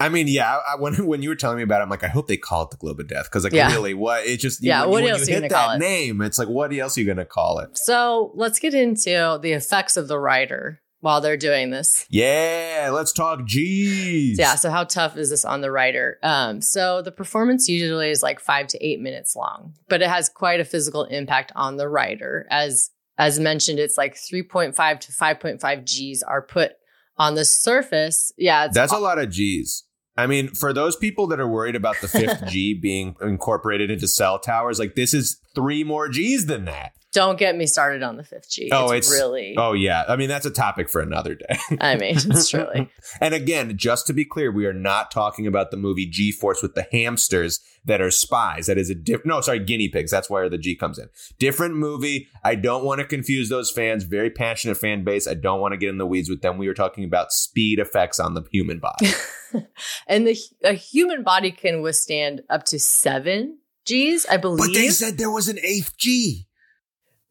I 0.00 0.08
mean, 0.08 0.28
yeah. 0.28 0.58
I, 0.68 0.76
when 0.76 1.06
when 1.06 1.22
you 1.22 1.28
were 1.28 1.36
telling 1.36 1.56
me 1.58 1.62
about 1.62 1.80
it, 1.80 1.84
I'm 1.84 1.90
like, 1.90 2.04
I 2.04 2.08
hope 2.08 2.26
they 2.28 2.36
call 2.36 2.62
it 2.64 2.70
the 2.70 2.76
Globe 2.76 3.00
of 3.00 3.08
Death 3.08 3.24
because, 3.24 3.44
like, 3.44 3.52
Yeah. 3.52 3.70
really, 3.72 3.94
what 3.94 4.26
it 4.26 4.38
just 4.38 4.62
Yeah, 4.62 4.82
When, 4.82 4.90
what 4.90 5.02
when 5.04 5.12
else 5.12 5.28
you 5.28 5.34
hit 5.34 5.48
that 5.50 5.76
it? 5.76 5.78
name, 5.78 6.20
it's 6.22 6.38
like, 6.38 6.48
what 6.48 6.72
else 6.72 6.96
are 6.96 7.00
you 7.00 7.06
gonna 7.06 7.24
call 7.24 7.58
it? 7.60 7.70
so 7.76 8.32
let's 8.34 8.58
get 8.58 8.74
into 8.74 9.38
the 9.42 9.52
effects 9.52 9.96
of 9.96 10.08
the 10.08 10.18
rider 10.18 10.80
while 11.00 11.20
they're 11.20 11.36
doing 11.36 11.70
this. 11.70 12.06
Yeah, 12.10 12.90
let's 12.92 13.12
talk 13.12 13.44
G's. 13.46 14.38
Yeah. 14.38 14.54
So 14.56 14.70
how 14.70 14.84
tough 14.84 15.16
is 15.16 15.30
this 15.30 15.44
on 15.44 15.60
the 15.60 15.70
rider? 15.70 16.18
Um, 16.22 16.60
so 16.60 17.02
the 17.02 17.12
performance 17.12 17.68
usually 17.68 18.10
is 18.10 18.22
like 18.22 18.40
five 18.40 18.66
to 18.68 18.84
eight 18.84 19.00
minutes 19.00 19.36
long, 19.36 19.74
but 19.88 20.02
it 20.02 20.08
has 20.08 20.28
quite 20.28 20.60
a 20.60 20.64
physical 20.64 21.04
impact 21.04 21.52
on 21.54 21.76
the 21.76 21.88
rider. 21.88 22.46
As 22.50 22.90
as 23.16 23.40
mentioned, 23.40 23.78
it's 23.80 23.98
like 23.98 24.14
3.5 24.14 25.00
to 25.00 25.12
5.5 25.12 25.84
G's 25.84 26.22
are 26.22 26.40
put 26.42 26.72
on 27.18 27.34
the 27.34 27.44
surface. 27.44 28.32
Yeah, 28.36 28.66
it's 28.66 28.74
That's 28.74 28.92
a 28.92 28.98
lot 28.98 29.18
of 29.18 29.30
G's. 29.30 29.84
I 30.16 30.26
mean, 30.26 30.48
for 30.48 30.72
those 30.72 30.96
people 30.96 31.28
that 31.28 31.38
are 31.38 31.48
worried 31.48 31.76
about 31.76 32.00
the 32.00 32.08
fifth 32.08 32.46
G 32.48 32.74
being 32.74 33.14
incorporated 33.20 33.90
into 33.90 34.08
cell 34.08 34.38
towers, 34.38 34.78
like 34.78 34.94
this 34.94 35.14
is 35.14 35.40
three 35.54 35.84
more 35.84 36.08
G's 36.08 36.46
than 36.46 36.64
that. 36.64 36.92
Don't 37.12 37.38
get 37.38 37.56
me 37.56 37.66
started 37.66 38.02
on 38.02 38.16
the 38.16 38.24
fifth 38.24 38.50
G. 38.50 38.68
Oh, 38.72 38.90
it's, 38.90 39.08
it's- 39.08 39.20
really. 39.20 39.54
Oh 39.56 39.72
yeah, 39.72 40.04
I 40.08 40.16
mean 40.16 40.28
that's 40.28 40.46
a 40.46 40.50
topic 40.50 40.90
for 40.90 41.00
another 41.00 41.34
day. 41.34 41.58
I 41.80 41.96
mean, 41.96 42.16
it's 42.16 42.50
truly. 42.50 42.90
And 43.20 43.32
again, 43.34 43.76
just 43.76 44.06
to 44.08 44.12
be 44.12 44.24
clear, 44.24 44.52
we 44.52 44.66
are 44.66 44.72
not 44.74 45.10
talking 45.10 45.46
about 45.46 45.70
the 45.70 45.76
movie 45.76 46.06
G 46.06 46.30
Force 46.30 46.62
with 46.62 46.74
the 46.74 46.86
hamsters 46.92 47.60
that 47.84 48.00
are 48.02 48.10
spies. 48.10 48.66
That 48.66 48.76
is 48.76 48.90
a 48.90 48.94
different. 48.94 49.26
No, 49.26 49.40
sorry, 49.40 49.60
guinea 49.60 49.88
pigs. 49.88 50.10
That's 50.10 50.28
where 50.28 50.48
the 50.50 50.58
G 50.58 50.76
comes 50.76 50.98
in. 50.98 51.08
Different 51.38 51.74
movie. 51.76 52.28
I 52.44 52.54
don't 52.54 52.84
want 52.84 53.00
to 53.00 53.06
confuse 53.06 53.48
those 53.48 53.70
fans. 53.70 54.04
Very 54.04 54.30
passionate 54.30 54.76
fan 54.76 55.04
base. 55.04 55.26
I 55.26 55.34
don't 55.34 55.60
want 55.60 55.72
to 55.72 55.78
get 55.78 55.88
in 55.88 55.98
the 55.98 56.06
weeds 56.06 56.28
with 56.28 56.42
them. 56.42 56.58
We 56.58 56.68
were 56.68 56.74
talking 56.74 57.04
about 57.04 57.32
speed 57.32 57.78
effects 57.78 58.20
on 58.20 58.34
the 58.34 58.42
human 58.52 58.78
body. 58.78 59.10
and 60.06 60.26
the 60.26 60.36
a 60.62 60.72
human 60.74 61.22
body 61.22 61.50
can 61.50 61.80
withstand 61.80 62.42
up 62.50 62.64
to 62.64 62.78
seven 62.78 63.58
G's, 63.86 64.26
I 64.26 64.36
believe. 64.36 64.58
but 64.58 64.74
they 64.74 64.88
said 64.90 65.16
there 65.16 65.30
was 65.30 65.48
an 65.48 65.58
eighth 65.62 65.96
G. 65.96 66.47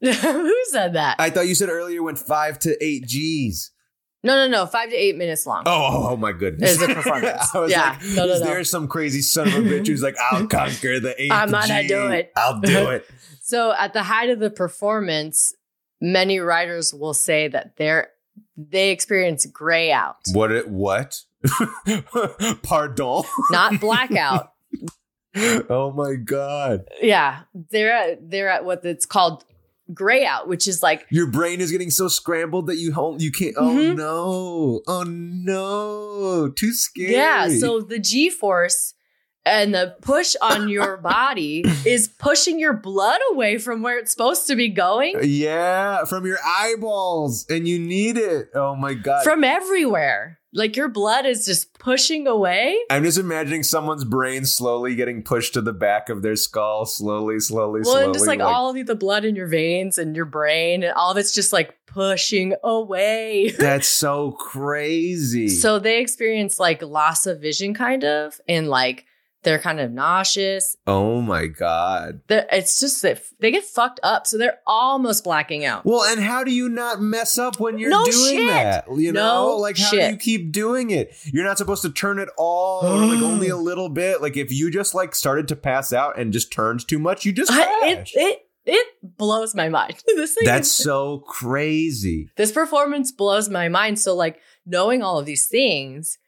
Who 0.00 0.54
said 0.70 0.92
that? 0.94 1.16
I 1.18 1.30
thought 1.30 1.46
you 1.48 1.54
said 1.54 1.68
earlier 1.68 2.02
went 2.02 2.18
five 2.18 2.58
to 2.60 2.82
eight 2.84 3.06
G's. 3.06 3.72
no, 4.22 4.34
no, 4.36 4.48
no. 4.50 4.66
Five 4.66 4.90
to 4.90 4.96
eight 4.96 5.16
minutes 5.16 5.46
long. 5.46 5.64
Oh, 5.66 5.72
oh, 5.72 6.08
oh 6.10 6.16
my 6.16 6.32
goodness. 6.32 6.72
Is 6.72 6.78
the 6.78 6.86
performance. 6.94 7.54
I 7.54 7.58
was 7.58 7.70
Yeah. 7.70 7.90
like, 7.90 8.02
No, 8.14 8.26
no, 8.26 8.32
is 8.32 8.40
no. 8.40 8.46
there 8.46 8.64
some 8.64 8.86
crazy 8.88 9.20
son 9.22 9.48
of 9.48 9.54
a 9.54 9.58
bitch 9.58 9.86
who's 9.88 10.02
like, 10.02 10.16
I'll 10.30 10.46
conquer 10.48 11.00
the 11.00 11.14
8th 11.18 11.30
I'm 11.32 11.50
gonna 11.50 11.88
do 11.88 12.08
it." 12.08 12.32
I'll 12.36 12.60
do 12.60 12.90
it. 12.90 13.08
So 13.42 13.72
at 13.72 13.92
the 13.92 14.02
height 14.04 14.30
of 14.30 14.38
the 14.40 14.50
performance, 14.50 15.52
many 16.00 16.38
riders 16.38 16.92
will 16.94 17.14
say 17.14 17.48
that 17.48 17.76
they're 17.76 18.10
they 18.56 18.90
experience 18.90 19.46
gray 19.46 19.90
out, 19.90 20.16
what? 20.32 20.52
It, 20.52 20.68
what? 20.68 21.22
Pardon? 22.62 23.22
not 23.50 23.80
blackout. 23.80 24.52
oh 25.36 25.92
my 25.96 26.14
god. 26.14 26.84
yeah, 27.00 27.40
they're 27.70 27.92
at, 27.92 28.30
they're 28.30 28.48
at 28.48 28.64
what 28.64 28.84
it's 28.84 29.06
called 29.06 29.44
gray 29.94 30.24
out, 30.26 30.48
which 30.48 30.66
is 30.68 30.82
like 30.82 31.06
Your 31.10 31.26
brain 31.26 31.60
is 31.60 31.70
getting 31.72 31.90
so 31.90 32.08
scrambled 32.08 32.66
that 32.66 32.76
you 32.76 32.92
home 32.92 33.16
you 33.20 33.30
can't. 33.32 33.54
Oh 33.56 33.74
Mhm. 33.74 33.96
no! 33.96 34.82
Oh 34.86 35.02
no! 35.04 36.48
Too 36.50 36.72
scary. 36.72 37.12
yeah. 37.12 37.48
So 37.48 37.80
the 37.80 37.98
G 37.98 38.30
force 38.30 38.94
and 39.44 39.74
the 39.74 39.96
push 40.02 40.34
on 40.42 40.68
your 40.76 40.96
body 40.98 41.64
is 41.86 42.08
pushing 42.08 42.58
your 42.58 42.74
blood 42.74 43.20
away 43.32 43.56
from 43.58 43.82
where 43.82 43.98
it's 43.98 44.10
supposed 44.10 44.46
to 44.48 44.56
be 44.56 44.68
going 44.68 45.16
yeah, 45.22 46.04
from 46.04 46.26
your 46.26 46.38
eyeballs, 46.44 47.46
and 47.48 47.66
you 47.66 47.78
need 47.78 48.16
it. 48.18 48.48
Oh 48.54 48.74
my 48.74 48.94
god! 48.94 49.24
from 49.24 49.44
everywhere. 49.44 50.37
Like 50.54 50.76
your 50.76 50.88
blood 50.88 51.26
is 51.26 51.44
just 51.44 51.78
pushing 51.78 52.26
away. 52.26 52.78
I'm 52.90 53.04
just 53.04 53.18
imagining 53.18 53.62
someone's 53.62 54.04
brain 54.04 54.46
slowly 54.46 54.94
getting 54.94 55.22
pushed 55.22 55.54
to 55.54 55.60
the 55.60 55.74
back 55.74 56.08
of 56.08 56.22
their 56.22 56.36
skull, 56.36 56.86
slowly, 56.86 57.38
slowly, 57.38 57.82
Well, 57.82 57.92
slowly. 57.92 58.04
and 58.06 58.14
just 58.14 58.26
like, 58.26 58.40
all 58.40 58.70
of 58.74 58.86
the 58.86 58.94
blood 58.94 59.24
in 59.26 59.36
your 59.36 59.46
veins 59.46 59.98
and 59.98 60.16
your 60.16 60.24
brain, 60.24 60.82
and 60.82 60.92
all 60.94 61.10
of 61.10 61.18
it's 61.18 61.32
just 61.32 61.52
like 61.52 61.76
pushing 61.86 62.54
away. 62.64 63.50
That's 63.58 63.88
so 63.88 64.32
crazy. 64.32 65.48
So 65.48 65.78
they 65.78 66.00
experience 66.00 66.58
like 66.58 66.82
loss 66.82 67.26
of 67.26 67.40
vision, 67.40 67.74
kind 67.74 68.04
of, 68.04 68.40
and 68.48 68.68
like 68.68 69.04
they're 69.48 69.58
kind 69.58 69.80
of 69.80 69.90
nauseous. 69.90 70.76
oh 70.86 71.20
my 71.22 71.46
god. 71.46 72.20
They're, 72.26 72.46
it's 72.52 72.78
just 72.80 73.00
that 73.02 73.22
they 73.40 73.50
get 73.50 73.64
fucked 73.64 73.98
up, 74.02 74.26
so 74.26 74.36
they're 74.36 74.58
almost 74.66 75.24
blacking 75.24 75.64
out. 75.64 75.84
Well, 75.86 76.02
and 76.04 76.20
how 76.22 76.44
do 76.44 76.52
you 76.52 76.68
not 76.68 77.00
mess 77.00 77.38
up 77.38 77.58
when 77.58 77.78
you're 77.78 77.90
No 77.90 78.04
doing 78.04 78.36
shit. 78.38 78.48
that? 78.48 78.84
You 78.94 79.12
know, 79.12 79.48
No 79.48 79.56
like 79.56 79.78
how 79.78 79.90
do 79.90 79.96
you 79.96 80.16
keep 80.16 80.52
doing 80.52 80.90
it? 80.90 81.14
You're 81.24 81.44
not 81.44 81.56
supposed 81.58 81.82
to 81.82 81.90
turn 81.90 82.18
it 82.18 82.28
all 82.36 82.82
like 82.82 83.22
only 83.22 83.48
a 83.50 83.56
little 83.56 83.88
bit. 83.88 84.20
Like 84.20 84.36
if 84.36 84.52
you 84.52 84.70
just 84.70 84.94
like 84.94 85.14
started 85.14 85.48
to 85.48 85.56
pass 85.56 85.92
out 85.92 86.18
and 86.18 86.32
just 86.32 86.52
turned 86.52 86.86
too 86.86 86.98
much, 86.98 87.24
you 87.24 87.32
just 87.32 87.50
I, 87.50 87.64
crash. 87.64 88.12
it 88.14 88.20
it 88.20 88.38
it 88.66 88.86
blows 89.02 89.54
my 89.54 89.68
mind. 89.70 90.02
this 90.06 90.34
thing, 90.34 90.44
That's 90.44 90.68
is- 90.68 90.74
so 90.84 91.18
crazy. 91.26 92.28
this 92.36 92.52
performance 92.52 93.12
blows 93.12 93.48
my 93.48 93.68
mind. 93.68 93.98
So 93.98 94.14
like 94.14 94.40
knowing 94.66 95.02
all 95.02 95.18
of 95.18 95.24
these 95.26 95.46
things 95.46 96.18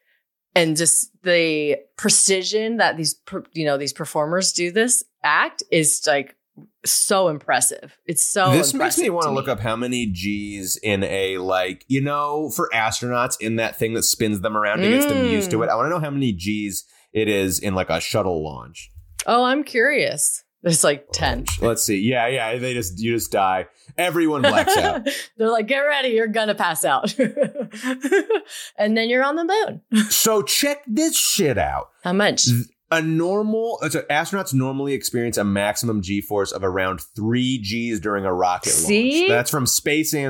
and 0.55 0.77
just 0.77 1.11
the 1.23 1.77
precision 1.97 2.79
that 2.79 2.97
these 2.97 3.17
you 3.53 3.65
know 3.65 3.77
these 3.79 3.93
performers 3.93 4.53
do 4.53 4.71
this 4.71 5.05
act 5.23 5.63
is 5.71 6.03
like 6.07 6.37
so 6.85 7.29
impressive. 7.29 7.97
It's 8.07 8.27
so 8.27 8.51
this 8.53 8.75
makes 8.75 8.99
me 8.99 9.11
want 9.11 9.25
to 9.25 9.29
to 9.29 9.35
look 9.35 9.49
up 9.49 9.61
how 9.61 9.77
many 9.77 10.07
G's 10.07 10.77
in 10.83 11.05
a 11.05 11.39
like 11.39 11.85
you 11.89 12.01
know 12.01 12.51
for 12.51 12.69
astronauts 12.75 13.37
in 13.41 13.57
that 13.57 13.77
thing 13.77 13.95
that 13.95 14.03
spins 14.03 14.41
them 14.41 14.57
around 14.57 14.81
and 14.81 14.93
gets 14.93 15.07
them 15.07 15.27
used 15.27 15.51
to 15.51 15.59
Mm. 15.59 15.65
it. 15.65 15.71
I 15.71 15.75
want 15.77 15.87
to 15.87 15.91
know 15.91 16.01
how 16.01 16.11
many 16.11 16.33
G's 16.33 16.85
it 17.13 17.29
is 17.29 17.59
in 17.59 17.75
like 17.75 17.91
a 17.91 18.01
shuttle 18.01 18.43
launch. 18.45 18.91
Oh, 19.27 19.45
I'm 19.45 19.63
curious. 19.65 20.43
There's 20.63 20.85
like 20.85 21.07
10. 21.13 21.47
Let's 21.63 21.83
see. 21.83 21.99
Yeah, 21.99 22.27
yeah. 22.27 22.57
They 22.59 22.75
just 22.75 22.99
you 23.01 23.15
just 23.15 23.33
die. 23.33 23.67
Everyone 23.97 24.43
blacks 24.43 24.77
out. 24.77 25.09
They're 25.39 25.51
like, 25.51 25.67
get 25.67 25.79
ready, 25.81 26.09
you're 26.11 26.27
gonna 26.27 26.55
pass 26.55 26.85
out. 26.85 27.15
and 28.79 28.97
then 28.97 29.09
you're 29.09 29.25
on 29.25 29.37
the 29.37 29.45
moon. 29.45 30.11
so 30.11 30.43
check 30.43 30.83
this 30.87 31.17
shit 31.17 31.59
out. 31.59 31.91
How 32.05 32.13
much? 32.13 32.47
A 32.93 33.01
normal 33.01 33.79
so 33.89 34.03
astronauts 34.11 34.53
normally 34.53 34.95
experience 34.95 35.37
a 35.39 35.45
maximum 35.45 36.03
G 36.03 36.21
force 36.21 36.51
of 36.51 36.65
around 36.65 37.01
three 37.15 37.59
G's 37.63 38.01
during 38.01 38.25
a 38.25 38.35
rocket 38.35 38.71
See? 38.71 39.21
launch. 39.21 39.29
That's 39.29 39.51
from 39.51 39.67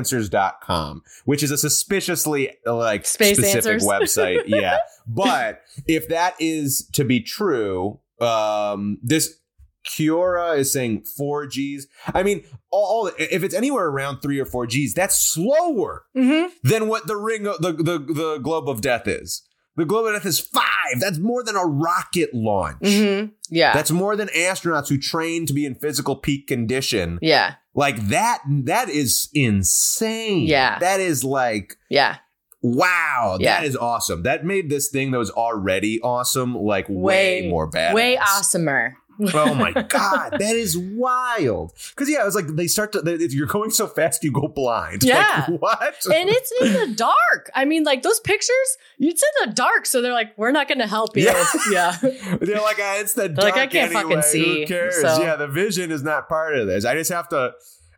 spaceanswers.com, 0.05 1.01
which 1.25 1.43
is 1.43 1.51
a 1.51 1.57
suspiciously 1.57 2.51
like 2.65 3.05
Space 3.05 3.37
specific 3.37 3.73
Answers. 3.73 3.83
website. 3.83 4.43
Yeah. 4.47 4.77
but 5.07 5.61
if 5.87 6.09
that 6.09 6.35
is 6.39 6.87
to 6.93 7.03
be 7.03 7.21
true, 7.21 7.99
um, 8.19 8.99
this 9.01 9.39
Quora 9.87 10.57
is 10.57 10.71
saying 10.71 11.03
four 11.03 11.47
G's. 11.47 11.87
I 12.13 12.23
mean, 12.23 12.43
all 12.69 13.07
if 13.17 13.43
it's 13.43 13.55
anywhere 13.55 13.87
around 13.87 14.19
three 14.21 14.39
or 14.39 14.45
four 14.45 14.67
G's, 14.67 14.93
that's 14.93 15.15
slower 15.17 16.03
Mm-hmm. 16.15 16.53
than 16.63 16.87
what 16.87 17.07
the 17.07 17.15
ring 17.17 17.47
of 17.47 17.61
the, 17.61 17.73
the 17.73 17.97
the 17.99 18.37
globe 18.37 18.69
of 18.69 18.81
death 18.81 19.07
is. 19.07 19.43
The 19.77 19.85
globe 19.85 20.07
of 20.07 20.13
death 20.13 20.25
is 20.25 20.39
five. 20.39 20.99
That's 20.99 21.17
more 21.17 21.43
than 21.43 21.55
a 21.55 21.65
rocket 21.65 22.33
launch. 22.33 22.81
Mm-hmm. 22.81 23.31
Yeah. 23.49 23.73
That's 23.73 23.89
more 23.89 24.15
than 24.17 24.27
astronauts 24.29 24.89
who 24.89 24.97
train 24.97 25.45
to 25.45 25.53
be 25.53 25.65
in 25.65 25.75
physical 25.75 26.15
peak 26.17 26.47
condition. 26.47 27.19
yeah. 27.21 27.55
Like 27.73 28.07
that, 28.09 28.39
that 28.65 28.89
is 28.89 29.29
insane. 29.33 30.45
Yeah. 30.45 30.77
That 30.79 30.99
is 30.99 31.23
like, 31.23 31.77
Yeah. 31.89 32.17
wow, 32.61 33.37
Yeah. 33.39 33.61
that 33.61 33.65
is 33.65 33.77
awesome. 33.77 34.23
That 34.23 34.43
made 34.45 34.69
this 34.69 34.89
thing 34.89 35.11
that 35.11 35.17
was 35.17 35.31
already 35.31 36.01
awesome, 36.01 36.53
like 36.55 36.85
way, 36.89 37.43
Way- 37.43 37.49
more 37.49 37.67
bad. 37.67 37.93
Way 37.95 38.17
awesomer. 38.17 38.93
Oh 39.33 39.53
my 39.53 39.71
God, 39.89 40.31
that 40.39 40.55
is 40.55 40.77
wild. 40.77 41.73
Because, 41.89 42.09
yeah, 42.09 42.21
it 42.21 42.25
was 42.25 42.35
like 42.35 42.47
they 42.47 42.67
start 42.67 42.91
to, 42.93 43.01
they, 43.01 43.15
you're 43.29 43.47
going 43.47 43.69
so 43.71 43.87
fast, 43.87 44.23
you 44.23 44.31
go 44.31 44.47
blind. 44.47 45.03
Yeah. 45.11 45.45
Like, 45.49 45.61
what? 45.61 46.05
and 46.13 46.29
it's 46.29 46.51
in 46.61 46.73
the 46.73 46.95
dark. 46.95 47.49
I 47.53 47.65
mean, 47.65 47.83
like 47.83 48.01
those 48.03 48.19
pictures, 48.19 48.77
it's 48.99 49.21
in 49.43 49.49
the 49.49 49.53
dark. 49.53 49.85
So 49.85 50.01
they're 50.01 50.13
like, 50.13 50.37
we're 50.37 50.51
not 50.51 50.67
going 50.67 50.79
to 50.79 50.87
help 50.87 51.15
you. 51.17 51.25
Yeah. 51.25 51.45
Yeah. 51.71 51.97
They're 52.01 52.61
like, 52.61 52.77
ah, 52.79 52.99
it's 52.99 53.13
the 53.13 53.29
dark 53.29 53.55
like, 53.55 53.55
I 53.55 53.67
can't 53.67 53.93
anyway. 53.93 54.01
fucking 54.03 54.21
see, 54.23 54.59
Who 54.61 54.65
cares? 54.67 54.99
so- 54.99 55.21
Yeah, 55.21 55.35
the 55.35 55.47
vision 55.47 55.91
is 55.91 56.03
not 56.03 56.27
part 56.29 56.55
of 56.57 56.67
this. 56.67 56.85
I 56.85 56.95
just 56.95 57.11
have 57.11 57.29
to. 57.29 57.53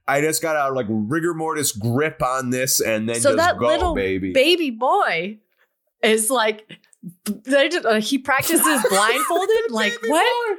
I 0.07 0.19
just 0.19 0.41
got 0.41 0.67
to 0.67 0.73
like 0.73 0.87
rigor 0.89 1.33
mortis 1.33 1.71
grip 1.71 2.21
on 2.21 2.49
this 2.49 2.81
and 2.81 3.07
then 3.07 3.15
so 3.21 3.29
just 3.29 3.37
that 3.37 3.57
go, 3.57 3.67
little 3.67 3.95
baby. 3.95 4.33
baby 4.33 4.69
boy 4.69 5.37
is 6.01 6.29
like, 6.29 6.69
they 7.25 7.69
just, 7.69 7.85
uh, 7.85 8.01
he 8.01 8.17
practices 8.17 8.83
blindfolded. 8.89 9.71
like, 9.71 9.93
what? 10.05 10.57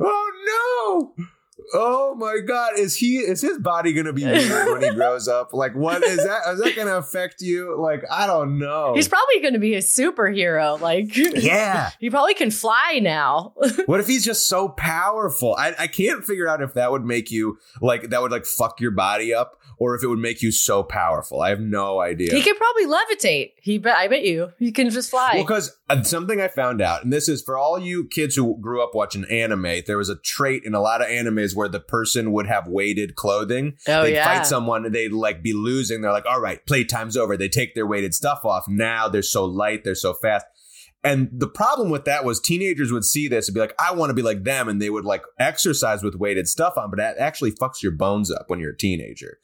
Oh 0.00 1.12
no! 1.16 1.26
Oh 1.72 2.14
my 2.16 2.40
god! 2.46 2.78
Is 2.78 2.96
he? 2.96 3.18
Is 3.18 3.40
his 3.40 3.58
body 3.58 3.92
gonna 3.92 4.12
be 4.12 4.24
weird 4.24 4.72
when 4.72 4.82
he 4.82 4.90
grows 4.94 5.28
up? 5.28 5.52
Like, 5.52 5.74
what 5.74 6.02
is 6.02 6.18
that? 6.18 6.42
Is 6.52 6.60
that 6.60 6.76
gonna 6.76 6.96
affect 6.96 7.40
you? 7.40 7.80
Like, 7.80 8.02
I 8.10 8.26
don't 8.26 8.58
know. 8.58 8.94
He's 8.94 9.08
probably 9.08 9.40
to 9.54 9.58
be 9.58 9.74
a 9.74 9.80
superhero. 9.80 10.80
Like, 10.80 11.16
yeah. 11.16 11.90
he 12.00 12.10
probably 12.10 12.34
can 12.34 12.50
fly 12.50 13.00
now. 13.02 13.54
What 13.86 14.00
if 14.00 14.06
he's 14.06 14.24
just 14.24 14.48
so 14.48 14.68
powerful? 14.68 15.54
I, 15.58 15.74
I 15.78 15.86
can't 15.86 16.24
figure 16.24 16.48
out 16.48 16.62
if 16.62 16.74
that 16.74 16.90
would 16.90 17.04
make 17.04 17.30
you 17.30 17.58
like 17.80 18.10
that 18.10 18.22
would 18.22 18.30
like 18.30 18.46
fuck 18.46 18.80
your 18.80 18.92
body 18.92 19.34
up 19.34 19.60
or 19.78 19.94
if 19.94 20.02
it 20.02 20.06
would 20.06 20.18
make 20.18 20.42
you 20.42 20.52
so 20.52 20.82
powerful. 20.82 21.40
I 21.40 21.50
have 21.50 21.60
no 21.60 22.00
idea. 22.00 22.34
He 22.34 22.42
could 22.42 22.56
probably 22.56 22.86
levitate. 22.86 23.52
He 23.56 23.78
bet 23.78 23.96
I 23.96 24.08
bet 24.08 24.24
you. 24.24 24.52
He 24.58 24.72
can 24.72 24.90
just 24.90 25.10
fly. 25.10 25.32
Well, 25.34 25.44
because 25.44 25.76
uh, 25.88 26.02
something 26.02 26.40
I 26.40 26.48
found 26.48 26.80
out, 26.80 27.04
and 27.04 27.12
this 27.12 27.28
is 27.28 27.42
for 27.42 27.56
all 27.56 27.78
you 27.78 28.06
kids 28.08 28.36
who 28.36 28.58
grew 28.60 28.82
up 28.82 28.94
watching 28.94 29.24
anime, 29.30 29.82
there 29.86 29.98
was 29.98 30.08
a 30.08 30.16
trait 30.16 30.62
in 30.64 30.74
a 30.74 30.80
lot 30.80 31.00
of 31.00 31.08
animes 31.08 31.54
where 31.54 31.68
the 31.68 31.80
person 31.80 32.32
would 32.32 32.46
have 32.46 32.68
weighted 32.68 33.14
clothing. 33.14 33.76
oh 33.88 34.02
they'd 34.02 34.14
yeah. 34.14 34.24
fight 34.24 34.46
someone 34.46 34.84
and 34.84 34.94
they'd 34.94 35.12
like 35.12 35.42
be 35.42 35.52
losing. 35.52 36.00
They're 36.00 36.12
like, 36.12 36.26
all 36.26 36.40
right, 36.40 36.64
playtime's 36.66 37.16
over. 37.16 37.36
They 37.36 37.48
take 37.48 37.74
their 37.74 37.86
weighted 37.86 38.14
stuff 38.14 38.44
off. 38.44 38.66
Now 38.68 39.08
they're 39.08 39.22
so 39.22 39.44
light, 39.44 39.84
they're 39.84 39.94
so 39.94 40.14
fast. 40.14 40.46
And 41.04 41.28
the 41.30 41.46
problem 41.46 41.90
with 41.90 42.06
that 42.06 42.24
was 42.24 42.40
teenagers 42.40 42.90
would 42.90 43.04
see 43.04 43.28
this 43.28 43.46
and 43.46 43.54
be 43.54 43.60
like, 43.60 43.74
I 43.78 43.92
want 43.92 44.08
to 44.08 44.14
be 44.14 44.22
like 44.22 44.42
them. 44.42 44.68
And 44.68 44.80
they 44.80 44.88
would 44.88 45.04
like 45.04 45.22
exercise 45.38 46.02
with 46.02 46.14
weighted 46.14 46.48
stuff 46.48 46.78
on, 46.78 46.88
but 46.88 46.96
that 46.96 47.18
actually 47.18 47.52
fucks 47.52 47.82
your 47.82 47.92
bones 47.92 48.30
up 48.30 48.48
when 48.48 48.58
you're 48.58 48.72
a 48.72 48.76
teenager. 48.76 49.38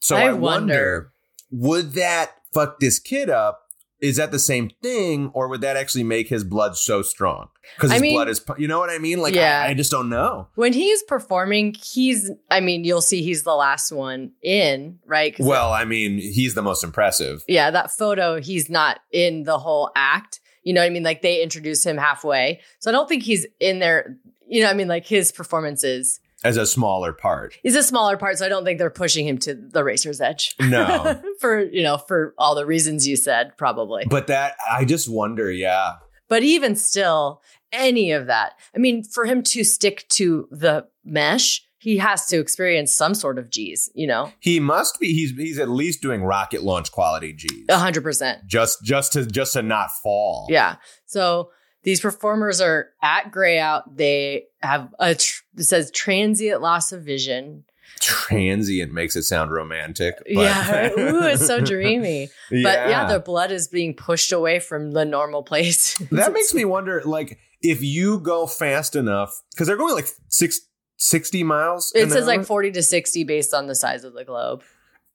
So 0.00 0.16
I, 0.16 0.28
I 0.28 0.32
wonder, 0.32 0.40
wonder. 0.40 1.12
would 1.50 1.92
that 1.94 2.32
fuck 2.54 2.80
this 2.80 2.98
kid 2.98 3.30
up? 3.30 3.60
Is 4.00 4.16
that 4.18 4.30
the 4.30 4.38
same 4.38 4.70
thing, 4.80 5.28
or 5.34 5.48
would 5.48 5.60
that 5.62 5.76
actually 5.76 6.04
make 6.04 6.28
his 6.28 6.44
blood 6.44 6.76
so 6.76 7.02
strong? 7.02 7.48
Because 7.74 7.90
his 7.90 8.00
mean- 8.00 8.14
blood 8.14 8.28
is, 8.28 8.40
you 8.56 8.68
know 8.68 8.78
what 8.78 8.90
I 8.90 8.98
mean? 8.98 9.20
Like, 9.20 9.34
Yeah. 9.34 9.60
I, 9.66 9.70
I 9.70 9.74
just 9.74 9.90
don't 9.90 10.08
know. 10.08 10.46
when 10.54 10.72
he's 10.72 11.02
performing, 11.02 11.74
he's 11.82 12.30
I 12.48 12.60
mean, 12.60 12.84
you'll 12.84 13.00
see 13.00 13.22
he's 13.24 13.42
the 13.42 13.56
last 13.56 13.90
one 13.90 14.30
in, 14.40 15.00
right? 15.04 15.34
Well, 15.40 15.72
I 15.72 15.84
mean, 15.84 16.18
he's 16.18 16.54
the 16.54 16.62
most 16.62 16.84
impressive. 16.84 17.42
yeah, 17.48 17.72
that 17.72 17.90
photo, 17.90 18.40
he's 18.40 18.70
not 18.70 19.00
in 19.10 19.42
the 19.42 19.58
whole 19.58 19.90
act. 19.96 20.38
You 20.62 20.74
know 20.74 20.80
what 20.80 20.86
I 20.86 20.90
mean? 20.90 21.02
Like 21.02 21.22
they 21.22 21.42
introduce 21.42 21.84
him 21.84 21.96
halfway. 21.96 22.60
So 22.78 22.90
I 22.90 22.92
don't 22.92 23.08
think 23.08 23.24
he's 23.24 23.46
in 23.58 23.80
there. 23.80 24.16
You 24.46 24.62
know 24.62 24.70
I 24.70 24.74
mean? 24.74 24.86
Like 24.86 25.06
his 25.06 25.32
performances. 25.32 26.20
As 26.44 26.56
a 26.56 26.66
smaller 26.66 27.12
part. 27.12 27.58
He's 27.62 27.74
a 27.74 27.82
smaller 27.82 28.16
part, 28.16 28.38
so 28.38 28.46
I 28.46 28.48
don't 28.48 28.64
think 28.64 28.78
they're 28.78 28.90
pushing 28.90 29.26
him 29.26 29.38
to 29.38 29.54
the 29.54 29.82
racer's 29.82 30.20
edge. 30.20 30.54
No. 30.60 31.20
for, 31.40 31.60
you 31.60 31.82
know, 31.82 31.98
for 31.98 32.34
all 32.38 32.54
the 32.54 32.66
reasons 32.66 33.06
you 33.06 33.16
said, 33.16 33.56
probably. 33.56 34.04
But, 34.08 34.28
that, 34.28 34.56
I 34.70 34.84
just 34.84 35.08
wonder, 35.08 35.50
yeah. 35.50 35.94
But 36.28 36.42
even 36.42 36.76
still, 36.76 37.42
any 37.72 38.12
of 38.12 38.26
that. 38.26 38.52
I 38.74 38.78
mean, 38.78 39.02
for 39.02 39.24
him 39.24 39.42
to 39.44 39.64
stick 39.64 40.06
to 40.10 40.48
the 40.50 40.86
mesh, 41.04 41.64
he 41.78 41.98
has 41.98 42.26
to 42.26 42.38
experience 42.38 42.92
some 42.92 43.14
sort 43.14 43.38
of 43.38 43.50
G's, 43.50 43.90
you 43.94 44.06
know? 44.06 44.32
He 44.40 44.60
must 44.60 44.98
be, 45.00 45.12
he's 45.12 45.30
he's 45.30 45.58
at 45.58 45.68
least 45.68 46.02
doing 46.02 46.22
rocket 46.22 46.62
launch 46.62 46.90
quality 46.90 47.32
G's. 47.32 47.66
A 47.68 47.78
hundred 47.78 48.02
percent. 48.02 48.46
Just 48.46 48.82
just 48.82 49.12
to 49.12 49.24
just 49.24 49.52
to 49.52 49.62
not 49.62 49.92
fall. 49.92 50.46
Yeah. 50.50 50.76
So 51.06 51.50
these 51.88 52.00
performers 52.00 52.60
are 52.60 52.90
at 53.02 53.30
gray 53.32 53.58
out. 53.58 53.96
They 53.96 54.44
have 54.60 54.92
a 54.98 55.14
tr- 55.14 55.42
it 55.56 55.64
says 55.64 55.90
transient 55.90 56.60
loss 56.60 56.92
of 56.92 57.02
vision. 57.02 57.64
Transient 58.00 58.92
makes 58.92 59.16
it 59.16 59.22
sound 59.22 59.50
romantic. 59.50 60.16
But 60.18 60.30
yeah. 60.32 60.90
Ooh, 60.98 61.26
it's 61.26 61.46
so 61.46 61.60
dreamy. 61.60 62.28
But 62.50 62.56
yeah, 62.60 62.88
Yeah. 62.88 63.06
their 63.08 63.20
blood 63.20 63.50
is 63.50 63.68
being 63.68 63.94
pushed 63.94 64.32
away 64.32 64.58
from 64.60 64.92
the 64.92 65.04
normal 65.04 65.42
place. 65.42 65.96
that 66.10 66.32
makes 66.34 66.52
me 66.52 66.64
wonder, 66.66 67.00
like, 67.04 67.38
if 67.62 67.82
you 67.82 68.18
go 68.20 68.46
fast 68.46 68.94
enough, 68.94 69.40
because 69.52 69.66
they're 69.66 69.76
going 69.78 69.94
like 69.94 70.08
six, 70.28 70.60
60 70.98 71.42
miles. 71.42 71.90
It 71.94 72.10
says 72.10 72.26
like 72.26 72.44
40 72.44 72.70
to 72.72 72.82
60 72.82 73.24
based 73.24 73.54
on 73.54 73.66
the 73.66 73.74
size 73.74 74.04
of 74.04 74.12
the 74.14 74.24
globe. 74.24 74.62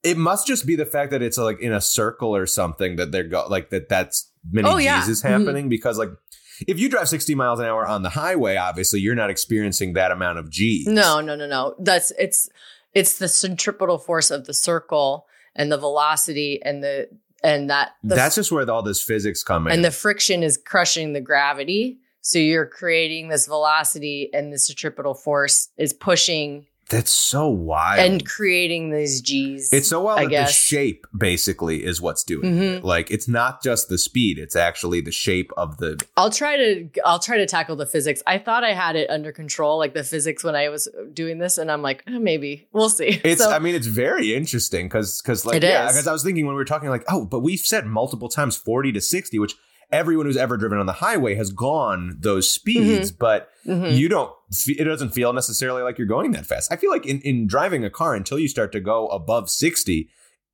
it 0.02 0.18
must 0.18 0.46
just 0.46 0.66
be 0.66 0.76
the 0.76 0.84
fact 0.86 1.10
that 1.12 1.22
it's 1.22 1.38
like 1.38 1.60
in 1.60 1.72
a 1.72 1.80
circle 1.80 2.34
or 2.36 2.46
something 2.46 2.96
that 2.96 3.10
they're 3.12 3.24
go 3.34 3.46
like 3.48 3.70
that. 3.70 3.88
That's 3.88 4.30
many 4.50 4.68
Oh, 4.68 4.76
yeah. 4.76 5.08
is 5.08 5.22
Mhm. 5.22 5.28
happening 5.30 5.68
because 5.70 5.96
like. 5.98 6.10
If 6.66 6.78
you 6.78 6.88
drive 6.88 7.08
60 7.08 7.34
miles 7.34 7.58
an 7.60 7.66
hour 7.66 7.86
on 7.86 8.02
the 8.02 8.10
highway, 8.10 8.56
obviously 8.56 9.00
you're 9.00 9.14
not 9.14 9.30
experiencing 9.30 9.94
that 9.94 10.10
amount 10.10 10.38
of 10.38 10.50
G's. 10.50 10.86
No, 10.86 11.20
no, 11.20 11.34
no, 11.36 11.46
no. 11.46 11.74
That's 11.78 12.12
it's 12.18 12.48
it's 12.92 13.18
the 13.18 13.28
centripetal 13.28 13.98
force 13.98 14.30
of 14.30 14.46
the 14.46 14.54
circle 14.54 15.26
and 15.54 15.70
the 15.70 15.78
velocity 15.78 16.60
and 16.62 16.82
the 16.82 17.08
and 17.42 17.68
that 17.70 17.92
the 18.02 18.14
That's 18.14 18.36
just 18.36 18.50
where 18.52 18.68
all 18.70 18.82
this 18.82 19.02
physics 19.02 19.42
come 19.42 19.66
in. 19.66 19.72
and 19.72 19.84
the 19.84 19.90
friction 19.90 20.42
is 20.42 20.56
crushing 20.56 21.12
the 21.12 21.20
gravity. 21.20 21.98
So 22.20 22.38
you're 22.38 22.66
creating 22.66 23.28
this 23.28 23.46
velocity 23.46 24.30
and 24.32 24.52
the 24.52 24.58
centripetal 24.58 25.12
force 25.12 25.68
is 25.76 25.92
pushing 25.92 26.64
That's 26.90 27.10
so 27.10 27.48
wild. 27.48 27.98
and 28.00 28.26
creating 28.26 28.90
these 28.90 29.20
G's. 29.22 29.72
it's 29.72 29.88
so 29.88 30.02
wild 30.02 30.18
I 30.20 30.24
that 30.24 30.30
guess. 30.30 30.48
the 30.48 30.52
shape 30.54 31.06
basically 31.16 31.84
is 31.84 32.00
what's 32.00 32.22
doing 32.24 32.54
Mhm. 32.56 32.76
it. 32.78 32.84
Like 32.84 33.10
it's 33.10 33.26
not 33.26 33.62
just 33.62 33.88
the 33.88 33.96
speed; 33.98 34.38
it's 34.38 34.54
actually 34.54 35.00
the 35.00 35.10
shape 35.10 35.50
of 35.56 35.78
the. 35.78 35.98
I'll 36.16 36.30
try 36.30 36.56
to 36.56 36.88
I'll 37.04 37.18
try 37.18 37.38
to 37.38 37.46
tackle 37.46 37.76
the 37.76 37.86
physics. 37.86 38.22
I 38.26 38.38
thought 38.38 38.64
I 38.64 38.72
had 38.74 38.96
it 38.96 39.08
under 39.08 39.32
control, 39.32 39.78
like 39.78 39.94
the 39.94 40.04
physics 40.04 40.44
when 40.44 40.54
I 40.54 40.68
was 40.68 40.88
doing 41.12 41.38
this, 41.38 41.56
and 41.58 41.70
I'm 41.70 41.80
like, 41.82 42.02
eh, 42.06 42.18
maybe 42.18 42.66
we'll 42.72 42.90
see. 42.90 43.20
It's. 43.24 43.42
So- 43.42 43.50
I 43.50 43.58
mean, 43.58 43.74
it's 43.74 43.86
very 43.86 44.34
interesting 44.34 44.86
because 44.86 45.22
because 45.22 45.46
like 45.46 45.56
It 45.56 45.62
yeah, 45.62 45.86
because 45.86 46.06
I 46.06 46.12
was 46.12 46.22
thinking 46.22 46.44
when 46.46 46.54
we 46.54 46.58
were 46.60 46.64
talking 46.66 46.90
like 46.90 47.04
oh, 47.08 47.24
but 47.24 47.40
we've 47.40 47.60
said 47.60 47.86
multiple 47.86 48.28
times 48.28 48.56
forty 48.56 48.92
to 48.92 49.00
sixty, 49.00 49.38
which 49.38 49.54
everyone 49.92 50.26
who's 50.26 50.36
ever 50.36 50.56
driven 50.56 50.78
on 50.78 50.86
the 50.86 50.92
highway 50.94 51.34
has 51.34 51.50
gone 51.52 52.16
those 52.20 52.50
speeds, 52.50 53.10
but 53.12 53.48
Mhm. 53.66 53.96
you 53.96 54.08
don't. 54.08 54.32
It 54.68 54.84
doesn't 54.84 55.10
feel 55.10 55.32
necessarily 55.32 55.82
like 55.82 55.98
you're 55.98 56.06
going 56.06 56.32
that 56.32 56.46
fast. 56.46 56.72
I 56.72 56.76
feel 56.76 56.90
like 56.90 57.06
in 57.06 57.20
in 57.22 57.46
driving 57.46 57.84
a 57.84 57.90
car 57.90 58.14
until 58.14 58.38
you 58.38 58.48
start 58.48 58.72
to 58.72 58.80
go 58.80 59.08
above 59.08 59.50
sixty. 59.50 60.08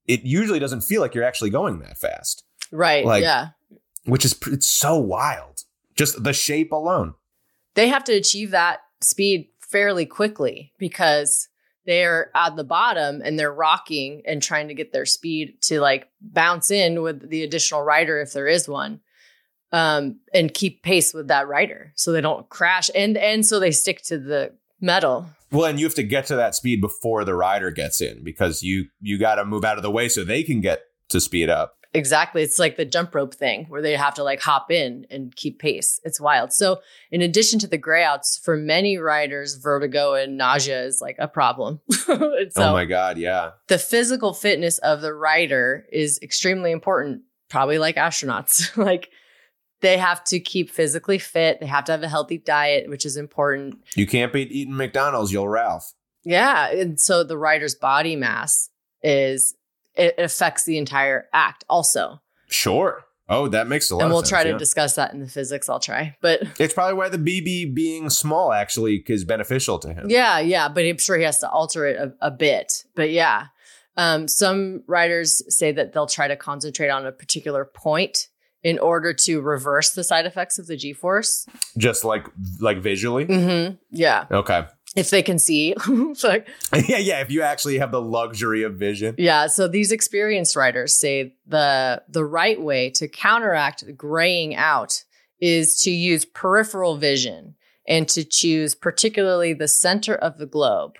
It 0.06 0.22
usually 0.22 0.58
doesn't 0.58 0.80
feel 0.80 1.00
like 1.00 1.14
you're 1.14 1.24
actually 1.24 1.50
going 1.50 1.78
that 1.80 1.96
fast. 1.98 2.44
right, 2.72 3.04
like- 3.04 3.22
yeah. 3.22 3.48
which 4.04 4.24
is 4.24 4.38
it's 4.46 4.66
so 4.66 4.96
wild. 4.96 5.64
Just 5.96 6.22
the 6.24 6.32
shape 6.32 6.72
alone. 6.72 7.14
they 7.74 7.88
have 7.88 8.04
to 8.04 8.12
achieve 8.12 8.50
that 8.52 8.80
speed 9.00 9.48
fairly 9.60 10.04
quickly 10.06 10.72
because 10.78 11.48
they're 11.86 12.30
at 12.36 12.56
the 12.56 12.64
bottom 12.64 13.22
and 13.24 13.38
they're 13.38 13.52
rocking 13.52 14.22
and 14.26 14.42
trying 14.42 14.68
to 14.68 14.74
get 14.74 14.92
their 14.92 15.06
speed 15.06 15.54
to 15.62 15.80
like 15.80 16.08
bounce 16.20 16.70
in 16.70 17.02
with 17.02 17.28
the 17.30 17.42
additional 17.44 17.82
rider 17.82 18.20
if 18.20 18.32
there 18.32 18.48
is 18.48 18.68
one 18.68 19.00
um 19.72 20.18
and 20.34 20.52
keep 20.54 20.82
pace 20.82 21.14
with 21.14 21.28
that 21.28 21.46
rider 21.46 21.92
so 21.94 22.12
they 22.12 22.20
don't 22.20 22.48
crash 22.48 22.90
and 22.94 23.16
and 23.16 23.46
so 23.46 23.60
they 23.60 23.70
stick 23.70 24.02
to 24.02 24.18
the 24.18 24.52
metal 24.80 25.26
Well, 25.52 25.66
and 25.66 25.78
you 25.78 25.86
have 25.86 25.94
to 25.96 26.02
get 26.02 26.26
to 26.26 26.36
that 26.36 26.54
speed 26.54 26.80
before 26.80 27.24
the 27.24 27.34
rider 27.34 27.70
gets 27.70 28.00
in 28.00 28.24
because 28.24 28.62
you 28.62 28.86
you 29.00 29.18
got 29.18 29.36
to 29.36 29.44
move 29.44 29.64
out 29.64 29.76
of 29.76 29.82
the 29.82 29.90
way 29.90 30.08
so 30.08 30.24
they 30.24 30.42
can 30.42 30.60
get 30.60 30.82
to 31.10 31.20
speed 31.20 31.50
up. 31.50 31.74
Exactly. 31.92 32.42
It's 32.42 32.60
like 32.60 32.76
the 32.76 32.84
jump 32.84 33.14
rope 33.16 33.34
thing 33.34 33.64
where 33.68 33.82
they 33.82 33.96
have 33.96 34.14
to 34.14 34.22
like 34.22 34.40
hop 34.40 34.70
in 34.70 35.06
and 35.10 35.34
keep 35.34 35.58
pace. 35.58 36.00
It's 36.04 36.20
wild. 36.20 36.52
So, 36.52 36.80
in 37.10 37.20
addition 37.20 37.58
to 37.60 37.66
the 37.66 37.78
grayouts, 37.78 38.40
for 38.40 38.56
many 38.56 38.96
riders, 38.96 39.56
vertigo 39.56 40.14
and 40.14 40.38
nausea 40.38 40.84
is 40.84 41.00
like 41.00 41.16
a 41.18 41.28
problem. 41.28 41.80
So, 42.50 42.62
oh 42.62 42.72
my 42.72 42.84
god, 42.84 43.18
yeah. 43.18 43.52
the 43.68 43.78
physical 43.78 44.34
fitness 44.34 44.78
of 44.78 45.00
the 45.00 45.12
rider 45.12 45.86
is 45.92 46.18
extremely 46.22 46.70
important, 46.70 47.22
probably 47.48 47.78
like 47.78 47.96
astronauts. 47.96 48.76
like, 48.82 49.10
they 49.80 49.98
have 49.98 50.24
to 50.24 50.40
keep 50.40 50.70
physically 50.70 51.18
fit, 51.18 51.60
they 51.60 51.66
have 51.66 51.84
to 51.84 51.92
have 51.92 52.02
a 52.02 52.08
healthy 52.08 52.38
diet, 52.38 52.88
which 52.88 53.04
is 53.04 53.16
important. 53.16 53.82
You 53.96 54.06
can't 54.06 54.32
be 54.32 54.42
eating 54.42 54.76
McDonald's, 54.76 55.32
you'll 55.32 55.48
Ralph. 55.48 55.92
Yeah. 56.24 56.70
And 56.70 57.00
so, 57.00 57.24
the 57.24 57.38
rider's 57.38 57.74
body 57.74 58.16
mass 58.16 58.70
is, 59.02 59.54
it 59.94 60.14
affects 60.18 60.64
the 60.64 60.78
entire 60.78 61.26
act 61.32 61.64
also. 61.68 62.20
Sure. 62.48 63.04
Oh, 63.28 63.46
that 63.46 63.68
makes 63.68 63.90
a 63.90 63.94
lot 63.94 64.00
of 64.00 64.06
and 64.06 64.12
we'll 64.12 64.22
sense, 64.22 64.30
try 64.30 64.42
to 64.42 64.50
yeah. 64.50 64.58
discuss 64.58 64.96
that 64.96 65.12
in 65.12 65.20
the 65.20 65.28
physics. 65.28 65.68
I'll 65.68 65.78
try, 65.78 66.16
but 66.20 66.42
It's 66.58 66.74
probably 66.74 66.94
why 66.94 67.08
the 67.08 67.16
BB 67.16 67.72
being 67.74 68.10
small 68.10 68.52
actually 68.52 69.04
is 69.06 69.24
beneficial 69.24 69.78
to 69.78 69.94
him. 69.94 70.10
yeah, 70.10 70.40
yeah. 70.40 70.68
But 70.68 70.84
I'm 70.84 70.98
sure 70.98 71.16
he 71.16 71.22
has 71.22 71.38
to 71.38 71.48
alter 71.48 71.86
it 71.86 71.96
a, 71.96 72.12
a 72.26 72.30
bit. 72.32 72.84
But 72.96 73.10
yeah, 73.10 73.46
um, 73.96 74.26
some 74.26 74.82
riders 74.88 75.42
say 75.54 75.70
that 75.70 75.92
they'll 75.92 76.08
try 76.08 76.26
to 76.26 76.34
concentrate 76.34 76.88
on 76.88 77.06
a 77.06 77.12
particular 77.12 77.64
point 77.64 78.29
in 78.62 78.78
order 78.78 79.12
to 79.14 79.40
reverse 79.40 79.90
the 79.90 80.04
side 80.04 80.26
effects 80.26 80.58
of 80.58 80.66
the 80.66 80.76
G 80.76 80.92
force. 80.92 81.46
Just 81.78 82.04
like 82.04 82.26
like 82.60 82.78
visually. 82.78 83.26
Mm-hmm. 83.26 83.76
Yeah, 83.90 84.26
Okay. 84.30 84.66
if 84.96 85.10
they 85.10 85.22
can 85.22 85.38
see. 85.38 85.74
Like, 86.22 86.48
yeah, 86.88 86.98
yeah. 86.98 87.20
If 87.20 87.30
you 87.30 87.42
actually 87.42 87.78
have 87.78 87.90
the 87.92 88.00
luxury 88.02 88.62
of 88.62 88.74
vision. 88.74 89.14
yeah. 89.18 89.46
So 89.46 89.66
these 89.68 89.92
experienced 89.92 90.56
riders 90.56 90.94
say 90.94 91.34
the 91.46 92.02
the 92.08 92.24
right 92.24 92.60
way 92.60 92.90
to 92.90 93.08
counteract 93.08 93.84
graying 93.96 94.54
out 94.56 95.04
is 95.40 95.80
to 95.82 95.90
use 95.90 96.24
peripheral 96.26 96.96
vision 96.96 97.54
and 97.88 98.06
to 98.10 98.22
choose 98.24 98.74
particularly 98.74 99.54
the 99.54 99.66
center 99.68 100.14
of 100.14 100.36
the 100.36 100.46
globe 100.46 100.92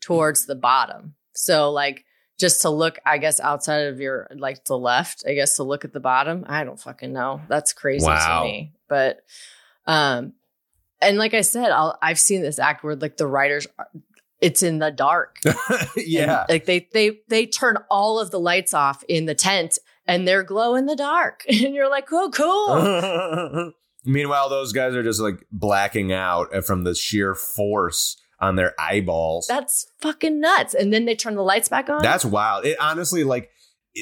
towards 0.00 0.46
the 0.46 0.54
bottom. 0.54 1.14
So 1.34 1.70
like 1.72 2.04
just 2.38 2.62
to 2.62 2.70
look, 2.70 2.98
I 3.04 3.18
guess, 3.18 3.40
outside 3.40 3.86
of 3.88 4.00
your 4.00 4.28
like 4.34 4.64
the 4.64 4.78
left, 4.78 5.24
I 5.26 5.34
guess 5.34 5.56
to 5.56 5.64
look 5.64 5.84
at 5.84 5.92
the 5.92 6.00
bottom. 6.00 6.44
I 6.48 6.64
don't 6.64 6.80
fucking 6.80 7.12
know. 7.12 7.40
That's 7.48 7.72
crazy 7.72 8.06
Wow. 8.06 8.42
to 8.42 8.48
me. 8.48 8.72
But 8.88 9.20
um 9.86 10.32
and 11.00 11.16
like 11.18 11.34
I 11.34 11.42
said, 11.42 11.70
I'll, 11.70 11.96
I've 12.02 12.18
seen 12.18 12.42
this 12.42 12.58
act 12.58 12.82
where 12.82 12.96
like 12.96 13.16
the 13.16 13.26
riders 13.26 13.66
are, 13.78 13.88
it's 14.40 14.62
in 14.62 14.78
the 14.78 14.90
dark. 14.90 15.38
yeah. 15.96 16.40
And, 16.42 16.48
like 16.48 16.64
they 16.64 16.88
they 16.92 17.20
they 17.28 17.46
turn 17.46 17.76
all 17.90 18.18
of 18.20 18.30
the 18.30 18.40
lights 18.40 18.72
off 18.74 19.02
in 19.08 19.26
the 19.26 19.34
tent 19.34 19.78
and 20.06 20.26
they're 20.26 20.42
glow 20.44 20.74
in 20.74 20.86
the 20.86 20.96
dark. 20.96 21.44
And 21.48 21.74
you're 21.74 21.90
like, 21.90 22.08
oh 22.12 22.30
cool. 22.32 23.72
Meanwhile, 24.04 24.48
those 24.48 24.72
guys 24.72 24.94
are 24.94 25.02
just 25.02 25.20
like 25.20 25.44
blacking 25.50 26.12
out 26.12 26.48
from 26.64 26.84
the 26.84 26.94
sheer 26.94 27.34
force 27.34 28.16
on 28.40 28.56
their 28.56 28.74
eyeballs. 28.78 29.46
That's 29.48 29.86
fucking 30.00 30.40
nuts. 30.40 30.74
And 30.74 30.92
then 30.92 31.04
they 31.04 31.14
turn 31.14 31.34
the 31.34 31.42
lights 31.42 31.68
back 31.68 31.88
on. 31.88 32.02
That's 32.02 32.24
wild. 32.24 32.64
It 32.64 32.78
honestly 32.80 33.24
like 33.24 33.50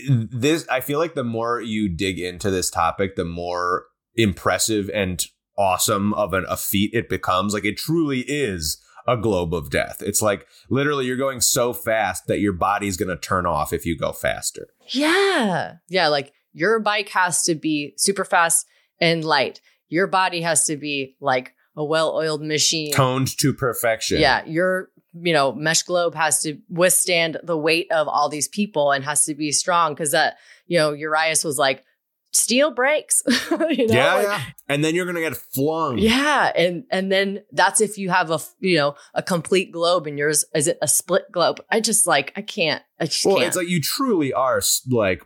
this 0.09 0.67
I 0.69 0.81
feel 0.81 0.99
like 0.99 1.15
the 1.15 1.25
more 1.25 1.61
you 1.61 1.89
dig 1.89 2.19
into 2.19 2.51
this 2.51 2.71
topic, 2.71 3.17
the 3.17 3.25
more 3.25 3.87
impressive 4.15 4.91
and 4.93 5.25
awesome 5.57 6.13
of 6.15 6.33
an, 6.35 6.45
a 6.49 6.57
feat 6.57 6.91
it 6.93 7.09
becomes. 7.09 7.55
Like 7.55 7.65
it 7.65 7.77
truly 7.77 8.21
is 8.21 8.83
a 9.07 9.17
globe 9.17 9.55
of 9.55 9.71
death. 9.71 10.03
It's 10.03 10.21
like 10.21 10.47
literally 10.69 11.07
you're 11.07 11.17
going 11.17 11.41
so 11.41 11.73
fast 11.73 12.27
that 12.27 12.41
your 12.41 12.53
body's 12.53 12.97
going 12.97 13.09
to 13.09 13.17
turn 13.17 13.47
off 13.47 13.73
if 13.73 13.87
you 13.87 13.97
go 13.97 14.13
faster. 14.13 14.69
Yeah. 14.89 15.75
Yeah. 15.89 16.09
Like 16.09 16.33
your 16.53 16.81
bike 16.81 17.09
has 17.11 17.43
to 17.45 17.55
be 17.55 17.95
super 17.97 18.25
fast 18.25 18.67
and 19.01 19.25
light. 19.25 19.61
Your 19.89 20.07
body 20.07 20.41
has 20.41 20.67
to 20.67 20.77
be 20.77 21.17
like 21.21 21.55
a 21.77 21.85
well 21.85 22.15
oiled 22.15 22.43
machine. 22.43 22.93
Toned 22.93 23.37
to 23.39 23.53
perfection. 23.53 24.21
Yeah. 24.21 24.45
Your, 24.47 24.91
you 25.15 25.33
know, 25.33 25.53
mesh 25.53 25.83
globe 25.83 26.15
has 26.15 26.41
to 26.43 26.59
withstand 26.69 27.39
the 27.43 27.57
weight 27.57 27.91
of 27.93 28.09
all 28.09 28.29
these 28.29 28.49
people 28.49 28.93
and 28.93 29.05
has 29.05 29.25
to 29.25 29.35
be 29.35 29.53
strong 29.53 29.93
because 29.95 30.13
that, 30.13 30.37
you 30.67 30.79
know, 30.79 30.93
Urias 30.93 31.45
was 31.45 31.59
like, 31.59 31.85
steel 32.33 32.71
breaks. 32.71 33.23
you 33.51 33.87
know? 33.87 33.95
Yeah, 33.95 34.15
like, 34.15 34.27
yeah. 34.27 34.41
And 34.69 34.85
then 34.85 34.95
you're 34.95 35.07
gonna 35.07 35.21
get 35.21 35.37
flung. 35.37 35.99
Yeah, 35.99 36.53
and 36.55 36.85
and 36.91 37.11
then 37.11 37.41
that's 37.53 37.81
if 37.81 37.99
you 37.99 38.11
have 38.11 38.31
a 38.31 38.39
you 38.61 38.77
know 38.77 38.95
a 39.15 39.23
complete 39.23 39.73
globe 39.73 40.07
and 40.07 40.19
yours 40.19 40.45
is 40.55 40.69
it 40.69 40.79
a 40.83 40.89
split 40.89 41.31
globe? 41.33 41.61
I 41.71 41.81
just 41.81 42.07
like 42.07 42.33
I 42.37 42.43
can't. 42.43 42.83
I 43.01 43.07
just 43.07 43.25
Well, 43.25 43.37
can't. 43.37 43.49
it's 43.49 43.57
like 43.57 43.69
you 43.69 43.81
truly 43.81 44.33
are 44.33 44.61
like 44.91 45.23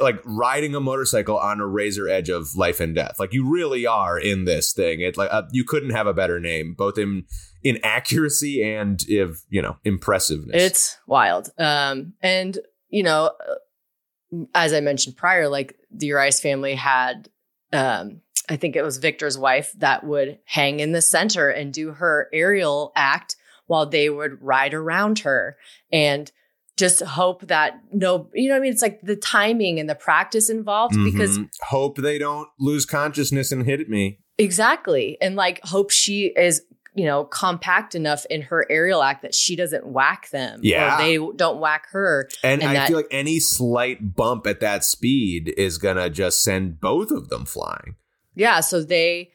like 0.00 0.20
riding 0.24 0.74
a 0.74 0.80
motorcycle 0.80 1.38
on 1.38 1.60
a 1.60 1.66
razor 1.66 2.08
edge 2.08 2.28
of 2.28 2.56
life 2.56 2.80
and 2.80 2.94
death. 2.94 3.16
Like 3.18 3.32
you 3.32 3.48
really 3.50 3.86
are 3.86 4.18
in 4.18 4.44
this 4.44 4.72
thing. 4.72 5.00
It 5.00 5.16
like 5.16 5.32
uh, 5.32 5.42
you 5.52 5.64
couldn't 5.64 5.90
have 5.90 6.06
a 6.06 6.14
better 6.14 6.40
name, 6.40 6.74
both 6.76 6.98
in 6.98 7.24
in 7.62 7.78
accuracy 7.82 8.62
and 8.62 9.02
if 9.08 9.42
you 9.48 9.62
know 9.62 9.76
impressiveness. 9.84 10.62
It's 10.62 10.98
wild. 11.06 11.50
Um, 11.58 12.14
and 12.20 12.58
you 12.88 13.02
know, 13.02 13.32
uh, 13.48 14.46
as 14.54 14.72
I 14.72 14.80
mentioned 14.80 15.16
prior, 15.16 15.48
like 15.48 15.76
the 15.90 16.06
Urias 16.06 16.40
family 16.40 16.74
had, 16.74 17.28
um, 17.72 18.20
I 18.48 18.56
think 18.56 18.76
it 18.76 18.82
was 18.82 18.98
Victor's 18.98 19.38
wife 19.38 19.72
that 19.78 20.04
would 20.04 20.38
hang 20.44 20.80
in 20.80 20.92
the 20.92 21.02
center 21.02 21.48
and 21.48 21.72
do 21.72 21.92
her 21.92 22.28
aerial 22.32 22.92
act 22.94 23.36
while 23.66 23.86
they 23.86 24.10
would 24.10 24.42
ride 24.42 24.74
around 24.74 25.20
her 25.20 25.56
and 25.90 26.30
just 26.76 27.00
hope 27.02 27.46
that 27.48 27.80
no, 27.92 28.28
you 28.34 28.48
know 28.48 28.54
what 28.54 28.58
I 28.58 28.62
mean? 28.62 28.72
It's 28.72 28.82
like 28.82 29.00
the 29.02 29.16
timing 29.16 29.78
and 29.78 29.88
the 29.88 29.94
practice 29.94 30.50
involved 30.50 30.96
because 31.04 31.38
Mhm. 31.38 31.48
hope 31.62 31.98
they 31.98 32.18
don't 32.18 32.48
lose 32.58 32.84
consciousness 32.84 33.52
and 33.52 33.64
hit 33.64 33.88
me. 33.88 34.18
Exactly. 34.38 35.16
And 35.20 35.36
like 35.36 35.60
hope 35.64 35.90
she 35.92 36.26
is, 36.36 36.62
you 36.96 37.04
know, 37.04 37.24
compact 37.24 37.94
enough 37.94 38.24
in 38.30 38.42
her 38.42 38.66
aerial 38.70 39.02
act 39.02 39.22
that 39.22 39.34
she 39.34 39.54
doesn't 39.56 39.86
whack 39.86 40.30
them. 40.30 40.60
Yeah. 40.62 40.96
Or 40.96 41.02
they 41.02 41.16
don't 41.36 41.60
whack 41.60 41.86
her. 41.90 42.28
And, 42.42 42.60
And 42.62 42.70
I 42.70 42.74
that- 42.74 42.88
feel 42.88 42.96
like 42.96 43.06
any 43.10 43.38
slight 43.38 44.14
bump 44.16 44.46
at 44.46 44.58
that 44.60 44.84
speed 44.84 45.54
is 45.56 45.78
gonna 45.78 46.10
just 46.10 46.42
send 46.42 46.80
both 46.80 47.10
of 47.12 47.28
them 47.28 47.44
flying. 47.44 47.94
Yeah. 48.34 48.58
So 48.60 48.82
they 48.82 49.30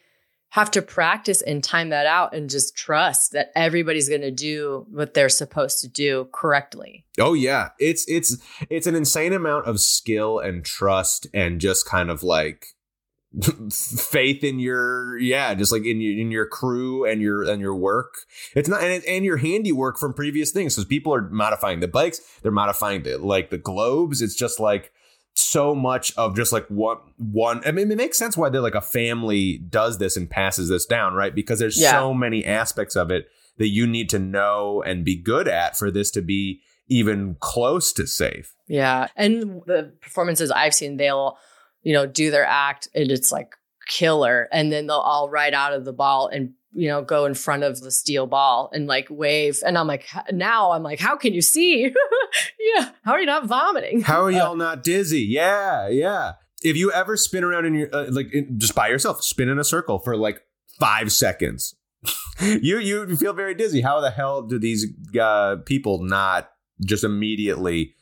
have 0.50 0.70
to 0.72 0.82
practice 0.82 1.42
and 1.42 1.62
time 1.62 1.90
that 1.90 2.06
out 2.06 2.34
and 2.34 2.50
just 2.50 2.76
trust 2.76 3.32
that 3.32 3.50
everybody's 3.54 4.08
going 4.08 4.20
to 4.20 4.32
do 4.32 4.84
what 4.90 5.14
they're 5.14 5.28
supposed 5.28 5.80
to 5.80 5.88
do 5.88 6.28
correctly. 6.32 7.06
Oh 7.18 7.34
yeah, 7.34 7.70
it's 7.78 8.04
it's 8.08 8.36
it's 8.68 8.86
an 8.86 8.94
insane 8.94 9.32
amount 9.32 9.66
of 9.66 9.80
skill 9.80 10.38
and 10.38 10.64
trust 10.64 11.28
and 11.32 11.60
just 11.60 11.86
kind 11.86 12.10
of 12.10 12.22
like 12.24 12.66
faith 13.72 14.42
in 14.42 14.58
your 14.58 15.16
yeah, 15.18 15.54
just 15.54 15.70
like 15.70 15.84
in 15.84 16.00
your 16.00 16.18
in 16.18 16.32
your 16.32 16.46
crew 16.46 17.04
and 17.04 17.22
your 17.22 17.44
and 17.44 17.60
your 17.60 17.76
work. 17.76 18.14
It's 18.56 18.68
not 18.68 18.82
and 18.82 19.04
and 19.04 19.24
your 19.24 19.36
handiwork 19.36 19.98
from 19.98 20.14
previous 20.14 20.50
things 20.50 20.74
because 20.74 20.86
people 20.86 21.14
are 21.14 21.30
modifying 21.30 21.78
the 21.78 21.88
bikes, 21.88 22.20
they're 22.42 22.50
modifying 22.50 23.04
the 23.04 23.18
like 23.18 23.50
the 23.50 23.58
globes. 23.58 24.20
It's 24.20 24.34
just 24.34 24.58
like 24.58 24.92
so 25.40 25.74
much 25.74 26.16
of 26.16 26.36
just 26.36 26.52
like 26.52 26.66
one 26.68 26.98
one. 27.16 27.62
I 27.66 27.72
mean, 27.72 27.90
it 27.90 27.96
makes 27.96 28.18
sense 28.18 28.36
why 28.36 28.48
they're 28.48 28.60
like 28.60 28.74
a 28.74 28.80
family 28.80 29.58
does 29.58 29.98
this 29.98 30.16
and 30.16 30.28
passes 30.28 30.68
this 30.68 30.86
down, 30.86 31.14
right? 31.14 31.34
Because 31.34 31.58
there's 31.58 31.80
Yeah. 31.80 31.92
so 31.92 32.14
many 32.14 32.44
aspects 32.44 32.96
of 32.96 33.10
it 33.10 33.28
that 33.58 33.68
you 33.68 33.86
need 33.86 34.08
to 34.10 34.18
know 34.18 34.82
and 34.86 35.04
be 35.04 35.16
good 35.16 35.48
at 35.48 35.76
for 35.76 35.90
this 35.90 36.10
to 36.12 36.22
be 36.22 36.60
even 36.88 37.36
close 37.40 37.92
to 37.92 38.06
safe. 38.06 38.54
Yeah. 38.66 39.08
And 39.16 39.62
the 39.66 39.92
performances 40.00 40.50
I've 40.50 40.74
seen, 40.74 40.96
they'll, 40.96 41.38
you 41.82 41.92
know, 41.92 42.06
do 42.06 42.30
their 42.30 42.44
act 42.46 42.88
and 42.94 43.10
it's 43.10 43.30
like 43.30 43.54
killer. 43.86 44.48
And 44.52 44.72
then 44.72 44.86
they'll 44.86 44.96
all 44.96 45.28
ride 45.30 45.54
out 45.54 45.72
of 45.72 45.84
the 45.84 45.92
ball 45.92 46.28
and, 46.28 46.54
you 46.72 46.88
know, 46.88 47.02
go 47.02 47.24
in 47.24 47.34
front 47.34 47.62
of 47.64 47.80
the 47.80 47.90
steel 47.90 48.26
ball 48.26 48.70
and 48.72 48.86
like 48.86 49.08
wave. 49.10 49.58
And 49.66 49.76
I'm 49.76 49.86
like, 49.86 50.06
now 50.32 50.70
I'm 50.72 50.82
like, 50.82 51.00
how 51.00 51.16
can 51.16 51.32
you 51.34 51.42
see? 51.42 51.92
yeah. 52.76 52.90
How 53.04 53.12
are 53.12 53.20
you 53.20 53.26
not 53.26 53.46
vomiting? 53.46 54.02
How 54.02 54.22
are 54.22 54.26
Uh, 54.26 54.36
y'all 54.36 54.56
not 54.68 54.84
dizzy? 54.84 55.22
Yeah, 55.22 55.88
yeah. 55.88 56.32
If 56.62 56.76
you 56.76 56.92
ever 56.92 57.16
spin 57.16 57.42
around 57.44 57.64
in 57.66 57.74
your 57.74 57.88
uh, 57.94 58.06
like 58.10 58.32
in, 58.32 58.58
just 58.58 58.74
by 58.74 58.88
yourself, 58.88 59.24
spin 59.24 59.48
in 59.48 59.58
a 59.58 59.64
circle 59.64 59.98
for 59.98 60.16
like 60.16 60.42
five 60.78 61.10
seconds, 61.10 61.74
you 62.40 62.78
you 62.78 63.16
feel 63.16 63.32
very 63.32 63.54
dizzy. 63.54 63.80
How 63.80 64.00
the 64.00 64.10
hell 64.10 64.42
do 64.42 64.58
these 64.58 64.86
uh, 65.20 65.56
people 65.64 66.02
not 66.02 66.50
just 66.84 67.02
immediately 67.02 67.94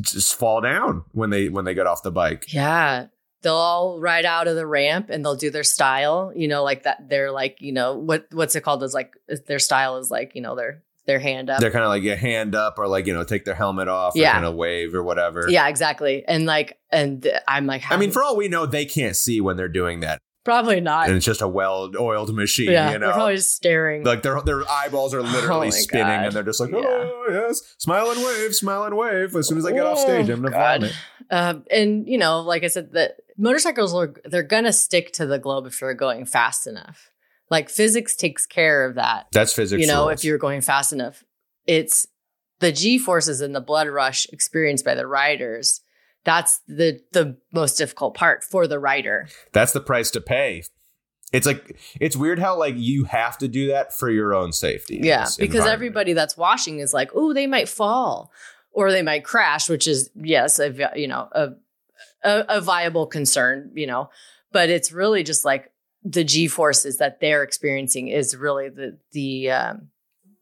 just 0.00 0.34
fall 0.34 0.60
down 0.60 1.04
when 1.12 1.30
they 1.30 1.48
when 1.48 1.64
they 1.64 1.74
get 1.74 1.86
off 1.86 2.02
the 2.02 2.12
bike? 2.12 2.52
Yeah. 2.52 3.06
They'll 3.42 3.54
all 3.54 3.98
ride 4.00 4.24
out 4.24 4.46
of 4.48 4.56
the 4.56 4.66
ramp 4.66 5.10
and 5.10 5.24
they'll 5.24 5.34
do 5.36 5.50
their 5.50 5.64
style, 5.64 6.32
you 6.34 6.48
know, 6.48 6.62
like 6.62 6.84
that. 6.84 7.08
They're 7.08 7.30
like, 7.32 7.60
you 7.60 7.72
know, 7.72 7.96
what 7.96 8.26
what's 8.32 8.54
it 8.54 8.62
called? 8.62 8.82
Is 8.82 8.94
like 8.94 9.14
their 9.46 9.58
style 9.58 9.96
is 9.98 10.10
like, 10.10 10.34
you 10.34 10.40
know, 10.42 10.54
their 10.56 10.82
their 11.06 11.18
hand 11.18 11.50
up. 11.50 11.58
They're 11.60 11.72
kind 11.72 11.82
of 11.84 11.88
like 11.88 12.04
a 12.04 12.14
hand 12.16 12.54
up 12.54 12.78
or 12.78 12.86
like 12.86 13.06
you 13.06 13.12
know 13.14 13.24
take 13.24 13.44
their 13.44 13.56
helmet 13.56 13.88
off 13.88 14.14
or 14.14 14.18
Yeah. 14.20 14.32
kind 14.34 14.44
of 14.44 14.54
wave 14.54 14.94
or 14.94 15.02
whatever. 15.02 15.46
yeah, 15.48 15.66
exactly. 15.68 16.24
And 16.26 16.46
like, 16.46 16.78
and 16.90 17.26
I'm 17.48 17.66
like, 17.66 17.82
I 17.90 17.96
mean, 17.96 18.12
for 18.12 18.22
all 18.22 18.36
we 18.36 18.46
know, 18.46 18.66
they 18.66 18.84
can't 18.84 19.16
see 19.16 19.40
when 19.40 19.56
they're 19.56 19.66
doing 19.68 19.98
that, 20.00 20.20
probably 20.44 20.80
not. 20.80 21.08
and 21.08 21.16
it's 21.16 21.26
just 21.26 21.42
a 21.42 21.48
well-oiled 21.48 22.32
machine. 22.34 22.70
yeah, 22.70 22.92
you 22.92 22.98
know? 23.00 23.06
they're 23.06 23.14
probably 23.14 23.34
just 23.34 23.52
staring. 23.52 24.04
like 24.04 24.22
their 24.22 24.40
their 24.42 24.62
eyeballs 24.70 25.12
are 25.12 25.22
literally 25.22 25.68
Oh 25.68 25.70
spinning 25.70 26.06
God. 26.06 26.26
and 26.26 26.32
they're 26.36 26.42
just 26.44 26.60
like 26.60 26.70
Yeah. 26.70 26.78
oh 26.84 27.26
yes 27.30 27.74
smile 27.78 28.08
and 28.12 28.22
wave 28.24 28.54
smile 28.54 28.84
and 28.84 28.96
wave 28.96 29.34
as 29.34 29.48
soon 29.48 29.58
as 29.58 29.66
i 29.66 29.72
get 29.72 29.84
off 29.84 29.98
stage 29.98 30.28
i'm 30.28 30.42
gonna 30.42 30.54
Oh, 30.54 30.58
God. 30.58 30.80
vomit 30.82 30.94
Um, 31.30 31.64
and 31.70 32.06
you 32.06 32.18
know, 32.18 32.40
like 32.42 32.62
I 32.62 32.66
said, 32.68 32.92
that 32.92 33.16
motorcycles 33.36 33.94
are 33.94 34.14
they're 34.24 34.42
gonna 34.42 34.72
stick 34.72 35.12
to 35.14 35.26
the 35.26 35.38
globe 35.38 35.66
if 35.66 35.80
you're 35.80 35.94
going 35.94 36.24
fast 36.24 36.66
enough. 36.66 37.10
Like 37.50 37.68
physics 37.68 38.16
takes 38.16 38.46
care 38.46 38.86
of 38.86 38.94
that. 38.94 39.26
that's 39.32 39.52
physics 39.52 39.80
you 39.80 39.86
know, 39.86 40.06
rules. 40.06 40.20
if 40.20 40.24
you're 40.24 40.38
going 40.38 40.62
fast 40.62 40.92
enough, 40.92 41.22
it's 41.66 42.06
the 42.60 42.72
G 42.72 42.98
forces 42.98 43.40
and 43.40 43.54
the 43.54 43.60
blood 43.60 43.88
rush 43.88 44.26
experienced 44.32 44.84
by 44.84 44.94
the 44.94 45.06
riders. 45.06 45.80
That's 46.24 46.60
the 46.66 47.00
the 47.12 47.36
most 47.52 47.76
difficult 47.76 48.14
part 48.14 48.44
for 48.44 48.66
the 48.66 48.78
rider. 48.78 49.28
that's 49.52 49.72
the 49.72 49.80
price 49.80 50.10
to 50.12 50.20
pay 50.20 50.62
it's 51.32 51.46
like 51.46 51.78
it's 51.98 52.16
weird 52.16 52.38
how 52.38 52.56
like 52.58 52.74
you 52.76 53.04
have 53.04 53.38
to 53.38 53.48
do 53.48 53.68
that 53.68 53.96
for 53.96 54.10
your 54.10 54.34
own 54.34 54.52
safety 54.52 55.00
Yeah, 55.02 55.26
because 55.38 55.66
everybody 55.66 56.12
that's 56.12 56.36
watching 56.36 56.78
is 56.80 56.92
like, 56.92 57.10
oh, 57.14 57.32
they 57.32 57.46
might 57.46 57.68
fall 57.68 58.30
or 58.70 58.92
they 58.92 59.02
might 59.02 59.24
crash, 59.24 59.68
which 59.68 59.88
is 59.88 60.10
yes, 60.14 60.58
a 60.58 60.92
you 60.94 61.08
know 61.08 61.28
a, 61.32 61.50
a 62.24 62.44
a 62.48 62.60
viable 62.60 63.06
concern, 63.06 63.70
you 63.74 63.86
know, 63.86 64.10
but 64.52 64.70
it's 64.70 64.92
really 64.92 65.22
just 65.22 65.44
like 65.44 65.72
the 66.04 66.24
G 66.24 66.48
forces 66.48 66.98
that 66.98 67.20
they're 67.20 67.42
experiencing 67.42 68.08
is 68.08 68.36
really 68.36 68.68
the 68.68 68.98
the 69.12 69.50
um, 69.50 69.88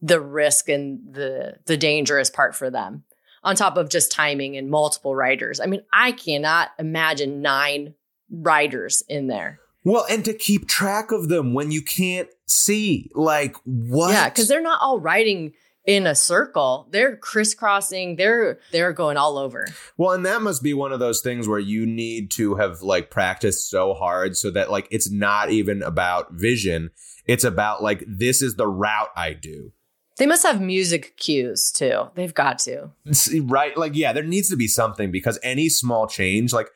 the 0.00 0.20
risk 0.20 0.68
and 0.68 1.00
the 1.12 1.56
the 1.66 1.76
dangerous 1.76 2.30
part 2.30 2.54
for 2.54 2.70
them. 2.70 3.04
On 3.42 3.56
top 3.56 3.78
of 3.78 3.88
just 3.88 4.12
timing 4.12 4.58
and 4.58 4.68
multiple 4.68 5.16
riders. 5.16 5.60
I 5.60 5.66
mean, 5.66 5.80
I 5.90 6.12
cannot 6.12 6.72
imagine 6.78 7.40
nine 7.40 7.94
riders 8.30 9.02
in 9.08 9.28
there. 9.28 9.60
well 9.82 10.04
and 10.10 10.24
to 10.26 10.34
keep 10.34 10.68
track 10.68 11.10
of 11.10 11.30
them 11.30 11.54
when 11.54 11.70
you 11.70 11.80
can't 11.80 12.28
see 12.46 13.10
like 13.14 13.56
what 13.64 14.12
Yeah, 14.12 14.28
because 14.28 14.46
they're 14.46 14.60
not 14.60 14.80
all 14.82 15.00
riding 15.00 15.52
in 15.86 16.06
a 16.06 16.14
circle. 16.14 16.88
They're 16.90 17.16
crisscrossing. 17.16 18.16
They're 18.16 18.58
they're 18.72 18.92
going 18.92 19.16
all 19.16 19.38
over. 19.38 19.66
Well, 19.96 20.12
and 20.12 20.24
that 20.26 20.42
must 20.42 20.62
be 20.62 20.74
one 20.74 20.92
of 20.92 21.00
those 21.00 21.20
things 21.20 21.48
where 21.48 21.58
you 21.58 21.86
need 21.86 22.30
to 22.32 22.56
have 22.56 22.82
like 22.82 23.10
practiced 23.10 23.68
so 23.70 23.94
hard 23.94 24.36
so 24.36 24.50
that 24.50 24.70
like 24.70 24.88
it's 24.90 25.10
not 25.10 25.50
even 25.50 25.82
about 25.82 26.32
vision. 26.32 26.90
It's 27.26 27.44
about 27.44 27.82
like 27.82 28.04
this 28.06 28.42
is 28.42 28.56
the 28.56 28.68
route 28.68 29.10
I 29.16 29.32
do. 29.32 29.72
They 30.18 30.26
must 30.26 30.42
have 30.42 30.60
music 30.60 31.16
cues 31.16 31.72
too. 31.72 32.10
They've 32.14 32.34
got 32.34 32.58
to. 32.60 32.90
See, 33.12 33.40
Right? 33.40 33.76
Like 33.76 33.94
yeah, 33.94 34.12
there 34.12 34.22
needs 34.22 34.50
to 34.50 34.56
be 34.56 34.68
something 34.68 35.10
because 35.10 35.38
any 35.42 35.68
small 35.68 36.06
change 36.06 36.52
like 36.52 36.68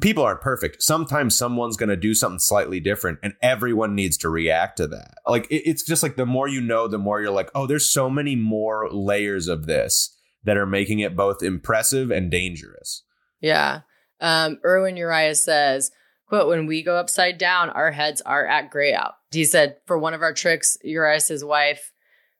people 0.00 0.24
aren't 0.24 0.40
perfect. 0.40 0.82
Sometimes 0.82 1.36
someone's 1.36 1.76
going 1.76 1.88
to 1.88 1.96
do 1.96 2.14
something 2.14 2.38
slightly 2.38 2.80
different 2.80 3.18
and 3.22 3.34
everyone 3.40 3.94
needs 3.94 4.16
to 4.18 4.28
react 4.28 4.76
to 4.78 4.86
that. 4.88 5.14
Like 5.26 5.46
it- 5.50 5.68
it's 5.68 5.82
just 5.84 6.02
like 6.02 6.16
the 6.16 6.26
more 6.26 6.48
you 6.48 6.60
know, 6.60 6.88
the 6.88 6.98
more 6.98 7.20
you're 7.20 7.30
like, 7.30 7.50
"Oh, 7.54 7.66
there's 7.66 7.88
so 7.90 8.10
many 8.10 8.34
more 8.36 8.90
layers 8.90 9.46
of 9.48 9.66
this 9.66 10.16
that 10.44 10.56
are 10.56 10.66
making 10.66 10.98
it 11.00 11.14
both 11.16 11.42
impressive 11.42 12.10
and 12.10 12.30
dangerous." 12.30 13.02
Yeah. 13.40 13.80
Um, 14.20 14.58
Erwin 14.64 14.96
Urias 14.96 15.44
says, 15.44 15.90
quote, 16.28 16.48
when 16.48 16.66
we 16.66 16.82
go 16.82 16.96
upside 16.96 17.38
down, 17.38 17.70
our 17.70 17.92
heads 17.92 18.20
are 18.22 18.46
at 18.46 18.70
gray 18.70 18.92
out. 18.94 19.14
He 19.30 19.44
said, 19.44 19.76
for 19.86 19.98
one 19.98 20.14
of 20.14 20.22
our 20.22 20.32
tricks, 20.32 20.76
Urias' 20.82 21.44
wife, 21.44 21.92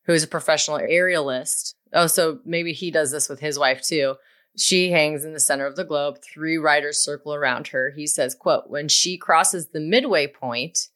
who's 0.07 0.23
a 0.25 0.29
professional 0.29 0.79
aerialist. 0.79 1.75
Oh, 1.93 2.07
so 2.07 2.41
maybe 2.45 2.73
he 2.73 2.91
does 2.91 3.11
this 3.13 3.29
with 3.29 3.41
his 3.41 3.59
wife 3.59 3.83
too. 3.83 4.15
She 4.57 4.91
hangs 4.91 5.25
in 5.25 5.33
the 5.33 5.41
center 5.41 5.67
of 5.67 5.77
the 5.77 5.85
globe. 5.85 6.19
Three 6.23 6.57
riders 6.57 6.99
circle 6.99 7.35
around 7.35 7.69
her. 7.69 7.91
He 7.91 8.07
says, 8.07 8.35
quote, 8.35 8.69
when 8.69 8.89
she 8.89 9.19
crosses 9.19 9.69
the 9.69 9.81
midway 9.81 10.27
point, 10.27 10.89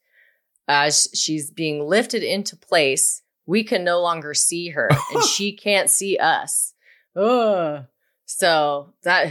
as 0.67 1.09
she's 1.13 1.51
being 1.51 1.87
lifted 1.87 2.23
into 2.23 2.55
place, 2.55 3.21
we 3.45 3.63
can 3.63 3.83
no 3.83 4.01
longer 4.01 4.33
see 4.33 4.69
her 4.69 4.89
and 5.13 5.23
she 5.35 5.55
can't 5.55 5.89
see 5.89 6.17
us. 6.17 6.73
Ugh. 7.15 7.85
So 8.25 8.93
that. 9.03 9.29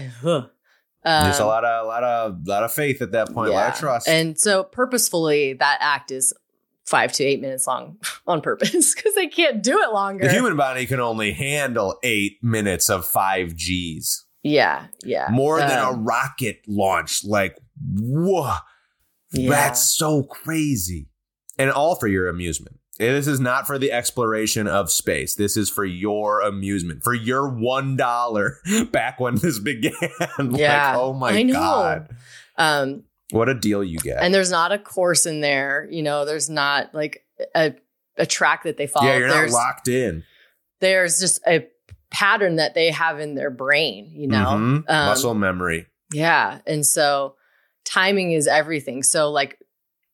Um, 1.03 1.25
There's 1.25 1.39
a 1.39 1.47
lot 1.47 1.65
of, 1.65 1.87
a 1.87 1.89
lot 1.89 2.05
of, 2.05 2.33
a 2.47 2.51
lot 2.51 2.63
of 2.63 2.73
faith 2.75 3.01
at 3.01 3.13
that 3.13 3.33
point. 3.33 3.49
A 3.49 3.55
lot 3.55 3.73
of 3.73 3.79
trust. 3.79 4.07
And 4.07 4.39
so 4.39 4.63
purposefully, 4.63 5.55
that 5.55 5.79
act 5.81 6.11
is 6.11 6.35
five 6.91 7.13
to 7.13 7.25
eight 7.25 7.41
minutes 7.41 7.67
long 7.67 7.97
on 8.27 8.41
purpose 8.41 8.95
because 8.95 9.15
they 9.15 9.29
can't 9.29 9.63
do 9.63 9.81
it 9.81 9.93
longer. 9.93 10.27
the 10.27 10.33
human 10.33 10.57
body 10.57 10.85
can 10.87 11.01
only 11.01 11.33
handle 11.33 11.99
eight 12.03 12.39
minutes 12.43 12.91
of 12.91 13.07
five 13.07 13.55
Gs. 13.57 14.27
yeah, 14.43 14.87
yeah. 15.05 15.29
More 15.31 15.59
than 15.61 15.79
a 15.79 15.91
Um, 15.91 16.05
rocket 16.05 16.63
launch. 16.67 17.25
Like, 17.25 17.57
whoa. 17.99 18.55
yeah. 19.33 19.51
That's 19.51 19.97
so 19.97 20.25
crazy. 20.25 21.09
And 21.59 21.71
all 21.71 21.95
for 21.95 22.09
your 22.09 22.29
amusement. 22.29 22.77
This 22.99 23.27
is 23.27 23.41
not 23.41 23.67
for 23.67 23.79
the 23.79 23.93
exploration 23.93 24.67
of 24.67 24.91
space. 24.93 25.35
This 25.35 25.57
is 25.57 25.71
for 25.71 25.87
your 25.87 26.41
amusement, 26.43 27.03
for 27.03 27.15
your 27.15 27.49
one 27.49 27.97
dollar 27.97 28.59
back 28.93 29.19
when 29.21 29.37
this 29.37 29.59
began. 29.59 29.93
Yeah, 30.51 30.89
like, 30.93 30.97
oh 31.01 31.13
my 31.15 31.31
I 31.31 31.43
know. 31.43 31.53
god, 31.55 32.09
um, 32.59 33.05
what 33.33 33.49
a 33.49 33.55
deal 33.55 33.83
you 33.85 33.99
get! 33.99 34.19
and 34.23 34.33
there's 34.35 34.51
not 34.51 34.73
a 34.73 34.79
course 34.79 35.27
in 35.27 35.41
there. 35.41 35.87
You 35.91 36.03
know, 36.03 36.25
there's 36.25 36.49
not 36.51 36.95
like 36.95 37.25
a 37.55 37.75
a 38.17 38.27
track 38.27 38.65
that 38.65 38.77
they 38.77 38.87
follow. 38.87 39.07
yeah, 39.07 39.17
you're 39.19 39.29
not 39.29 39.51
locked 39.51 39.89
in. 39.89 40.25
there's 40.81 41.21
just 41.21 41.41
a 41.47 41.67
pattern 42.11 42.57
that 42.57 42.75
they 42.75 42.91
have 42.91 43.21
in 43.21 43.35
their 43.35 43.51
brain. 43.51 44.11
You 44.15 44.27
know, 44.29 44.47
Mhm. 44.47 44.85
Um, 44.89 45.07
muscle 45.07 45.35
memory. 45.35 45.87
Yeah, 46.13 46.59
and 46.67 46.85
so 46.85 47.37
timing 47.85 48.33
is 48.33 48.47
everything. 48.47 49.03
So 49.03 49.31
like. 49.31 49.57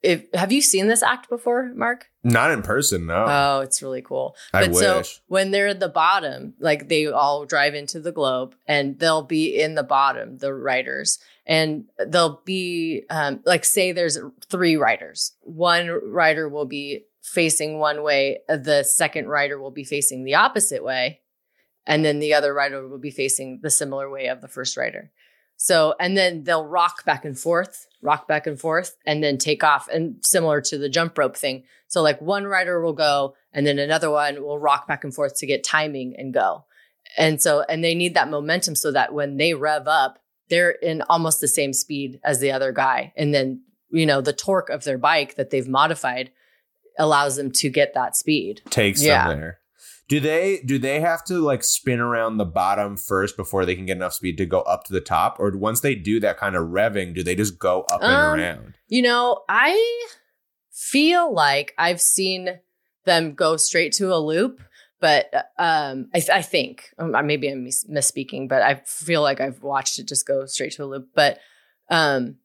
If, 0.02 0.26
have 0.34 0.52
you 0.52 0.60
seen 0.62 0.86
this 0.86 1.02
act 1.02 1.28
before, 1.28 1.72
Mark? 1.74 2.06
Not 2.26 2.50
in 2.50 2.62
person, 2.62 3.06
no. 3.06 3.24
Oh, 3.28 3.60
it's 3.60 3.82
really 3.82 4.02
cool. 4.02 4.34
I 4.52 4.66
But 4.66 4.74
so 4.74 4.96
wish. 4.98 5.20
when 5.28 5.52
they're 5.52 5.68
at 5.68 5.78
the 5.78 5.88
bottom, 5.88 6.54
like 6.58 6.88
they 6.88 7.06
all 7.06 7.46
drive 7.46 7.74
into 7.74 8.00
the 8.00 8.10
globe 8.10 8.56
and 8.66 8.98
they'll 8.98 9.22
be 9.22 9.60
in 9.60 9.76
the 9.76 9.84
bottom, 9.84 10.38
the 10.38 10.52
riders, 10.52 11.20
and 11.46 11.84
they'll 12.04 12.42
be 12.44 13.04
um, 13.10 13.40
like, 13.46 13.64
say 13.64 13.92
there's 13.92 14.18
three 14.50 14.76
riders. 14.76 15.36
One 15.42 15.88
rider 15.88 16.48
will 16.48 16.66
be 16.66 17.04
facing 17.22 17.78
one 17.78 18.02
way, 18.02 18.40
the 18.48 18.82
second 18.82 19.28
rider 19.28 19.60
will 19.60 19.70
be 19.70 19.84
facing 19.84 20.24
the 20.24 20.34
opposite 20.34 20.82
way, 20.82 21.20
and 21.86 22.04
then 22.04 22.18
the 22.18 22.34
other 22.34 22.52
rider 22.52 22.88
will 22.88 22.98
be 22.98 23.12
facing 23.12 23.60
the 23.62 23.70
similar 23.70 24.10
way 24.10 24.26
of 24.26 24.40
the 24.40 24.48
first 24.48 24.76
rider. 24.76 25.12
So, 25.56 25.94
and 26.00 26.16
then 26.16 26.44
they'll 26.44 26.66
rock 26.66 27.04
back 27.04 27.24
and 27.24 27.38
forth, 27.38 27.86
rock 28.06 28.26
back 28.26 28.46
and 28.46 28.58
forth, 28.58 28.96
and 29.04 29.22
then 29.22 29.36
take 29.36 29.62
off. 29.62 29.88
And 29.88 30.16
similar 30.24 30.60
to 30.62 30.78
the 30.78 30.88
jump 30.88 31.18
rope 31.18 31.36
thing. 31.36 31.64
So, 31.88 32.00
like 32.02 32.20
one 32.20 32.44
rider 32.46 32.80
will 32.80 32.92
go, 32.94 33.34
and 33.52 33.66
then 33.66 33.78
another 33.78 34.10
one 34.10 34.42
will 34.42 34.58
rock 34.58 34.88
back 34.88 35.04
and 35.04 35.14
forth 35.14 35.36
to 35.38 35.46
get 35.46 35.62
timing 35.64 36.14
and 36.16 36.32
go. 36.32 36.64
And 37.18 37.40
so, 37.42 37.62
and 37.68 37.84
they 37.84 37.94
need 37.94 38.14
that 38.14 38.30
momentum 38.30 38.74
so 38.74 38.92
that 38.92 39.12
when 39.12 39.36
they 39.36 39.54
rev 39.54 39.86
up, 39.86 40.18
they're 40.48 40.70
in 40.70 41.02
almost 41.02 41.40
the 41.40 41.48
same 41.48 41.72
speed 41.72 42.20
as 42.24 42.40
the 42.40 42.52
other 42.52 42.72
guy. 42.72 43.12
And 43.16 43.34
then, 43.34 43.62
you 43.90 44.06
know, 44.06 44.20
the 44.20 44.32
torque 44.32 44.70
of 44.70 44.84
their 44.84 44.98
bike 44.98 45.36
that 45.36 45.50
they've 45.50 45.68
modified 45.68 46.30
allows 46.98 47.36
them 47.36 47.50
to 47.52 47.68
get 47.68 47.94
that 47.94 48.16
speed. 48.16 48.62
Takes 48.70 49.02
Yeah. 49.02 49.28
them 49.28 49.38
there. 49.40 49.58
Do 50.08 50.20
they 50.20 50.60
do 50.64 50.78
they 50.78 51.00
have 51.00 51.24
to 51.24 51.38
like 51.40 51.64
spin 51.64 51.98
around 51.98 52.36
the 52.36 52.44
bottom 52.44 52.96
first 52.96 53.36
before 53.36 53.66
they 53.66 53.74
can 53.74 53.86
get 53.86 53.96
enough 53.96 54.14
speed 54.14 54.38
to 54.38 54.46
go 54.46 54.60
up 54.60 54.84
to 54.84 54.92
the 54.92 55.00
top, 55.00 55.40
or 55.40 55.50
once 55.56 55.80
they 55.80 55.96
do 55.96 56.20
that 56.20 56.36
kind 56.38 56.54
of 56.54 56.68
revving, 56.68 57.14
do 57.14 57.24
they 57.24 57.34
just 57.34 57.58
go 57.58 57.82
up 57.90 58.02
and 58.02 58.12
Um, 58.12 58.34
around? 58.38 58.74
You 58.86 59.02
know, 59.02 59.42
I 59.48 60.06
feel 60.70 61.32
like 61.32 61.74
I've 61.76 62.00
seen 62.00 62.60
them 63.04 63.34
go 63.34 63.56
straight 63.56 63.92
to 63.94 64.14
a 64.14 64.18
loop, 64.18 64.60
but 65.00 65.26
um, 65.58 66.08
I, 66.14 66.22
I 66.32 66.42
think 66.42 66.90
um, 66.98 67.12
maybe 67.26 67.48
I'm 67.48 67.64
mis- 67.64 67.86
misspeaking, 67.90 68.48
but 68.48 68.62
I 68.62 68.82
feel 68.84 69.22
like 69.22 69.40
I've 69.40 69.62
watched 69.62 69.98
it 69.98 70.06
just 70.06 70.26
go 70.26 70.46
straight 70.46 70.72
to 70.74 70.84
a 70.84 70.86
loop. 70.86 71.08
But 71.14 71.38
um, 71.90 72.36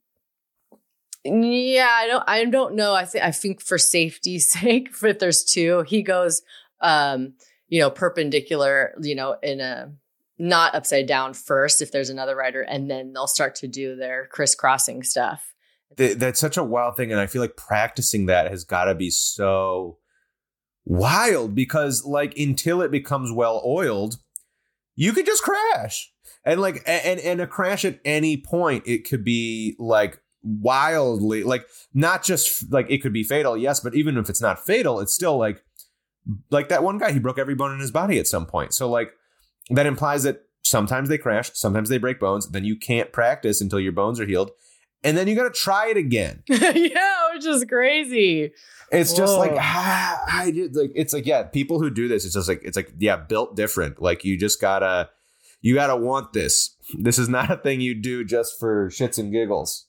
yeah, 1.23 1.89
I 1.91 2.07
don't, 2.07 2.23
I 2.27 2.45
don't 2.45 2.75
know. 2.75 2.95
I 2.95 3.05
think 3.05 3.23
I 3.23 3.31
think 3.31 3.61
for 3.61 3.77
safety's 3.77 4.49
sake, 4.59 4.89
if 5.03 5.19
there's 5.19 5.43
two, 5.43 5.83
he 5.87 6.01
goes, 6.01 6.41
um, 6.81 7.33
you 7.71 7.79
know, 7.79 7.89
perpendicular, 7.89 8.93
you 9.01 9.15
know, 9.15 9.37
in 9.41 9.61
a 9.61 9.91
not 10.37 10.75
upside 10.75 11.07
down 11.07 11.33
first 11.33 11.81
if 11.81 11.91
there's 11.91 12.09
another 12.09 12.35
rider, 12.35 12.61
and 12.61 12.91
then 12.91 13.13
they'll 13.13 13.27
start 13.27 13.55
to 13.55 13.67
do 13.67 13.95
their 13.95 14.27
crisscrossing 14.27 15.01
stuff. 15.01 15.53
Th- 15.97 16.17
that's 16.17 16.39
such 16.39 16.57
a 16.57 16.63
wild 16.63 16.95
thing 16.95 17.11
and 17.11 17.19
i 17.19 17.27
feel 17.27 17.41
like 17.41 17.57
practicing 17.57 18.27
that 18.27 18.49
has 18.49 18.63
got 18.63 18.85
to 18.85 18.95
be 18.95 19.09
so 19.09 19.97
wild 20.85 21.53
because 21.53 22.05
like 22.05 22.33
until 22.37 22.81
it 22.81 22.91
becomes 22.91 23.29
well 23.29 23.61
oiled 23.65 24.15
you 24.95 25.11
could 25.11 25.25
just 25.25 25.43
crash 25.43 26.13
and 26.45 26.61
like 26.61 26.81
and 26.87 27.19
and 27.19 27.41
a 27.41 27.45
crash 27.45 27.83
at 27.83 27.99
any 28.05 28.37
point 28.37 28.85
it 28.87 28.99
could 28.99 29.25
be 29.25 29.75
like 29.79 30.21
wildly 30.43 31.43
like 31.43 31.67
not 31.93 32.23
just 32.23 32.71
like 32.71 32.89
it 32.89 32.99
could 32.99 33.11
be 33.11 33.25
fatal 33.25 33.57
yes 33.57 33.81
but 33.81 33.93
even 33.93 34.17
if 34.17 34.29
it's 34.29 34.41
not 34.41 34.65
fatal 34.65 35.01
it's 35.01 35.13
still 35.13 35.37
like 35.37 35.61
like 36.49 36.69
that 36.69 36.83
one 36.83 36.97
guy 36.97 37.11
he 37.11 37.19
broke 37.19 37.39
every 37.39 37.55
bone 37.55 37.73
in 37.73 37.79
his 37.79 37.91
body 37.91 38.19
at 38.19 38.27
some 38.27 38.45
point 38.45 38.73
so 38.73 38.89
like 38.89 39.13
that 39.69 39.85
implies 39.85 40.23
that 40.23 40.43
sometimes 40.63 41.09
they 41.09 41.17
crash 41.17 41.51
sometimes 41.53 41.89
they 41.89 41.97
break 41.97 42.19
bones 42.19 42.49
then 42.49 42.63
you 42.63 42.75
can't 42.75 43.11
practice 43.11 43.61
until 43.61 43.79
your 43.79 43.91
bones 43.91 44.19
are 44.19 44.25
healed 44.25 44.51
and 45.03 45.17
then 45.17 45.27
you 45.27 45.35
got 45.35 45.43
to 45.43 45.49
try 45.49 45.89
it 45.89 45.97
again. 45.97 46.43
yeah, 46.47 47.33
which 47.33 47.45
is 47.45 47.65
crazy. 47.65 48.51
It's 48.91 49.13
just 49.13 49.37
like 49.37 49.53
ah, 49.55 50.21
I 50.29 50.51
did 50.51 50.75
like 50.75 50.91
it's 50.95 51.13
like 51.13 51.25
yeah, 51.25 51.43
people 51.43 51.79
who 51.79 51.89
do 51.89 52.07
this, 52.07 52.25
it's 52.25 52.33
just 52.33 52.49
like 52.49 52.61
it's 52.63 52.75
like 52.75 52.93
yeah, 52.97 53.15
built 53.15 53.55
different. 53.55 54.01
Like 54.01 54.25
you 54.25 54.37
just 54.37 54.59
gotta 54.59 55.09
you 55.61 55.73
gotta 55.73 55.95
want 55.95 56.33
this. 56.33 56.75
This 56.93 57.17
is 57.17 57.29
not 57.29 57.49
a 57.49 57.55
thing 57.55 57.79
you 57.79 57.95
do 57.95 58.25
just 58.25 58.59
for 58.59 58.89
shits 58.89 59.17
and 59.17 59.31
giggles. 59.31 59.87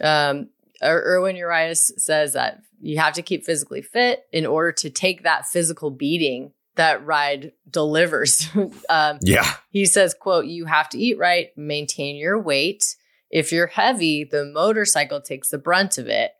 Um, 0.00 0.48
Er- 0.82 1.04
Erwin 1.06 1.36
Urias 1.36 1.92
says 1.96 2.32
that 2.32 2.60
you 2.80 2.98
have 2.98 3.14
to 3.14 3.22
keep 3.22 3.44
physically 3.44 3.82
fit 3.82 4.24
in 4.32 4.46
order 4.46 4.72
to 4.72 4.90
take 4.90 5.22
that 5.22 5.46
physical 5.46 5.90
beating 5.90 6.52
that 6.76 7.04
ride 7.04 7.52
delivers. 7.68 8.48
um, 8.88 9.18
Yeah, 9.22 9.54
he 9.70 9.86
says, 9.86 10.14
"quote 10.14 10.46
You 10.46 10.66
have 10.66 10.88
to 10.90 10.98
eat 10.98 11.18
right, 11.18 11.48
maintain 11.56 12.16
your 12.16 12.40
weight. 12.40 12.96
If 13.30 13.52
you're 13.52 13.68
heavy, 13.68 14.24
the 14.24 14.44
motorcycle 14.44 15.20
takes 15.20 15.50
the 15.50 15.58
brunt 15.58 15.98
of 15.98 16.06
it." 16.08 16.32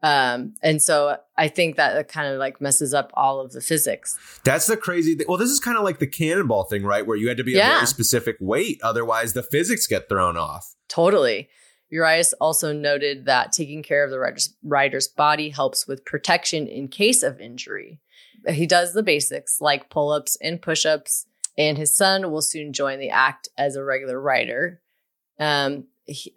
Um, 0.00 0.54
and 0.62 0.80
so 0.80 1.16
I 1.36 1.48
think 1.48 1.76
that 1.76 1.96
it 1.96 2.06
kind 2.06 2.32
of 2.32 2.38
like 2.38 2.60
messes 2.60 2.94
up 2.94 3.10
all 3.14 3.40
of 3.40 3.52
the 3.52 3.60
physics. 3.60 4.16
that's 4.44 4.66
the 4.66 4.76
crazy 4.76 5.16
thing. 5.16 5.26
Well, 5.28 5.38
this 5.38 5.50
is 5.50 5.58
kind 5.58 5.76
of 5.76 5.82
like 5.82 5.98
the 5.98 6.06
cannonball 6.06 6.64
thing, 6.64 6.84
right? 6.84 7.04
Where 7.04 7.16
you 7.16 7.28
had 7.28 7.36
to 7.38 7.44
be 7.44 7.58
a 7.58 7.62
very 7.62 7.86
specific 7.86 8.36
weight, 8.40 8.78
otherwise 8.82 9.32
the 9.32 9.42
physics 9.42 9.86
get 9.88 10.08
thrown 10.08 10.36
off. 10.36 10.74
Totally. 10.88 11.48
Urias 11.90 12.32
also 12.34 12.72
noted 12.72 13.24
that 13.26 13.52
taking 13.52 13.82
care 13.82 14.04
of 14.04 14.10
the 14.10 14.18
rider's, 14.18 14.54
rider's 14.62 15.08
body 15.08 15.48
helps 15.50 15.86
with 15.86 16.04
protection 16.04 16.66
in 16.66 16.88
case 16.88 17.22
of 17.22 17.40
injury. 17.40 18.00
He 18.48 18.66
does 18.66 18.92
the 18.92 19.02
basics 19.02 19.60
like 19.60 19.90
pull 19.90 20.10
ups 20.10 20.36
and 20.40 20.60
push 20.60 20.84
ups, 20.86 21.26
and 21.56 21.76
his 21.76 21.96
son 21.96 22.30
will 22.30 22.42
soon 22.42 22.72
join 22.72 22.98
the 23.00 23.10
act 23.10 23.48
as 23.56 23.74
a 23.74 23.82
regular 23.82 24.20
rider 24.20 24.80
um, 25.40 25.84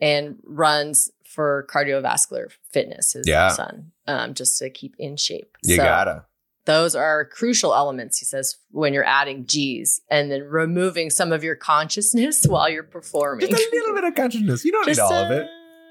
and 0.02 0.38
runs 0.44 1.12
for 1.26 1.68
cardiovascular 1.70 2.52
fitness, 2.72 3.14
his 3.14 3.28
Yeah. 3.28 3.50
son, 3.50 3.92
um, 4.08 4.34
just 4.34 4.58
to 4.60 4.70
keep 4.70 4.96
in 4.98 5.16
shape. 5.16 5.58
You 5.64 5.78
So 5.78 5.84
gotta. 5.84 6.26
Those 6.66 6.96
are 6.96 7.26
crucial 7.26 7.74
elements, 7.74 8.20
he 8.20 8.26
says, 8.26 8.58
when 8.70 8.94
you're 8.94 9.04
adding 9.06 9.46
G's 9.48 10.00
and 10.12 10.32
then 10.32 10.44
removing 10.44 11.10
some 11.10 11.32
of 11.32 11.44
your 11.44 11.56
consciousness 11.56 12.46
while 12.48 12.70
you're 12.70 12.84
performing 12.84 13.50
Just 13.50 13.62
a 13.62 13.70
little 13.76 13.96
bit 13.96 14.04
of 14.04 14.14
consciousness. 14.16 14.64
You 14.64 14.72
don't 14.72 14.86
need 14.86 14.96
just, 14.96 15.02
all 15.02 15.14
of 15.14 15.32
it. 15.32 15.48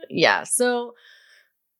Yeah. 0.08 0.44
So, 0.44 0.94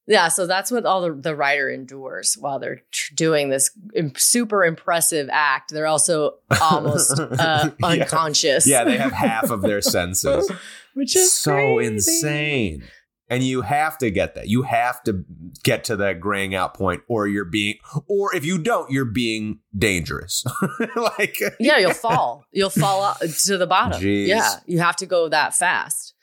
yeah. 0.09 0.27
So 0.27 0.47
that's 0.49 0.73
what 0.73 0.87
all 0.87 1.03
the, 1.03 1.13
the 1.13 1.37
rider 1.37 1.71
endures 1.71 2.37
while 2.37 2.59
they're 2.59 2.83
tr- 2.91 3.15
doing 3.15 3.49
this 3.49 3.71
super 4.17 4.65
impressive 4.65 5.29
act. 5.31 5.71
They're 5.73 5.87
also 5.87 6.39
almost 6.61 7.19
uh, 7.21 7.71
Yeah. 7.79 7.87
unconscious. 7.87 8.67
Yeah, 8.67 8.83
they 8.83 8.97
have 8.97 9.13
half 9.13 9.51
of 9.51 9.63
their 9.63 9.81
senses. 9.81 10.51
which 10.95 11.15
is 11.15 11.33
so 11.33 11.55
crazy. 11.77 11.87
insane. 11.95 12.85
And 13.31 13.45
you 13.45 13.63
have 13.63 13.97
to 13.99 14.11
get 14.11 14.35
that. 14.35 14.49
You 14.49 14.63
have 14.63 15.03
to 15.05 15.25
get 15.63 15.85
to 15.85 15.97
that 15.97 16.19
graying 16.19 16.55
out 16.55 16.75
point, 16.75 17.03
or 17.09 17.29
you're 17.29 17.45
being, 17.45 17.77
or 18.09 18.35
if 18.35 18.45
you 18.45 18.59
don't, 18.59 18.91
you're 18.91 19.05
being 19.05 19.61
dangerous. 19.77 20.45
like, 20.97 21.41
Yeah, 21.61 21.79
you'll 21.79 21.95
fall. 21.95 22.45
You'll 22.51 22.71
fall 22.71 23.15
to 23.45 23.57
the 23.57 23.69
bottom. 23.69 24.03
Jeez. 24.03 24.27
Yeah, 24.27 24.57
you 24.67 24.81
have 24.81 24.97
to 24.97 25.07
go 25.07 25.29
that 25.29 25.55
fast. 25.55 26.15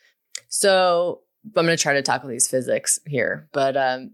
So 0.49 1.21
I'm 1.55 1.65
going 1.65 1.77
to 1.77 1.81
try 1.81 1.93
to 1.93 2.01
tackle 2.01 2.29
these 2.29 2.47
physics 2.47 2.99
here, 3.05 3.47
but 3.53 3.77
um, 3.77 4.11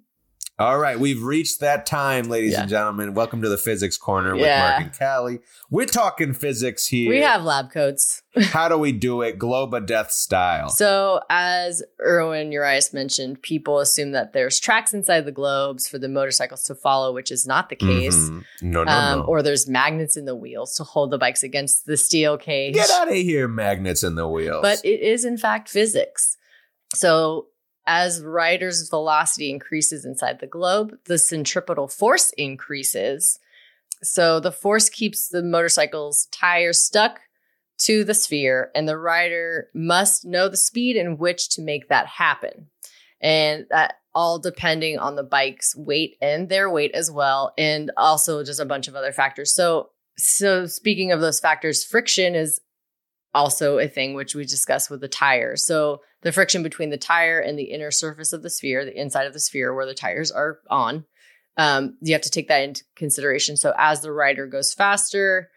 All 0.59 0.77
right, 0.77 0.99
we've 0.99 1.23
reached 1.23 1.61
that 1.61 1.88
time, 1.88 2.25
ladies 2.30 2.51
Yeah. 2.53 2.61
and 2.61 2.69
gentlemen. 2.69 3.15
Welcome 3.15 3.41
to 3.41 3.49
the 3.49 3.57
Physics 3.57 3.97
Corner 3.97 4.34
with 4.35 4.45
Yeah. 4.45 4.69
Mark 4.69 4.81
and 4.84 4.97
Callie. 4.99 5.39
We're 5.71 5.88
talking 5.88 6.31
physics 6.35 6.85
here. 6.85 7.09
We 7.09 7.21
have 7.21 7.43
lab 7.43 7.71
coats. 7.71 8.21
How 8.39 8.69
do 8.69 8.77
we 8.77 8.91
do 8.91 9.23
it? 9.23 9.39
Globe 9.39 9.73
of 9.73 9.88
Death 9.88 10.11
style. 10.11 10.69
So, 10.69 11.21
as 11.27 11.81
Erwin 11.99 12.51
Urias 12.51 12.93
mentioned, 12.93 13.41
people 13.41 13.80
assume 13.80 14.11
that 14.11 14.34
there's 14.34 14.59
tracks 14.59 14.93
inside 14.93 15.21
the 15.25 15.31
globes 15.31 15.88
for 15.88 15.97
the 15.97 16.07
motorcycles 16.07 16.61
to 16.65 16.75
follow, 16.75 17.11
which 17.11 17.31
is 17.31 17.47
not 17.47 17.69
the 17.69 17.75
case. 17.75 18.15
Mhm. 18.15 18.43
No, 18.61 18.84
no, 18.84 18.91
um, 18.91 19.19
no. 19.21 19.25
Or 19.25 19.41
there's 19.41 19.67
magnets 19.67 20.15
in 20.15 20.25
the 20.25 20.35
wheels 20.35 20.75
to 20.75 20.84
hold 20.84 21.09
the 21.09 21.17
bikes 21.17 21.41
against 21.41 21.88
the 21.88 21.97
steel 21.97 22.38
cage. 22.38 22.75
Get 22.75 22.91
out 22.91 23.07
of 23.07 23.15
here, 23.15 23.47
magnets 23.47 24.03
in 24.03 24.13
the 24.13 24.27
wheels. 24.27 24.61
But 24.61 24.85
it 24.85 24.99
is, 24.99 25.25
in 25.25 25.38
fact, 25.38 25.67
physics. 25.67 26.38
So, 26.93 27.47
as 27.85 28.22
rider's 28.22 28.89
velocity 28.89 29.49
increases 29.49 30.05
inside 30.05 30.39
the 30.39 30.47
globe, 30.47 30.97
the 31.05 31.18
centripetal 31.18 31.88
force 31.88 32.31
increases. 32.38 33.39
So, 34.01 34.39
the 34.39 34.51
force 34.51 34.89
keeps 34.89 35.30
the 35.30 35.43
motorcycle's 35.43 36.27
tires 36.31 36.80
stuck 36.80 37.22
to 37.80 38.03
the 38.03 38.14
sphere, 38.14 38.72
and 38.76 38.88
the 38.88 38.97
rider 38.97 39.69
must 39.73 40.26
know 40.26 40.47
the 40.47 40.57
speed 40.57 40.95
in 40.95 41.18
which 41.18 41.49
to 41.49 41.61
make 41.61 41.89
that 41.89 42.07
happen. 42.07 42.68
And 43.22 43.65
that 43.69 43.95
all 44.15 44.39
depending 44.39 44.99
on 44.99 45.15
the 45.15 45.23
bike's 45.23 45.76
weight 45.76 46.18
and 46.22 46.49
their 46.49 46.69
weight 46.69 46.91
as 46.93 47.10
well, 47.10 47.53
and 47.57 47.91
also 47.97 48.43
just 48.43 48.60
a 48.60 48.65
bunch 48.65 48.88
of 48.88 48.95
other 48.95 49.11
factors. 49.11 49.53
So, 49.53 49.89
so 50.18 50.68
speaking 50.68 51.11
of 51.11 51.22
those 51.22 51.39
factors, 51.39 51.84
friction 51.84 52.35
is 52.35 52.60
also 53.34 53.77
a 53.77 53.88
thing 53.88 54.14
which 54.14 54.35
we 54.35 54.45
discussed 54.45 54.89
with 54.89 55.01
the 55.01 55.07
tire. 55.07 55.55
So 55.55 56.01
the 56.22 56.31
friction 56.31 56.64
between 56.64 56.89
the 56.89 56.97
tire 56.97 57.39
and 57.39 57.57
the 57.57 57.72
inner 57.72 57.91
surface 57.91 58.34
of 58.34 58.43
the 58.43 58.49
sphere, 58.49 58.85
the 58.85 58.99
inside 58.99 59.26
of 59.26 59.34
the 59.34 59.39
sphere 59.39 59.73
where 59.73 59.85
the 59.85 59.93
tires 59.93 60.31
are 60.31 60.60
on, 60.69 61.05
um, 61.57 61.97
you 62.01 62.14
have 62.14 62.22
to 62.22 62.30
take 62.30 62.47
that 62.47 62.64
into 62.64 62.84
consideration. 62.95 63.57
So 63.57 63.73
as 63.77 64.01
the 64.01 64.11
rider 64.11 64.47
goes 64.47 64.73
faster, 64.73 65.49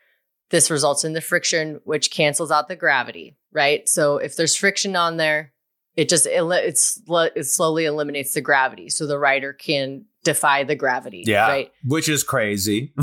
this 0.51 0.71
results 0.71 1.05
in 1.05 1.13
the 1.13 1.21
friction, 1.21 1.81
which 1.85 2.11
cancels 2.11 2.51
out 2.51 2.69
the 2.69 2.77
gravity, 2.77 3.37
right? 3.53 3.89
So 3.89 4.19
if 4.19 4.37
there's 4.37 4.57
friction 4.57 4.95
on 4.95 5.17
there, 5.17 5.53
it 5.97 6.09
just 6.09 6.27
it, 6.27 6.43
it's 6.43 7.01
it 7.09 7.45
slowly 7.45 7.87
eliminates 7.87 8.35
the 8.35 8.41
gravity, 8.41 8.89
so 8.91 9.07
the 9.07 9.19
rider 9.19 9.53
can 9.53 10.05
defy 10.23 10.65
the 10.65 10.75
gravity, 10.75 11.23
yeah, 11.27 11.47
right? 11.47 11.73
which 11.85 12.09
is 12.09 12.23
crazy. 12.23 12.93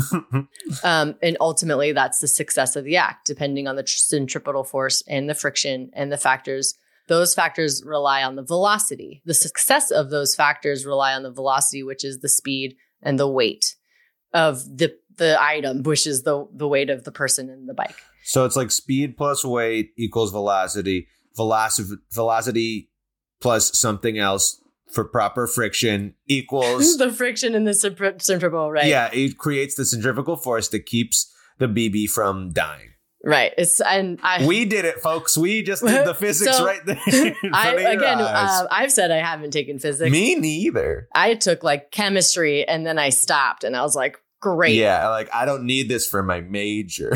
Um, 0.82 1.14
and 1.22 1.36
ultimately, 1.40 1.92
that's 1.92 2.20
the 2.20 2.26
success 2.26 2.74
of 2.74 2.84
the 2.84 2.96
act, 2.96 3.26
depending 3.26 3.68
on 3.68 3.76
the 3.76 3.86
centripetal 3.86 4.64
force 4.64 5.02
and 5.06 5.28
the 5.28 5.34
friction 5.34 5.90
and 5.92 6.10
the 6.10 6.16
factors. 6.16 6.74
Those 7.06 7.34
factors 7.34 7.82
rely 7.84 8.22
on 8.22 8.36
the 8.36 8.42
velocity. 8.42 9.22
The 9.24 9.34
success 9.34 9.90
of 9.90 10.10
those 10.10 10.34
factors 10.34 10.86
rely 10.86 11.12
on 11.12 11.22
the 11.22 11.30
velocity, 11.30 11.82
which 11.82 12.04
is 12.04 12.20
the 12.20 12.28
speed 12.28 12.76
and 13.02 13.18
the 13.18 13.28
weight 13.28 13.76
of 14.32 14.64
the 14.64 14.94
the 15.16 15.40
item, 15.40 15.82
which 15.82 16.06
is 16.06 16.22
the 16.22 16.46
the 16.52 16.68
weight 16.68 16.90
of 16.90 17.04
the 17.04 17.12
person 17.12 17.48
in 17.50 17.66
the 17.66 17.74
bike. 17.74 17.96
so 18.24 18.44
it's 18.44 18.56
like 18.56 18.70
speed 18.70 19.16
plus 19.16 19.44
weight 19.44 19.90
equals 19.96 20.32
velocity. 20.32 21.08
Velocity, 21.36 21.96
velocity 22.12 22.90
plus 23.40 23.78
something 23.78 24.18
else 24.18 24.60
for 24.92 25.04
proper 25.04 25.46
friction 25.46 26.14
equals 26.28 26.96
the 26.98 27.12
friction 27.12 27.54
in 27.54 27.64
the 27.64 27.74
centrifugal, 27.74 28.70
right? 28.70 28.86
Yeah, 28.86 29.10
it 29.12 29.38
creates 29.38 29.74
the 29.74 29.84
centrifugal 29.84 30.36
force 30.36 30.68
that 30.68 30.86
keeps 30.86 31.32
the 31.58 31.66
BB 31.66 32.10
from 32.10 32.52
dying. 32.52 32.90
right. 33.24 33.52
It's 33.58 33.80
and 33.80 34.20
I 34.22 34.46
We 34.46 34.64
did 34.64 34.84
it, 34.84 35.00
folks. 35.00 35.36
We 35.36 35.62
just 35.62 35.84
did 35.84 36.06
the 36.06 36.14
physics 36.24 36.56
So, 36.56 36.64
right 36.64 36.84
there. 36.84 37.00
I 37.52 37.74
again, 37.74 38.20
uh, 38.20 38.66
I've 38.70 38.92
said 38.92 39.10
I 39.10 39.16
haven't 39.16 39.50
taken 39.52 39.78
physics. 39.78 40.10
Me 40.12 40.36
neither. 40.36 41.08
I 41.14 41.34
took 41.34 41.64
like 41.64 41.90
chemistry 41.90 42.66
and 42.68 42.86
then 42.86 42.98
I 42.98 43.08
stopped 43.08 43.64
and 43.64 43.76
I 43.76 43.82
was 43.82 43.96
like, 43.96 44.18
great. 44.40 44.76
Yeah, 44.76 45.08
like 45.08 45.28
I 45.34 45.44
don't 45.46 45.64
need 45.64 45.88
this 45.88 46.06
for 46.06 46.22
my 46.22 46.40
major. 46.42 47.12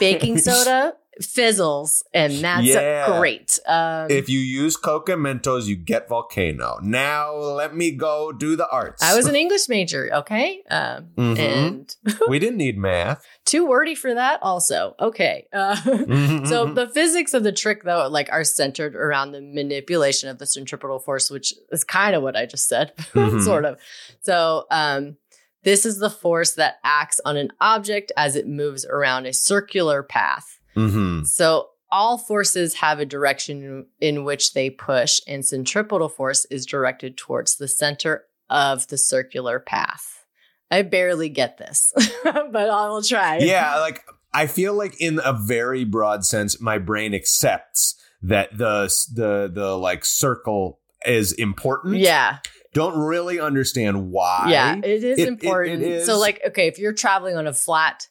Baking 0.00 0.38
soda 0.38 0.94
fizzles 1.20 2.02
and 2.12 2.32
that's 2.32 2.66
Yeah. 2.66 3.18
great. 3.18 3.58
Um, 3.66 4.10
If 4.10 4.28
you 4.28 4.38
use 4.40 4.76
Coca 4.76 5.12
Mentos, 5.12 5.66
you 5.66 5.76
get 5.76 6.08
volcano. 6.08 6.78
Now 6.82 7.34
let 7.34 7.74
me 7.74 7.90
go 7.92 8.32
do 8.32 8.56
the 8.56 8.68
arts. 8.68 9.02
I 9.02 9.14
was 9.14 9.26
an 9.26 9.36
English 9.36 9.68
major, 9.68 10.10
okay? 10.14 10.62
Um, 10.70 11.08
Mhm. 11.16 11.38
And 11.38 11.96
we 12.28 12.38
didn't 12.38 12.56
need 12.58 12.78
math. 12.78 13.24
too 13.44 13.66
wordy 13.66 13.94
for 13.94 14.14
that, 14.14 14.38
also. 14.42 14.94
Okay. 15.00 15.46
Uh, 15.52 15.76
so 16.46 16.72
the 16.72 16.90
physics 16.92 17.34
of 17.34 17.42
the 17.44 17.52
trick, 17.52 17.84
though, 17.84 18.08
like 18.08 18.28
are 18.32 18.44
centered 18.44 18.96
around 18.96 19.32
the 19.32 19.40
manipulation 19.40 20.28
of 20.28 20.38
the 20.38 20.46
centripetal 20.46 20.98
force, 20.98 21.30
which 21.30 21.54
is 21.70 21.84
kind 21.84 22.14
of 22.16 22.22
what 22.22 22.36
I 22.36 22.46
just 22.46 22.68
said, 22.68 22.92
Mhm. 23.14 23.42
sort 23.44 23.64
of. 23.64 23.78
So 24.22 24.64
um, 24.70 25.16
this 25.62 25.86
is 25.86 25.98
the 25.98 26.10
force 26.10 26.52
that 26.54 26.76
acts 26.84 27.20
on 27.24 27.36
an 27.36 27.50
object 27.60 28.12
as 28.16 28.36
it 28.36 28.46
moves 28.48 28.84
around 28.84 29.26
a 29.26 29.32
circular 29.32 30.02
path. 30.02 30.53
Mhm. 30.76 31.26
So 31.26 31.68
all 31.90 32.18
forces 32.18 32.74
have 32.74 32.98
a 32.98 33.06
direction 33.06 33.86
in 34.00 34.24
which 34.24 34.52
they 34.54 34.70
push, 34.70 35.20
and 35.26 35.44
centripetal 35.44 36.08
force 36.08 36.44
is 36.46 36.66
directed 36.66 37.16
towards 37.16 37.56
the 37.56 37.68
center 37.68 38.24
of 38.50 38.86
the 38.88 38.98
circular 38.98 39.60
path. 39.60 40.24
I 40.70 40.82
barely 40.82 41.28
get 41.28 41.58
this, 41.58 41.92
but 42.24 42.56
I 42.70 42.88
will 42.88 43.02
try. 43.02 43.38
yeah, 43.38 43.78
like 43.78 44.02
I 44.32 44.46
feel 44.48 44.74
like 44.74 45.00
in 45.00 45.20
a 45.24 45.32
very 45.32 45.84
broad 45.84 46.24
sense, 46.24 46.60
my 46.60 46.78
brain 46.78 47.14
accepts 47.14 47.94
that 48.22 48.56
the 48.56 48.92
the 49.14 49.50
the 49.52 49.76
like 49.78 50.04
circle 50.04 50.80
is 51.06 51.32
important. 51.32 51.96
Yeah. 51.98 52.38
Don't 52.72 52.98
really 52.98 53.38
understand 53.38 54.10
why. 54.10 54.46
Yeah. 54.48 54.76
It 54.78 55.04
is 55.04 55.18
It- 55.18 55.18
it- 55.20 55.28
important. 55.28 55.82
it 55.82 55.88
is. 55.88 56.06
So, 56.06 56.18
like, 56.18 56.40
okay, 56.48 56.66
if 56.66 56.76
you're 56.78 56.92
traveling 56.94 57.36
on 57.36 57.46
a 57.46 57.52
flat 57.52 58.08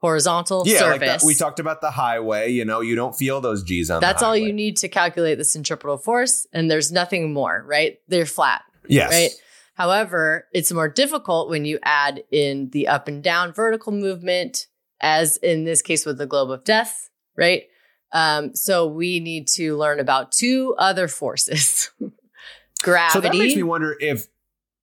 horizontal 0.00 0.64
Yeah, 0.66 0.82
like 0.82 1.00
surface, 1.00 1.22
that, 1.22 1.26
we 1.26 1.34
talked 1.34 1.60
about 1.60 1.80
the 1.80 1.90
highway. 1.90 2.50
You 2.50 2.64
know, 2.64 2.80
you 2.80 2.94
don't 2.94 3.14
feel 3.14 3.40
those 3.40 3.62
G's 3.62 3.90
on. 3.90 4.00
that's 4.00 4.22
all 4.22 4.36
you 4.36 4.52
need 4.52 4.76
to 4.78 4.88
calculate 4.88 5.38
the 5.38 5.44
centripetal 5.44 5.98
force, 5.98 6.46
and 6.52 6.70
there's 6.70 6.90
nothing 6.90 7.32
more, 7.32 7.62
right? 7.66 7.98
They're 8.08 8.26
flat. 8.26 8.62
Yes. 8.88 9.10
right? 9.10 9.30
However, 9.74 10.46
it's 10.52 10.72
more 10.72 10.88
difficult 10.88 11.48
when 11.48 11.64
you 11.64 11.78
add 11.82 12.24
in 12.30 12.70
the 12.70 12.88
up 12.88 13.08
and 13.08 13.22
down 13.22 13.52
vertical 13.52 13.92
movement, 13.92 14.66
as 15.00 15.36
in 15.38 15.64
this 15.64 15.80
case 15.80 16.04
with 16.04 16.18
the 16.18 16.26
globe 16.26 16.50
of 16.50 16.64
death, 16.64 17.08
right? 17.36 17.64
Um, 18.12 18.54
so 18.54 18.86
we 18.86 19.20
need 19.20 19.46
to 19.54 19.76
learn 19.76 20.00
about 20.00 20.32
two 20.32 20.74
other 20.78 21.08
forces 21.08 21.90
gravity. 22.82 23.12
So 23.12 23.20
that 23.20 23.36
makes 23.36 23.54
me 23.54 23.62
wonder 23.62 23.96
if 24.00 24.26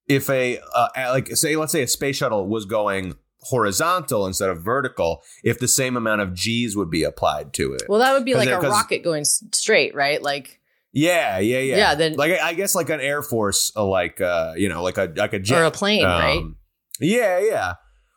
if 0.07 0.29
a 0.29 0.59
uh, 0.73 0.87
like 1.09 1.35
say 1.35 1.55
let's 1.57 1.71
say 1.71 1.83
a 1.83 1.87
space 1.87 2.15
shuttle 2.15 2.47
was 2.47 2.65
going 2.65 3.15
horizontal 3.49 4.25
instead 4.27 4.49
of 4.49 4.61
vertical, 4.61 5.23
if 5.43 5.59
the 5.59 5.67
same 5.67 5.97
amount 5.97 6.21
of 6.21 6.33
G's 6.33 6.75
would 6.75 6.89
be 6.89 7.03
applied 7.03 7.53
to 7.53 7.73
it. 7.73 7.83
well, 7.89 7.99
that 7.99 8.13
would 8.13 8.25
be 8.25 8.33
like 8.35 8.49
a 8.49 8.59
rocket 8.59 9.03
going 9.03 9.25
straight, 9.25 9.95
right? 9.95 10.21
Like, 10.21 10.59
yeah, 10.93 11.37
yeah, 11.39 11.59
yeah. 11.59 11.77
Yeah, 11.77 11.95
then- 11.95 12.15
like 12.15 12.39
I 12.39 12.53
guess 12.53 12.75
like 12.75 12.89
an 12.89 12.99
air 13.01 13.21
force, 13.21 13.71
uh, 13.75 13.85
like 13.85 14.19
uh, 14.21 14.53
you 14.57 14.69
know, 14.69 14.81
like 14.83 14.97
a 14.97 15.11
like 15.15 15.33
a 15.33 15.39
jet 15.39 15.61
or 15.61 15.65
a 15.65 15.71
plane, 15.71 16.03
right? 16.05 16.37
Um, 16.37 16.55
Yeah, 16.99 17.39
yeah. 17.39 17.73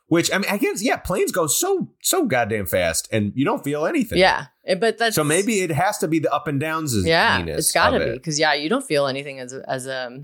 Which 0.07 0.29
I 0.33 0.39
mean, 0.39 0.49
I 0.51 0.57
guess 0.57 0.83
yeah, 0.83 0.97
planes 0.97 1.31
go 1.31 1.47
so 1.47 1.87
so 2.01 2.25
goddamn 2.25 2.65
fast, 2.65 3.07
and 3.13 3.31
you 3.33 3.45
don't 3.45 3.63
feel 3.63 3.85
anything. 3.85 4.17
Yeah, 4.17 4.47
Eh, 4.65 4.75
but 4.75 4.97
that's 4.97 5.15
So 5.15 5.23
maybe 5.23 5.61
it 5.61 5.71
has 5.71 5.97
to 5.99 6.07
be 6.09 6.19
the 6.19 6.29
up 6.33 6.47
and 6.49 6.59
downs. 6.59 6.93
yeah, 7.05 7.39
it's 7.47 7.71
got 7.71 7.91
to 7.91 7.99
be 7.99 8.11
because 8.13 8.37
yeah, 8.37 8.53
you 8.53 8.67
don't 8.67 8.85
feel 8.85 9.07
anything 9.07 9.39
as 9.39 9.53
as 9.53 9.85
a. 9.87 10.19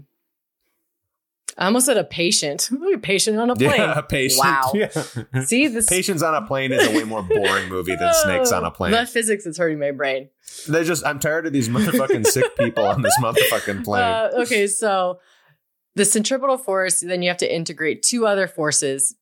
I 1.57 1.65
almost 1.65 1.85
said 1.85 1.97
a 1.97 2.03
patient. 2.03 2.69
a 2.93 2.97
patient 2.97 3.37
on 3.39 3.49
a 3.49 3.55
plane. 3.55 3.71
Yeah, 3.75 4.01
patient. 4.01 4.45
Wow. 4.45 4.71
Yeah. 4.75 5.43
See 5.43 5.67
this. 5.67 5.87
Patience 5.87 6.21
on 6.21 6.35
a 6.35 6.45
plane 6.45 6.71
is 6.71 6.87
a 6.87 6.91
way 6.91 7.03
more 7.03 7.23
boring 7.23 7.69
movie 7.69 7.95
than 7.95 8.13
Snakes 8.13 8.51
on 8.51 8.63
a 8.63 8.71
plane. 8.71 8.91
The 8.97 9.05
physics 9.05 9.45
is 9.45 9.57
hurting 9.57 9.79
my 9.79 9.91
brain. 9.91 10.29
They're 10.67 10.83
just 10.83 11.05
I'm 11.05 11.19
tired 11.19 11.45
of 11.47 11.53
these 11.53 11.69
motherfucking 11.69 12.25
sick 12.27 12.55
people 12.57 12.85
on 12.85 13.01
this 13.01 13.17
motherfucking 13.21 13.83
plane. 13.83 14.03
Uh, 14.03 14.29
okay, 14.41 14.67
so 14.67 15.19
the 15.95 16.05
centripetal 16.05 16.57
force, 16.57 17.01
then 17.01 17.21
you 17.21 17.29
have 17.29 17.37
to 17.37 17.53
integrate 17.53 18.03
two 18.03 18.27
other 18.27 18.47
forces. 18.47 19.15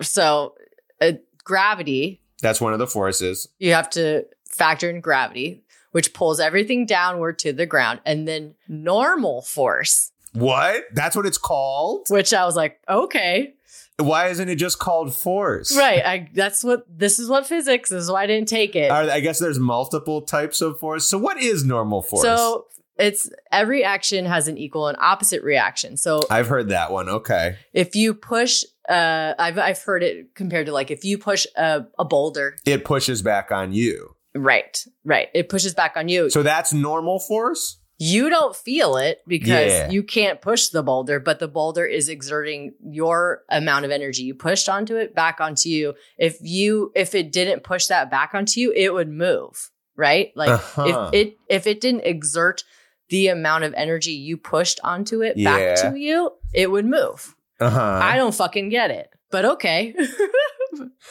So 0.00 0.54
uh, 1.00 1.12
gravity, 1.44 2.20
That's 2.40 2.60
one 2.60 2.72
of 2.72 2.78
the 2.78 2.86
forces. 2.86 3.48
you 3.58 3.72
have 3.72 3.90
to 3.90 4.26
factor 4.48 4.88
in 4.88 5.00
gravity, 5.00 5.64
which 5.90 6.14
pulls 6.14 6.38
everything 6.38 6.86
downward 6.86 7.38
to 7.40 7.52
the 7.52 7.66
ground, 7.66 8.00
and 8.06 8.26
then 8.28 8.54
normal 8.68 9.42
force, 9.42 10.11
What? 10.34 10.84
That's 10.94 11.14
what 11.16 11.26
it's 11.26 11.38
called? 11.38 12.06
which 12.10 12.32
I 12.32 12.44
was 12.44 12.56
like, 12.56 12.78
okay, 12.88 13.54
Why 13.98 14.28
isn't 14.28 14.48
it 14.48 14.56
just 14.56 14.78
called 14.78 15.14
force? 15.14 15.76
right. 15.76 16.04
I 16.04 16.28
that's 16.34 16.64
what 16.64 16.84
this 16.88 17.18
is 17.18 17.28
what 17.28 17.46
physics 17.46 17.92
is. 17.92 18.10
Why 18.10 18.22
I 18.22 18.26
didn't 18.26 18.48
take 18.48 18.74
it. 18.74 18.90
I 18.90 19.20
guess 19.20 19.38
there's 19.38 19.58
multiple 19.58 20.22
types 20.22 20.60
of 20.60 20.78
force. 20.78 21.04
So 21.06 21.18
what 21.18 21.36
is 21.38 21.64
normal 21.64 22.02
force? 22.02 22.22
So 22.22 22.66
it's 22.98 23.28
every 23.50 23.84
action 23.84 24.24
has 24.26 24.48
an 24.48 24.56
equal 24.58 24.88
and 24.88 24.96
opposite 25.00 25.42
reaction. 25.42 25.96
So 25.96 26.20
I've 26.30 26.48
heard 26.48 26.68
that 26.70 26.90
one. 26.92 27.08
Okay. 27.08 27.56
if 27.72 27.94
you 27.94 28.14
push 28.14 28.64
uh 28.88 29.34
I've 29.38 29.58
I've 29.58 29.82
heard 29.82 30.02
it 30.02 30.34
compared 30.34 30.66
to 30.66 30.72
like 30.72 30.90
if 30.90 31.04
you 31.04 31.16
push 31.18 31.46
a, 31.56 31.84
a 31.98 32.04
boulder 32.04 32.56
It 32.66 32.84
pushes 32.84 33.22
back 33.22 33.52
on 33.52 33.72
you. 33.72 34.16
right 34.34 34.84
right 35.04 35.28
it 35.34 35.48
pushes 35.48 35.74
back 35.74 35.96
on 35.96 36.08
you 36.08 36.30
So 36.30 36.42
that's 36.42 36.72
normal 36.72 37.18
force? 37.20 37.78
You 37.98 38.28
don't 38.30 38.56
feel 38.56 38.96
it 38.96 39.20
because 39.28 39.70
Yeah. 39.72 39.90
you 39.90 40.02
can't 40.02 40.40
push 40.40 40.68
the 40.68 40.82
boulder, 40.82 41.20
but 41.20 41.38
the 41.38 41.46
boulder 41.48 41.84
is 41.86 42.08
exerting 42.08 42.74
your 42.84 43.42
amount 43.48 43.84
of 43.84 43.90
energy. 43.90 44.22
You 44.24 44.34
pushed 44.34 44.68
onto 44.68 44.96
it 44.96 45.14
back 45.14 45.40
onto 45.40 45.68
you. 45.68 45.94
If 46.18 46.38
you 46.40 46.90
if 46.96 47.14
it 47.14 47.30
didn't 47.32 47.62
push 47.62 47.86
that 47.86 48.10
back 48.10 48.34
onto 48.34 48.58
you, 48.60 48.72
it 48.74 48.92
would 48.92 49.08
move, 49.08 49.70
right? 49.96 50.32
Like 50.34 50.50
Uh-huh. 50.50 51.10
if 51.12 51.14
it 51.26 51.36
if 51.48 51.66
it 51.66 51.80
didn't 51.80 52.04
exert 52.04 52.64
the 53.08 53.28
amount 53.28 53.64
of 53.64 53.74
energy 53.74 54.12
you 54.12 54.36
pushed 54.36 54.80
onto 54.82 55.22
it 55.22 55.36
Yeah. 55.36 55.56
back 55.56 55.76
to 55.92 55.96
you, 55.98 56.32
it 56.52 56.70
would 56.70 56.86
move. 56.86 57.34
Uh-huh. 57.60 58.00
I 58.02 58.16
don't 58.16 58.34
fucking 58.34 58.68
get 58.70 58.90
it. 58.90 59.10
But 59.30 59.44
okay. 59.44 59.94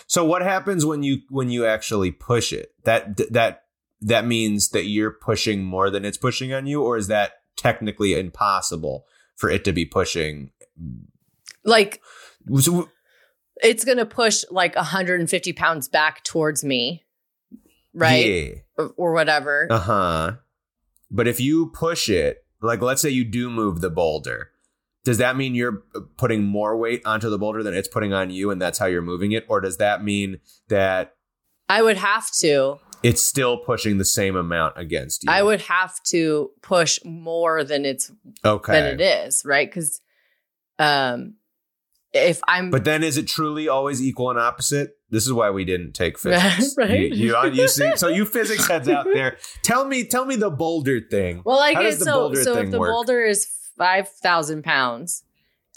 So 0.07 0.25
what 0.25 0.41
happens 0.41 0.85
when 0.85 1.03
you 1.03 1.19
when 1.29 1.49
you 1.49 1.65
actually 1.65 2.11
push 2.11 2.51
it? 2.51 2.73
That 2.83 3.17
that 3.31 3.63
that 4.01 4.25
means 4.25 4.69
that 4.69 4.85
you're 4.85 5.11
pushing 5.11 5.63
more 5.63 5.89
than 5.89 6.03
it's 6.05 6.17
pushing 6.17 6.53
on 6.53 6.65
you, 6.65 6.81
or 6.81 6.97
is 6.97 7.07
that 7.07 7.33
technically 7.55 8.13
impossible 8.19 9.05
for 9.35 9.49
it 9.49 9.63
to 9.65 9.71
be 9.71 9.85
pushing? 9.85 10.51
like 11.63 12.01
So- 12.59 12.89
it's 13.63 13.85
gonna 13.85 14.05
push 14.05 14.43
like 14.49 14.75
150 14.75 15.53
pounds 15.53 15.87
back 15.87 16.23
towards 16.23 16.63
me, 16.63 17.05
right? 17.93 18.25
Yeah. 18.25 18.53
Or, 18.77 18.93
or 18.97 19.13
whatever. 19.13 19.67
Uh 19.69 19.79
huh. 19.79 20.31
But 21.11 21.27
if 21.27 21.39
you 21.39 21.67
push 21.67 22.09
it, 22.09 22.43
like 22.61 22.81
let's 22.81 23.01
say 23.01 23.09
you 23.09 23.23
do 23.23 23.49
move 23.49 23.81
the 23.81 23.91
boulder, 23.91 24.49
does 25.03 25.19
that 25.19 25.35
mean 25.37 25.53
you're 25.53 25.83
putting 26.17 26.43
more 26.43 26.75
weight 26.77 27.05
onto 27.05 27.29
the 27.29 27.37
boulder 27.37 27.61
than 27.61 27.75
it's 27.75 27.87
putting 27.87 28.13
on 28.13 28.31
you, 28.31 28.49
and 28.49 28.59
that's 28.59 28.79
how 28.79 28.87
you're 28.87 29.01
moving 29.03 29.31
it, 29.33 29.45
or 29.47 29.61
does 29.61 29.77
that 29.77 30.03
mean 30.03 30.39
that 30.69 31.15
I 31.69 31.81
would 31.83 31.97
have 31.97 32.31
to. 32.39 32.79
It's 33.03 33.21
still 33.23 33.57
pushing 33.57 33.97
the 33.97 34.05
same 34.05 34.35
amount 34.35 34.77
against 34.77 35.23
you? 35.23 35.31
I 35.31 35.41
would 35.43 35.61
have 35.61 36.01
to 36.05 36.51
push 36.61 36.99
more 37.03 37.63
than 37.63 37.85
it's 37.85 38.11
Okay. 38.45 38.73
than 38.73 38.85
it 38.99 39.01
is, 39.01 39.43
right? 39.45 39.69
Because 39.69 40.01
um, 40.79 41.35
if 42.13 42.41
I'm 42.47 42.69
But 42.71 42.83
then 42.85 43.03
is 43.03 43.17
it 43.17 43.27
truly 43.27 43.67
always 43.67 44.01
equal 44.01 44.29
and 44.29 44.39
opposite? 44.39 44.97
This 45.09 45.25
is 45.25 45.33
why 45.33 45.49
we 45.49 45.65
didn't 45.65 45.93
take 45.93 46.17
physics. 46.19 46.75
Right. 46.77 47.11
You, 47.13 47.35
you, 47.37 47.51
you 47.51 47.67
see, 47.67 47.95
so 47.95 48.07
you 48.07 48.25
physics 48.25 48.67
heads 48.67 48.87
out 48.89 49.05
there, 49.13 49.37
tell 49.63 49.85
me, 49.85 50.03
tell 50.05 50.25
me 50.25 50.35
the 50.35 50.49
boulder 50.49 50.99
thing. 51.01 51.41
well, 51.45 51.59
I 51.59 51.73
guess 51.73 51.99
so. 51.99 52.33
So 52.33 52.57
if 52.59 52.71
the 52.71 52.79
work? 52.79 52.89
boulder 52.91 53.21
is 53.23 53.47
five 53.77 54.09
thousand 54.09 54.63
pounds, 54.63 55.23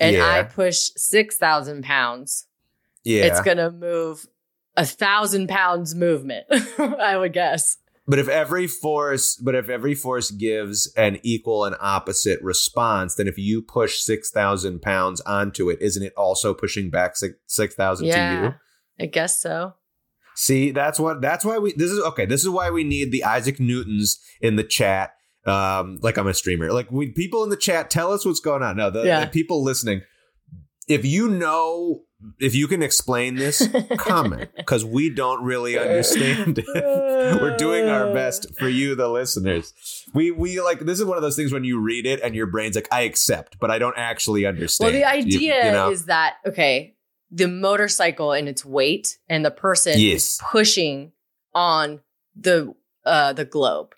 and 0.00 0.16
Yeah. 0.16 0.26
I 0.26 0.42
push 0.42 0.90
six 0.96 1.36
thousand 1.36 1.84
pounds, 1.84 2.46
Yeah. 3.04 3.24
it's 3.24 3.40
gonna 3.40 3.70
move 3.70 4.26
a 4.76 4.84
thousand 4.86 5.48
pounds 5.48 5.94
movement. 5.94 6.46
I 6.78 7.16
would 7.16 7.32
guess. 7.32 7.76
but 8.06 8.18
if 8.18 8.28
every 8.28 8.66
force, 8.66 9.36
but 9.36 9.54
if 9.54 9.68
every 9.68 9.94
force 9.94 10.30
gives 10.30 10.92
an 10.96 11.18
equal 11.22 11.64
and 11.64 11.76
opposite 11.80 12.40
response, 12.42 13.14
then 13.14 13.26
if 13.28 13.38
you 13.38 13.62
push 13.62 13.98
six 14.00 14.30
thousand 14.30 14.82
pounds 14.82 15.20
onto 15.22 15.70
it, 15.70 15.78
isn't 15.80 16.02
it 16.02 16.12
also 16.16 16.52
pushing 16.54 16.90
back 16.90 17.16
six 17.16 17.34
six 17.46 17.74
thousand 17.74 18.08
to 18.08 18.12
you? 18.18 18.54
I 19.04 19.06
guess 19.06 19.40
so. 19.40 19.74
See, 20.36 20.72
that's 20.72 20.98
what 20.98 21.20
that's 21.20 21.44
why 21.44 21.58
we 21.58 21.72
this 21.74 21.90
is 21.90 22.00
okay. 22.00 22.26
This 22.26 22.42
is 22.42 22.48
why 22.50 22.70
we 22.70 22.82
need 22.84 23.12
the 23.12 23.24
Isaac 23.24 23.60
Newtons 23.60 24.18
in 24.40 24.56
the 24.56 24.64
chat. 24.64 25.12
Um, 25.46 25.98
like 26.02 26.16
I'm 26.16 26.26
a 26.26 26.34
streamer. 26.34 26.72
Like 26.72 26.90
we 26.90 27.12
people 27.12 27.44
in 27.44 27.50
the 27.50 27.56
chat, 27.56 27.90
tell 27.90 28.12
us 28.12 28.24
what's 28.26 28.40
going 28.40 28.62
on. 28.62 28.76
No, 28.76 28.90
the, 28.90 29.04
Yeah. 29.04 29.20
the 29.24 29.30
people 29.30 29.62
listening, 29.62 30.00
if 30.88 31.04
you 31.04 31.28
know, 31.28 32.02
if 32.38 32.54
you 32.54 32.66
can 32.68 32.82
explain 32.82 33.34
this, 33.34 33.68
comment 33.98 34.50
because 34.56 34.84
we 34.84 35.10
don't 35.10 35.42
really 35.44 35.78
understand 35.78 36.58
it. 36.58 36.66
We're 37.40 37.56
doing 37.56 37.88
our 37.88 38.12
best 38.14 38.54
for 38.58 38.68
you, 38.68 38.94
the 38.94 39.08
listeners. 39.08 39.74
We 40.14 40.30
we 40.30 40.60
like 40.60 40.80
this 40.80 40.98
is 40.98 41.04
one 41.04 41.16
of 41.16 41.22
those 41.22 41.36
things 41.36 41.52
when 41.52 41.64
you 41.64 41.80
read 41.80 42.06
it 42.06 42.20
and 42.22 42.34
your 42.34 42.46
brain's 42.46 42.76
like, 42.76 42.88
I 42.92 43.02
accept, 43.02 43.58
but 43.58 43.70
I 43.70 43.78
don't 43.78 43.96
actually 43.98 44.46
understand. 44.46 44.86
Well, 44.86 44.92
the 44.92 44.98
You- 45.18 45.24
idea 45.26 45.66
you 45.66 45.72
know? 45.72 45.90
is 45.90 46.06
that 46.06 46.36
okay, 46.46 46.94
the 47.30 47.48
motorcycle 47.48 48.32
and 48.32 48.48
its 48.48 48.64
weight 48.64 49.18
and 49.28 49.44
the 49.44 49.50
person 49.50 49.94
Yes. 49.98 50.22
is 50.34 50.40
pushing 50.50 51.12
on 51.54 52.00
the 52.36 52.74
uh 53.04 53.32
the 53.32 53.44
globe. 53.44 53.94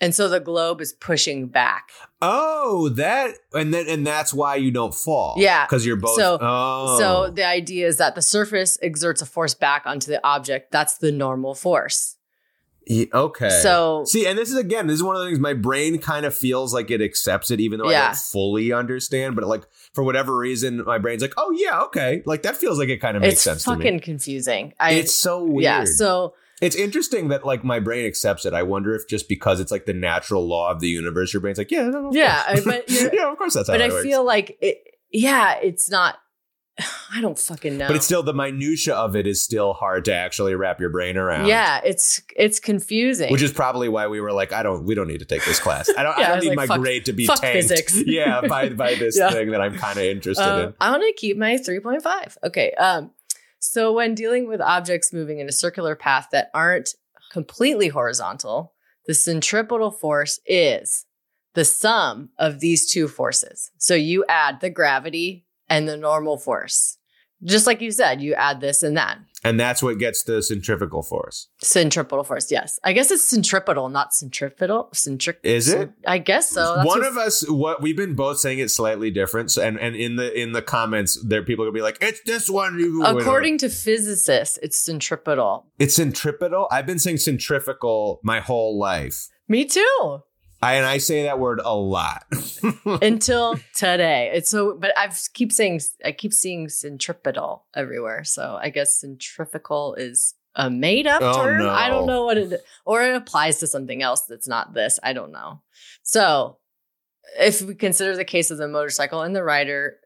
And 0.00 0.14
so 0.14 0.28
the 0.28 0.38
globe 0.38 0.80
is 0.80 0.92
pushing 0.92 1.48
back. 1.48 1.90
Oh, 2.22 2.88
that 2.90 3.34
and 3.52 3.74
then 3.74 3.86
and 3.88 4.06
that's 4.06 4.32
why 4.32 4.54
you 4.56 4.70
don't 4.70 4.94
fall. 4.94 5.34
Yeah. 5.38 5.66
because 5.66 5.84
you're 5.84 5.96
both. 5.96 6.16
So- 6.16 6.38
oh. 6.40 6.98
So 6.98 7.30
the 7.30 7.44
idea 7.44 7.86
is 7.88 7.96
that 7.98 8.14
the 8.14 8.22
surface 8.22 8.78
exerts 8.82 9.22
a 9.22 9.26
force 9.26 9.54
back 9.54 9.82
onto 9.86 10.10
the 10.10 10.24
object. 10.24 10.70
That's 10.70 10.98
the 10.98 11.10
normal 11.10 11.54
force. 11.54 12.14
Ye- 12.86 13.10
okay. 13.12 13.50
So 13.50 14.04
see, 14.06 14.26
and 14.26 14.38
this 14.38 14.50
is 14.50 14.56
again, 14.56 14.86
this 14.86 14.94
is 14.94 15.02
one 15.02 15.14
of 15.16 15.20
the 15.22 15.28
things 15.28 15.38
my 15.40 15.52
brain 15.52 15.98
kind 15.98 16.24
of 16.24 16.34
feels 16.34 16.72
like 16.72 16.90
it 16.90 17.02
accepts 17.02 17.50
it, 17.50 17.60
even 17.60 17.78
though 17.80 17.88
I 17.88 17.92
don't 18.06 18.16
fully 18.16 18.72
understand. 18.72 19.34
But 19.36 19.46
like 19.46 19.64
for 19.92 20.02
whatever 20.04 20.34
reason, 20.36 20.84
my 20.84 20.98
brain's 20.98 21.22
like, 21.22 21.34
oh 21.36 21.50
yeah, 21.50 21.80
okay, 21.82 22.22
like 22.24 22.42
that 22.44 22.56
feels 22.56 22.78
like 22.78 22.88
it 22.88 22.98
kind 22.98 23.16
of 23.16 23.22
makes 23.22 23.34
it's 23.34 23.42
sense 23.42 23.64
to 23.64 23.70
fucking 23.74 24.00
confusing. 24.00 24.72
I 24.80 24.92
It's 24.92 25.14
so 25.14 25.42
weird. 25.44 25.64
yeah. 25.64 25.84
So 25.84 26.34
it's 26.60 26.76
interesting 26.76 27.28
that 27.28 27.44
like 27.46 27.64
my 27.64 27.80
brain 27.80 28.04
accepts 28.06 28.44
it. 28.44 28.52
I 28.54 28.62
wonder 28.62 28.94
if 28.94 29.08
just 29.08 29.28
because 29.28 29.60
it's 29.60 29.70
like 29.70 29.86
the 29.86 29.92
natural 29.94 30.46
law 30.46 30.70
of 30.70 30.80
the 30.80 30.88
universe, 30.88 31.32
your 31.32 31.40
brain's 31.40 31.58
like, 31.58 31.70
yeah, 31.70 31.88
no, 31.88 32.10
Yeah, 32.12 32.60
but 32.64 32.84
yeah, 33.12 33.30
of 33.30 33.38
course 33.38 33.54
that's 33.54 33.68
how 33.68 33.74
but 33.74 33.82
I 33.82 34.02
feel 34.02 34.24
like 34.24 34.56
it 34.60 34.78
yeah, 35.10 35.54
it's 35.62 35.88
not 35.90 36.16
I 37.12 37.20
don't 37.20 37.38
fucking 37.38 37.76
know. 37.76 37.88
But 37.88 37.96
it's 37.96 38.04
still 38.04 38.22
the 38.22 38.32
minutia 38.34 38.94
of 38.94 39.16
it 39.16 39.26
is 39.26 39.42
still 39.42 39.72
hard 39.72 40.04
to 40.04 40.14
actually 40.14 40.54
wrap 40.54 40.78
your 40.78 40.90
brain 40.90 41.16
around. 41.16 41.46
Yeah, 41.46 41.80
it's 41.84 42.22
it's 42.36 42.60
confusing. 42.60 43.32
Which 43.32 43.42
is 43.42 43.52
probably 43.52 43.88
why 43.88 44.06
we 44.06 44.20
were 44.20 44.32
like, 44.32 44.52
I 44.52 44.62
don't, 44.62 44.84
we 44.84 44.94
don't 44.94 45.08
need 45.08 45.18
to 45.18 45.24
take 45.24 45.44
this 45.44 45.58
class. 45.58 45.88
I 45.96 46.02
don't, 46.04 46.16
Yeah, 46.18 46.24
I 46.24 46.26
I 46.26 46.28
don't 46.28 46.36
was 46.36 46.44
need 46.44 46.48
like, 46.50 46.56
my 46.56 46.66
fuck- 46.68 46.80
grade 46.80 47.04
to 47.06 47.12
be 47.12 47.26
fuck 47.26 47.40
tanked. 47.40 47.56
physics. 47.68 48.00
yeah, 48.06 48.42
by 48.42 48.68
by 48.68 48.94
this 48.94 49.18
Yeah. 49.18 49.30
thing 49.30 49.50
that 49.50 49.60
I'm 49.60 49.74
kind 49.76 49.98
of 49.98 50.04
interested 50.04 50.44
Uh, 50.44 50.66
in. 50.68 50.74
I 50.80 50.90
want 50.90 51.02
to 51.04 51.12
keep 51.14 51.36
my 51.36 51.54
3.5. 51.54 52.36
Okay. 52.44 52.72
Um, 52.74 53.10
so 53.58 53.92
when 53.92 54.14
dealing 54.14 54.48
with 54.48 54.60
objects 54.60 55.12
moving 55.12 55.40
in 55.40 55.48
a 55.48 55.52
circular 55.52 55.96
path 55.96 56.28
that 56.32 56.50
aren't 56.54 56.94
completely 57.30 57.88
horizontal, 57.88 58.74
the 59.06 59.14
centripetal 59.14 59.90
force 59.90 60.40
is 60.46 61.06
the 61.54 61.64
sum 61.64 62.30
of 62.38 62.60
these 62.60 62.88
two 62.88 63.08
forces. 63.08 63.70
So 63.78 63.94
you 63.94 64.24
add 64.28 64.60
the 64.60 64.70
gravity 64.70 65.46
and 65.68 65.88
the 65.88 65.96
normal 65.96 66.38
force. 66.38 66.98
Just 67.42 67.66
like 67.66 67.80
you 67.80 67.90
said, 67.90 68.20
you 68.20 68.34
add 68.34 68.60
this 68.60 68.82
and 68.82 68.96
that. 68.96 69.18
And 69.44 69.58
that's 69.58 69.82
what 69.82 69.98
gets 69.98 70.24
the 70.24 70.42
centrifugal 70.42 71.02
force. 71.02 71.48
Centripetal 71.62 72.24
force, 72.24 72.50
yes. 72.50 72.78
I 72.82 72.92
guess 72.92 73.10
it's 73.10 73.24
centripetal, 73.24 73.88
not 73.88 74.12
centripetal. 74.12 74.88
Centric 74.92 75.38
Is 75.44 75.68
it? 75.68 75.90
I 76.06 76.18
guess 76.18 76.50
so. 76.50 76.74
That's 76.76 76.86
One 76.86 77.04
of 77.04 77.16
us, 77.16 77.48
what 77.48 77.80
we've 77.80 77.96
been 77.96 78.14
both 78.14 78.38
saying 78.40 78.58
it 78.58 78.70
slightly 78.70 79.10
different. 79.12 79.50
So, 79.52 79.62
and 79.62 79.78
and 79.78 79.94
in 79.94 80.16
the 80.16 80.36
in 80.36 80.52
the 80.52 80.62
comments, 80.62 81.22
there 81.24 81.42
people 81.44 81.64
are 81.64 81.68
gonna 81.68 81.74
be 81.78 81.82
like, 81.82 81.98
it's 82.00 82.20
this 82.26 82.50
one. 82.50 82.78
you- 82.78 83.04
According 83.04 83.58
to 83.58 83.68
physicists, 83.68 84.58
it's 84.62 84.78
centripetal. 84.78 85.66
it's 85.78 85.94
centripetal. 85.94 86.66
I've 86.70 86.86
been 86.86 86.98
saying 86.98 87.18
centrifugal 87.18 88.20
my 88.24 88.40
whole 88.40 88.78
life. 88.78 89.28
Me 89.48 89.64
too. 89.64 90.20
I, 90.60 90.74
and 90.74 90.86
I 90.86 90.98
say 90.98 91.24
that 91.24 91.38
word 91.38 91.60
a 91.64 91.74
lot. 91.74 92.24
until 92.84 93.58
today. 93.74 94.30
It's 94.34 94.50
so, 94.50 94.76
but 94.76 94.92
I 94.96 95.08
keep 95.34 95.52
saying 95.52 95.80
I 96.04 96.12
keep 96.12 96.32
seeing 96.32 96.68
centripetal 96.68 97.64
everywhere. 97.74 98.24
So 98.24 98.58
I 98.60 98.70
guess 98.70 98.98
centrifugal 99.00 99.94
is 99.94 100.34
a 100.56 100.68
made 100.68 101.06
up 101.06 101.22
Oh, 101.22 101.44
term. 101.44 101.58
no. 101.58 101.70
I 101.70 101.88
don't 101.88 102.06
know 102.06 102.24
what 102.24 102.36
it 102.38 102.60
or 102.84 103.02
it 103.02 103.14
applies 103.14 103.58
to 103.60 103.66
something 103.68 104.02
else 104.02 104.22
that's 104.22 104.48
not 104.48 104.74
this. 104.74 104.98
I 105.02 105.12
don't 105.12 105.30
know. 105.30 105.62
So 106.02 106.58
if 107.38 107.62
we 107.62 107.74
consider 107.76 108.16
the 108.16 108.24
case 108.24 108.50
of 108.50 108.58
the 108.58 108.66
motorcycle 108.66 109.22
and 109.22 109.36
the 109.36 109.44
rider, 109.44 109.98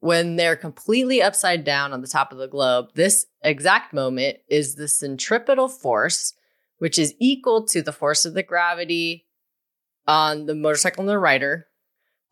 when 0.00 0.36
they're 0.36 0.56
completely 0.56 1.22
upside 1.22 1.64
down 1.64 1.92
on 1.94 2.02
the 2.02 2.06
top 2.08 2.32
of 2.32 2.38
the 2.38 2.48
globe, 2.48 2.88
this 2.94 3.24
exact 3.42 3.94
moment 3.94 4.38
is 4.48 4.74
the 4.74 4.88
centripetal 4.88 5.68
force, 5.68 6.34
which 6.78 6.98
is 6.98 7.14
equal 7.18 7.64
to 7.68 7.80
the 7.80 7.92
force 7.92 8.26
of 8.26 8.34
the 8.34 8.42
gravity 8.42 9.25
on 10.06 10.46
the 10.46 10.54
motorcycle 10.54 11.02
and 11.02 11.08
the 11.08 11.18
rider, 11.18 11.66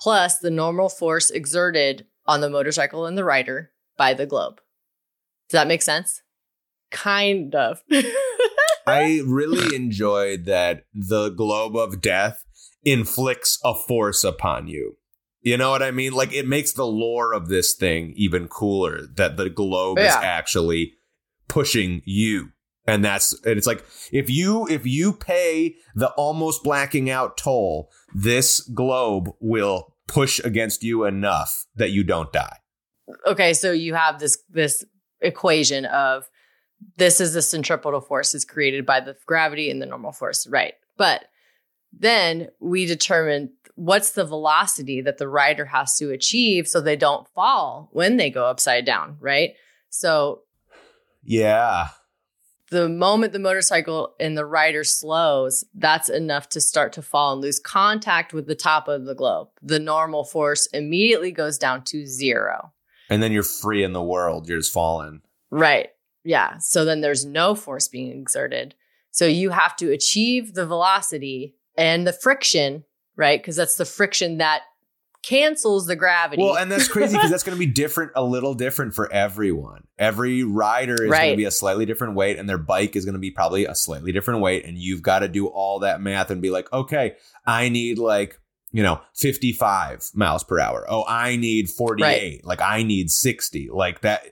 plus 0.01 0.39
the 0.39 0.51
normal 0.51 0.89
force 0.89 1.31
exerted 1.31 2.07
on 2.27 2.41
the 2.41 2.51
motorcycle 2.51 3.07
and 3.07 3.19
the 3.19 3.25
rider 3.25 3.71
by 3.97 4.15
the 4.15 4.27
globe. 4.27 4.61
Does 5.49 5.59
that 5.59 5.69
make 5.69 5.83
sense? 5.83 6.23
Kind 6.91 7.55
of. 7.55 7.83
I 8.87 9.23
really 9.27 9.75
enjoyed 9.75 10.45
that 10.45 10.85
the 10.93 11.31
globe 11.31 11.77
of 11.77 12.01
death 12.01 12.45
inflicts 12.85 13.59
a 13.65 13.75
force 13.75 14.25
upon 14.25 14.69
you. 14.69 14.99
You 15.41 15.59
know 15.59 15.71
what 15.71 15.83
I 15.83 15.91
mean? 15.91 16.13
Like 16.13 16.33
it 16.33 16.49
makes 16.49 16.73
the 16.73 16.87
lore 16.87 17.35
of 17.35 17.49
this 17.49 17.75
thing 17.75 18.15
even 18.17 18.49
cooler 18.49 19.01
that 19.17 19.37
the 19.37 19.51
globe 19.51 19.99
is 19.99 20.13
actually 20.13 20.95
pushing 21.49 22.03
you. 22.05 22.51
And 22.87 23.05
that's 23.05 23.33
and 23.45 23.57
it's 23.57 23.67
like 23.67 23.85
if 24.13 24.29
you 24.29 24.67
if 24.69 24.87
you 24.87 25.13
pay 25.13 25.77
the 25.95 26.09
almost 26.11 26.63
blacking 26.63 27.09
out 27.09 27.37
toll, 27.37 27.91
this 28.15 28.61
globe 28.61 29.31
will 29.41 29.95
push 30.07 30.39
against 30.45 30.83
you 30.83 31.05
enough 31.05 31.65
that 31.77 31.91
you 31.91 32.05
don't 32.05 32.33
die. 32.33 32.59
okay, 33.27 33.55
so 33.55 33.73
you 33.73 33.95
have 33.95 34.19
this 34.19 34.39
this 34.51 34.85
equation 35.21 35.87
of 35.87 36.29
this 36.97 37.21
is 37.21 37.33
the 37.33 37.43
centripetal 37.43 38.01
force 38.01 38.35
is 38.35 38.45
created 38.45 38.85
by 38.85 39.01
the 39.01 39.17
gravity 39.27 39.71
and 39.71 39.81
the 39.81 39.87
normal 39.87 40.13
force, 40.13 40.47
right? 40.47 40.75
But 40.99 41.25
then 41.93 42.49
we 42.61 42.87
determine 42.87 43.53
what's 43.77 44.11
the 44.13 44.25
velocity 44.25 45.01
that 45.01 45.19
the 45.19 45.29
rider 45.29 45.65
has 45.65 45.97
to 45.97 46.11
achieve 46.11 46.69
so 46.69 46.81
they 46.81 46.97
don't 46.97 47.27
fall 47.29 47.89
when 47.93 48.17
they 48.17 48.31
go 48.31 48.47
upside 48.47 48.85
down, 48.85 49.17
right? 49.21 49.55
So 49.91 50.43
Yeah. 51.23 51.89
The 52.71 52.89
moment 52.89 53.33
the 53.33 53.39
motorcycle 53.39 54.15
and 54.19 54.37
the 54.37 54.47
rider 54.47 54.85
slows, 54.85 55.65
that's 55.75 56.09
enough 56.09 56.49
to 56.51 56.61
start 56.61 56.93
to 56.95 57.03
fall 57.03 57.33
and 57.33 57.43
lose 57.43 57.59
contact 57.59 58.33
with 58.33 58.47
the 58.47 58.55
top 58.55 58.89
of 58.89 59.05
the 59.05 59.15
globe. 59.15 59.49
The 59.63 59.79
normal 59.79 60.25
force 60.25 60.67
immediately 60.73 61.31
goes 61.31 61.59
down 61.59 61.85
to 61.85 62.07
zero. 62.07 62.73
And 63.11 63.23
then 63.23 63.33
you're 63.33 63.43
free 63.43 63.85
in 63.85 63.93
the 63.93 64.03
world. 64.03 64.49
You're 64.49 64.59
just 64.59 64.73
falling. 64.73 65.21
Right. 65.51 65.89
Yeah. 66.25 66.57
So 66.59 66.85
then 66.85 67.01
there's 67.01 67.25
no 67.25 67.55
force 67.55 67.89
being 67.89 68.11
exerted. 68.19 68.75
So 69.11 69.27
you 69.27 69.51
have 69.51 69.77
to 69.77 69.93
achieve 69.93 70.55
the 70.55 70.67
velocity 70.67 71.55
and 71.77 72.07
the 72.07 72.13
friction, 72.13 72.85
right? 73.17 73.41
Because 73.41 73.57
that's 73.57 73.77
the 73.77 73.85
friction 73.85 74.39
that 74.39 74.63
cancels 75.29 75.87
the 75.87 75.97
gravity. 75.97 76.43
Well, 76.43 76.57
and 76.57 76.71
that's 76.71 76.89
crazy 76.89 77.17
because 77.17 77.31
that's 77.33 77.43
going 77.43 77.57
to 77.57 77.59
be 77.67 77.71
different, 77.71 78.13
a 78.15 78.23
little 78.25 78.55
different 78.55 78.95
for 78.95 79.11
everyone. 79.13 79.85
Every 79.99 80.43
rider 80.43 80.95
is 81.03 81.11
going 81.11 81.31
to 81.31 81.37
be 81.37 81.45
a 81.45 81.51
slightly 81.51 81.87
different 81.87 82.15
weight, 82.15 82.39
and 82.39 82.49
their 82.49 82.59
bike 82.59 82.97
is 82.97 83.05
going 83.05 83.15
to 83.15 83.21
be 83.21 83.31
probably 83.31 83.65
a 83.65 83.75
slightly 83.75 84.13
different 84.13 84.41
weight. 84.41 84.65
And 84.65 84.77
you've 84.77 85.03
got 85.03 85.21
to 85.21 85.29
do 85.29 85.47
all 85.47 85.81
that 85.81 86.01
math 86.01 86.31
and 86.31 86.43
be 86.43 86.51
like, 86.51 86.73
okay, 86.73 87.15
I 87.47 87.69
need 87.69 87.99
like, 87.99 88.39
you 88.73 88.83
know, 88.83 89.01
55 89.15 90.11
miles 90.15 90.45
per 90.45 90.59
hour. 90.59 90.85
Oh, 90.89 91.05
I 91.07 91.37
need 91.37 91.71
48. 91.71 92.45
Like, 92.45 92.61
I 92.61 92.83
need 92.83 93.11
60. 93.11 93.71
Like, 93.73 94.01
that, 94.01 94.23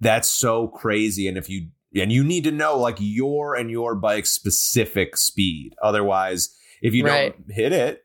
that's 0.00 0.28
so 0.28 0.68
crazy. 0.68 1.26
And 1.28 1.36
if 1.36 1.48
you, 1.50 1.68
and 1.94 2.12
you 2.12 2.22
need 2.22 2.44
to 2.44 2.52
know 2.52 2.78
like 2.78 2.96
your 3.00 3.54
and 3.56 3.70
your 3.70 3.94
bike's 3.94 4.30
specific 4.30 5.16
speed. 5.16 5.74
Otherwise, 5.82 6.54
if 6.82 6.94
you 6.94 7.04
Right. 7.04 7.34
don't 7.36 7.50
hit 7.50 7.72
it, 7.72 8.04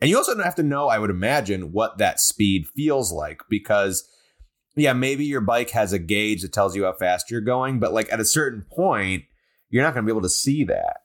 and 0.00 0.10
you 0.10 0.16
also 0.16 0.34
don't 0.34 0.44
have 0.44 0.54
to 0.56 0.62
know, 0.62 0.88
I 0.88 0.98
would 0.98 1.10
imagine, 1.10 1.72
what 1.72 1.98
that 1.98 2.20
speed 2.20 2.68
feels 2.68 3.12
like 3.12 3.42
because, 3.48 4.08
yeah, 4.76 4.92
maybe 4.92 5.24
your 5.24 5.40
bike 5.40 5.70
has 5.70 5.92
a 5.92 5.98
gauge 5.98 6.42
that 6.42 6.52
tells 6.52 6.76
you 6.76 6.84
how 6.84 6.92
fast 6.92 7.30
you're 7.30 7.40
going, 7.40 7.80
but 7.80 7.92
like 7.92 8.12
at 8.12 8.20
a 8.20 8.24
certain 8.24 8.64
point, 8.70 9.24
you're 9.70 9.82
not 9.82 9.94
going 9.94 10.04
to 10.04 10.06
be 10.06 10.16
able 10.16 10.22
to 10.22 10.28
see 10.28 10.64
that. 10.64 10.98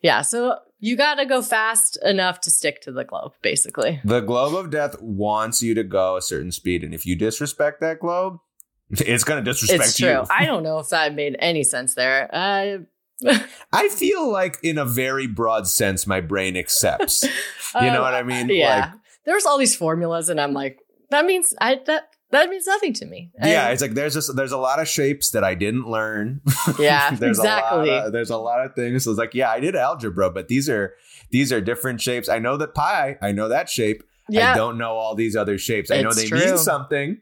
yeah. 0.00 0.22
So 0.22 0.58
you 0.78 0.96
got 0.96 1.14
to 1.16 1.26
go 1.26 1.42
fast 1.42 1.98
enough 2.04 2.40
to 2.42 2.50
stick 2.50 2.82
to 2.82 2.92
the 2.92 3.04
globe, 3.04 3.32
basically. 3.42 4.00
The 4.04 4.20
globe 4.20 4.54
of 4.54 4.70
death 4.70 5.00
wants 5.00 5.62
you 5.62 5.74
to 5.74 5.82
go 5.82 6.16
a 6.16 6.22
certain 6.22 6.52
speed, 6.52 6.84
and 6.84 6.94
if 6.94 7.06
you 7.06 7.16
disrespect 7.16 7.80
that 7.80 8.00
globe, 8.00 8.38
it's 8.90 9.24
going 9.24 9.42
to 9.42 9.50
disrespect 9.50 9.88
it's 9.88 9.96
true. 9.98 10.08
you. 10.08 10.24
I 10.30 10.44
don't 10.44 10.62
know 10.62 10.78
if 10.78 10.90
that 10.90 11.14
made 11.14 11.36
any 11.38 11.64
sense 11.64 11.94
there. 11.94 12.28
Uh, 12.32 12.78
I 13.72 13.88
feel 13.88 14.30
like, 14.30 14.58
in 14.62 14.78
a 14.78 14.84
very 14.84 15.26
broad 15.26 15.66
sense, 15.66 16.06
my 16.06 16.20
brain 16.20 16.56
accepts. 16.56 17.24
You 17.74 17.90
know 17.90 17.96
um, 17.96 18.02
what 18.02 18.14
I 18.14 18.22
mean? 18.22 18.48
Yeah. 18.48 18.92
There's 19.26 19.44
all 19.44 19.58
these 19.58 19.76
formulas, 19.76 20.30
and 20.30 20.40
I'm 20.40 20.54
like, 20.54 20.78
that 21.10 21.26
means 21.26 21.52
I 21.60 21.80
that 21.84 22.08
that 22.30 22.48
means 22.48 22.66
nothing 22.66 22.92
to 22.94 23.06
me. 23.06 23.30
Like, 23.40 23.50
yeah, 23.50 23.68
it's 23.68 23.82
like 23.82 23.94
there's 23.94 24.14
just 24.14 24.34
there's 24.34 24.52
a 24.52 24.58
lot 24.58 24.80
of 24.80 24.88
shapes 24.88 25.30
that 25.30 25.44
I 25.44 25.54
didn't 25.54 25.86
learn. 25.88 26.40
yeah, 26.78 27.10
there's 27.10 27.38
exactly. 27.38 27.90
A 27.90 27.92
lot 27.92 28.06
of, 28.06 28.12
there's 28.12 28.30
a 28.30 28.36
lot 28.36 28.64
of 28.64 28.74
things. 28.74 29.04
So 29.04 29.10
it's 29.10 29.18
like, 29.18 29.34
yeah, 29.34 29.50
I 29.50 29.60
did 29.60 29.76
algebra, 29.76 30.30
but 30.30 30.48
these 30.48 30.68
are 30.68 30.94
these 31.30 31.52
are 31.52 31.60
different 31.60 32.00
shapes. 32.00 32.28
I 32.28 32.38
know 32.38 32.56
that 32.56 32.74
pi, 32.74 33.16
I 33.22 33.32
know 33.32 33.48
that 33.48 33.68
shape. 33.68 34.02
yeah, 34.28 34.52
I 34.52 34.56
don't 34.56 34.78
know 34.78 34.92
all 34.92 35.14
these 35.14 35.36
other 35.36 35.58
shapes. 35.58 35.90
I 35.90 36.02
know 36.02 36.12
they 36.12 36.26
true. 36.26 36.38
mean 36.38 36.58
something, 36.58 37.20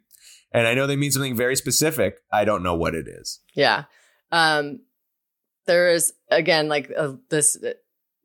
and 0.53 0.67
I 0.67 0.75
know 0.75 0.87
they 0.87 0.97
mean 0.97 1.11
something 1.11 1.37
very 1.37 1.57
specific. 1.57 2.21
I 2.33 2.45
don't 2.45 2.63
know 2.63 2.75
what 2.75 2.95
it 2.95 3.07
is. 3.07 3.41
Yeah. 3.55 3.85
Um, 4.33 4.81
there 5.67 5.91
is 5.91 6.13
again 6.31 6.69
like 6.69 6.91
uh, 6.97 7.13
this 7.31 7.57
uh, 7.63 7.73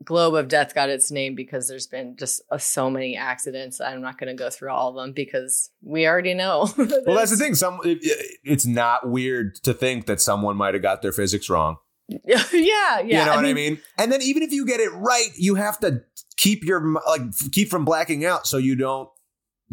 globe 0.03 0.35
of 0.35 0.47
death 0.47 0.73
got 0.73 0.89
its 0.89 1.11
name 1.11 1.35
because 1.35 1.67
there's 1.67 1.87
been 1.87 2.15
just 2.17 2.41
uh, 2.51 2.57
so 2.57 2.89
many 2.89 3.17
accidents. 3.17 3.81
I'm 3.81 4.01
not 4.01 4.17
going 4.17 4.35
to 4.35 4.41
go 4.41 4.49
through 4.49 4.71
all 4.71 4.89
of 4.89 4.95
them 4.95 5.13
because 5.13 5.71
we 5.81 6.07
already 6.07 6.33
know. 6.33 6.69
Well, 6.77 7.17
that's 7.17 7.31
the 7.31 7.37
thing. 7.37 7.55
Some 7.55 7.79
it, 7.83 7.99
it's 8.43 8.65
not 8.65 9.09
weird 9.09 9.55
to 9.63 9.73
think 9.73 10.05
that 10.05 10.21
someone 10.21 10.57
might 10.57 10.73
have 10.73 10.83
got 10.83 11.01
their 11.01 11.11
physics 11.11 11.49
wrong. 11.49 11.77
yeah, 12.07 12.43
yeah. 12.51 12.99
you 13.01 13.13
know 13.13 13.35
what 13.35 13.45
I 13.45 13.53
mean? 13.53 13.79
And 13.97 14.11
then 14.11 14.21
even 14.21 14.43
if 14.43 14.51
you 14.51 14.65
get 14.65 14.79
it 14.79 14.89
right, 14.89 15.29
you 15.35 15.55
have 15.55 15.79
to 15.81 16.03
keep 16.37 16.63
your 16.63 16.95
like 17.07 17.21
keep 17.51 17.69
from 17.69 17.85
blacking 17.85 18.25
out 18.25 18.47
so 18.47 18.57
you 18.57 18.75
don't 18.75 19.09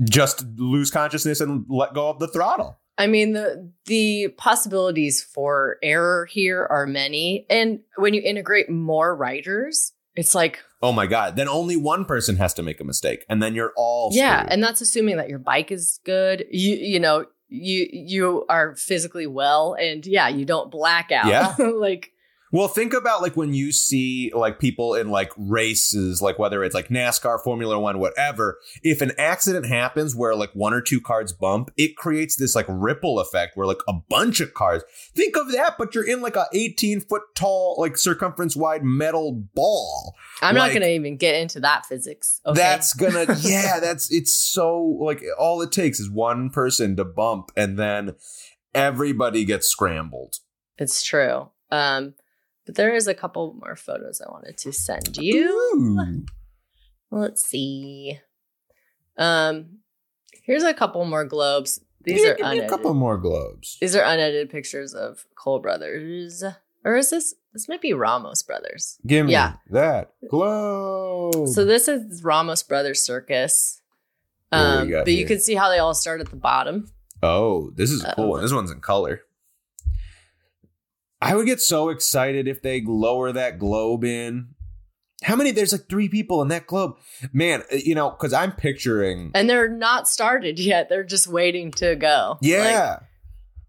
just 0.03 0.45
lose 0.57 0.91
consciousness 0.91 1.41
and 1.41 1.65
let 1.69 1.95
go 1.95 2.11
of 2.11 2.19
the 2.19 2.29
throttle. 2.29 2.79
I 2.98 3.06
mean 3.06 3.32
the 3.32 3.70
the 3.86 4.28
possibilities 4.36 5.23
for 5.23 5.78
error 5.82 6.27
here 6.27 6.66
are 6.70 6.86
many, 6.86 7.47
and 7.51 7.81
when 7.97 8.14
you 8.14 8.23
integrate 8.23 8.70
more 8.70 9.14
riders, 9.14 9.93
it's 10.14 10.35
like 10.35 10.60
Oh 10.82 10.93
my 10.93 11.06
god! 11.06 11.36
Then 11.36 11.48
only 11.48 11.77
one 11.77 12.05
person 12.05 12.36
has 12.36 12.55
to 12.55 12.62
make 12.62 12.81
a 12.81 12.85
mistake, 12.85 13.24
and 13.28 13.43
then 13.43 13.55
you're 13.55 13.73
all 13.77 14.10
yeah, 14.12 14.40
screwed. 14.40 14.52
and 14.52 14.62
that's 14.62 14.81
assuming 14.81 15.16
that 15.16 15.28
your 15.28 15.39
bike 15.39 15.73
is 15.73 16.01
good. 16.05 16.44
You 16.51 16.77
you 16.77 17.01
know 17.01 17.27
you 17.48 17.89
you 17.90 18.44
are 18.48 18.74
physically 18.77 19.27
well, 19.27 19.74
and 19.74 20.05
yeah, 20.06 20.28
you 20.28 20.44
don't 20.44 20.70
black 20.70 21.10
out. 21.12 21.27
Yeah. 21.27 21.55
like 21.74 22.12
Well, 22.57 22.69
think 22.69 22.95
about 22.95 23.20
like 23.20 23.37
when 23.37 23.53
you 23.53 23.70
see 23.70 24.33
like 24.35 24.59
people 24.59 24.95
in 24.95 25.11
like 25.11 25.31
races, 25.37 26.23
like 26.23 26.39
whether 26.39 26.65
it's 26.65 26.74
like 26.74 26.89
NASCAR, 26.89 27.39
Formula 27.45 27.78
One, 27.78 27.99
whatever. 27.99 28.59
If 28.83 29.03
an 29.03 29.12
accident 29.19 29.66
happens 29.66 30.16
where 30.16 30.35
like 30.35 30.53
one 30.55 30.73
or 30.73 30.81
two 30.81 30.99
cars 30.99 31.35
bump, 31.35 31.70
it 31.77 31.99
creates 31.99 32.37
this 32.37 32.55
like 32.55 32.65
ripple 32.66 33.20
effect 33.20 33.59
where 33.59 33.66
like 33.66 33.83
a 33.87 33.93
bunch 33.93 34.41
of 34.41 34.55
cars. 34.55 34.83
Think 35.15 35.37
of 35.37 35.53
that, 35.53 35.74
but 35.77 35.95
you're 35.95 36.09
in 36.09 36.23
like 36.23 36.35
a 36.37 36.47
18 36.55 37.01
foot 37.01 37.20
tall, 37.35 37.77
like 37.78 37.99
circumference 37.99 38.57
wide 38.57 38.83
metal 38.83 39.33
ball. 39.55 40.15
I'm 40.41 40.55
Like- 40.55 40.69
not 40.69 40.69
going 40.70 40.81
to 40.89 40.95
even 40.95 41.19
get 41.19 41.35
into 41.35 41.61
that 41.61 41.85
physics. 41.85 42.41
Okay. 42.47 42.59
That's 42.59 42.95
gonna, 42.95 43.27
yeah, 43.43 43.81
that's 43.81 44.11
it's 44.11 44.35
so 44.35 44.81
like 44.83 45.23
all 45.39 45.61
it 45.61 45.73
takes 45.73 46.01
is 46.01 46.11
one 46.11 46.49
person 46.49 46.97
to 46.97 47.05
bump, 47.05 47.51
and 47.55 47.78
then 47.78 48.15
everybody 48.74 49.45
gets 49.45 49.69
scrambled. 49.69 50.37
it's 50.78 51.03
true. 51.03 51.51
Um, 51.70 52.15
but 52.67 52.75
there 52.75 52.95
is 52.95 53.07
a 53.07 53.15
couple 53.15 53.55
more 53.61 53.77
photos 53.77 54.21
I 54.21 54.31
wanted 54.31 54.59
to 54.59 54.73
send 54.73 55.17
you. 55.17 55.47
Ooh. 55.75 56.25
Let's 57.11 57.43
see. 57.45 58.19
Um, 59.17 59.79
here's 60.43 60.63
a 60.65 60.75
couple 60.75 61.05
more 61.05 61.25
globes. 61.25 61.81
These 62.03 62.23
Yeah, 62.23 62.31
are 62.31 62.35
give 62.35 62.39
me 62.39 62.43
a 62.45 62.51
unedited. 62.53 62.71
couple 62.71 62.95
more 62.95 63.17
globes. 63.19 63.79
These 63.81 63.97
are 63.97 64.03
unedited 64.05 64.51
pictures 64.51 64.95
of 64.95 65.25
Cole 65.37 65.59
brothers, 65.61 66.45
or 66.85 66.97
is 66.97 67.11
this? 67.11 67.35
This 67.53 67.69
might 67.69 67.81
be 67.81 67.93
Ramos 67.95 68.43
brothers. 68.43 68.99
Give 69.07 69.27
me 69.27 69.33
Yeah. 69.33 69.55
that 69.71 70.13
globe. 70.29 71.49
So 71.49 71.65
this 71.65 71.89
is 71.89 72.23
Ramos 72.23 72.63
Brothers 72.63 73.03
Circus. 73.03 73.81
What 74.51 74.59
do 74.83 74.89
we 74.89 74.95
Um, 74.97 75.05
but 75.05 75.13
you 75.13 75.25
can 75.27 75.41
see 75.41 75.55
how 75.55 75.69
they 75.71 75.79
all 75.79 75.95
start 75.95 76.21
at 76.21 76.29
the 76.31 76.37
bottom. 76.37 76.93
oh, 77.23 77.71
this 77.71 77.91
is 77.91 78.05
a 78.05 78.13
cool 78.15 78.25
Uh-oh. 78.25 78.31
one. 78.31 78.43
This 78.43 78.53
one's 78.53 78.71
in 78.71 78.81
color. 78.81 79.23
I 81.21 81.35
would 81.35 81.47
get 81.47 81.61
so 81.61 81.89
excited 81.89 82.47
if 82.47 82.63
they 82.63 82.83
lower 82.83 83.33
that 83.33 83.59
globe 83.59 84.05
in. 84.05 84.49
How 85.23 85.35
many? 85.35 85.51
There's 85.51 85.73
like 85.73 85.89
three 85.89 86.09
people 86.11 86.43
in 86.43 86.49
that 86.49 86.67
globe. 86.67 86.97
Man, 87.33 87.63
uh, 87.73 87.77
you 87.77 87.95
know, 87.95 88.11
because 88.11 88.35
I'm 88.35 88.53
picturing. 88.53 89.31
And 89.35 89.49
they're 89.49 89.69
not 89.69 90.07
started 90.09 90.59
yet. 90.59 90.89
They're 90.91 91.05
just 91.05 91.27
waiting 91.27 91.71
to 91.73 91.97
go. 91.97 92.33
Like, 92.43 92.43
Yeah. 92.43 92.99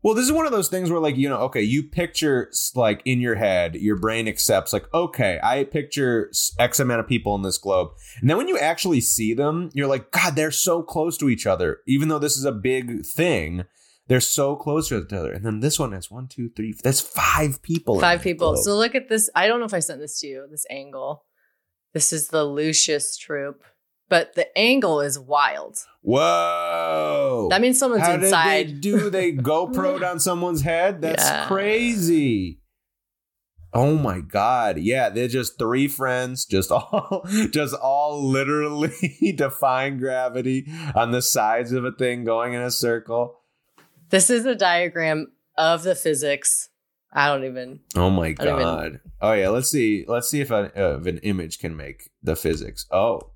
well, 0.03 0.13
this 0.13 0.25
is 0.25 0.31
one 0.33 0.45
of 0.45 0.51
those 0.51 0.67
things 0.67 0.91
where, 0.91 0.99
like, 0.99 1.15
you 1.15 1.29
know, 1.29 1.37
okay, 1.43 1.61
you 1.61 1.83
picture, 1.83 2.51
like, 2.75 3.01
in 3.05 3.21
your 3.21 3.35
head, 3.35 3.75
your 3.75 3.95
brain 3.95 4.27
accepts, 4.27 4.73
like, 4.73 4.93
okay, 4.93 5.39
I 5.41 5.63
picture 5.63 6.29
X 6.59 6.81
amount 6.81 6.99
of 6.99 7.07
people 7.07 7.33
in 7.35 7.43
this 7.43 7.57
globe. 7.57 7.91
And 8.19 8.29
then 8.29 8.35
when 8.35 8.49
you 8.49 8.57
actually 8.59 8.99
see 8.99 9.33
them, 9.33 9.69
you're 9.73 9.87
like, 9.87 10.11
God, 10.11 10.35
they're 10.35 10.51
so 10.51 10.83
close 10.83 11.17
to 11.19 11.29
each 11.29 11.47
other. 11.47 11.79
Even 11.87 12.09
though 12.09 12.19
this 12.19 12.35
is 12.35 12.43
a 12.43 12.51
big 12.51 13.05
thing, 13.05 13.63
they're 14.07 14.19
so 14.21 14.55
close 14.55 14.89
to 14.89 15.03
each 15.03 15.13
other. 15.13 15.31
And 15.31 15.45
then 15.45 15.59
this 15.59 15.77
one 15.79 15.91
has 15.91 16.09
one, 16.09 16.27
two, 16.27 16.49
three, 16.55 16.73
that's 16.83 17.01
five 17.01 17.61
people. 17.61 17.99
five 17.99 18.21
people. 18.21 18.53
globe. 18.53 18.63
So 18.63 18.75
look 18.75 18.95
at 18.95 19.09
this. 19.09 19.29
I 19.35 19.47
don't 19.47 19.59
know 19.59 19.65
if 19.65 19.73
I 19.73 19.79
sent 19.79 19.99
this 19.99 20.19
to 20.21 20.27
you, 20.27 20.47
this 20.49 20.65
angle. 20.69 21.25
This 21.93 22.13
is 22.13 22.27
the 22.29 22.43
Lucius 22.43 23.17
troop, 23.17 23.63
but 24.09 24.35
the 24.35 24.55
angle 24.57 25.01
is 25.01 25.17
wild. 25.17 25.77
Whoa. 26.01 27.47
That 27.49 27.61
means 27.61 27.79
someone's 27.79 28.03
How 28.03 28.13
inside. 28.13 28.67
did 28.67 28.75
they 28.75 28.79
do? 28.79 29.09
They 29.09 29.31
GoPro'd 29.33 30.03
on 30.03 30.19
someone's 30.19 30.61
head? 30.61 31.01
That's 31.01 31.23
Yeah. 31.23 31.47
crazy. 31.47 32.61
Oh 33.73 33.95
my 33.97 34.21
god. 34.21 34.77
Yeah, 34.79 35.09
they're 35.09 35.27
just 35.27 35.59
three 35.59 35.87
friends, 35.87 36.45
just 36.45 36.71
all 36.73 37.25
just 37.51 37.75
all 37.75 38.23
literally 38.27 39.33
defying 39.35 39.97
gravity 39.97 40.65
on 40.95 41.11
the 41.11 41.21
sides 41.21 41.71
of 41.73 41.83
a 41.85 41.91
thing 41.91 42.23
going 42.23 42.53
in 42.53 42.61
a 42.61 42.71
circle. 42.71 43.36
This 44.09 44.29
is 44.29 44.45
a 44.45 44.55
diagram 44.55 45.27
of 45.57 45.83
the 45.83 45.95
physics. 45.95 46.69
I 47.13 47.27
don't 47.27 47.45
even. 47.45 47.79
Oh 47.95 48.09
my 48.09 48.33
don't 48.33 48.47
even- 48.47 48.63
god. 48.63 48.99
Oh 49.21 49.33
yeah, 49.33 49.49
let's 49.49 49.69
see. 49.69 50.05
Let's 50.07 50.29
see 50.29 50.41
if, 50.41 50.51
a, 50.51 50.71
uh, 50.75 50.97
if 50.99 51.05
an 51.07 51.17
image 51.19 51.59
can 51.59 51.75
make 51.75 52.09
the 52.21 52.35
physics. 52.35 52.85
Oh. 52.91 53.31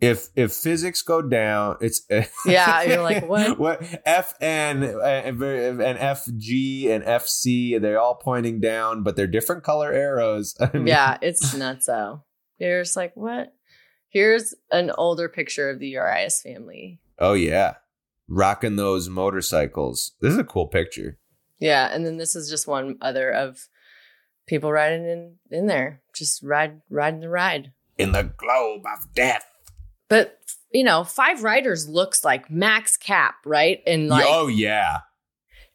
If 0.00 0.28
if 0.34 0.52
physics 0.52 1.00
go 1.02 1.22
down, 1.22 1.76
it's 1.80 2.02
Yeah, 2.46 2.82
you're 2.82 3.02
like, 3.02 3.28
what? 3.28 3.56
What 3.58 3.82
FN 3.82 4.82
uh, 4.82 5.00
and 5.00 5.40
and 5.80 5.98
FG 5.98 6.88
and 6.90 7.04
FC, 7.04 7.80
they're 7.80 8.00
all 8.00 8.16
pointing 8.16 8.58
down, 8.60 9.04
but 9.04 9.14
they're 9.14 9.28
different 9.28 9.62
color 9.62 9.92
arrows. 9.92 10.56
I 10.60 10.70
mean, 10.76 10.88
Yeah, 10.88 11.18
it's 11.22 11.54
nuts. 11.54 11.86
So 11.86 12.24
you're 12.58 12.82
just 12.82 12.96
like, 12.96 13.12
what? 13.14 13.52
Here's 14.08 14.54
an 14.72 14.90
older 14.98 15.28
picture 15.28 15.70
of 15.70 15.78
the 15.78 15.88
Urias 15.90 16.42
family. 16.42 17.00
Oh 17.20 17.34
yeah, 17.34 17.74
rocking 18.32 18.76
those 18.76 19.08
motorcycles. 19.08 20.12
This 20.20 20.32
is 20.32 20.38
a 20.38 20.44
cool 20.44 20.66
picture. 20.66 21.18
Yeah, 21.58 21.88
and 21.92 22.04
then 22.04 22.16
this 22.16 22.34
is 22.34 22.48
just 22.50 22.66
one 22.66 22.96
other 23.00 23.30
of 23.30 23.68
people 24.46 24.72
riding 24.72 25.04
in 25.04 25.36
in 25.50 25.66
there, 25.66 26.00
just 26.14 26.42
ride 26.42 26.80
riding 26.90 27.20
the 27.20 27.28
ride. 27.28 27.72
In 27.98 28.12
the 28.12 28.32
globe 28.36 28.82
of 28.86 29.12
death. 29.14 29.44
But 30.08 30.38
you 30.72 30.82
know, 30.82 31.04
five 31.04 31.44
riders 31.44 31.88
looks 31.88 32.24
like 32.24 32.50
max 32.50 32.96
cap, 32.96 33.36
right? 33.44 33.80
And 33.86 34.08
like, 34.08 34.24
oh 34.26 34.48
yeah, 34.48 35.00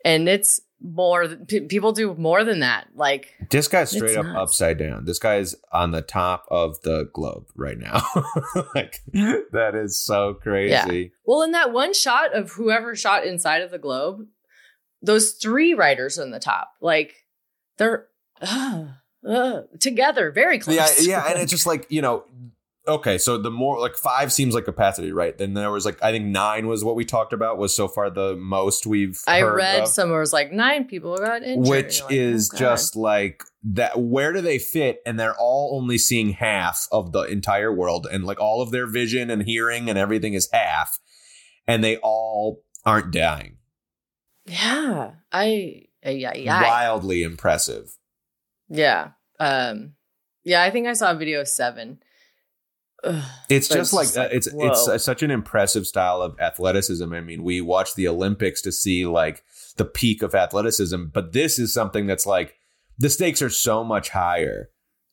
and 0.03 0.27
it's 0.27 0.59
more. 0.81 1.27
P- 1.27 1.61
people 1.61 1.91
do 1.91 2.13
more 2.15 2.43
than 2.43 2.59
that. 2.59 2.87
Like 2.95 3.33
this 3.49 3.67
guy's 3.67 3.91
straight 3.91 4.17
up 4.17 4.25
nuts. 4.25 4.37
upside 4.37 4.77
down. 4.77 5.05
This 5.05 5.19
guy's 5.19 5.55
on 5.71 5.91
the 5.91 6.01
top 6.01 6.45
of 6.49 6.81
the 6.81 7.09
globe 7.13 7.45
right 7.55 7.77
now. 7.77 8.01
like 8.75 9.01
that 9.51 9.71
is 9.75 9.99
so 9.99 10.35
crazy. 10.35 11.11
Well, 11.25 11.41
in 11.43 11.51
that 11.51 11.73
one 11.73 11.93
shot 11.93 12.33
of 12.35 12.51
whoever 12.51 12.95
shot 12.95 13.25
inside 13.25 13.61
of 13.61 13.71
the 13.71 13.79
globe, 13.79 14.27
those 15.01 15.31
three 15.31 15.73
riders 15.73 16.17
on 16.17 16.31
the 16.31 16.39
top, 16.39 16.71
like 16.81 17.25
they're 17.77 18.07
uh, 18.41 18.85
uh, 19.27 19.61
together, 19.79 20.31
very 20.31 20.59
close. 20.59 20.75
Yeah, 20.75 20.87
yeah, 20.99 21.31
and 21.31 21.39
it's 21.41 21.51
just 21.51 21.67
like 21.67 21.85
you 21.89 22.01
know. 22.01 22.23
Okay, 22.87 23.17
so 23.17 23.37
the 23.37 23.51
more 23.51 23.79
like 23.79 23.95
five 23.95 24.31
seems 24.31 24.55
like 24.55 24.65
capacity, 24.65 25.11
right? 25.11 25.37
Then 25.37 25.53
there 25.53 25.71
was 25.71 25.85
like 25.85 26.01
I 26.01 26.11
think 26.11 26.25
nine 26.25 26.67
was 26.67 26.83
what 26.83 26.95
we 26.95 27.03
talked 27.03 27.33
about 27.33 27.57
was 27.57 27.75
so 27.75 27.87
far 27.87 28.09
the 28.09 28.35
most 28.35 28.87
we've. 28.87 29.21
I 29.27 29.41
read 29.41 29.81
of. 29.81 29.87
somewhere 29.87 30.19
it 30.19 30.21
was 30.21 30.33
like 30.33 30.51
nine 30.51 30.85
people 30.85 31.17
got 31.17 31.43
injured, 31.43 31.69
which 31.69 32.01
like, 32.03 32.13
is 32.13 32.49
oh, 32.53 32.57
just 32.57 32.95
like 32.95 33.43
that 33.63 33.99
where 33.99 34.31
do 34.31 34.41
they 34.41 34.59
fit 34.59 35.01
and 35.05 35.19
they're 35.19 35.35
all 35.37 35.77
only 35.79 35.97
seeing 35.97 36.31
half 36.31 36.87
of 36.91 37.11
the 37.11 37.23
entire 37.23 37.73
world 37.73 38.07
and 38.09 38.23
like 38.23 38.39
all 38.39 38.61
of 38.61 38.71
their 38.71 38.87
vision 38.87 39.29
and 39.29 39.43
hearing 39.43 39.89
and 39.89 39.97
everything 39.97 40.33
is 40.33 40.47
half 40.53 40.99
and 41.67 41.83
they 41.83 41.97
all 41.97 42.63
aren't 42.85 43.11
dying 43.11 43.57
yeah. 44.45 45.11
I 45.33 45.87
yeah 46.05 46.33
yeah 46.33 46.61
wildly 46.61 47.23
impressive 47.23 47.97
yeah 48.69 49.09
um 49.39 49.95
yeah. 50.47 50.63
I 50.63 50.71
think 50.71 50.87
I 50.87 50.93
saw 50.93 51.11
a 51.11 51.15
video 51.15 51.41
of 51.41 51.47
seven. 51.47 51.99
It's 53.49 53.67
just 53.67 53.93
like, 53.93 54.07
just 54.07 54.17
uh, 54.17 54.23
like, 54.23 54.33
it's 54.33 54.51
whoa. 54.51 54.67
it's 54.67 54.87
uh, 54.87 54.97
such 54.97 55.23
an 55.23 55.31
impressive 55.31 55.87
style 55.87 56.21
of 56.21 56.39
athleticism. 56.39 57.13
I 57.13 57.21
mean 57.21 57.43
we 57.43 57.61
watch 57.61 57.95
the 57.95 58.07
olympics 58.07 58.61
to 58.63 58.71
see 58.71 59.05
like 59.05 59.43
the 59.77 59.85
peak 59.85 60.21
of 60.21 60.33
athleticism 60.35 61.05
but 61.13 61.33
this 61.33 61.59
is 61.59 61.73
something 61.73 62.07
that's 62.07 62.25
like 62.25 62.55
the 62.97 63.09
stakes 63.09 63.41
are 63.41 63.49
so 63.49 63.83
much 63.83 64.09
higher 64.09 64.69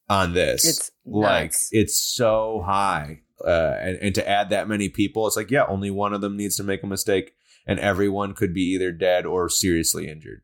on 0.08 0.32
this. 0.32 0.64
It's 0.66 0.90
like 1.04 1.52
nuts. 1.52 1.68
it's 1.72 1.98
so 1.98 2.62
high 2.64 3.20
uh, 3.44 3.76
and, 3.80 3.98
and 3.98 4.14
to 4.14 4.28
add 4.28 4.50
that 4.50 4.68
many 4.68 4.88
people 4.88 5.26
it's 5.26 5.36
like 5.36 5.50
yeah 5.50 5.66
only 5.66 5.90
one 5.90 6.12
of 6.12 6.20
them 6.20 6.36
needs 6.36 6.56
to 6.56 6.64
make 6.64 6.82
a 6.82 6.86
mistake 6.86 7.34
and 7.66 7.78
everyone 7.80 8.34
could 8.34 8.52
be 8.52 8.62
either 8.62 8.92
dead 8.92 9.26
or 9.26 9.48
seriously 9.48 10.08
injured. 10.08 10.42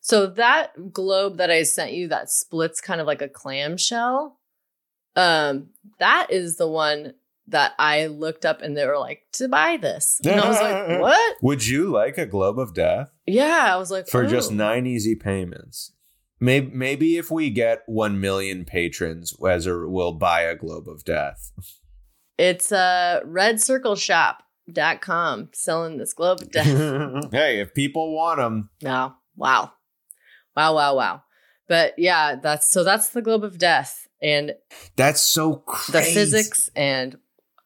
So 0.00 0.26
that 0.26 0.92
globe 0.92 1.38
that 1.38 1.50
I 1.50 1.62
sent 1.62 1.92
you 1.92 2.08
that 2.08 2.30
splits 2.30 2.80
kind 2.80 3.00
of 3.00 3.06
like 3.06 3.22
a 3.22 3.28
clamshell, 3.28 4.38
um, 5.16 5.68
that 5.98 6.28
is 6.30 6.56
the 6.56 6.68
one 6.68 7.14
that 7.48 7.72
I 7.78 8.06
looked 8.06 8.46
up 8.46 8.62
and 8.62 8.76
they 8.76 8.86
were 8.86 8.98
like 8.98 9.22
to 9.32 9.48
buy 9.48 9.76
this. 9.76 10.20
And 10.24 10.40
I 10.40 10.48
was 10.48 10.60
like, 10.60 10.88
what? 11.00 11.36
would 11.42 11.66
you 11.66 11.90
like 11.90 12.16
a 12.18 12.26
globe 12.26 12.58
of 12.58 12.74
death 12.74 13.08
Yeah, 13.26 13.68
I 13.70 13.76
was 13.76 13.90
like, 13.90 14.08
for 14.08 14.26
just 14.26 14.52
oh. 14.52 14.54
nine 14.54 14.86
easy 14.86 15.14
payments 15.14 15.92
maybe, 16.40 16.70
maybe 16.74 17.18
if 17.18 17.30
we 17.30 17.50
get 17.50 17.82
1 17.86 18.18
million 18.20 18.64
patrons 18.64 19.34
Wezer 19.34 19.88
will 19.90 20.12
buy 20.12 20.40
a 20.42 20.56
globe 20.56 20.88
of 20.88 21.04
death 21.04 21.52
It's 22.38 22.72
a 22.72 22.78
uh 22.78 23.20
redcircleshop.com 23.26 25.50
selling 25.52 25.98
this 25.98 26.14
globe 26.14 26.40
of 26.40 26.50
death. 26.50 26.66
hey 27.32 27.60
if 27.60 27.74
people 27.74 28.14
want 28.14 28.38
them 28.38 28.70
no. 28.82 29.14
Wow. 29.36 29.72
Wow, 30.56 30.76
wow, 30.76 30.94
wow. 30.94 31.22
But 31.68 31.94
yeah, 31.98 32.36
that's 32.36 32.70
so 32.70 32.84
that's 32.84 33.08
the 33.10 33.20
globe 33.22 33.44
of 33.44 33.58
death 33.58 34.03
and 34.24 34.54
that's 34.96 35.20
so 35.20 35.56
crazy. 35.56 35.92
the 35.92 36.14
physics 36.14 36.70
and 36.74 37.18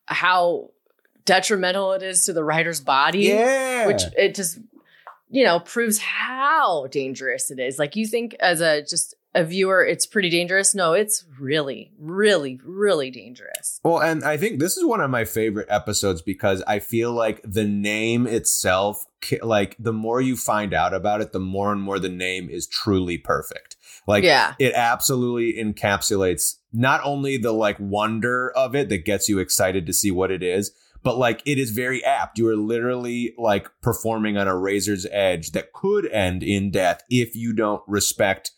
how 0.06 0.70
detrimental 1.24 1.92
it 1.92 2.02
is 2.02 2.24
to 2.24 2.32
the 2.32 2.42
rider's 2.44 2.80
body. 2.80 3.20
yeah 3.20 3.86
which 3.86 4.02
it 4.16 4.34
just 4.34 4.58
you 5.30 5.44
know 5.44 5.60
proves 5.60 5.98
how 5.98 6.86
dangerous 6.88 7.50
it 7.50 7.58
is 7.58 7.78
like 7.78 7.94
you 7.96 8.06
think 8.06 8.34
as 8.40 8.60
a 8.60 8.82
just 8.82 9.14
a 9.34 9.44
viewer 9.44 9.84
it's 9.84 10.06
pretty 10.06 10.30
dangerous 10.30 10.74
no 10.74 10.94
it's 10.94 11.24
really 11.38 11.92
really 11.98 12.58
really 12.64 13.10
dangerous 13.10 13.78
Well, 13.84 14.00
and 14.00 14.24
I 14.24 14.38
think 14.38 14.58
this 14.58 14.76
is 14.78 14.84
one 14.86 15.02
of 15.02 15.10
my 15.10 15.26
favorite 15.26 15.68
episodes 15.70 16.22
because 16.22 16.62
I 16.66 16.78
feel 16.78 17.12
like 17.12 17.40
the 17.44 17.64
name 17.64 18.26
itself, 18.26 19.04
like 19.42 19.76
the 19.78 19.92
more 19.92 20.20
you 20.22 20.34
find 20.36 20.72
out 20.72 20.94
about 20.94 21.20
it, 21.20 21.32
the 21.32 21.40
more 21.40 21.70
and 21.72 21.80
more 21.82 21.98
the 21.98 22.08
name 22.08 22.48
is 22.48 22.66
truly 22.66 23.18
perfect. 23.18 23.76
Like, 24.08 24.24
yeah 24.24 24.54
it 24.58 24.72
absolutely 24.74 25.62
encapsulates 25.62 26.54
not 26.72 27.00
only 27.04 27.36
the 27.36 27.52
like 27.52 27.76
wonder 27.78 28.50
of 28.50 28.74
it 28.74 28.88
that 28.88 29.04
gets 29.04 29.28
you 29.28 29.38
excited 29.38 29.86
to 29.86 29.92
see 29.92 30.10
what 30.10 30.30
it 30.30 30.42
is, 30.42 30.72
but 31.02 31.18
like 31.18 31.42
it 31.46 31.58
is 31.58 31.70
very 31.70 32.04
apt. 32.04 32.38
You 32.38 32.48
are 32.48 32.56
literally 32.56 33.34
like 33.38 33.68
performing 33.82 34.36
on 34.36 34.48
a 34.48 34.56
razor's 34.56 35.06
edge 35.10 35.52
that 35.52 35.72
could 35.72 36.06
end 36.06 36.42
in 36.42 36.70
death 36.70 37.02
if 37.08 37.36
you 37.36 37.52
don't 37.52 37.82
respect 37.86 38.52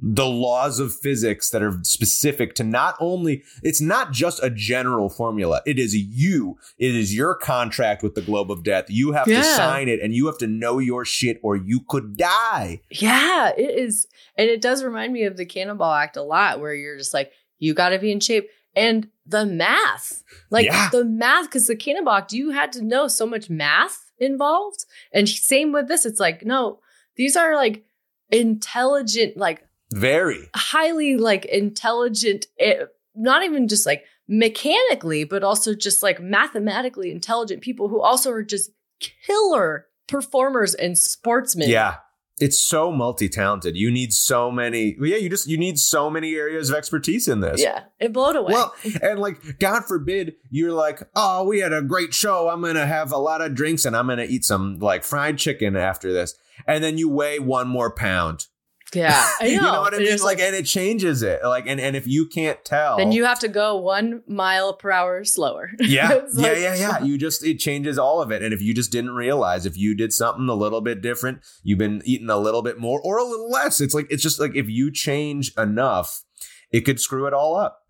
the 0.00 0.26
laws 0.26 0.78
of 0.78 0.94
physics 0.94 1.50
that 1.50 1.60
are 1.60 1.76
specific 1.82 2.54
to 2.54 2.62
not 2.62 2.94
only 3.00 3.42
it's 3.64 3.80
not 3.80 4.12
just 4.12 4.40
a 4.42 4.48
general 4.50 5.08
formula. 5.08 5.60
It 5.66 5.76
is 5.78 5.94
you. 5.96 6.56
It 6.78 6.94
is 6.94 7.14
your 7.16 7.34
contract 7.34 8.04
with 8.04 8.14
the 8.14 8.22
globe 8.22 8.52
of 8.52 8.62
death. 8.62 8.84
You 8.88 9.10
have 9.12 9.26
to 9.26 9.42
sign 9.42 9.88
it 9.88 10.00
and 10.00 10.14
you 10.14 10.26
have 10.26 10.38
to 10.38 10.46
know 10.46 10.78
your 10.78 11.04
shit 11.04 11.40
or 11.42 11.56
you 11.56 11.80
could 11.88 12.16
die. 12.16 12.80
Yeah 12.90 13.50
it 13.56 13.76
is. 13.78 14.06
And 14.36 14.48
it 14.48 14.60
does 14.60 14.84
remind 14.84 15.12
me 15.12 15.24
of 15.24 15.36
the 15.36 15.44
cannonball 15.46 15.92
act 15.92 16.16
a 16.16 16.22
lot 16.22 16.60
where 16.60 16.74
you're 16.74 16.96
just 16.98 17.12
like 17.12 17.32
you 17.58 17.74
got 17.74 17.88
to 17.88 17.98
be 17.98 18.12
in 18.12 18.20
shape. 18.20 18.48
And 18.76 19.08
the 19.26 19.44
math 19.46 20.22
like 20.50 20.66
Yeah. 20.66 20.90
the 20.92 21.04
math 21.04 21.46
because 21.46 21.66
the 21.66 21.74
cannonball 21.74 22.14
act 22.14 22.32
you 22.32 22.50
had 22.50 22.70
to 22.74 22.82
know 22.84 23.08
so 23.08 23.26
much 23.26 23.50
math 23.50 24.12
involved. 24.18 24.84
And 25.12 25.28
same 25.28 25.72
with 25.72 25.88
this. 25.88 26.06
It's 26.06 26.20
like 26.20 26.44
no 26.44 26.78
these 27.16 27.34
are 27.36 27.56
like 27.56 27.84
intelligent 28.30 29.36
like 29.36 29.64
very. 29.90 30.48
Highly 30.54 31.16
like 31.16 31.44
intelligent 31.46 32.46
eh, 32.58 32.84
not 33.14 33.42
even 33.42 33.68
just 33.68 33.86
like 33.86 34.04
mechanically 34.28 35.24
but 35.24 35.42
also 35.42 35.74
just 35.74 36.02
like 36.02 36.20
mathematically 36.20 37.10
intelligent 37.10 37.62
people 37.62 37.88
who 37.88 38.00
also 38.00 38.30
are 38.30 38.42
just 38.42 38.70
killer 39.00 39.86
performers 40.06 40.74
and 40.74 40.98
sportsmen. 40.98 41.68
Yeah. 41.68 41.96
It's 42.40 42.60
so 42.60 42.92
multi-talented. 42.92 43.76
You 43.76 43.90
need 43.90 44.12
so 44.12 44.52
many 44.52 44.96
yeah 45.00 45.16
you 45.16 45.28
just 45.28 45.48
you 45.48 45.58
need 45.58 45.76
so 45.78 46.08
many 46.08 46.36
areas 46.36 46.70
of 46.70 46.76
expertise 46.76 47.26
in 47.26 47.40
this. 47.40 47.60
Yeah. 47.60 47.84
It 47.98 48.12
blowed 48.12 48.36
away. 48.36 48.52
Well, 48.52 48.74
and 49.02 49.18
like, 49.18 49.58
God 49.58 49.84
forbid, 49.86 50.34
you're 50.48 50.72
like, 50.72 51.02
oh, 51.16 51.44
we 51.44 51.58
had 51.58 51.72
a 51.72 51.82
great 51.82 52.14
show. 52.14 52.48
I'm 52.48 52.62
gonna 52.62 52.86
have 52.86 53.10
a 53.10 53.18
lot 53.18 53.40
of 53.40 53.54
drinks 53.54 53.84
and 53.84 53.96
I'm 53.96 54.06
gonna 54.06 54.22
eat 54.22 54.44
some 54.44 54.78
like 54.78 55.02
fried 55.02 55.38
chicken 55.38 55.74
after 55.74 56.12
this, 56.12 56.34
and 56.64 56.84
then 56.84 56.96
you 56.96 57.08
weigh 57.08 57.40
one 57.40 57.66
more 57.66 57.90
pound. 57.92 58.46
Yeah 58.94 59.28
i 59.40 59.44
know, 59.44 59.50
you 59.50 59.60
know 59.60 59.80
what 59.80 59.94
I 59.94 59.98
mean? 59.98 60.08
it's 60.08 60.22
Like, 60.22 60.40
and 60.40 60.54
it 60.54 60.64
changes 60.64 61.22
it. 61.22 61.44
Like, 61.44 61.66
and 61.66 61.80
and 61.80 61.94
if 61.96 62.06
you 62.06 62.26
can't 62.26 62.62
tell, 62.64 62.96
then 62.96 63.12
you 63.12 63.24
have 63.24 63.38
to 63.40 63.48
go 63.48 63.76
one 63.76 64.22
mile 64.26 64.72
per 64.72 64.90
hour 64.90 65.24
slower 65.24 65.70
yeah, 65.80 66.12
It's 66.12 66.38
yeah, 66.38 66.52
yeah, 66.52 66.74
yeah. 66.74 67.02
You 67.02 67.18
just 67.18 67.44
it 67.44 67.58
changes 67.58 67.98
all 67.98 68.22
of 68.22 68.30
it. 68.30 68.42
And 68.42 68.54
if 68.54 68.62
you 68.62 68.74
just 68.74 68.90
didn't 68.92 69.10
realize, 69.14 69.66
if 69.66 69.76
you 69.76 69.94
did 69.94 70.12
something 70.12 70.48
a 70.48 70.54
little 70.54 70.80
bit 70.80 71.00
different, 71.02 71.40
you've 71.62 71.78
been 71.78 72.02
eating 72.04 72.30
a 72.30 72.38
little 72.38 72.62
bit 72.62 72.78
more 72.78 73.00
or 73.02 73.18
a 73.18 73.24
little 73.24 73.50
less. 73.50 73.80
It's 73.80 73.94
like 73.94 74.06
it's 74.10 74.22
just 74.22 74.40
like 74.40 74.54
if 74.54 74.68
you 74.68 74.90
change 74.90 75.52
enough, 75.56 76.22
it 76.70 76.82
could 76.82 77.00
screw 77.00 77.26
it 77.26 77.34
all 77.34 77.56
up. 77.56 77.80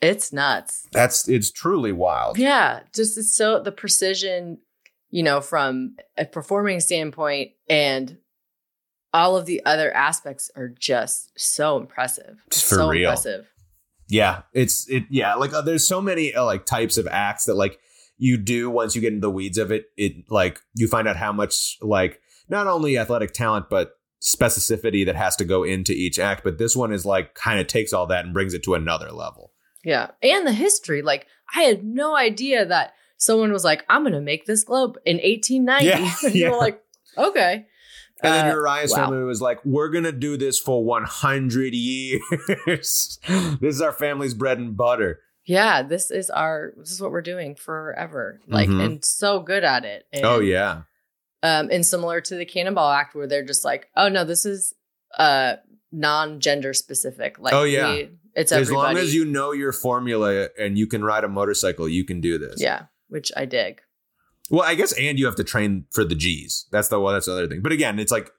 it's 0.00 0.32
nuts 0.32 0.86
That's 0.92 1.28
it's 1.28 1.50
truly 1.50 1.92
wild. 1.92 2.38
Yeah, 2.38 2.80
just 2.94 3.16
it's 3.16 3.34
so 3.34 3.60
the 3.60 3.72
precision, 3.72 4.58
you 5.10 5.22
know, 5.22 5.40
from 5.40 5.96
a 6.18 6.24
performing 6.24 6.80
standpoint 6.80 7.52
and 7.68 8.18
all 9.12 9.36
of 9.36 9.46
the 9.46 9.64
other 9.64 9.94
aspects 9.94 10.50
are 10.56 10.68
just 10.68 11.32
so 11.36 11.76
impressive. 11.76 12.42
Just 12.50 12.66
for 12.66 12.76
so 12.76 12.88
real. 12.88 13.02
impressive. 13.02 13.46
Yeah, 14.08 14.42
it's 14.52 14.88
it. 14.88 15.04
Yeah, 15.10 15.34
like 15.34 15.52
uh, 15.52 15.62
there's 15.62 15.86
so 15.86 16.00
many 16.00 16.34
uh, 16.34 16.44
like 16.44 16.66
types 16.66 16.98
of 16.98 17.06
acts 17.06 17.44
that 17.46 17.54
like 17.54 17.78
you 18.18 18.36
do 18.36 18.70
once 18.70 18.94
you 18.94 19.00
get 19.00 19.12
into 19.12 19.26
the 19.26 19.30
weeds 19.30 19.58
of 19.58 19.70
it. 19.72 19.86
It 19.96 20.30
like 20.30 20.60
you 20.74 20.88
find 20.88 21.08
out 21.08 21.16
how 21.16 21.32
much 21.32 21.78
like 21.80 22.20
not 22.48 22.66
only 22.66 22.98
athletic 22.98 23.32
talent 23.32 23.66
but 23.70 23.92
specificity 24.22 25.04
that 25.04 25.16
has 25.16 25.36
to 25.36 25.44
go 25.44 25.64
into 25.64 25.92
each 25.92 26.18
act. 26.18 26.44
But 26.44 26.58
this 26.58 26.76
one 26.76 26.92
is 26.92 27.04
like 27.04 27.34
kind 27.34 27.60
of 27.60 27.66
takes 27.66 27.92
all 27.92 28.06
that 28.06 28.24
and 28.24 28.32
brings 28.32 28.54
it 28.54 28.62
to 28.64 28.74
another 28.74 29.10
level. 29.10 29.52
Yeah. 29.84 30.12
And 30.22 30.46
the 30.46 30.52
history. 30.52 31.02
Like 31.02 31.26
I 31.54 31.62
had 31.62 31.84
no 31.84 32.16
idea 32.16 32.64
that 32.64 32.94
someone 33.18 33.52
was 33.52 33.64
like, 33.64 33.84
I'm 33.88 34.04
gonna 34.04 34.20
make 34.20 34.46
this 34.46 34.64
globe 34.64 34.98
in 35.04 35.16
1890. 35.16 35.86
Yeah, 35.86 36.14
and 36.24 36.34
yeah. 36.34 36.48
you're 36.48 36.58
like, 36.58 36.82
okay. 37.18 37.66
And 38.22 38.32
then 38.34 38.46
Uh, 38.50 38.54
Urias' 38.54 38.92
wow. 38.92 39.06
family 39.10 39.24
was 39.24 39.40
like, 39.40 39.58
"We're 39.64 39.88
gonna 39.88 40.12
do 40.12 40.36
this 40.36 40.58
for 40.58 40.84
100 40.84 41.74
years. 41.74 43.18
this 43.60 43.74
is 43.76 43.82
our 43.82 43.92
family's 43.92 44.34
bread 44.34 44.58
and 44.58 44.76
butter." 44.76 45.20
yeah, 45.44 45.82
this 45.82 46.12
is 46.12 46.30
our 46.30 46.72
this 46.78 46.92
is 46.92 47.00
what 47.02 47.10
we're 47.10 47.20
doing 47.20 47.56
forever. 47.56 48.40
Like 48.46 48.68
Mhm. 48.68 48.84
and 48.84 49.04
so 49.04 49.40
good 49.40 49.64
at 49.64 49.84
it. 49.84 50.04
And, 50.12 50.24
oh 50.24 50.38
yeah. 50.38 50.82
Um, 51.42 51.68
and 51.72 51.84
similar 51.84 52.20
to 52.20 52.36
the 52.36 52.44
Cannonball 52.44 52.88
Act, 52.92 53.16
where 53.16 53.26
they're 53.26 53.44
just 53.44 53.64
like, 53.64 53.88
oh 53.96 54.08
no, 54.08 54.24
this 54.24 54.46
is 54.46 54.72
uh 55.18 55.56
non-gender 55.90 56.72
specific. 56.74 57.38
Like, 57.40 57.54
Oh, 57.54 57.64
yeah. 57.64 57.92
we- 57.92 58.10
it's 58.34 58.50
As 58.52 58.70
long 58.70 58.96
as 58.96 59.14
you 59.14 59.24
know 59.24 59.50
your 59.52 59.72
formula 59.72 60.48
and 60.58 60.78
you 60.78 60.86
can 60.86 61.04
ride 61.04 61.24
a 61.24 61.28
motorcycle, 61.28 61.88
you 61.88 62.04
can 62.04 62.20
do 62.20 62.38
this. 62.38 62.62
yeah, 62.62 62.84
which 63.08 63.30
I 63.36 63.44
dig. 63.44 63.80
Well, 64.52 64.62
I 64.62 64.74
guess 64.76 64.92
and 64.92 65.18
you 65.18 65.26
have 65.26 65.34
to 65.36 65.44
train 65.44 65.86
for 65.90 66.04
the 66.04 66.14
G's. 66.14 66.66
That's 66.70 66.88
the 66.88 67.00
well, 67.00 67.12
that's 67.14 67.26
the 67.26 67.32
other 67.32 67.48
thing. 67.48 67.62
But 67.62 67.72
again, 67.72 67.98
it's 67.98 68.12
like 68.12 68.30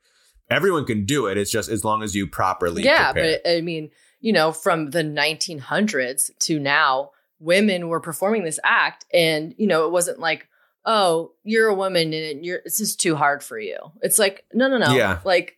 everyone 0.49 0.85
can 0.85 1.05
do 1.05 1.25
it. 1.25 1.37
It's 1.37 1.51
just 1.51 1.69
as 1.69 1.83
long 1.83 2.03
as 2.03 2.15
you 2.15 2.27
properly 2.27 2.83
yeah, 2.83 3.11
prepare. 3.11 3.39
but 3.43 3.49
I 3.51 3.61
mean, 3.61 3.89
you 4.21 4.31
know, 4.31 4.51
from 4.51 4.91
the 4.91 5.03
1900s 5.03 6.29
to 6.39 6.59
now, 6.59 7.11
women 7.39 7.87
were 7.89 7.99
performing 7.99 8.43
this 8.43 8.59
act, 8.63 9.05
and 9.13 9.53
you 9.57 9.67
know, 9.67 9.85
it 9.85 9.91
wasn't 9.91 10.19
like, 10.19 10.47
oh, 10.85 11.31
you're 11.43 11.67
a 11.67 11.75
woman 11.75 12.13
and 12.13 12.45
you're 12.45 12.59
it's 12.65 12.77
just 12.77 13.01
too 13.01 13.15
hard 13.15 13.43
for 13.43 13.59
you. 13.59 13.77
It's 14.01 14.19
like, 14.19 14.45
no, 14.53 14.67
no, 14.67 14.77
no, 14.77 14.95
Yeah. 14.95 15.19
like 15.25 15.57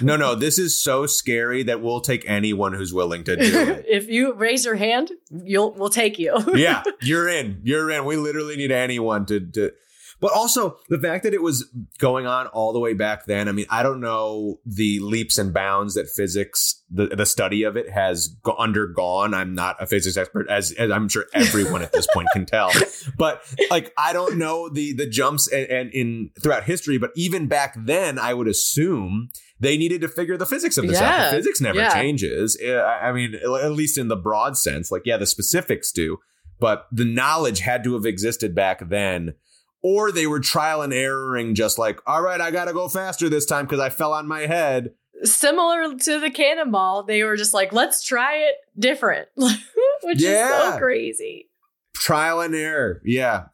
no, 0.00 0.16
no, 0.16 0.34
this 0.34 0.58
is 0.58 0.80
so 0.80 1.06
scary 1.06 1.62
that 1.64 1.80
we'll 1.80 2.00
take 2.00 2.24
anyone 2.28 2.72
who's 2.72 2.92
willing 2.92 3.24
to 3.24 3.36
do 3.36 3.42
it. 3.70 3.84
if 3.88 4.08
you 4.08 4.34
raise 4.34 4.64
your 4.64 4.76
hand, 4.76 5.12
you'll 5.30 5.72
we'll 5.72 5.90
take 5.90 6.18
you. 6.18 6.36
yeah, 6.54 6.82
you're 7.00 7.28
in. 7.28 7.60
You're 7.64 7.90
in. 7.90 8.04
We 8.04 8.16
literally 8.16 8.56
need 8.56 8.72
anyone 8.72 9.26
to 9.26 9.40
to 9.40 9.72
but 10.22 10.32
also 10.32 10.78
the 10.88 11.00
fact 11.00 11.24
that 11.24 11.34
it 11.34 11.42
was 11.42 11.68
going 11.98 12.26
on 12.26 12.46
all 12.46 12.72
the 12.72 12.78
way 12.78 12.94
back 12.94 13.26
then. 13.26 13.48
I 13.48 13.52
mean, 13.52 13.66
I 13.70 13.82
don't 13.82 14.00
know 14.00 14.60
the 14.64 15.00
leaps 15.00 15.36
and 15.36 15.52
bounds 15.52 15.94
that 15.94 16.08
physics, 16.08 16.81
the, 16.94 17.06
the 17.08 17.24
study 17.26 17.62
of 17.62 17.76
it 17.76 17.88
has 17.90 18.36
undergone. 18.58 19.32
I'm 19.34 19.54
not 19.54 19.76
a 19.82 19.86
physics 19.86 20.16
expert, 20.16 20.48
as, 20.50 20.72
as 20.72 20.90
I'm 20.90 21.08
sure 21.08 21.26
everyone 21.32 21.82
at 21.82 21.92
this 21.92 22.06
point 22.12 22.28
can 22.32 22.46
tell. 22.46 22.70
But 23.16 23.42
like, 23.70 23.92
I 23.98 24.12
don't 24.12 24.36
know 24.38 24.68
the 24.68 24.92
the 24.92 25.06
jumps 25.06 25.48
and, 25.48 25.66
and 25.68 25.90
in 25.92 26.30
throughout 26.40 26.64
history. 26.64 26.98
But 26.98 27.10
even 27.16 27.46
back 27.46 27.74
then, 27.76 28.18
I 28.18 28.32
would 28.34 28.46
assume 28.48 29.30
they 29.58 29.76
needed 29.76 30.00
to 30.02 30.08
figure 30.08 30.36
the 30.36 30.46
physics 30.46 30.78
of 30.78 30.86
this 30.86 30.98
out. 30.98 31.02
Yeah. 31.18 31.30
The 31.30 31.36
physics 31.38 31.60
never 31.60 31.78
Yeah. 31.78 31.92
changes. 31.94 32.56
Uh, 32.64 32.72
I 32.74 33.08
I 33.08 33.12
mean, 33.12 33.34
at 33.34 33.72
least 33.72 33.98
in 33.98 34.08
the 34.08 34.16
broad 34.16 34.56
sense. 34.56 34.90
Like, 34.92 35.02
yeah, 35.04 35.16
the 35.16 35.26
specifics 35.26 35.90
do 35.92 36.18
but 36.60 36.86
the 36.92 37.04
knowledge 37.04 37.58
had 37.60 37.82
to 37.82 37.94
have 37.94 38.04
existed 38.06 38.54
back 38.54 38.88
then 38.88 39.34
or 39.82 40.12
they 40.12 40.28
were 40.28 40.38
trial 40.38 40.80
and 40.80 40.92
erroring 40.92 41.56
just 41.56 41.76
like 41.76 41.98
all 42.06 42.22
right 42.22 42.40
i 42.40 42.52
gotta 42.52 42.72
go 42.72 42.86
faster 42.88 43.28
this 43.28 43.44
time 43.46 43.64
because 43.64 43.80
i 43.80 43.90
fell 43.90 44.12
on 44.12 44.28
my 44.28 44.42
head 44.46 44.92
Similar 45.24 45.96
to 45.96 46.20
the 46.20 46.30
cannonball, 46.30 47.04
they 47.04 47.22
were 47.22 47.36
just 47.36 47.54
like, 47.54 47.72
let's 47.72 48.02
try 48.04 48.36
it 48.36 48.54
different, 48.78 49.28
which 49.36 50.22
is 50.22 50.48
so 50.48 50.78
crazy. 50.78 51.48
trial 51.94 52.40
and 52.40 52.54
error 52.54 53.00
yeah 53.04 53.44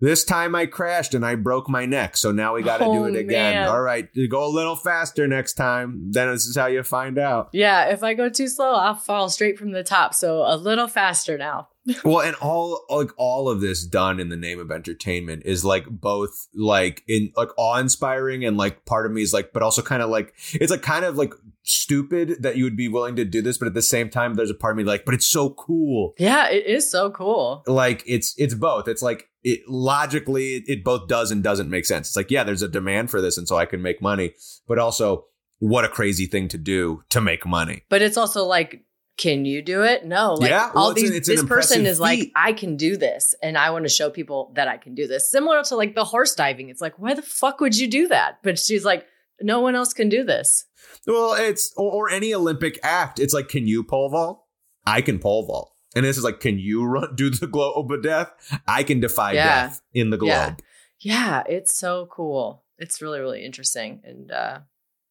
this 0.00 0.24
time 0.24 0.54
i 0.54 0.64
crashed 0.64 1.12
and 1.12 1.26
i 1.26 1.34
broke 1.34 1.68
my 1.68 1.84
neck 1.84 2.16
so 2.16 2.30
now 2.30 2.54
we 2.54 2.62
gotta 2.62 2.84
do 2.84 2.90
Oh, 2.90 3.04
it 3.06 3.16
again 3.16 3.54
man. 3.56 3.68
all 3.68 3.80
right 3.80 4.08
go 4.30 4.46
a 4.46 4.48
little 4.48 4.76
faster 4.76 5.26
next 5.26 5.54
time 5.54 6.10
then 6.12 6.28
this 6.30 6.46
is 6.46 6.56
how 6.56 6.66
you 6.66 6.82
find 6.84 7.18
out 7.18 7.48
Yeah, 7.52 7.86
if 7.90 8.02
I 8.04 8.14
go 8.14 8.28
too 8.30 8.46
slow, 8.48 8.74
I'll 8.74 8.94
fall 8.94 9.28
straight 9.28 9.58
from 9.58 9.72
the 9.72 9.82
top. 9.82 10.14
So 10.14 10.44
a 10.46 10.56
little 10.56 10.86
faster 10.86 11.36
now. 11.36 11.68
Well 12.04 12.20
and 12.20 12.36
all 12.36 12.84
like 12.90 13.10
all 13.16 13.48
of 13.48 13.60
this 13.60 13.84
done 13.84 14.20
in 14.20 14.28
the 14.28 14.36
name 14.36 14.58
of 14.58 14.70
entertainment 14.70 15.42
is 15.44 15.64
like 15.64 15.86
both 15.88 16.48
like 16.54 17.02
in 17.08 17.32
like 17.36 17.48
awe-inspiring 17.56 18.44
and 18.44 18.56
like 18.56 18.84
part 18.84 19.06
of 19.06 19.12
me 19.12 19.22
is 19.22 19.32
like 19.32 19.52
but 19.52 19.62
also 19.62 19.82
kind 19.82 20.02
of 20.02 20.10
like 20.10 20.34
it's 20.54 20.70
like 20.70 20.82
kind 20.82 21.04
of 21.04 21.16
like 21.16 21.32
stupid 21.62 22.42
that 22.42 22.56
you 22.56 22.64
would 22.64 22.76
be 22.76 22.88
willing 22.88 23.16
to 23.16 23.24
do 23.24 23.42
this 23.42 23.58
but 23.58 23.68
at 23.68 23.74
the 23.74 23.82
same 23.82 24.08
time 24.08 24.34
there's 24.34 24.50
a 24.50 24.54
part 24.54 24.72
of 24.72 24.78
me 24.78 24.84
like 24.84 25.04
but 25.04 25.14
it's 25.14 25.26
so 25.26 25.50
cool. 25.50 26.14
Yeah, 26.18 26.48
it 26.48 26.66
is 26.66 26.90
so 26.90 27.10
cool. 27.10 27.62
like 27.66 28.02
it's 28.06 28.34
it's 28.38 28.54
both. 28.54 28.88
It's 28.88 29.02
like 29.02 29.28
it 29.42 29.60
logically 29.68 30.56
it, 30.56 30.64
it 30.66 30.84
both 30.84 31.08
does 31.08 31.30
and 31.30 31.42
doesn't 31.42 31.70
make 31.70 31.86
sense. 31.86 32.08
It's 32.08 32.16
like 32.16 32.30
yeah 32.30 32.44
there's 32.44 32.62
a 32.62 32.68
demand 32.68 33.10
for 33.10 33.20
this 33.20 33.38
and 33.38 33.46
so 33.46 33.56
i 33.56 33.66
can 33.66 33.82
make 33.82 34.02
money 34.02 34.34
but 34.66 34.78
also 34.78 35.26
what 35.58 35.84
a 35.84 35.88
crazy 35.88 36.26
thing 36.26 36.48
to 36.48 36.58
do 36.58 37.02
to 37.10 37.20
make 37.20 37.44
money. 37.46 37.84
But 37.88 38.02
it's 38.02 38.16
also 38.16 38.44
like, 38.44 38.84
can 39.18 39.44
you 39.44 39.60
do 39.60 39.82
it? 39.82 40.04
No. 40.06 40.34
Like 40.34 40.50
Yeah, 40.50 40.70
well, 40.74 40.84
all 40.84 40.94
these 40.94 41.10
an 41.10 41.22
this 41.26 41.44
person 41.44 41.84
is 41.84 42.00
like. 42.00 42.30
I 42.34 42.52
can 42.52 42.76
do 42.76 42.96
this 42.96 43.34
and 43.42 43.58
I 43.58 43.70
want 43.70 43.84
to 43.84 43.88
show 43.90 44.08
people 44.08 44.52
that 44.54 44.68
I 44.68 44.76
can 44.78 44.94
do 44.94 45.06
this. 45.06 45.30
Similar 45.30 45.62
to 45.64 45.76
like 45.76 45.94
the 45.94 46.04
horse 46.04 46.34
diving. 46.34 46.68
It's 46.70 46.80
like, 46.80 46.98
why 46.98 47.14
the 47.14 47.22
fuck 47.22 47.60
would 47.60 47.76
you 47.76 47.88
do 47.88 48.08
that? 48.08 48.38
But 48.42 48.58
she's 48.58 48.84
like, 48.84 49.04
no 49.40 49.60
one 49.60 49.74
else 49.74 49.92
can 49.92 50.08
do 50.08 50.24
this. 50.24 50.64
Well, 51.06 51.34
it's 51.34 51.72
or, 51.76 51.92
or 51.92 52.10
any 52.10 52.32
Olympic 52.32 52.78
act. 52.82 53.18
It's 53.20 53.34
like, 53.34 53.48
can 53.48 53.66
you 53.66 53.82
pole 53.84 54.08
vault? 54.08 54.44
I 54.86 55.02
can 55.02 55.18
pole 55.18 55.44
vault. 55.46 55.72
And 55.96 56.04
this 56.04 56.16
is 56.16 56.24
like, 56.24 56.40
can 56.40 56.58
you 56.58 56.84
run 56.84 57.14
do 57.14 57.28
the 57.30 57.46
globe 57.46 57.90
of 57.90 58.02
death? 58.02 58.30
I 58.66 58.82
can 58.82 59.00
defy 59.00 59.32
Yeah. 59.32 59.62
death 59.66 59.80
in 59.92 60.10
the 60.10 60.16
globe. 60.16 60.30
Yeah. 60.30 60.54
Yeah, 61.00 61.42
it's 61.48 61.76
so 61.76 62.06
cool. 62.10 62.64
It's 62.78 63.00
really, 63.02 63.20
really 63.20 63.44
interesting. 63.44 64.00
And 64.04 64.30
uh 64.30 64.60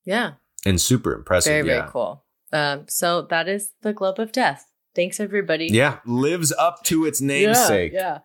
yeah, 0.06 0.34
And 0.66 0.80
super 0.80 1.14
impressive. 1.14 1.52
very, 1.52 1.68
yeah. 1.68 1.80
very 1.82 1.92
cool. 1.92 2.24
Um, 2.54 2.86
so 2.88 3.24
that 3.24 3.48
is 3.48 3.74
the 3.82 3.94
Globe 3.94 4.20
of 4.20 4.32
Death. 4.32 4.66
Thanks 4.96 5.20
everybody. 5.20 5.68
Yeah. 5.68 6.00
Lives 6.06 6.52
up 6.58 6.84
to 6.86 7.06
its 7.06 7.22
namesake. 7.22 7.94
Yeah. 7.94 8.20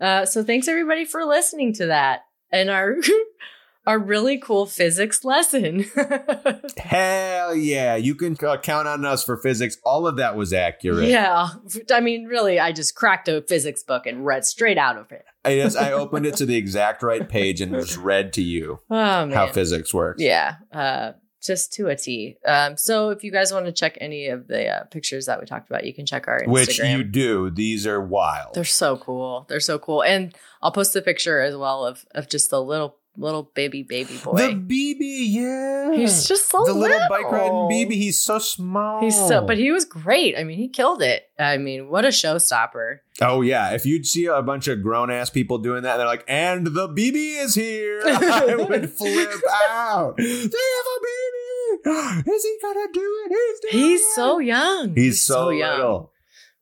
yeah. 0.00 0.20
Uh, 0.22 0.26
so 0.26 0.42
thanks 0.42 0.68
everybody 0.68 1.04
for 1.04 1.24
listening 1.24 1.72
to 1.74 1.86
that 1.86 2.22
and 2.50 2.70
our 2.70 2.96
our 3.86 3.98
really 3.98 4.38
cool 4.38 4.66
physics 4.66 5.24
lesson. 5.24 5.86
Hell 6.76 7.54
yeah. 7.54 7.96
You 7.96 8.14
can 8.14 8.36
count 8.36 8.88
on 8.88 9.04
us 9.04 9.24
for 9.24 9.36
physics. 9.38 9.78
All 9.84 10.06
of 10.06 10.16
that 10.16 10.36
was 10.36 10.52
accurate. 10.52 11.08
yeah. 11.08 11.48
I 11.90 12.00
mean, 12.00 12.26
really, 12.26 12.60
I 12.60 12.72
just 12.72 12.94
cracked 12.94 13.28
a 13.28 13.42
physics 13.42 13.82
book 13.82 14.06
and 14.06 14.26
read 14.26 14.44
straight 14.44 14.76
out 14.76 14.98
of 14.98 15.10
it. 15.10 15.24
I, 15.44 15.56
just, 15.56 15.76
I 15.76 15.92
opened 15.92 16.26
it 16.26 16.36
to 16.36 16.46
the 16.46 16.56
exact 16.56 17.02
right 17.02 17.26
page 17.26 17.60
and 17.60 17.72
just 17.72 17.96
read 17.96 18.34
to 18.34 18.42
you 18.42 18.80
Oh 18.90 19.30
how 19.32 19.46
physics 19.46 19.94
works. 19.94 20.22
Yeah. 20.22 20.56
Uh 20.72 21.12
just 21.40 21.72
to 21.74 21.88
a 21.88 21.96
T. 21.96 22.36
Um, 22.44 22.76
so 22.76 23.10
if 23.10 23.24
you 23.24 23.32
guys 23.32 23.52
want 23.52 23.66
to 23.66 23.72
check 23.72 23.96
any 24.00 24.28
of 24.28 24.48
the 24.48 24.68
uh, 24.68 24.84
pictures 24.84 25.26
that 25.26 25.40
we 25.40 25.46
talked 25.46 25.70
about, 25.70 25.84
you 25.84 25.94
can 25.94 26.06
check 26.06 26.28
our 26.28 26.42
Instagram. 26.42 26.48
Which 26.48 26.78
you 26.78 27.04
do. 27.04 27.50
These 27.50 27.86
are 27.86 28.00
wild. 28.00 28.54
They're 28.54 28.64
so 28.64 28.96
cool. 28.96 29.46
They're 29.48 29.60
so 29.60 29.78
cool. 29.78 30.02
And 30.02 30.34
I'll 30.62 30.72
post 30.72 30.94
a 30.96 31.02
picture 31.02 31.40
as 31.40 31.56
well 31.56 31.86
of 31.86 32.04
of 32.14 32.28
just 32.28 32.50
the 32.50 32.62
little 32.62 32.97
little 33.18 33.42
baby 33.54 33.82
baby 33.82 34.16
boy. 34.22 34.36
the 34.36 34.54
BB, 34.54 34.98
yeah. 35.00 35.92
He's 35.92 36.26
just 36.26 36.48
so 36.48 36.64
the 36.64 36.72
little 36.72 36.96
little. 36.96 37.08
bike 37.08 37.30
riding 37.30 37.52
BB. 37.52 37.92
He's 37.92 38.22
so 38.22 38.38
small. 38.38 39.02
He's 39.02 39.16
so, 39.16 39.44
but 39.44 39.58
he 39.58 39.70
was 39.70 39.84
great. 39.84 40.38
I 40.38 40.44
mean, 40.44 40.58
he 40.58 40.68
killed 40.68 41.02
it. 41.02 41.24
I 41.38 41.58
mean, 41.58 41.88
what 41.88 42.04
a 42.04 42.08
showstopper. 42.08 43.00
Oh 43.20 43.42
yeah, 43.42 43.70
if 43.70 43.84
you'd 43.84 44.06
see 44.06 44.26
a 44.26 44.42
bunch 44.42 44.68
of 44.68 44.82
grown 44.82 45.10
ass 45.10 45.30
people 45.30 45.58
doing 45.58 45.82
that, 45.82 45.96
they're 45.96 46.06
like, 46.06 46.24
"And 46.28 46.66
the 46.66 46.88
BB 46.88 47.42
is 47.42 47.54
here," 47.54 48.02
I 48.06 48.54
would 48.56 48.90
flip 48.90 49.30
out. 49.70 50.16
They 50.16 50.24
have 50.24 50.86
a 50.86 50.98
BB. 51.06 52.28
Is 52.28 52.42
he 52.44 52.58
gonna 52.62 52.86
do 52.92 53.26
it? 53.30 53.70
He's 53.70 53.80
He's 53.80 54.00
it. 54.00 54.14
so 54.14 54.38
young. 54.38 54.94
He's, 54.94 55.22
so, 55.22 55.48
little. 55.48 56.12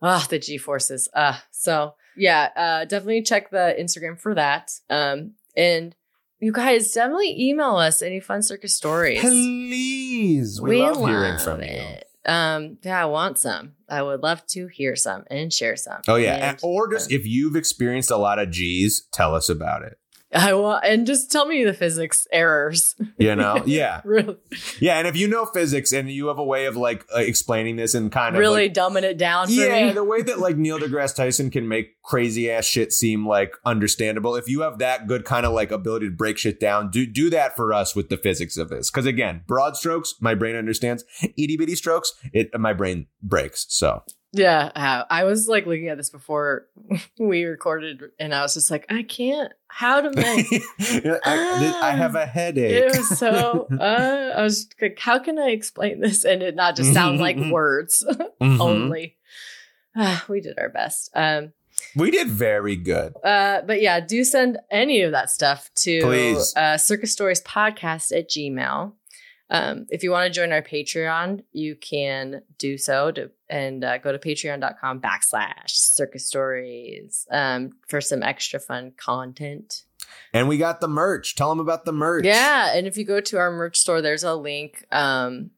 Ah, 0.02 0.26
the 0.28 0.38
G 0.38 0.58
forces. 0.58 1.08
Ah, 1.14 1.44
so 1.50 1.94
yeah, 2.16 2.50
uh, 2.56 2.84
definitely 2.84 3.22
check 3.22 3.50
the 3.50 3.74
Instagram 3.78 4.18
for 4.20 4.34
that. 4.34 4.72
Um, 4.90 5.32
and 5.56 5.95
you 6.40 6.52
guys 6.52 6.92
definitely 6.92 7.34
email 7.48 7.76
us 7.76 8.02
any 8.02 8.20
fun 8.20 8.42
circus 8.42 8.76
stories. 8.76 9.20
Please, 9.20 10.60
we, 10.60 10.80
love, 10.82 10.98
hearing 10.98 11.38
from 11.38 11.62
you. 11.62 11.82
Um, 12.26 12.78
yeah, 12.82 13.02
I 13.02 13.06
want 13.06 13.38
some. 13.38 13.74
I 13.88 14.02
would 14.02 14.22
love 14.22 14.44
to 14.48 14.66
hear 14.66 14.96
some 14.96 15.24
and 15.30 15.52
share 15.52 15.76
some. 15.76 16.02
Oh 16.08 16.16
yeah, 16.16 16.50
And- 16.50 16.58
or 16.62 16.90
just 16.92 17.10
if 17.12 17.26
you've 17.26 17.56
experienced 17.56 18.10
a 18.10 18.16
lot 18.16 18.38
of 18.38 18.50
G's, 18.50 19.06
tell 19.12 19.34
us 19.34 19.48
about 19.48 19.82
it. 19.82 19.98
I 20.36 20.54
want 20.54 20.84
and 20.84 21.06
just 21.06 21.32
tell 21.32 21.46
me 21.46 21.64
the 21.64 21.72
physics 21.72 22.28
errors. 22.30 22.94
You 23.18 23.34
know, 23.34 23.62
yeah, 23.66 24.02
really, 24.04 24.36
yeah. 24.80 24.98
And 24.98 25.08
if 25.08 25.16
you 25.16 25.28
know 25.28 25.46
physics 25.46 25.92
and 25.92 26.10
you 26.10 26.26
have 26.28 26.38
a 26.38 26.44
way 26.44 26.66
of 26.66 26.76
like 26.76 27.06
uh, 27.14 27.20
explaining 27.20 27.76
this 27.76 27.94
and 27.94 28.12
kind 28.12 28.36
of 28.36 28.40
really 28.40 28.64
like, 28.68 28.74
dumbing 28.74 29.02
it 29.02 29.16
down 29.18 29.46
for 29.46 29.52
yeah, 29.52 29.86
me. 29.86 29.92
the 29.92 30.04
way 30.04 30.22
that 30.22 30.38
like 30.38 30.56
Neil 30.56 30.78
deGrasse 30.78 31.14
Tyson 31.14 31.50
can 31.50 31.68
make 31.68 32.02
crazy 32.02 32.50
ass 32.50 32.64
shit 32.64 32.92
seem 32.92 33.26
like 33.26 33.54
understandable. 33.64 34.36
If 34.36 34.48
you 34.48 34.60
have 34.60 34.78
that 34.78 35.06
good 35.06 35.24
kind 35.24 35.46
of 35.46 35.52
like 35.52 35.70
ability 35.70 36.06
to 36.06 36.14
break 36.14 36.38
shit 36.38 36.60
down, 36.60 36.90
do 36.90 37.06
do 37.06 37.30
that 37.30 37.56
for 37.56 37.72
us 37.72 37.96
with 37.96 38.08
the 38.08 38.18
physics 38.18 38.56
of 38.56 38.68
this. 38.68 38.90
Because 38.90 39.06
again, 39.06 39.42
broad 39.46 39.76
strokes, 39.76 40.14
my 40.20 40.34
brain 40.34 40.56
understands. 40.56 41.04
Itty 41.22 41.56
bitty 41.56 41.76
strokes, 41.76 42.12
it 42.32 42.50
my 42.58 42.72
brain 42.72 43.06
breaks. 43.22 43.66
So 43.68 44.02
Yeah, 44.36 44.70
uh, 44.74 45.04
I 45.10 45.24
was 45.24 45.48
like 45.48 45.66
looking 45.66 45.88
at 45.88 45.96
this 45.96 46.10
before 46.10 46.66
we 47.18 47.44
recorded, 47.44 48.02
and 48.18 48.34
I 48.34 48.42
was 48.42 48.54
just 48.54 48.70
like, 48.70 48.86
I 48.90 49.02
can't. 49.02 49.52
How 49.68 50.00
to 50.00 50.10
make 50.14 50.62
I, 51.24 51.78
I 51.82 51.90
have 51.92 52.14
a 52.14 52.24
headache. 52.26 52.72
it 52.72 52.96
was 52.96 53.18
so. 53.18 53.66
Uh, 53.80 54.32
I 54.36 54.42
was 54.42 54.68
like, 54.80 54.98
how 54.98 55.18
can 55.18 55.38
I 55.38 55.50
explain 55.50 56.00
this 56.00 56.24
and 56.24 56.42
it 56.42 56.54
not 56.54 56.76
just 56.76 56.92
sound 56.94 57.18
like 57.20 57.36
words 57.50 58.04
Mhm. 58.40 58.60
only? 58.60 59.16
Ah, 59.96 60.24
we 60.28 60.40
did 60.40 60.58
our 60.58 60.68
best. 60.68 61.10
Um, 61.14 61.52
We 61.94 62.10
did 62.10 62.28
very 62.28 62.76
good. 62.76 63.14
uh, 63.24 63.62
but 63.66 63.80
yeah, 63.82 64.00
do 64.00 64.24
send 64.24 64.58
any 64.70 65.02
of 65.02 65.12
that 65.12 65.30
stuff 65.30 65.70
to 65.76 66.00
Please. 66.02 66.54
uh, 66.56 66.76
Circus 66.78 67.12
Stories 67.12 67.42
Podcast 67.42 68.16
at 68.16 68.28
Gmail. 68.30 68.92
Um, 69.48 69.86
if 69.90 70.02
you 70.02 70.10
want 70.10 70.27
to 70.27 70.40
join 70.40 70.52
our 70.52 70.62
Patreon, 70.62 71.44
you 71.52 71.77
can 71.77 72.43
do 72.59 72.77
so 72.77 73.12
to, 73.12 73.31
and 73.48 73.85
uh, 73.85 73.98
go 73.98 74.10
to 74.10 74.18
patreon.com 74.18 75.01
backslash 75.01 75.68
circus 75.70 76.27
stories 76.27 77.27
um, 77.31 77.70
for 77.89 78.01
some 78.01 78.23
extra 78.23 78.59
fun 78.59 78.93
content. 78.97 79.82
And 80.32 80.48
we 80.48 80.59
got 80.59 80.81
the 80.81 80.89
merch. 80.89 81.36
Tell 81.36 81.48
them 81.48 81.60
about 81.60 81.85
the 81.85 81.93
merch. 81.93 82.24
Yeah. 82.24 82.77
And 82.77 82.86
if 82.86 82.97
you 82.97 83.05
go 83.05 83.20
to 83.20 83.39
our 83.39 83.51
merch 83.52 83.77
store, 83.78 84.02
there's 84.02 84.24
a 84.24 84.35
link, 84.35 84.85
um, 84.90 85.51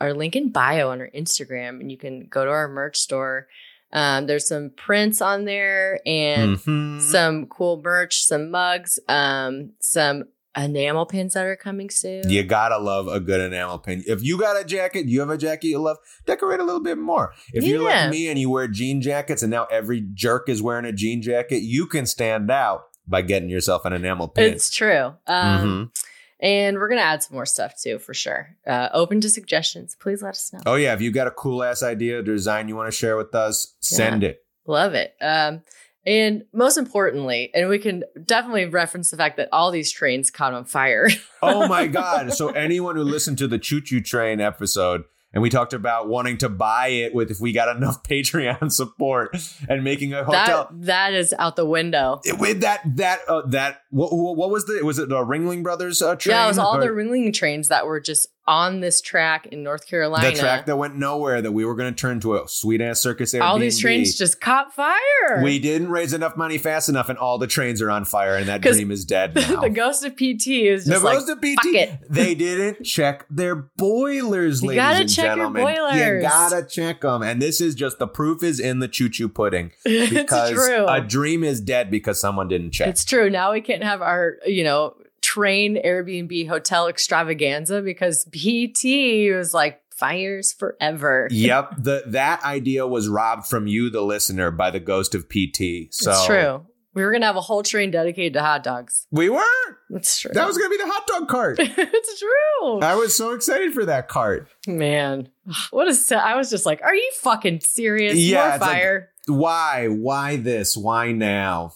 our 0.00 0.12
link 0.12 0.34
in 0.36 0.50
bio 0.50 0.90
on 0.90 1.00
our 1.00 1.10
Instagram, 1.14 1.80
and 1.80 1.90
you 1.90 1.96
can 1.98 2.26
go 2.26 2.44
to 2.44 2.50
our 2.50 2.68
merch 2.68 2.96
store. 2.98 3.46
Um, 3.92 4.26
there's 4.26 4.48
some 4.48 4.70
prints 4.76 5.22
on 5.22 5.44
there 5.44 6.00
and 6.04 6.56
Mhm. 6.58 7.00
some 7.00 7.46
cool 7.46 7.80
merch, 7.82 8.24
some 8.24 8.50
mugs, 8.50 8.98
um, 9.08 9.72
some 9.80 10.24
enamel 10.56 11.06
pins 11.06 11.34
that 11.34 11.44
are 11.44 11.56
coming 11.56 11.90
soon. 11.90 12.28
You 12.30 12.42
gotta 12.44 12.78
love 12.78 13.08
a 13.08 13.20
good 13.20 13.40
enamel 13.40 13.78
pin. 13.78 14.02
If 14.06 14.22
you 14.22 14.38
got 14.38 14.60
a 14.60 14.64
jacket, 14.64 15.06
you 15.06 15.20
have 15.20 15.30
a 15.30 15.36
jacket 15.38 15.68
you 15.68 15.78
love, 15.78 15.98
decorate 16.26 16.60
a 16.60 16.64
little 16.64 16.82
bit 16.82 16.98
more. 16.98 17.32
If 17.52 17.64
you're 17.64 17.82
like 17.82 18.10
me 18.10 18.28
and 18.28 18.38
you 18.38 18.50
wear 18.50 18.68
jean 18.68 19.00
jackets 19.00 19.42
and 19.42 19.50
now 19.50 19.64
every 19.66 20.00
jerk 20.14 20.48
is 20.48 20.62
wearing 20.62 20.84
a 20.86 20.92
jean 20.92 21.22
jacket, 21.22 21.60
you 21.62 21.86
can 21.86 22.06
stand 22.06 22.50
out 22.50 22.84
by 23.06 23.22
getting 23.22 23.48
yourself 23.50 23.84
an 23.84 23.92
enamel 23.92 24.28
pin. 24.28 24.52
It's 24.52 24.70
true. 24.70 25.14
Um, 25.26 25.90
Mhm. 25.94 25.96
And 26.38 26.76
we're 26.76 26.88
going 26.88 26.98
to 27.00 27.04
add 27.04 27.22
some 27.22 27.34
more 27.34 27.46
stuff 27.46 27.80
too, 27.82 27.98
for 27.98 28.12
sure. 28.12 28.56
Uh, 28.66 28.90
open 28.92 29.22
to 29.22 29.30
suggestions. 29.30 29.96
Please 29.98 30.20
let 30.22 30.30
us 30.34 30.52
know. 30.52 30.60
Oh 30.66 30.74
yeah, 30.74 30.92
if 30.92 31.00
you 31.00 31.10
got 31.10 31.26
a 31.26 31.30
cool 31.30 31.62
ass 31.64 31.82
idea, 31.82 32.22
design 32.22 32.68
you 32.68 32.76
want 32.76 32.88
to 32.92 32.96
share 32.96 33.16
with 33.16 33.34
us, 33.34 33.74
send 33.80 34.22
it. 34.22 34.44
Love 34.66 34.92
it. 34.92 35.14
Um, 35.22 35.62
and 36.06 36.44
most 36.52 36.78
importantly, 36.78 37.50
and 37.54 37.68
we 37.68 37.78
can 37.78 38.04
definitely 38.24 38.66
reference 38.66 39.10
the 39.10 39.16
fact 39.16 39.36
that 39.38 39.48
all 39.52 39.70
these 39.70 39.90
trains 39.90 40.30
caught 40.30 40.54
on 40.54 40.64
fire. 40.64 41.08
Oh 41.42 41.68
my 41.68 41.86
god! 41.86 42.32
So 42.32 42.48
anyone 42.48 42.96
who 42.96 43.02
listened 43.02 43.38
to 43.38 43.46
the 43.46 43.58
Choo 43.58 43.80
Choo 43.80 44.00
Train 44.00 44.40
episode, 44.40 45.04
and 45.32 45.42
we 45.42 45.50
talked 45.50 45.74
about 45.74 46.08
wanting 46.08 46.38
to 46.38 46.48
buy 46.48 46.88
it 46.88 47.14
with 47.14 47.30
if 47.30 47.38
we 47.40 47.52
got 47.52 47.76
enough 47.76 48.02
Patreon 48.08 48.72
support 48.72 49.36
and 49.68 49.84
making 49.84 50.12
a 50.14 50.24
hotel. 50.24 50.68
that 50.70 50.86
that 50.86 51.12
is 51.12 51.34
out 51.38 51.54
the 51.56 51.66
window. 51.66 52.20
with 52.38 52.62
that 52.62 52.80
that 52.96 53.20
uh, 53.28 53.42
that 53.48 53.82
what, 53.90 54.12
what 54.12 54.50
was 54.50 54.64
the 54.64 54.80
was 54.82 54.98
it 54.98 55.08
the 55.08 55.16
Ringling 55.16 55.62
Brothers 55.62 56.00
uh, 56.02 56.16
train? 56.16 56.34
Yeah, 56.34 56.46
it 56.46 56.48
was 56.48 56.58
all 56.58 56.78
Or 56.78 56.80
the 56.80 56.88
Ringling 56.88 57.32
trains 57.32 57.68
that 57.68 57.86
were 57.86 58.00
just 58.00 58.26
on 58.48 58.80
this 58.80 59.00
track 59.00 59.46
in 59.46 59.62
North 59.62 59.86
Carolina. 59.86 60.30
the 60.30 60.36
track 60.38 60.66
that 60.66 60.76
went 60.76 60.94
nowhere 60.96 61.42
that 61.42 61.52
we 61.52 61.64
were 61.64 61.74
going 61.74 61.92
to 61.92 62.00
turn 62.00 62.20
to 62.20 62.36
a 62.36 62.46
sweet 62.48 62.80
ass 62.80 63.00
circus 63.00 63.34
Airbnb. 63.34 63.42
all 63.42 63.58
these 63.58 63.78
trains 63.78 64.16
just 64.16 64.40
caught 64.40 64.72
fire. 64.72 65.42
we 65.42 65.58
didn't 65.58 65.88
raise 65.90 66.12
enough 66.12 66.36
money 66.36 66.56
fast 66.58 66.88
enough, 66.88 67.08
and 67.08 67.18
all 67.18 67.38
the 67.38 67.46
trains 67.48 67.82
are 67.82 67.90
on 67.90 68.04
fire, 68.04 68.36
and 68.36 68.46
that 68.48 68.60
dream 68.60 68.90
is 68.90 69.04
dead 69.04 69.34
now. 69.36 69.60
the 69.62 69.68
ghost 69.70 70.04
of 70.04 70.14
PT 70.16 70.46
is 70.48 70.84
The 70.84 70.92
just 70.92 71.04
like, 71.04 71.14
most 71.18 71.28
of 71.28 71.38
PT, 71.40 71.54
fuck 71.56 71.74
it. 71.74 71.90
they 72.08 72.34
didn't 72.34 72.84
check 72.84 73.26
their 73.30 73.56
boilers, 73.56 74.62
You 74.62 74.68
ladies 74.68 74.80
gotta 74.82 75.00
and 75.00 75.08
check 75.12 75.24
your 75.36 75.46
gentlemen. 75.52 75.96
You 75.96 76.20
gotta 76.22 76.64
check 76.64 77.00
them, 77.00 77.22
and 77.22 77.40
this 77.42 77.60
is 77.60 77.74
just 77.74 77.98
the 77.98 78.06
proof 78.08 78.42
is 78.42 78.60
in 78.60 78.78
the 78.78 78.88
choo 78.88 79.08
choo 79.08 79.28
pudding 79.28 79.72
it's 79.84 80.12
because 80.12 80.50
true. 80.52 80.86
a 80.86 81.00
dream 81.00 81.42
is 81.42 81.60
dead 81.60 81.90
because 81.90 82.20
someone 82.20 82.48
didn't 82.48 82.70
check. 82.70 82.88
It's 82.88 83.04
true. 83.04 83.28
Now 83.28 83.52
we 83.52 83.60
can't 83.60 83.82
have 83.82 84.02
our, 84.02 84.36
you 84.46 84.62
know, 84.64 84.94
train 85.36 85.76
Airbnb 85.84 86.48
hotel 86.48 86.88
extravaganza 86.88 87.82
because 87.82 88.24
PT 88.32 89.30
was 89.34 89.52
like 89.52 89.82
fires 89.94 90.54
forever. 90.54 91.28
yep, 91.30 91.74
the 91.78 92.04
that 92.06 92.42
idea 92.42 92.86
was 92.86 93.06
robbed 93.06 93.46
from 93.46 93.66
you, 93.66 93.90
the 93.90 94.00
listener, 94.00 94.50
by 94.50 94.70
the 94.70 94.80
ghost 94.80 95.14
of 95.14 95.28
PT. 95.28 95.92
So 95.92 96.10
it's 96.12 96.26
true. 96.26 96.66
We 96.94 97.04
were 97.04 97.12
gonna 97.12 97.26
have 97.26 97.36
a 97.36 97.42
whole 97.42 97.62
train 97.62 97.90
dedicated 97.90 98.32
to 98.32 98.40
hot 98.40 98.64
dogs. 98.64 99.06
We 99.10 99.28
were. 99.28 99.42
It's 99.90 100.18
true. 100.18 100.30
That 100.32 100.46
was 100.46 100.56
gonna 100.56 100.70
be 100.70 100.78
the 100.78 100.86
hot 100.86 101.06
dog 101.06 101.28
cart. 101.28 101.58
it's 101.60 102.18
true. 102.18 102.80
I 102.80 102.94
was 102.94 103.14
so 103.14 103.34
excited 103.34 103.74
for 103.74 103.84
that 103.84 104.08
cart. 104.08 104.48
Man, 104.66 105.28
what 105.70 105.86
is? 105.86 106.10
I 106.10 106.34
was 106.36 106.48
just 106.48 106.64
like, 106.64 106.80
are 106.82 106.94
you 106.94 107.10
fucking 107.16 107.60
serious? 107.60 108.16
Yeah, 108.16 108.38
More 108.44 108.54
it's 108.54 108.60
like- 108.62 108.70
fire. 108.70 109.10
Why? 109.26 109.88
Why 109.88 110.36
this? 110.36 110.76
Why 110.76 111.12
now? 111.12 111.74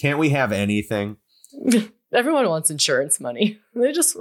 Can't 0.00 0.18
we 0.18 0.30
have 0.30 0.52
anything? 0.52 1.18
Everyone 2.12 2.48
wants 2.48 2.70
insurance 2.70 3.20
money. 3.20 3.58
They 3.74 3.92
just, 3.92 4.16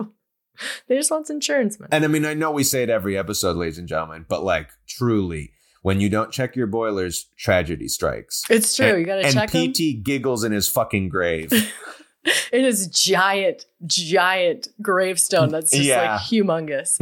they 0.88 0.95
just 0.95 1.11
want 1.11 1.30
insurance 1.30 1.80
money. 1.80 1.89
And 1.91 2.05
I 2.05 2.07
mean, 2.07 2.26
I 2.26 2.34
know 2.34 2.51
we 2.51 2.63
say 2.63 2.84
it 2.84 2.89
every 2.89 3.18
episode, 3.18 3.57
ladies 3.57 3.77
and 3.77 3.88
gentlemen, 3.88 4.26
but 4.27 4.43
like 4.43 4.69
truly, 4.88 5.51
when 5.81 5.99
you 5.99 6.09
don't 6.09 6.31
check 6.31 6.55
your 6.55 6.68
boilers, 6.68 7.27
tragedy 7.38 7.88
strikes. 7.88 8.43
It's 8.49 8.76
true. 8.76 8.88
And, 8.88 8.99
you 8.99 9.05
got 9.05 9.15
to 9.15 9.26
and 9.26 9.34
check 9.34 9.51
them. 9.51 9.73
PT 9.73 10.03
giggles 10.03 10.43
in 10.43 10.51
his 10.51 10.69
fucking 10.69 11.09
grave. 11.09 11.51
It 12.52 12.65
is 12.65 12.88
giant, 12.88 13.65
giant 13.85 14.68
gravestone 14.81 15.49
that's 15.49 15.72
just 15.72 15.84
Yeah. 15.84 16.14
like 16.14 16.22
humongous. 16.22 16.98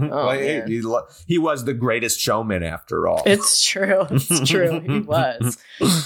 Well, 0.10 0.30
he- 0.32 0.62
he, 0.76 0.80
lo- 0.82 1.06
he 1.26 1.38
was 1.38 1.64
the 1.66 1.74
greatest 1.74 2.18
showman 2.18 2.62
after 2.62 3.06
all. 3.06 3.22
It's 3.26 3.62
true. 3.64 4.06
It's 4.10 4.48
true. 4.48 4.80
He 4.80 5.00
was. 5.00 5.58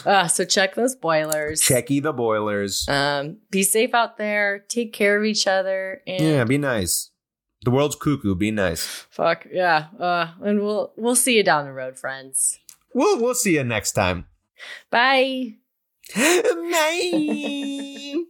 Uh, 0.05 0.27
so 0.28 0.45
check 0.45 0.74
those 0.74 0.95
boilers. 0.97 1.62
Checky 1.62 2.03
the 2.03 2.12
boilers. 2.12 2.87
Um, 2.89 3.39
be 3.51 3.62
safe 3.62 3.95
out 3.95 4.19
there. 4.19 4.65
Take 4.69 4.93
care 4.93 5.16
of 5.16 5.24
each 5.24 5.47
other. 5.47 6.03
And 6.07 6.23
yeah, 6.23 6.45
be 6.45 6.59
nice. 6.59 7.11
The 7.65 7.70
world's 7.70 7.97
cuckoo. 7.97 8.35
Be 8.35 8.51
nice. 8.51 8.85
fuck 9.11 9.47
yeah. 9.53 9.87
Uh, 9.99 10.28
and 10.43 10.61
we'll 10.61 10.93
we'll 10.97 11.16
see 11.16 11.37
you 11.37 11.43
down 11.45 11.65
the 11.65 11.73
road, 11.73 11.99
friends. 11.99 12.59
We'll 12.95 13.20
we'll 13.20 13.35
see 13.35 13.55
you 13.55 13.65
next 13.65 13.93
time. 13.93 14.27
Bye. 14.91 15.55
Bye. 16.15 18.24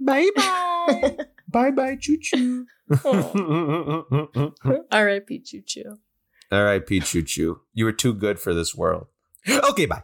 Bye 0.00 0.28
bye. 0.36 1.16
bye 1.48 1.70
bye. 1.70 1.96
Choo 2.00 2.16
choo. 2.20 2.66
R.I.P. 4.90 5.40
Choo 5.40 5.62
Choo. 5.62 5.98
R.I.P. 6.50 7.00
Choo 7.00 7.22
Choo. 7.22 7.60
You 7.72 7.84
were 7.84 7.92
too 7.92 8.14
good 8.14 8.38
for 8.38 8.54
this 8.54 8.74
world. 8.74 9.06
Okay, 9.48 9.86
bye. 9.86 10.02